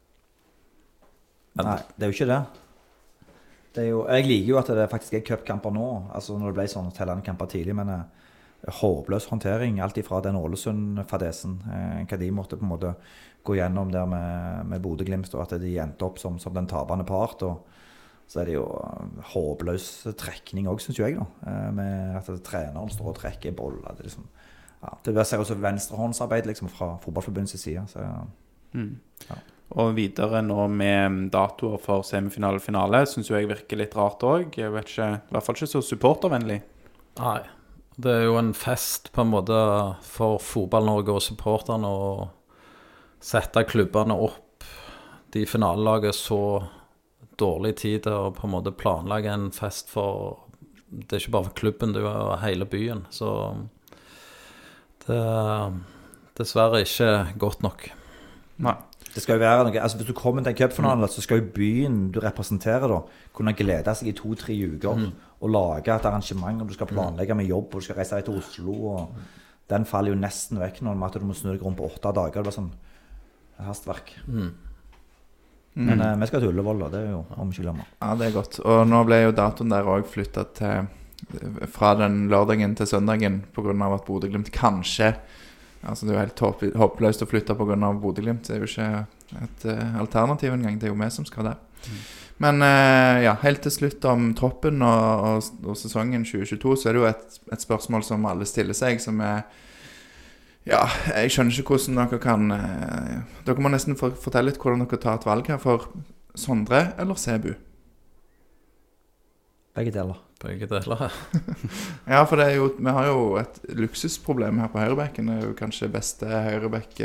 Nei, 1.59 1.77
det 1.97 2.07
er 2.07 2.09
jo 2.09 2.17
ikke 2.17 2.31
det. 2.31 2.41
det 3.75 3.83
er 3.83 3.89
jo, 3.91 4.01
jeg 4.09 4.25
liker 4.25 4.49
jo 4.49 4.59
at 4.63 4.73
det 4.81 4.89
faktisk 4.89 5.19
er 5.19 5.25
cupkamper 5.29 5.75
nå, 5.75 5.87
altså 6.09 6.37
når 6.39 6.49
det 6.49 6.57
ble 6.57 6.67
sånn 6.71 6.89
tellende 6.97 7.25
kamper 7.29 7.51
tidlig. 7.53 7.77
Men 7.77 7.93
eh, 7.93 8.29
håpløs 8.81 9.29
håndtering, 9.29 9.77
alt 9.85 10.01
ifra 10.01 10.23
den 10.25 10.39
Ålesund-fadesen, 10.39 11.59
eh, 11.69 12.05
hva 12.09 12.19
de 12.25 12.33
måtte 12.33 12.57
på 12.57 12.65
en 12.65 12.73
måte 12.73 12.95
gå 13.43 13.55
gjennom 13.57 13.91
der 13.93 14.07
med, 14.09 14.65
med 14.69 14.81
Bodø-Glimt, 14.83 15.31
og 15.35 15.45
at 15.45 15.59
de 15.61 15.75
endte 15.81 16.05
opp 16.05 16.19
som, 16.21 16.39
som 16.41 16.55
den 16.55 16.67
tapende 16.69 17.07
part. 17.07 17.43
og 17.43 17.65
så 18.29 18.43
er 18.43 18.49
det 18.49 18.57
jo 18.59 18.65
eh, 18.77 19.21
håpløs 19.31 19.85
trekning 20.19 20.69
òg, 20.69 20.81
syns 20.83 20.99
jeg. 21.01 21.17
da, 21.17 21.25
eh, 21.49 21.69
Med 21.73 22.17
at 22.19 22.29
treneren 22.45 22.91
står 22.93 23.13
og 23.13 23.17
trekker 23.17 23.55
boller. 23.57 23.95
Det, 23.97 24.05
liksom, 24.05 24.27
ja, 24.83 24.97
det 25.05 25.25
ser 25.25 25.41
ut 25.41 25.49
som 25.49 25.63
venstrehåndsarbeid 25.63 26.49
liksom, 26.49 26.69
fra 26.69 26.91
Fotballforbundets 27.01 27.57
side. 27.57 27.87
Så, 27.89 28.05
Og 29.69 29.95
videre 29.97 30.41
nå 30.41 30.67
med 30.73 31.31
datoer 31.33 31.81
for 31.81 32.05
semifinale 32.05 32.57
og 32.57 32.65
finale 32.65 33.03
syns 33.09 33.29
jeg 33.29 33.49
virker 33.49 33.77
litt 33.77 33.97
rart 33.97 34.23
òg. 34.25 34.57
I 34.57 34.69
hvert 34.73 34.93
fall 35.45 35.57
ikke 35.57 35.69
så 35.69 35.81
supportervennlig. 35.85 36.61
Nei. 37.19 37.39
Det 37.99 38.13
er 38.13 38.23
jo 38.29 38.37
en 38.39 38.53
fest 38.55 39.11
på 39.11 39.25
en 39.25 39.33
måte 39.33 39.57
for 40.07 40.37
Fotball-Norge 40.39 41.17
og 41.17 41.25
supporterne 41.25 41.89
å 41.89 42.29
sette 43.19 43.63
klubbene 43.67 44.15
opp 44.15 44.65
de 45.33 45.45
finalelaget 45.45 46.15
så 46.15 46.41
dårlig 47.39 47.75
tid 47.79 48.03
til 48.05 48.15
å 48.15 48.31
på 48.35 48.47
en 48.47 48.55
måte 48.55 48.75
planlegge 48.75 49.31
en 49.31 49.49
fest 49.55 49.91
for 49.93 50.45
Det 50.89 51.13
er 51.13 51.21
ikke 51.21 51.35
bare 51.35 51.45
for 51.51 51.57
klubben, 51.59 51.91
det 51.93 52.01
er 52.01 52.39
hele 52.41 52.65
byen. 52.65 53.03
Så 53.13 53.29
det 55.05 55.17
er 55.21 55.75
dessverre 56.39 56.81
ikke 56.81 57.09
godt 57.37 57.61
nok. 57.61 57.83
Nei. 58.65 58.73
Det 59.09 59.21
skal 59.23 59.37
jo 59.37 59.41
være 59.41 59.67
noe, 59.67 59.81
altså 59.81 59.97
Hvis 59.97 60.07
du 60.09 60.13
kommer 60.17 60.43
til 60.43 60.51
en 60.51 60.57
cupfinale, 60.57 61.07
så 61.09 61.21
skal 61.21 61.39
jo 61.39 61.51
byen 61.53 62.11
du 62.13 62.19
representerer, 62.21 62.89
da 62.89 62.99
kunne 63.33 63.53
glede 63.57 63.93
seg 63.97 64.11
i 64.11 64.15
to-tre 64.17 64.57
uker 64.73 65.05
og 65.39 65.49
lage 65.49 65.93
et 65.93 66.05
arrangement. 66.05 66.61
og 66.61 66.67
Du 66.69 66.73
skal 66.73 66.89
planlegge 66.89 67.37
med 67.37 67.49
jobb, 67.49 67.73
og 67.73 67.81
du 67.81 67.85
skal 67.85 68.01
reise 68.01 68.17
deg 68.17 68.25
til 68.25 68.37
Oslo. 68.41 68.75
og 68.95 69.15
Den 69.69 69.85
faller 69.85 70.13
jo 70.13 70.19
nesten 70.19 70.61
vekk 70.61 70.81
nå 70.81 70.93
med 70.93 71.07
at 71.07 71.21
du 71.21 71.25
må 71.25 71.37
snu 71.37 71.51
deg 71.53 71.61
rundt 71.61 71.77
på 71.77 71.89
åtte 71.89 72.13
dager. 72.13 72.41
Det 72.41 72.49
blir 72.49 72.57
sånn 72.57 72.73
hastverk. 73.67 74.13
Men 75.79 76.01
eh, 76.01 76.15
vi 76.19 76.27
skal 76.27 76.41
til 76.43 76.49
Ullevål, 76.51 76.79
da. 76.85 76.87
Det 76.93 77.01
er 77.05 77.11
jo 77.13 77.21
om 77.39 77.51
ikke 77.53 77.63
glemme. 77.67 77.85
Ja, 78.01 78.13
det 78.19 78.29
er 78.29 78.35
godt. 78.35 78.59
Og 78.65 78.81
nå 78.89 79.03
ble 79.07 79.21
jo 79.23 79.35
datoen 79.37 79.71
der 79.71 79.87
òg 79.87 80.07
flytta 80.09 80.47
til 80.57 80.87
fra 81.73 81.93
den 81.99 82.29
lørdagen 82.31 82.77
til 82.79 82.87
søndagen 82.87 83.41
pga. 83.53 83.73
at 83.93 84.05
Bodø-Glimt 84.07 84.51
kanskje 84.55 85.13
Altså 85.83 86.05
Det 86.05 86.11
er 86.11 86.15
jo 86.15 86.19
helt 86.25 86.39
håp- 86.43 86.75
håpløst 86.75 87.21
å 87.23 87.27
flytte 87.27 87.55
pga. 87.55 87.75
Bodø-Glimt. 88.01 88.47
Det 88.47 88.55
er 88.55 88.63
jo 88.63 88.67
ikke 88.67 89.41
et 89.43 89.65
uh, 89.71 89.99
alternativ 89.99 90.51
engang. 90.53 90.79
Det 90.79 90.89
er 90.89 90.91
jo 90.93 90.99
vi 90.99 91.09
som 91.11 91.25
skal 91.27 91.51
der. 91.51 91.61
Men 92.39 92.59
uh, 92.63 93.19
ja, 93.23 93.35
helt 93.43 93.61
til 93.63 93.71
slutt 93.71 94.03
om 94.07 94.33
troppen 94.35 94.81
og, 94.83 95.23
og, 95.29 95.69
og 95.71 95.77
sesongen 95.79 96.25
2022, 96.27 96.75
så 96.81 96.89
er 96.89 96.97
det 96.97 97.01
jo 97.03 97.07
et, 97.07 97.39
et 97.55 97.63
spørsmål 97.63 98.03
som 98.03 98.27
alle 98.27 98.47
stiller 98.47 98.75
seg, 98.75 98.99
som 99.03 99.19
er 99.23 99.43
Ja, 100.67 100.83
jeg 101.15 101.31
skjønner 101.33 101.55
ikke 101.55 101.77
hvordan 101.77 101.99
dere 102.01 102.19
kan 102.21 102.51
eh, 102.51 103.13
Dere 103.47 103.63
må 103.63 103.71
nesten 103.71 103.95
fortelle 103.97 104.49
litt 104.49 104.59
hvordan 104.59 104.83
dere 104.83 104.99
tar 105.01 105.19
et 105.19 105.27
valg 105.27 105.47
her. 105.49 105.61
For 105.61 105.87
Sondre 106.37 106.89
eller 106.99 107.17
Sebu? 107.19 107.53
Begge 109.77 109.93
deler. 109.95 110.19
Begge 110.43 110.67
deler. 110.67 111.07
Ja, 112.09 112.23
for 112.25 112.39
det 112.39 112.49
er 112.49 112.55
jo, 112.59 112.69
vi 112.77 112.93
har 112.95 113.07
jo 113.09 113.23
et 113.39 113.59
luksusproblem 113.77 114.59
her 114.59 114.71
på 114.71 114.81
høyrebekken. 114.81 115.29
Det 115.29 115.35
er 115.37 115.47
jo 115.47 115.57
kanskje 115.57 115.91
beste 115.93 116.27
høyrebekk, 116.27 117.01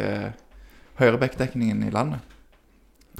høyrebekkdekningen 1.01 1.83
i 1.87 1.93
landet. 1.95 2.23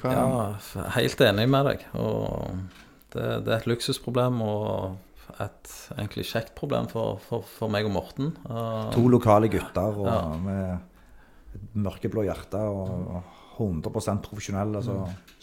Hva, 0.01 0.11
Ja, 0.11 0.87
helt 0.97 1.21
enig 1.23 1.47
med 1.51 1.69
deg. 1.69 1.85
Og 1.95 2.55
det, 3.15 3.27
det 3.45 3.53
er 3.53 3.59
et 3.61 3.69
luksusproblem 3.69 4.41
og 4.43 4.97
et 5.43 5.71
egentlig 5.97 6.25
kjekt 6.29 6.53
problem 6.55 6.87
for, 6.91 7.17
for, 7.23 7.43
for 7.47 7.71
meg 7.71 7.87
og 7.87 7.91
Morten. 7.95 8.33
Uh, 8.47 8.89
To 8.95 9.07
lokale 9.11 9.49
gutter 9.51 9.97
og 9.99 10.07
Ja. 10.07 10.19
med 10.37 10.79
et 11.55 11.75
mørkeblå 11.75 12.23
hjerte 12.27 12.59
og 12.59 13.23
100 13.57 14.19
profesjonelle. 14.23 14.81
Så 14.83 14.95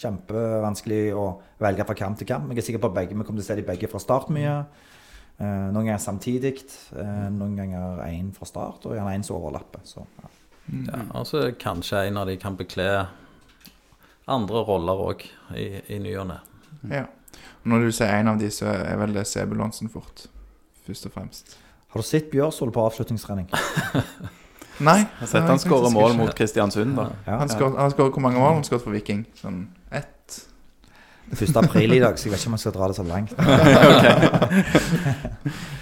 kjempevanskelig 0.02 1.14
å 1.16 1.26
velge 1.62 1.86
fra 1.88 1.94
kamp 1.96 2.18
til 2.20 2.28
kamp. 2.28 2.50
Jeg 2.52 2.58
er 2.58 2.66
sikker 2.68 2.82
på 2.82 2.90
at 2.92 2.96
begge, 3.00 3.16
vi 3.16 3.24
kommer 3.24 3.40
til 3.40 3.46
å 3.46 3.50
se 3.50 3.56
de 3.60 3.66
begge 3.68 3.88
fra 3.88 4.00
start 4.02 4.28
mye. 4.34 4.58
Uh, 5.40 5.70
noen 5.72 5.86
ganger 5.86 5.98
samtidig. 5.98 6.58
uh, 6.94 7.28
noen 7.32 7.56
ganger 7.56 8.02
én 8.06 8.32
fra 8.36 8.46
start, 8.46 8.84
og 8.86 8.94
gjerne 8.94 9.16
én 9.16 9.24
som 9.24 9.36
overlapper. 9.40 9.80
Så, 9.88 10.04
ja. 10.20 10.28
ja, 10.92 11.00
altså, 11.18 11.50
kanskje 11.58 12.06
en 12.08 12.20
av 12.20 12.28
de 12.28 12.36
kan 12.36 12.56
bekle 12.56 13.06
andre 14.28 14.60
roller 14.68 15.00
òg, 15.08 15.24
i, 15.58 15.66
i 15.88 15.98
ny 15.98 16.12
og 16.20 16.28
ne. 16.30 16.38
ja. 16.92 17.06
Når 17.64 17.78
du 17.86 17.92
sier 17.94 18.10
en 18.20 18.28
av 18.32 18.38
de, 18.40 18.48
så 18.50 18.66
er 18.72 18.96
vel 18.98 19.12
det 19.14 19.22
Sebulonsen 19.30 19.88
fort. 19.92 20.24
Først 20.86 21.06
og 21.06 21.12
fremst. 21.14 21.56
Har 21.92 22.00
du 22.02 22.06
sett 22.06 22.30
Bjørsvold 22.32 22.72
på 22.74 22.82
avslutningstrening? 22.88 23.46
Nei. 24.82 24.98
Jeg 25.04 25.20
har 25.20 25.28
sett 25.30 25.46
han 25.46 25.60
skåre 25.62 25.90
mål 25.94 26.16
mot 26.18 26.32
Kristiansund, 26.34 26.96
da. 26.96 27.04
Ja. 27.26 27.36
Han 27.42 27.48
skår- 27.52 27.76
han 27.78 27.90
skårer 27.92 28.10
hvor 28.16 28.24
mange 28.24 28.40
mål 28.40 28.54
han 28.58 28.64
skåret 28.66 28.82
for 28.86 28.94
Viking? 28.96 29.20
Sånn 29.38 29.60
ett? 29.92 30.40
Det 31.30 31.38
er 31.38 31.42
1. 31.52 31.56
april 31.62 31.90
i 31.94 32.00
dag, 32.02 32.18
så 32.18 32.26
jeg 32.26 32.32
vet 32.34 32.42
ikke 32.42 32.50
om 32.50 32.56
jeg 32.58 32.64
skal 32.64 32.74
dra 32.74 32.84
det 32.90 32.96
så 32.98 33.04
langt. 33.06 33.30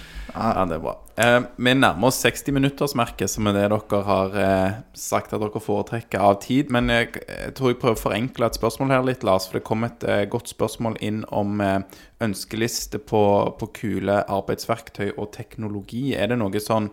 Ja, 0.33 0.65
det 0.65 0.77
er 0.77 0.83
bra. 0.83 0.93
Eh, 1.19 1.39
vi 1.59 1.73
nærmer 1.75 2.07
oss 2.07 2.19
60-minuttersmerket, 2.23 3.29
som 3.29 3.49
er 3.49 3.57
det 3.57 3.63
dere 3.73 4.01
har 4.07 4.35
eh, 4.39 4.77
sagt 4.97 5.33
at 5.35 5.43
dere 5.43 5.61
foretrekker 5.61 6.23
av 6.23 6.37
tid. 6.43 6.71
Men 6.73 6.89
jeg, 6.91 7.19
jeg 7.27 7.53
tror 7.57 7.73
jeg 7.73 7.79
prøver 7.81 7.99
å 7.99 8.01
forenkle 8.01 8.47
et 8.47 8.59
spørsmål 8.59 8.93
her 8.95 9.07
litt, 9.07 9.25
Lars. 9.27 9.49
For 9.49 9.59
det 9.59 9.65
kom 9.67 9.83
et 9.87 10.05
eh, 10.07 10.23
godt 10.31 10.51
spørsmål 10.53 10.95
inn 11.03 11.23
om 11.35 11.61
eh, 11.65 11.79
ønskeliste 12.23 13.01
på, 13.11 13.23
på 13.59 13.71
kule 13.81 14.21
arbeidsverktøy 14.23 15.11
og 15.17 15.33
teknologi. 15.35 16.11
Er 16.15 16.31
det 16.31 16.39
noe 16.39 16.63
sånn 16.63 16.91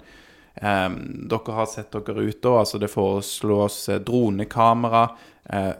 eh, 0.58 0.88
dere 1.30 1.58
har 1.60 1.70
sett 1.70 1.94
dere 1.94 2.26
ut 2.26 2.40
da? 2.42 2.56
Altså 2.64 2.82
det 2.82 2.90
foreslås 2.92 3.84
eh, 3.92 4.02
dronekamera, 4.02 5.04
eh, 5.52 5.74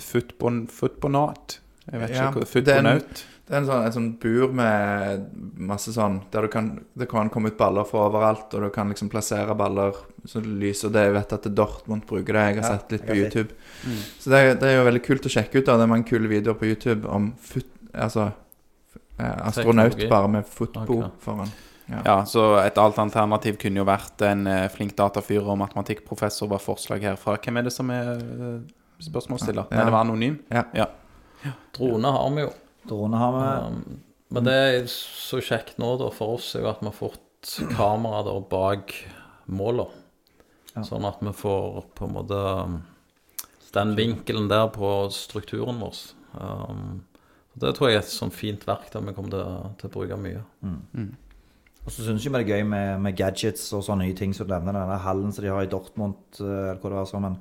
footbonaut. 0.00 1.58
Jeg 1.90 2.00
vet 2.00 2.14
Ja, 2.14 2.30
ikke 2.30 2.44
hva 2.46 2.48
Footbonaut? 2.48 3.24
Det 3.52 3.58
er 3.58 3.60
en 3.60 3.66
sånn, 3.68 3.82
en 3.84 3.92
sånn 3.92 4.12
bur 4.16 4.52
med 4.56 5.24
masse 5.60 5.92
sånn 5.92 6.22
Der 6.32 6.46
du 6.46 6.48
kan, 6.48 6.70
det 6.96 7.04
kan 7.10 7.28
komme 7.28 7.50
ut 7.52 7.58
baller 7.58 7.84
fra 7.84 8.06
overalt, 8.06 8.46
og 8.56 8.62
du 8.64 8.70
kan 8.72 8.88
liksom 8.88 9.10
plassere 9.12 9.52
baller 9.52 9.98
så 10.24 10.40
det 10.40 10.54
lyser. 10.56 10.88
Og 10.88 10.94
det 10.94 11.02
jeg 11.04 11.12
vet 11.18 11.34
at 11.36 11.48
Dortmund 11.58 12.06
bruker 12.08 12.38
det. 12.38 12.44
Jeg 12.46 12.56
har 12.56 12.62
Ja, 12.62 12.78
sett 12.78 12.94
litt 12.94 13.04
på 13.04 13.18
YouTube. 13.18 13.52
Mm. 13.84 13.98
Så 14.22 14.32
det, 14.32 14.40
det 14.62 14.70
er 14.70 14.78
jo 14.78 14.86
veldig 14.86 15.02
kult 15.04 15.28
å 15.28 15.34
sjekke 15.34 15.60
ut. 15.60 15.66
da 15.68 15.76
Det 15.76 15.84
er 15.84 15.92
mange 15.92 16.08
kule 16.08 16.32
videoer 16.32 16.56
på 16.62 16.70
YouTube 16.70 17.04
om 17.12 17.28
fut, 17.36 17.68
altså, 17.92 18.30
eh, 19.18 19.36
astronaut 19.50 20.00
bare 20.08 20.32
med 20.38 20.48
footbo 20.48 21.02
okay. 21.02 21.12
foran. 21.20 21.52
Ja, 21.92 22.16
så 22.24 22.46
et 22.62 22.80
alt 22.80 22.96
alternativ 23.04 23.60
kunne 23.60 23.82
jo 23.82 23.84
vært 23.84 24.24
en 24.24 24.46
eh, 24.48 24.64
flink 24.72 24.96
datafyr 24.96 25.44
og 25.44 25.60
matematikkprofessor, 25.60 26.48
var 26.54 26.64
forslag 26.64 27.04
herfra. 27.04 27.36
Hvem 27.36 27.60
er 27.60 27.68
det 27.68 27.76
som 27.76 27.92
er 27.92 28.14
eh, 28.16 28.58
spørsmålsstiller? 29.10 29.68
Ja. 29.68 29.76
Nei, 29.76 29.86
det 29.90 29.96
var 29.98 30.08
anonym. 30.08 30.40
Ja. 30.48 30.88
Drone 31.76 32.16
har 32.16 32.30
vi 32.32 32.46
jo. 32.46 32.52
Drone 32.88 33.20
har 33.20 33.36
vi. 33.36 33.48
Um, 33.66 34.00
men 34.32 34.48
det 34.48 34.54
er 34.54 34.86
så 34.90 35.42
kjekt 35.44 35.78
nå 35.82 35.94
da 36.00 36.08
for 36.14 36.38
oss 36.38 36.54
er 36.56 36.64
jo 36.64 36.72
at 36.72 36.80
vi 36.80 36.88
har 36.88 36.96
fått 36.96 37.56
kamera 37.74 38.22
der 38.26 38.40
bak 38.48 38.94
måla. 39.50 39.88
Ja. 40.72 40.84
Sånn 40.88 41.04
at 41.04 41.20
vi 41.20 41.34
får 41.36 41.82
på 41.98 42.08
en 42.08 42.16
måte 42.16 42.38
um, 42.38 42.78
den 43.72 43.96
vinkelen 43.98 44.48
der 44.52 44.68
på 44.72 44.92
strukturen 45.12 45.80
vår. 45.82 46.04
Um, 46.36 47.02
det 47.60 47.74
tror 47.76 47.90
jeg 47.90 47.98
er 47.98 48.06
et 48.06 48.08
sånn 48.08 48.32
fint 48.32 48.62
verktøy 48.64 49.02
vi 49.04 49.12
kommer 49.16 49.34
til, 49.34 49.74
til 49.80 49.90
å 49.90 49.92
bruke 49.92 50.16
mye. 50.20 50.40
Og 51.82 51.90
så 51.90 52.04
syns 52.06 52.24
jeg 52.24 52.32
det 52.32 52.44
er 52.44 52.52
gøy 52.54 52.64
med, 52.68 53.02
med 53.02 53.16
gadgets 53.18 53.66
og 53.76 53.82
sånne 53.84 54.06
nye 54.06 54.16
ting 54.16 54.32
som 54.36 54.46
du 54.46 54.54
nevner. 54.54 54.78
Denne 54.78 55.00
hallen 55.02 55.34
som 55.34 55.44
de 55.44 55.50
har 55.50 55.66
i 55.66 55.70
Dortmund, 55.70 56.20
eh, 56.38 56.46
eller 56.46 56.80
hva 56.80 56.92
det 56.92 57.00
var 57.00 57.10
sånn, 57.10 57.26
men 57.26 57.38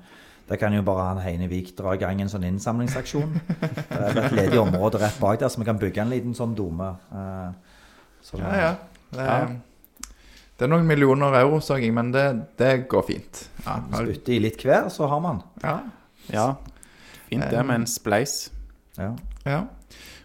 der 0.51 0.59
kan 0.59 0.73
jo 0.75 0.81
bare 0.83 1.05
han 1.13 1.21
Heine 1.23 1.47
Vik 1.47 1.69
dra 1.77 1.93
i 1.95 1.99
gang 2.01 2.19
en 2.21 2.27
sånn 2.31 2.43
innsamlingsaksjon. 2.43 3.33
Det 3.61 3.97
er 3.97 4.17
et 4.25 4.33
ledig 4.35 4.59
område 4.59 4.99
rett 4.99 5.19
bak 5.21 5.39
der, 5.39 5.47
så 5.53 5.61
vi 5.61 5.67
kan 5.69 5.79
bygge 5.79 6.01
en 6.03 6.11
liten 6.11 6.33
sånn 6.35 6.55
dome. 6.57 6.89
eh, 7.15 7.51
så- 8.21 8.37
Ja, 8.41 8.55
ja. 8.59 8.71
Det 9.11 9.19
er, 9.27 9.47
det 10.57 10.65
er 10.67 10.67
noen 10.71 10.85
millioner 10.87 11.33
euro, 11.39 11.59
så 11.63 11.79
jeg, 11.79 11.93
men 11.93 12.11
det, 12.11 12.25
det 12.59 12.87
går 12.91 13.03
fint. 13.07 13.47
Ja, 13.65 13.79
Spytte 13.95 14.35
i 14.35 14.39
litt 14.43 14.61
hver, 14.63 14.89
så 14.91 15.07
har 15.07 15.19
man. 15.23 15.41
ja, 15.63 15.79
Ja, 16.31 16.55
fint 17.29 17.47
det 17.49 17.65
med 17.65 17.75
en 17.81 17.87
spleis. 17.87 18.49
Ja. 18.97 19.13
ja. 19.45 19.63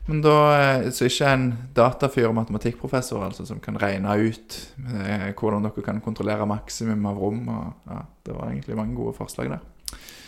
Men 0.09 0.21
da 0.23 0.35
eh, 0.83 0.91
Så 0.91 1.07
ikke 1.09 1.27
en 1.33 1.47
datafyr 1.75 2.29
og 2.29 2.35
matematikkprofessor 2.35 3.25
altså, 3.27 3.47
som 3.47 3.59
kan 3.61 3.75
regne 3.79 4.13
ut 4.29 4.59
eh, 4.91 5.33
hvordan 5.35 5.63
dere 5.67 5.83
kan 5.83 6.01
kontrollere 6.01 6.47
maksimum 6.47 7.07
av 7.07 7.17
rom. 7.19 7.49
Og, 7.49 7.73
ja, 7.91 8.03
det 8.27 8.35
var 8.37 8.51
egentlig 8.51 8.77
mange 8.77 8.95
gode 8.95 9.15
forslag 9.17 9.51
der. 9.51 9.59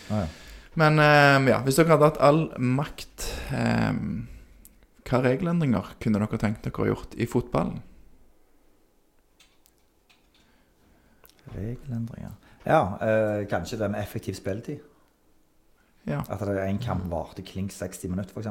Ja, 0.09 0.25
ja. 0.25 0.29
Men 0.79 0.99
eh, 1.03 1.51
ja, 1.51 1.61
hvis 1.67 1.79
dere 1.79 1.97
hadde 1.97 2.07
hatt 2.13 2.21
all 2.23 2.45
makt, 2.63 3.25
eh, 3.57 3.97
hva 5.09 5.23
regelendringer 5.25 5.95
kunne 6.03 6.21
dere 6.21 6.41
tenkt 6.41 6.67
dere 6.67 6.85
å 6.85 6.91
gjort 6.93 7.17
i 7.19 7.27
fotballen? 7.27 7.81
Regelendringer. 11.55 12.37
Ja, 12.69 12.83
eh, 13.03 13.47
kanskje 13.51 13.81
det 13.81 13.89
med 13.91 14.05
effektiv 14.05 14.37
spilletid. 14.39 14.85
Ja. 16.09 16.23
At 16.29 16.41
det 16.45 16.55
er 16.55 16.69
en 16.69 16.79
kamp 16.79 17.09
varte 17.11 17.43
klink 17.43 17.73
60 17.73 18.13
minutter, 18.13 18.37
f.eks. 18.37 18.47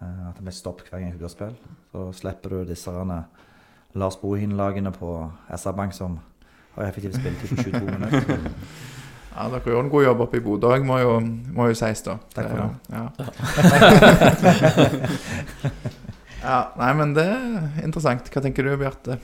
Eh, 0.00 0.28
at 0.30 0.38
det 0.38 0.46
blir 0.46 0.56
stopp 0.56 0.82
hver 0.86 1.02
gang 1.02 1.12
du 1.18 1.26
har 1.26 1.34
spill. 1.34 1.56
Så 1.92 2.08
slipper 2.22 2.56
du 2.56 2.72
disse 2.72 2.94
Lars 3.92 4.16
Bohin-lagene 4.22 4.94
på 4.94 5.12
SR-Bank 5.50 5.92
som 5.92 6.20
har 6.76 6.88
effektiv 6.88 7.12
spilletid 7.18 7.52
på 7.52 7.62
22 7.68 7.84
minutter. 7.98 8.48
Ja, 9.32 9.46
Dere 9.48 9.72
gjør 9.72 9.80
en 9.80 9.88
god 9.92 10.04
jobb 10.04 10.20
oppe 10.26 10.36
i 10.38 10.42
Bodø 10.44 10.66
òg, 10.74 10.82
må, 10.84 10.96
må 11.56 11.66
jo 11.70 11.76
sies, 11.78 12.02
da. 12.04 12.14
Takk 12.34 12.48
for 12.50 12.58
det. 12.60 12.68
Ja. 12.92 13.04
ja, 16.50 16.58
nei, 16.76 16.92
men 16.98 17.14
det 17.16 17.26
er 17.32 17.86
interessant. 17.86 18.28
Hva 18.28 18.40
tenker 18.44 18.62
du, 18.68 18.72
Bjarte? 18.80 19.14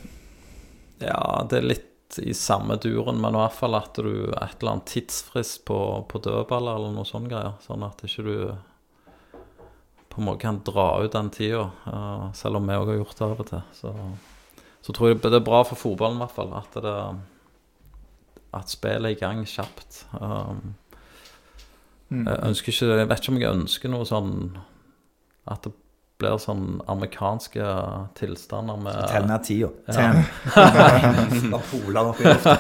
Ja, 1.03 1.21
det 1.51 1.57
er 1.61 1.71
litt 1.75 2.19
i 2.25 2.33
samme 2.35 2.77
duren, 2.81 3.21
men 3.21 3.35
i 3.37 3.41
hvert 3.43 3.59
fall 3.59 3.75
at 3.77 3.95
du 4.01 4.31
et 4.31 4.63
eller 4.63 4.73
annet 4.73 4.89
tidsfrist 4.89 5.65
på, 5.69 5.79
på 6.09 6.19
dødballer 6.25 6.75
eller 6.81 6.93
noe 6.97 7.09
sånt 7.09 7.29
greier. 7.29 7.53
Sånn 7.67 7.85
at 7.85 8.01
ikke 8.07 8.23
du 8.25 8.37
på 10.09 10.21
en 10.23 10.27
måte 10.31 10.45
kan 10.47 10.63
dra 10.65 11.05
ut 11.05 11.13
den 11.13 11.29
tida, 11.31 11.71
eh, 11.87 12.33
selv 12.35 12.57
om 12.59 12.67
vi 12.67 12.79
òg 12.81 12.89
har 12.95 13.01
gjort 13.03 13.19
det 13.19 13.27
av 13.27 13.41
og 13.45 13.49
til. 13.53 13.63
Så, 13.77 13.91
så 14.83 14.93
tror 14.97 15.09
jeg 15.13 15.21
det 15.23 15.37
er 15.37 15.47
bra 15.47 15.61
for 15.69 15.77
fotballen 15.79 16.19
i 16.19 16.23
hvert 16.25 16.39
fall 16.39 16.53
at 16.59 16.73
det 16.81 16.97
at 18.55 18.71
spillet 18.73 19.05
er 19.11 19.17
i 19.17 19.21
gang 19.21 19.45
kjapt. 19.47 20.05
Um, 20.21 20.75
Mm. 22.11 22.23
jeg 22.25 22.39
ønsker 22.49 22.73
ikke 22.73 22.87
Jeg 22.99 23.09
vet 23.09 23.19
ikke 23.21 23.29
om 23.35 23.39
jeg 23.43 23.53
ønsker 23.53 23.91
noe 23.93 24.05
sånn 24.09 24.31
At 25.47 25.67
det 25.67 25.73
blir 26.19 26.39
sånn 26.41 26.79
amerikanske 26.89 27.67
tilstander 28.17 28.79
med 28.81 28.97
Tell 29.11 29.27
ned 29.29 29.45
tida. 29.45 29.69
Ja. 29.93 30.23
Da 31.53 31.61
poler 31.71 31.99
han 31.99 32.09
opp 32.09 32.21
i 32.21 32.25
lufta. 32.25 32.55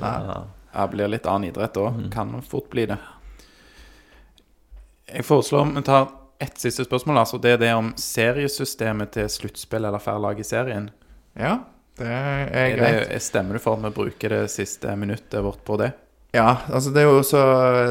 Ja. 0.00 0.14
Ja, 0.72 0.86
det 0.86 0.88
blir 0.94 1.12
litt 1.12 1.26
annen 1.28 1.50
idrett 1.50 1.76
da. 1.76 1.92
Kan 2.10 2.32
fort 2.42 2.70
bli 2.72 2.86
det. 2.88 2.96
Jeg 5.12 5.24
foreslår 5.28 5.68
vi 5.76 5.82
tar 5.86 6.08
ett 6.40 6.58
siste 6.60 6.84
spørsmål. 6.88 7.18
altså 7.18 7.38
Det 7.38 7.52
er 7.52 7.56
det 7.62 7.72
om 7.74 7.92
seriesystemet 7.96 9.12
til 9.16 9.28
sluttspill 9.28 9.84
eller 9.84 9.98
færre 10.02 10.20
lag 10.24 10.40
i 10.40 10.44
serien. 10.44 10.88
Ja, 11.36 11.58
det 11.98 12.10
er 12.10 12.74
greit. 12.76 13.08
det, 13.10 13.22
stemmer 13.24 13.58
du 13.58 13.62
for 13.62 13.78
at 13.78 13.86
vi 13.88 13.94
bruker 13.96 14.34
det 14.34 14.44
siste 14.52 14.94
minuttet 14.98 15.40
vårt 15.44 15.64
på 15.66 15.78
det? 15.80 15.92
Ja, 16.36 16.58
altså 16.68 16.90
det 16.92 17.00
er 17.00 17.06
jo 17.08 17.20
også 17.22 17.38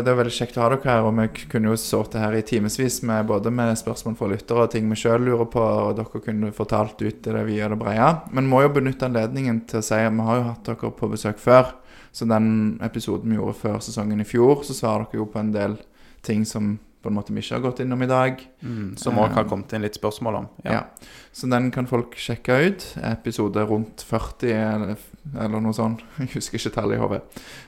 Det 0.05 0.11
er 0.11 0.17
veldig 0.19 0.33
kjekt 0.35 0.59
å 0.59 0.61
ha 0.61 0.67
dere 0.69 0.85
her, 0.85 1.05
og 1.07 1.15
vi 1.17 1.45
kunne 1.49 1.71
jo 1.71 1.79
sittet 1.81 2.19
her 2.21 2.35
i 2.37 2.43
timevis 2.45 2.99
med 3.09 3.25
både 3.31 3.49
med 3.49 3.73
spørsmål 3.79 4.17
fra 4.19 4.29
lyttere 4.29 4.67
og 4.67 4.71
ting 4.75 4.85
vi 4.91 4.99
sjøl 5.01 5.25
lurer 5.25 5.49
på, 5.49 5.63
og 5.63 5.97
dere 5.97 6.21
kunne 6.21 6.53
fortalt 6.53 7.01
ut 7.01 7.23
det 7.25 7.45
via 7.49 7.69
det 7.71 7.79
breie. 7.81 8.11
Men 8.31 8.49
må 8.51 8.61
jo 8.61 8.73
benytte 8.77 9.09
anledningen 9.09 9.63
til 9.69 9.81
å 9.81 9.87
si 9.87 9.97
at 9.97 10.13
vi 10.13 10.27
har 10.29 10.41
jo 10.41 10.47
hatt 10.51 10.69
dere 10.69 10.93
på 10.99 11.11
besøk 11.11 11.41
før. 11.41 11.73
Så 12.13 12.29
den 12.29 12.77
episoden 12.85 13.33
vi 13.33 13.39
gjorde 13.39 13.57
før 13.57 13.81
sesongen 13.83 14.21
i 14.21 14.27
fjor, 14.27 14.61
så 14.65 14.77
svarer 14.77 15.09
dere 15.09 15.23
jo 15.23 15.29
på 15.33 15.41
en 15.41 15.51
del 15.53 15.79
ting 16.25 16.45
som 16.45 16.75
på 17.07 17.13
en 17.13 17.17
måte 17.17 17.31
vi 17.31 17.39
ikke 17.39 17.55
har 17.55 17.63
gått 17.63 17.79
innom 17.83 18.03
i 18.03 18.09
dag. 18.11 18.41
Mm, 18.59 18.97
som 18.99 19.19
òg 19.21 19.31
har 19.37 19.47
kommet 19.47 19.71
inn 19.73 19.85
litt 19.85 19.95
spørsmål 19.95 20.41
om. 20.41 20.49
Ja. 20.67 20.83
Så 21.31 21.47
den 21.47 21.69
kan 21.71 21.87
folk 21.87 22.15
sjekke 22.19 22.55
ut. 22.65 22.83
Episode 23.07 23.63
rundt 23.69 24.03
40 24.03 24.51
eller, 24.57 24.95
eller 25.37 25.61
noe 25.63 25.75
sånt. 25.77 26.01
Jeg 26.19 26.31
husker 26.33 26.59
ikke 26.59 26.73
tallet 26.75 26.97
i 26.97 27.01
hodet. 27.01 27.19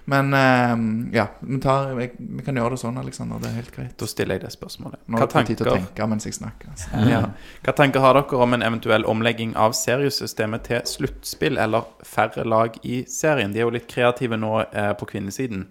Men 0.09 0.33
eh, 0.33 0.73
ja, 1.15 1.27
vi, 1.39 1.59
tar, 1.61 1.93
vi, 1.95 2.09
vi 2.17 2.45
kan 2.45 2.57
gjøre 2.57 2.73
det 2.73 2.81
sånn, 2.81 2.97
Aleksander. 2.97 3.41
Det 3.43 3.51
er 3.51 3.57
helt 3.59 3.73
greit. 3.75 3.93
Da 4.01 4.09
stiller 4.09 4.39
jeg 4.39 4.45
det 4.47 4.53
spørsmålet. 4.55 5.03
Nå 5.05 5.19
er 5.19 5.25
har 5.27 5.49
tid 5.51 5.61
til 5.61 5.69
å 5.69 5.75
tenke 5.77 6.07
mens 6.09 6.25
jeg 6.25 6.37
snakker. 6.39 6.71
Altså. 6.73 7.03
ja. 7.13 7.21
Hva 7.65 7.75
tanker 7.77 8.03
har 8.03 8.17
dere 8.17 8.41
om 8.41 8.57
en 8.57 8.65
eventuell 8.65 9.05
omlegging 9.09 9.53
av 9.53 9.77
seriesystemet 9.77 10.65
til 10.69 10.81
sluttspill 10.89 11.61
eller 11.61 11.85
færre 12.07 12.47
lag 12.47 12.79
i 12.81 13.03
serien? 13.09 13.53
De 13.53 13.61
er 13.61 13.67
jo 13.67 13.75
litt 13.77 13.89
kreative 13.91 14.39
nå 14.39 14.55
eh, 14.65 14.91
på 14.97 15.11
kvinnesiden, 15.13 15.67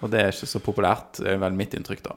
og 0.00 0.14
det 0.14 0.24
er 0.24 0.32
ikke 0.32 0.48
så 0.48 0.62
populært, 0.64 1.20
er 1.20 1.40
vel 1.42 1.56
mitt 1.58 1.76
inntrykk, 1.76 2.06
da. 2.08 2.16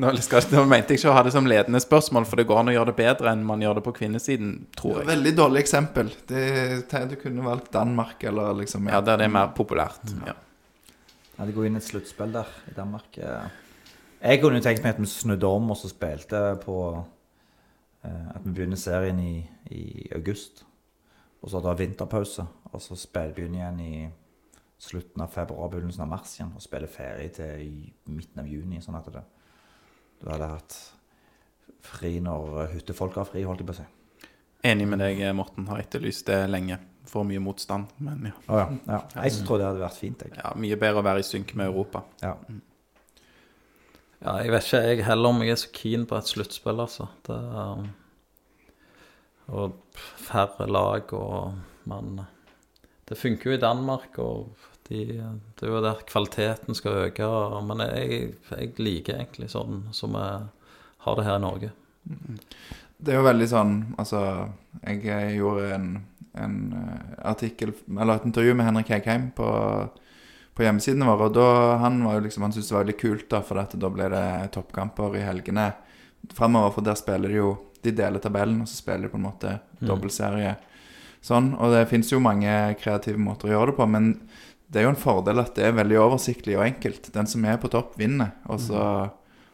Nå, 0.00 0.10
skal, 0.22 0.44
nå 0.52 0.64
mente 0.70 0.94
jeg 0.94 1.00
ikke 1.00 1.12
å 1.12 1.16
ha 1.16 1.22
det 1.26 1.32
som 1.34 1.46
ledende 1.48 1.80
spørsmål, 1.82 2.26
for 2.28 2.40
det 2.40 2.46
går 2.48 2.60
an 2.60 2.72
å 2.72 2.74
gjøre 2.74 2.92
det 2.92 2.98
bedre 3.00 3.32
enn 3.32 3.46
man 3.46 3.62
gjør 3.64 3.80
det 3.80 3.84
på 3.86 3.94
kvinnesiden, 4.00 4.52
tror 4.78 5.00
jeg. 5.00 5.08
Veldig 5.10 5.32
dårlig 5.38 5.62
eksempel. 5.64 6.12
Det, 6.28 6.44
du 7.10 7.16
kunne 7.20 7.46
valgt 7.46 7.72
Danmark 7.74 8.22
eller 8.30 8.60
liksom 8.60 8.90
Ja, 8.90 9.00
der 9.04 9.20
det 9.20 9.26
er 9.28 9.34
mer 9.34 9.50
populært. 9.56 10.04
Ja. 10.26 10.36
Ja, 11.38 11.46
det 11.46 11.54
går 11.54 11.68
inn 11.68 11.78
et 11.78 11.86
sluttspill 11.86 12.32
der 12.34 12.48
i 12.66 12.74
Danmark. 12.74 13.18
Jeg 13.18 14.40
kunne 14.42 14.58
jo 14.58 14.64
tenkt 14.64 14.82
meg 14.82 14.96
at 14.96 15.02
vi 15.02 15.06
snudde 15.06 15.46
om 15.46 15.70
og 15.70 15.78
så 15.78 15.90
spilte 15.90 16.40
på 16.64 16.78
eh, 18.02 18.30
At 18.34 18.42
vi 18.42 18.50
begynner 18.50 18.80
serien 18.80 19.20
i, 19.22 19.44
i 19.70 20.08
august. 20.16 20.64
Og 21.38 21.52
så 21.52 21.62
da 21.62 21.76
vinterpause. 21.78 22.46
Og 22.72 22.82
så 22.82 22.98
spiller 22.98 23.36
begynner 23.36 23.60
igjen 23.60 23.80
i 23.80 24.08
slutten 24.78 25.22
av 25.22 25.30
februar, 25.30 25.70
begynnelsen 25.70 26.02
av 26.02 26.10
mars 26.10 26.34
igjen. 26.34 26.50
Og 26.56 26.64
spiller 26.64 26.90
ferie 26.90 27.30
til 27.34 27.70
midten 28.10 28.42
av 28.42 28.50
juni. 28.50 28.82
Sånn 28.82 28.98
at 28.98 29.06
det, 29.14 29.22
du 30.20 30.28
hadde 30.30 30.50
hatt 30.50 30.76
fri 31.88 32.18
når 32.22 32.68
hyttefolk 32.74 33.16
har 33.20 33.28
fri, 33.28 33.44
holdt 33.46 33.62
jeg 33.62 33.68
på 33.68 33.76
å 33.76 33.80
si. 33.80 33.88
Enig 34.68 34.88
med 34.90 35.00
deg, 35.02 35.20
Morten. 35.38 35.68
Har 35.70 35.80
etterlyst 35.82 36.26
det 36.28 36.40
lenge. 36.50 36.80
For 37.08 37.24
mye 37.24 37.40
motstand, 37.40 37.88
men 38.04 38.26
ja. 38.28 38.34
Oh, 38.52 38.58
ja. 38.58 38.64
ja. 38.84 38.96
Jeg 39.24 39.46
tror 39.46 39.60
det 39.60 39.64
hadde 39.64 39.80
vært 39.80 39.96
fint, 39.96 40.24
jeg. 40.26 40.34
ja. 40.36 40.50
Mye 40.60 40.76
bedre 40.76 41.00
å 41.00 41.06
være 41.06 41.22
i 41.22 41.24
synk 41.24 41.54
med 41.56 41.70
Europa. 41.70 42.02
Ja. 42.20 42.34
Ja, 44.18 44.34
jeg 44.42 44.50
vet 44.52 44.66
ikke 44.66 44.80
jeg 44.82 45.06
heller 45.06 45.32
om 45.32 45.40
jeg 45.40 45.54
er 45.54 45.60
så 45.62 45.70
keen 45.72 46.04
på 46.10 46.18
et 46.18 46.28
sluttspill, 46.28 46.82
altså. 46.84 47.06
Det 47.24 47.38
er, 47.62 47.86
og 49.48 49.78
færre 49.96 50.66
lag 50.68 51.14
og 51.16 51.54
Men 51.88 52.18
det 53.08 53.16
funker 53.16 53.48
jo 53.48 53.56
i 53.56 53.62
Danmark, 53.62 54.18
og 54.20 54.50
de, 54.88 55.04
det 55.58 55.66
er 55.66 55.72
jo 55.72 55.80
der 55.84 56.02
kvaliteten 56.08 56.74
skal 56.74 56.92
øke. 57.08 57.24
og- 57.26 57.64
Men 57.66 57.78
jeg, 57.86 58.34
jeg 58.50 58.74
liker 58.78 59.18
egentlig 59.18 59.50
sånn 59.50 59.92
som 59.92 60.12
vi 60.12 60.26
har 61.04 61.16
det 61.16 61.24
her 61.24 61.36
i 61.36 61.44
Norge. 61.44 61.70
Det 62.98 63.12
er 63.12 63.18
jo 63.20 63.26
veldig 63.26 63.48
sånn 63.48 63.72
Altså, 63.98 64.20
jeg 64.82 65.36
gjorde 65.36 65.74
en, 65.74 65.88
en 66.34 66.54
eh, 66.72 67.24
artikkel 67.30 67.74
Eller 68.00 68.14
et 68.16 68.24
intervju 68.26 68.54
med 68.56 68.66
Henrik 68.66 68.88
Hegheim 68.88 69.30
på, 69.36 69.46
på 70.56 70.64
hjemmesidene 70.64 71.06
våre. 71.06 71.28
Og 71.28 71.34
da, 71.36 71.76
han 71.84 72.00
var 72.04 72.14
jo 72.18 72.24
liksom 72.26 72.42
Han 72.46 72.52
syntes 72.56 72.68
det 72.70 72.74
var 72.78 72.84
veldig 72.86 72.98
kult, 73.00 73.28
da, 73.30 73.40
for 73.42 73.60
at 73.62 73.76
da 73.78 73.90
ble 73.92 74.08
det 74.14 74.24
toppkamper 74.56 75.16
i 75.20 75.26
helgene 75.26 75.68
framover. 76.34 76.72
For 76.74 76.80
der 76.88 76.98
spiller 76.98 77.28
de 77.28 77.38
jo 77.42 77.52
De 77.84 77.92
deler 77.94 78.18
tabellen, 78.18 78.62
og 78.64 78.66
så 78.66 78.74
spiller 78.80 79.06
de 79.06 79.12
på 79.12 79.20
en 79.20 79.28
måte 79.28 79.60
dobbeltserie 79.86 80.56
sånn. 81.22 81.52
Og 81.60 81.70
det 81.72 81.84
fins 81.88 82.10
jo 82.10 82.18
mange 82.20 82.50
kreative 82.80 83.18
måter 83.18 83.48
å 83.48 83.52
gjøre 83.52 83.70
det 83.70 83.76
på, 83.76 83.86
men 83.88 84.08
det 84.68 84.80
er 84.80 84.84
jo 84.84 84.92
en 84.92 85.00
fordel 85.00 85.40
at 85.40 85.54
det 85.56 85.64
er 85.64 85.76
veldig 85.78 85.96
oversiktlig 86.02 86.58
og 86.58 86.66
enkelt. 86.66 87.08
Den 87.14 87.28
som 87.30 87.44
er 87.48 87.56
på 87.60 87.70
topp, 87.72 87.94
vinner. 88.00 88.34
Og 88.52 88.60
så, 88.60 88.82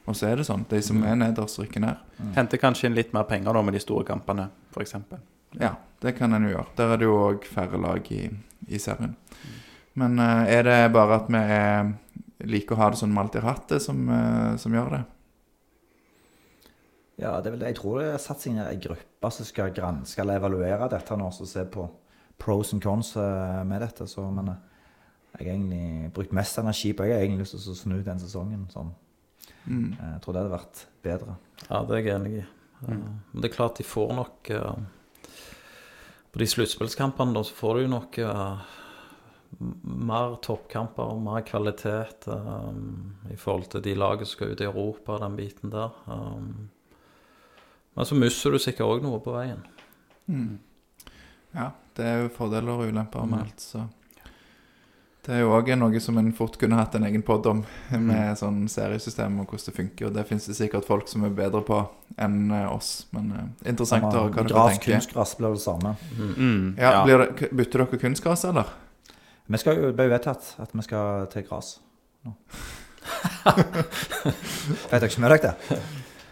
og 0.05 0.19
så 0.19 0.31
er 0.31 0.41
det 0.41 0.49
sånn. 0.49 0.67
De 0.71 0.81
som 0.83 0.99
er 1.07 1.19
nederst, 1.21 1.61
rykker 1.62 1.85
ned. 1.85 2.01
Henter 2.35 2.61
kanskje 2.62 2.91
inn 2.91 2.99
litt 2.99 3.15
mer 3.15 3.29
penger 3.29 3.55
da 3.55 3.62
med 3.62 3.77
de 3.79 3.83
store 3.83 4.07
kampene, 4.09 4.49
f.eks. 4.75 4.97
Ja, 5.61 5.77
det 6.03 6.17
kan 6.19 6.35
en 6.35 6.49
jo 6.49 6.57
gjøre. 6.57 6.67
Der 6.81 6.95
er 6.95 7.01
det 7.01 7.07
jo 7.07 7.21
òg 7.29 7.47
færre 7.47 7.79
lag 7.79 8.11
i, 8.11 8.27
i 8.67 8.83
serien. 8.83 9.15
Men 9.95 10.19
uh, 10.19 10.43
er 10.51 10.67
det 10.67 10.79
bare 10.95 11.21
at 11.21 11.31
vi 11.31 11.39
er, 11.39 11.93
liker 12.51 12.75
å 12.75 12.83
ha 12.83 12.91
det 12.91 12.99
sånn 12.99 13.15
vi 13.15 13.23
alltid 13.23 13.45
har 13.45 13.55
hatt 13.55 13.69
det, 13.71 13.83
som, 13.85 14.01
uh, 14.11 14.57
som 14.59 14.75
gjør 14.75 14.97
det? 14.97 15.05
Ja, 17.23 17.37
det 17.39 17.47
er 17.47 17.55
vel 17.55 17.61
det. 17.62 17.71
Jeg 17.71 17.79
tror 17.79 18.01
det 18.01 18.09
er 18.11 18.23
satsingen 18.23 18.65
er 18.65 18.73
ned 18.73 18.81
ei 18.81 18.83
gruppe 18.83 19.31
som 19.31 19.47
skal 19.47 19.75
granske 19.75 20.19
eller 20.23 20.41
evaluere 20.41 20.91
dette 20.91 21.17
nå, 21.19 21.31
og 21.31 21.47
se 21.49 21.62
på 21.71 21.87
pros 22.43 22.73
and 22.75 22.83
cons 22.83 23.15
eh, 23.17 23.61
med 23.65 23.85
dette. 23.85 24.09
Så, 24.11 24.25
men 24.35 24.51
jeg 25.39 25.47
har 25.47 25.55
egentlig 25.57 26.12
brukt 26.14 26.32
mest 26.32 26.59
energi 26.59 26.93
på 26.95 27.05
Jeg 27.09 27.14
har 27.16 27.22
egentlig 27.24 27.41
lyst 27.45 27.57
til 27.59 27.72
å 27.72 27.76
snu 27.76 28.03
den 28.07 28.18
sesongen. 28.22 28.66
Sånn. 28.70 28.93
Mm. 29.66 29.93
Eh, 29.99 30.12
Jeg 30.12 30.20
tror 30.22 30.32
det 30.37 30.43
hadde 30.43 30.55
vært 30.59 30.85
bedre. 31.03 31.37
Ja, 31.70 31.80
det 31.85 31.97
er 31.97 32.03
jeg 32.05 32.14
enig 32.14 32.35
i. 32.39 32.45
Mm. 32.85 33.03
Men 33.32 33.41
det 33.43 33.51
er 33.51 33.55
klart 33.57 33.76
de 33.78 33.85
får 33.85 34.14
nok 34.14 34.51
eh, 34.51 34.74
På 36.35 36.39
de 36.43 36.47
sluttspillskampene 36.51 37.45
så 37.47 37.55
får 37.55 37.74
du 37.74 37.82
jo 37.85 37.89
nok 37.95 38.18
eh, 38.18 38.64
mer 39.85 40.35
toppkamper 40.43 41.12
og 41.14 41.20
mer 41.22 41.45
kvalitet 41.47 42.26
um, 42.26 43.14
i 43.30 43.37
forhold 43.39 43.68
til 43.70 43.85
de 43.85 43.95
lagene 43.95 44.26
som 44.26 44.35
skal 44.35 44.51
ut 44.51 44.61
i 44.61 44.66
Europa, 44.66 45.18
den 45.22 45.37
biten 45.39 45.70
der. 45.70 45.95
Um, 46.11 46.68
men 47.95 48.09
så 48.11 48.18
mister 48.18 48.51
du 48.51 48.59
sikkert 48.59 48.91
òg 48.97 49.05
noe 49.07 49.20
på 49.22 49.30
veien. 49.37 49.62
Mm. 50.26 50.59
Ja, 51.55 51.68
det 51.95 52.05
er 52.11 52.24
jo 52.24 52.32
fordeler 52.35 52.74
og 52.82 52.89
ulemper 52.91 53.22
med 53.30 53.39
Mm. 53.39 53.45
alt, 53.45 53.61
så 53.62 53.85
Det 55.25 55.33
er 55.33 55.41
jo 55.41 55.55
òg 55.57 55.70
noe 55.81 56.01
som 56.05 56.18
en 56.20 56.27
fort 56.37 56.59
kunne 56.61 56.77
hatt 56.77 56.95
en 56.99 57.07
egen 57.09 57.22
pod 57.25 57.47
om, 57.49 57.62
med 57.97 58.37
sånn 58.37 58.66
seriesystem 58.68 59.39
og 59.41 59.49
hvordan 59.49 59.70
det 59.70 59.75
funker. 59.79 60.09
Og 60.11 60.12
det 60.18 60.27
fins 60.29 60.49
det 60.51 60.57
sikkert 60.59 60.85
folk 60.85 61.09
som 61.09 61.25
er 61.25 61.33
bedre 61.33 61.62
på 61.64 61.79
enn 62.20 62.53
eh, 62.53 62.66
oss, 62.68 63.07
men 63.16 63.33
uh, 63.33 63.47
interessant 63.64 64.05
å 64.11 64.27
høre 64.27 64.35
hva 64.37 64.45
dere 64.45 64.66
tenker. 64.75 64.99
kunstgras 64.99 65.33
blir 65.41 65.57
det 65.57 65.64
samme. 65.64 65.95
Mm, 66.20 66.77
Ja, 66.77 66.91
ja. 66.99 67.03
blir 67.09 67.25
det, 67.25 67.51
bytter 67.57 67.87
dere 67.87 68.03
kunstgras, 68.05 68.45
eller? 68.53 68.70
Vi 69.49 69.61
skal 69.61 69.81
jo, 69.81 69.89
det 69.89 69.97
ble 69.97 70.11
jo 70.11 70.14
vedtatt 70.14 70.55
at 70.61 70.77
vi 70.77 70.85
skal 70.85 71.27
til 71.33 71.49
gras. 71.49 71.79
nå. 72.29 72.37
Vet 74.91 75.01
dere 75.01 75.09
ikke 75.09 75.25
med 75.25 75.39
dere 75.39 75.55
det? 75.55 75.83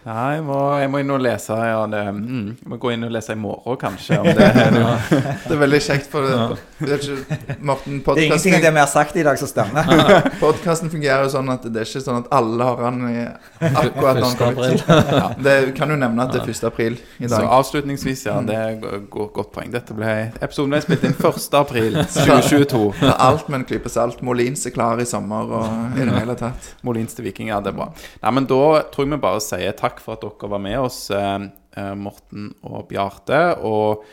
Nei, 0.03 0.33
jeg 0.35 0.43
må, 0.43 0.55
jeg 0.81 0.89
må 0.91 0.99
inn 0.99 1.11
og 1.15 1.21
lese. 1.23 1.55
Ja, 1.55 1.83
det, 1.87 1.99
mm, 2.11 2.47
jeg 2.59 2.69
må 2.73 2.77
gå 2.81 2.89
inn 2.91 3.05
og 3.07 3.11
lese 3.15 3.31
i 3.31 3.39
morgen, 3.39 3.77
kanskje. 3.79 4.17
Om 4.19 4.25
det 4.35 4.47
er 4.51 4.73
noe. 4.75 4.97
Det 5.47 5.53
er 5.55 5.59
veldig 5.61 5.79
kjekt, 5.85 6.07
for 6.11 6.25
det, 6.27 6.57
det 6.81 6.89
er 6.95 7.03
ikke, 7.03 7.57
Morten, 7.63 7.99
Det 8.03 8.13
er 8.17 8.25
ingenting 8.25 8.55
av 8.57 8.63
det 8.65 8.71
vi 8.75 8.81
har 8.81 8.89
sagt 8.91 9.15
i 9.19 9.23
dag 9.23 9.37
som 9.39 9.47
stemmer. 9.47 9.87
podcasten 10.43 10.91
fungerer 10.91 11.23
jo 11.27 11.31
sånn 11.35 11.51
at 11.53 11.67
det 11.69 11.83
er 11.83 11.87
ikke 11.87 12.01
sånn 12.03 12.19
at 12.23 12.27
alle 12.35 12.67
har 12.67 12.81
den 12.83 12.99
i 13.11 13.23
akkurat 13.69 14.19
når 14.19 14.25
den 14.25 14.37
kommer 14.41 14.73
ut. 14.73 14.83
Ja, 15.13 15.27
det 15.45 15.55
kan 15.77 15.91
jo 15.93 15.97
nevne 15.99 16.25
at 16.25 16.33
det 16.33 16.41
er 16.41 16.49
1. 16.51 16.63
april 16.67 16.95
i 17.23 17.29
Så 17.31 17.39
avslutningsvis, 17.59 18.25
ja, 18.27 18.37
det 18.43 18.55
er 18.57 18.77
go- 18.81 18.99
go- 19.13 19.27
godt 19.35 19.51
poeng. 19.55 19.71
Dette 19.73 19.95
ble, 19.95 20.09
episoden 20.43 20.73
ble 20.73 20.81
spilt 20.83 21.05
inn 21.07 21.15
1. 21.15 21.47
april 21.59 21.99
2022. 22.01 22.81
Det 22.99 23.09
er 23.11 23.19
alt 23.29 23.47
med 23.51 23.61
en 23.61 23.67
klype 23.69 23.91
salt. 23.93 24.23
Molins 24.25 24.65
er 24.67 24.73
klar 24.75 24.99
i 25.03 25.07
sommer 25.09 25.53
og 25.59 25.99
i 25.99 26.03
det 26.07 26.17
hele 26.17 26.35
tatt. 26.39 26.73
Molins 26.87 27.15
til 27.15 27.27
Viking, 27.29 27.51
ja, 27.53 27.61
det 27.63 27.71
er 27.73 27.77
bra. 27.79 27.89
Nei, 28.23 28.35
men 28.39 28.49
da 28.49 28.59
tror 28.93 29.05
jeg 29.07 29.13
vi 29.13 29.21
bare 29.27 29.43
sier 29.43 29.75
takk 29.79 29.92
for 30.01 30.15
at 30.15 30.23
dere 30.23 30.49
var 30.49 30.61
med 30.63 30.79
oss, 30.79 31.09
eh, 31.11 31.49
eh, 31.77 31.93
Morten 31.95 32.53
og 32.63 32.87
Bjarte. 32.89 33.57
Og 33.61 34.03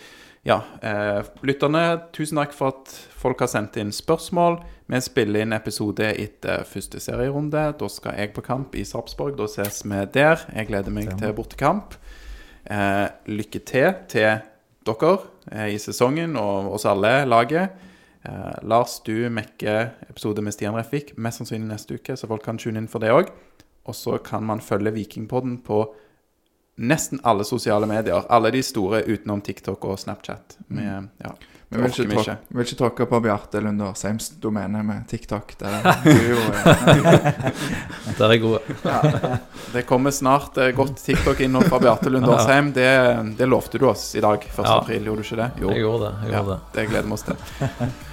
ja, 0.45 0.61
eh, 0.83 1.23
lytterne, 1.43 2.01
tusen 2.13 2.41
takk 2.41 2.53
for 2.57 2.75
at 2.75 2.93
folk 3.21 3.41
har 3.41 3.49
sendt 3.49 3.77
inn 3.77 3.93
spørsmål. 3.93 4.61
Vi 4.91 5.01
spiller 5.01 5.45
inn 5.45 5.53
episode 5.53 6.09
etter 6.19 6.65
første 6.65 7.01
serierunde. 7.01 7.75
Da 7.79 7.89
skal 7.89 8.17
jeg 8.17 8.35
på 8.35 8.43
kamp 8.43 8.75
i 8.75 8.85
Sarpsborg. 8.85 9.37
Da 9.37 9.47
ses 9.47 9.85
vi 9.85 10.05
der. 10.13 10.41
Jeg 10.55 10.67
gleder 10.67 10.91
meg 10.91 11.13
til 11.19 11.33
bortekamp. 11.33 11.95
Eh, 12.67 13.09
lykke 13.27 13.65
til 13.65 13.95
til 14.09 14.41
dere 14.87 15.71
i 15.71 15.79
sesongen 15.79 16.37
og 16.37 16.75
oss 16.75 16.85
alle, 16.85 17.25
laget. 17.25 17.71
Eh, 18.25 18.59
Lars, 18.63 19.01
du 19.01 19.31
mekker 19.33 19.95
episode 20.11 20.43
med 20.43 20.53
Stian 20.53 20.77
Refvik, 20.77 21.15
mest 21.17 21.41
sannsynlig 21.41 21.71
neste 21.71 21.97
uke, 21.97 22.17
så 22.17 22.29
folk 22.29 22.45
kan 22.45 22.59
tune 22.61 22.83
inn 22.83 22.89
for 22.91 23.01
det 23.01 23.15
òg. 23.15 23.31
Og 23.89 23.97
så 23.97 24.19
kan 24.19 24.45
man 24.45 24.61
følge 24.61 24.93
Vikingpodden 24.95 25.59
på 25.67 25.85
nesten 26.81 27.21
alle 27.23 27.45
sosiale 27.45 27.87
medier. 27.87 28.25
Alle 28.29 28.51
de 28.51 28.63
store 28.65 29.03
utenom 29.05 29.41
TikTok 29.45 29.85
og 29.85 29.99
Snapchat. 30.01 30.57
Med, 30.67 31.09
ja, 31.21 31.33
Vi 31.69 31.79
vil 31.79 31.87
ikke, 31.87 32.37
vi 32.49 32.57
vil 32.57 32.65
ikke 32.67 32.79
tråkke 32.79 33.07
på 33.07 33.21
Bjarte 33.23 33.61
Lunder 33.63 33.93
Seims 33.95 34.31
domene 34.43 34.83
med 34.83 35.05
TikTok. 35.11 35.55
Det 35.61 35.71
er 35.71 36.09
jo 36.33 36.41
eh, 36.41 37.51
Der 38.19 38.27
er 38.33 38.37
gode. 38.43 38.61
Det 39.73 39.85
kommer 39.87 40.11
snart 40.15 40.59
eh, 40.59 40.73
godt 40.77 40.99
TikTok 41.05 41.41
inn 41.47 41.61
fra 41.69 41.81
Bjarte 41.83 42.13
Lunder 42.13 42.41
Seim. 42.45 42.73
Det, 42.77 42.91
det 43.39 43.49
lovte 43.49 43.79
du 43.79 43.89
oss 43.93 44.15
i 44.17 44.25
dag, 44.25 44.45
1. 44.45 44.63
Ja. 44.65 44.79
april, 44.81 45.05
gjorde 45.11 45.23
du 45.25 45.29
ikke 45.29 45.43
det? 45.43 45.51
Jeg 45.61 45.85
gjorde 45.85 46.07
det. 46.09 46.15
Jeg 46.27 46.37
gjorde 46.39 46.55
det. 46.57 46.63
det 46.79 46.89
gleder 46.93 47.11
vi 47.13 47.19
oss 47.21 47.29
til. 47.29 48.09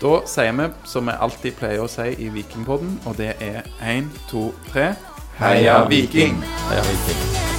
Da 0.00 0.20
sier 0.28 0.52
vi 0.52 0.68
som 0.84 1.08
vi 1.08 1.16
alltid 1.16 1.56
pleier 1.56 1.80
å 1.80 1.88
si 1.88 2.10
i 2.20 2.28
Vikingpodden, 2.28 2.98
og 3.08 3.16
det 3.16 3.32
er 3.40 3.64
én, 3.80 4.12
to, 4.30 4.50
tre 4.68 4.92
Heia 5.40 5.84
Viking! 5.88 6.42
Heia 6.68 6.84
Viking. 6.84 7.55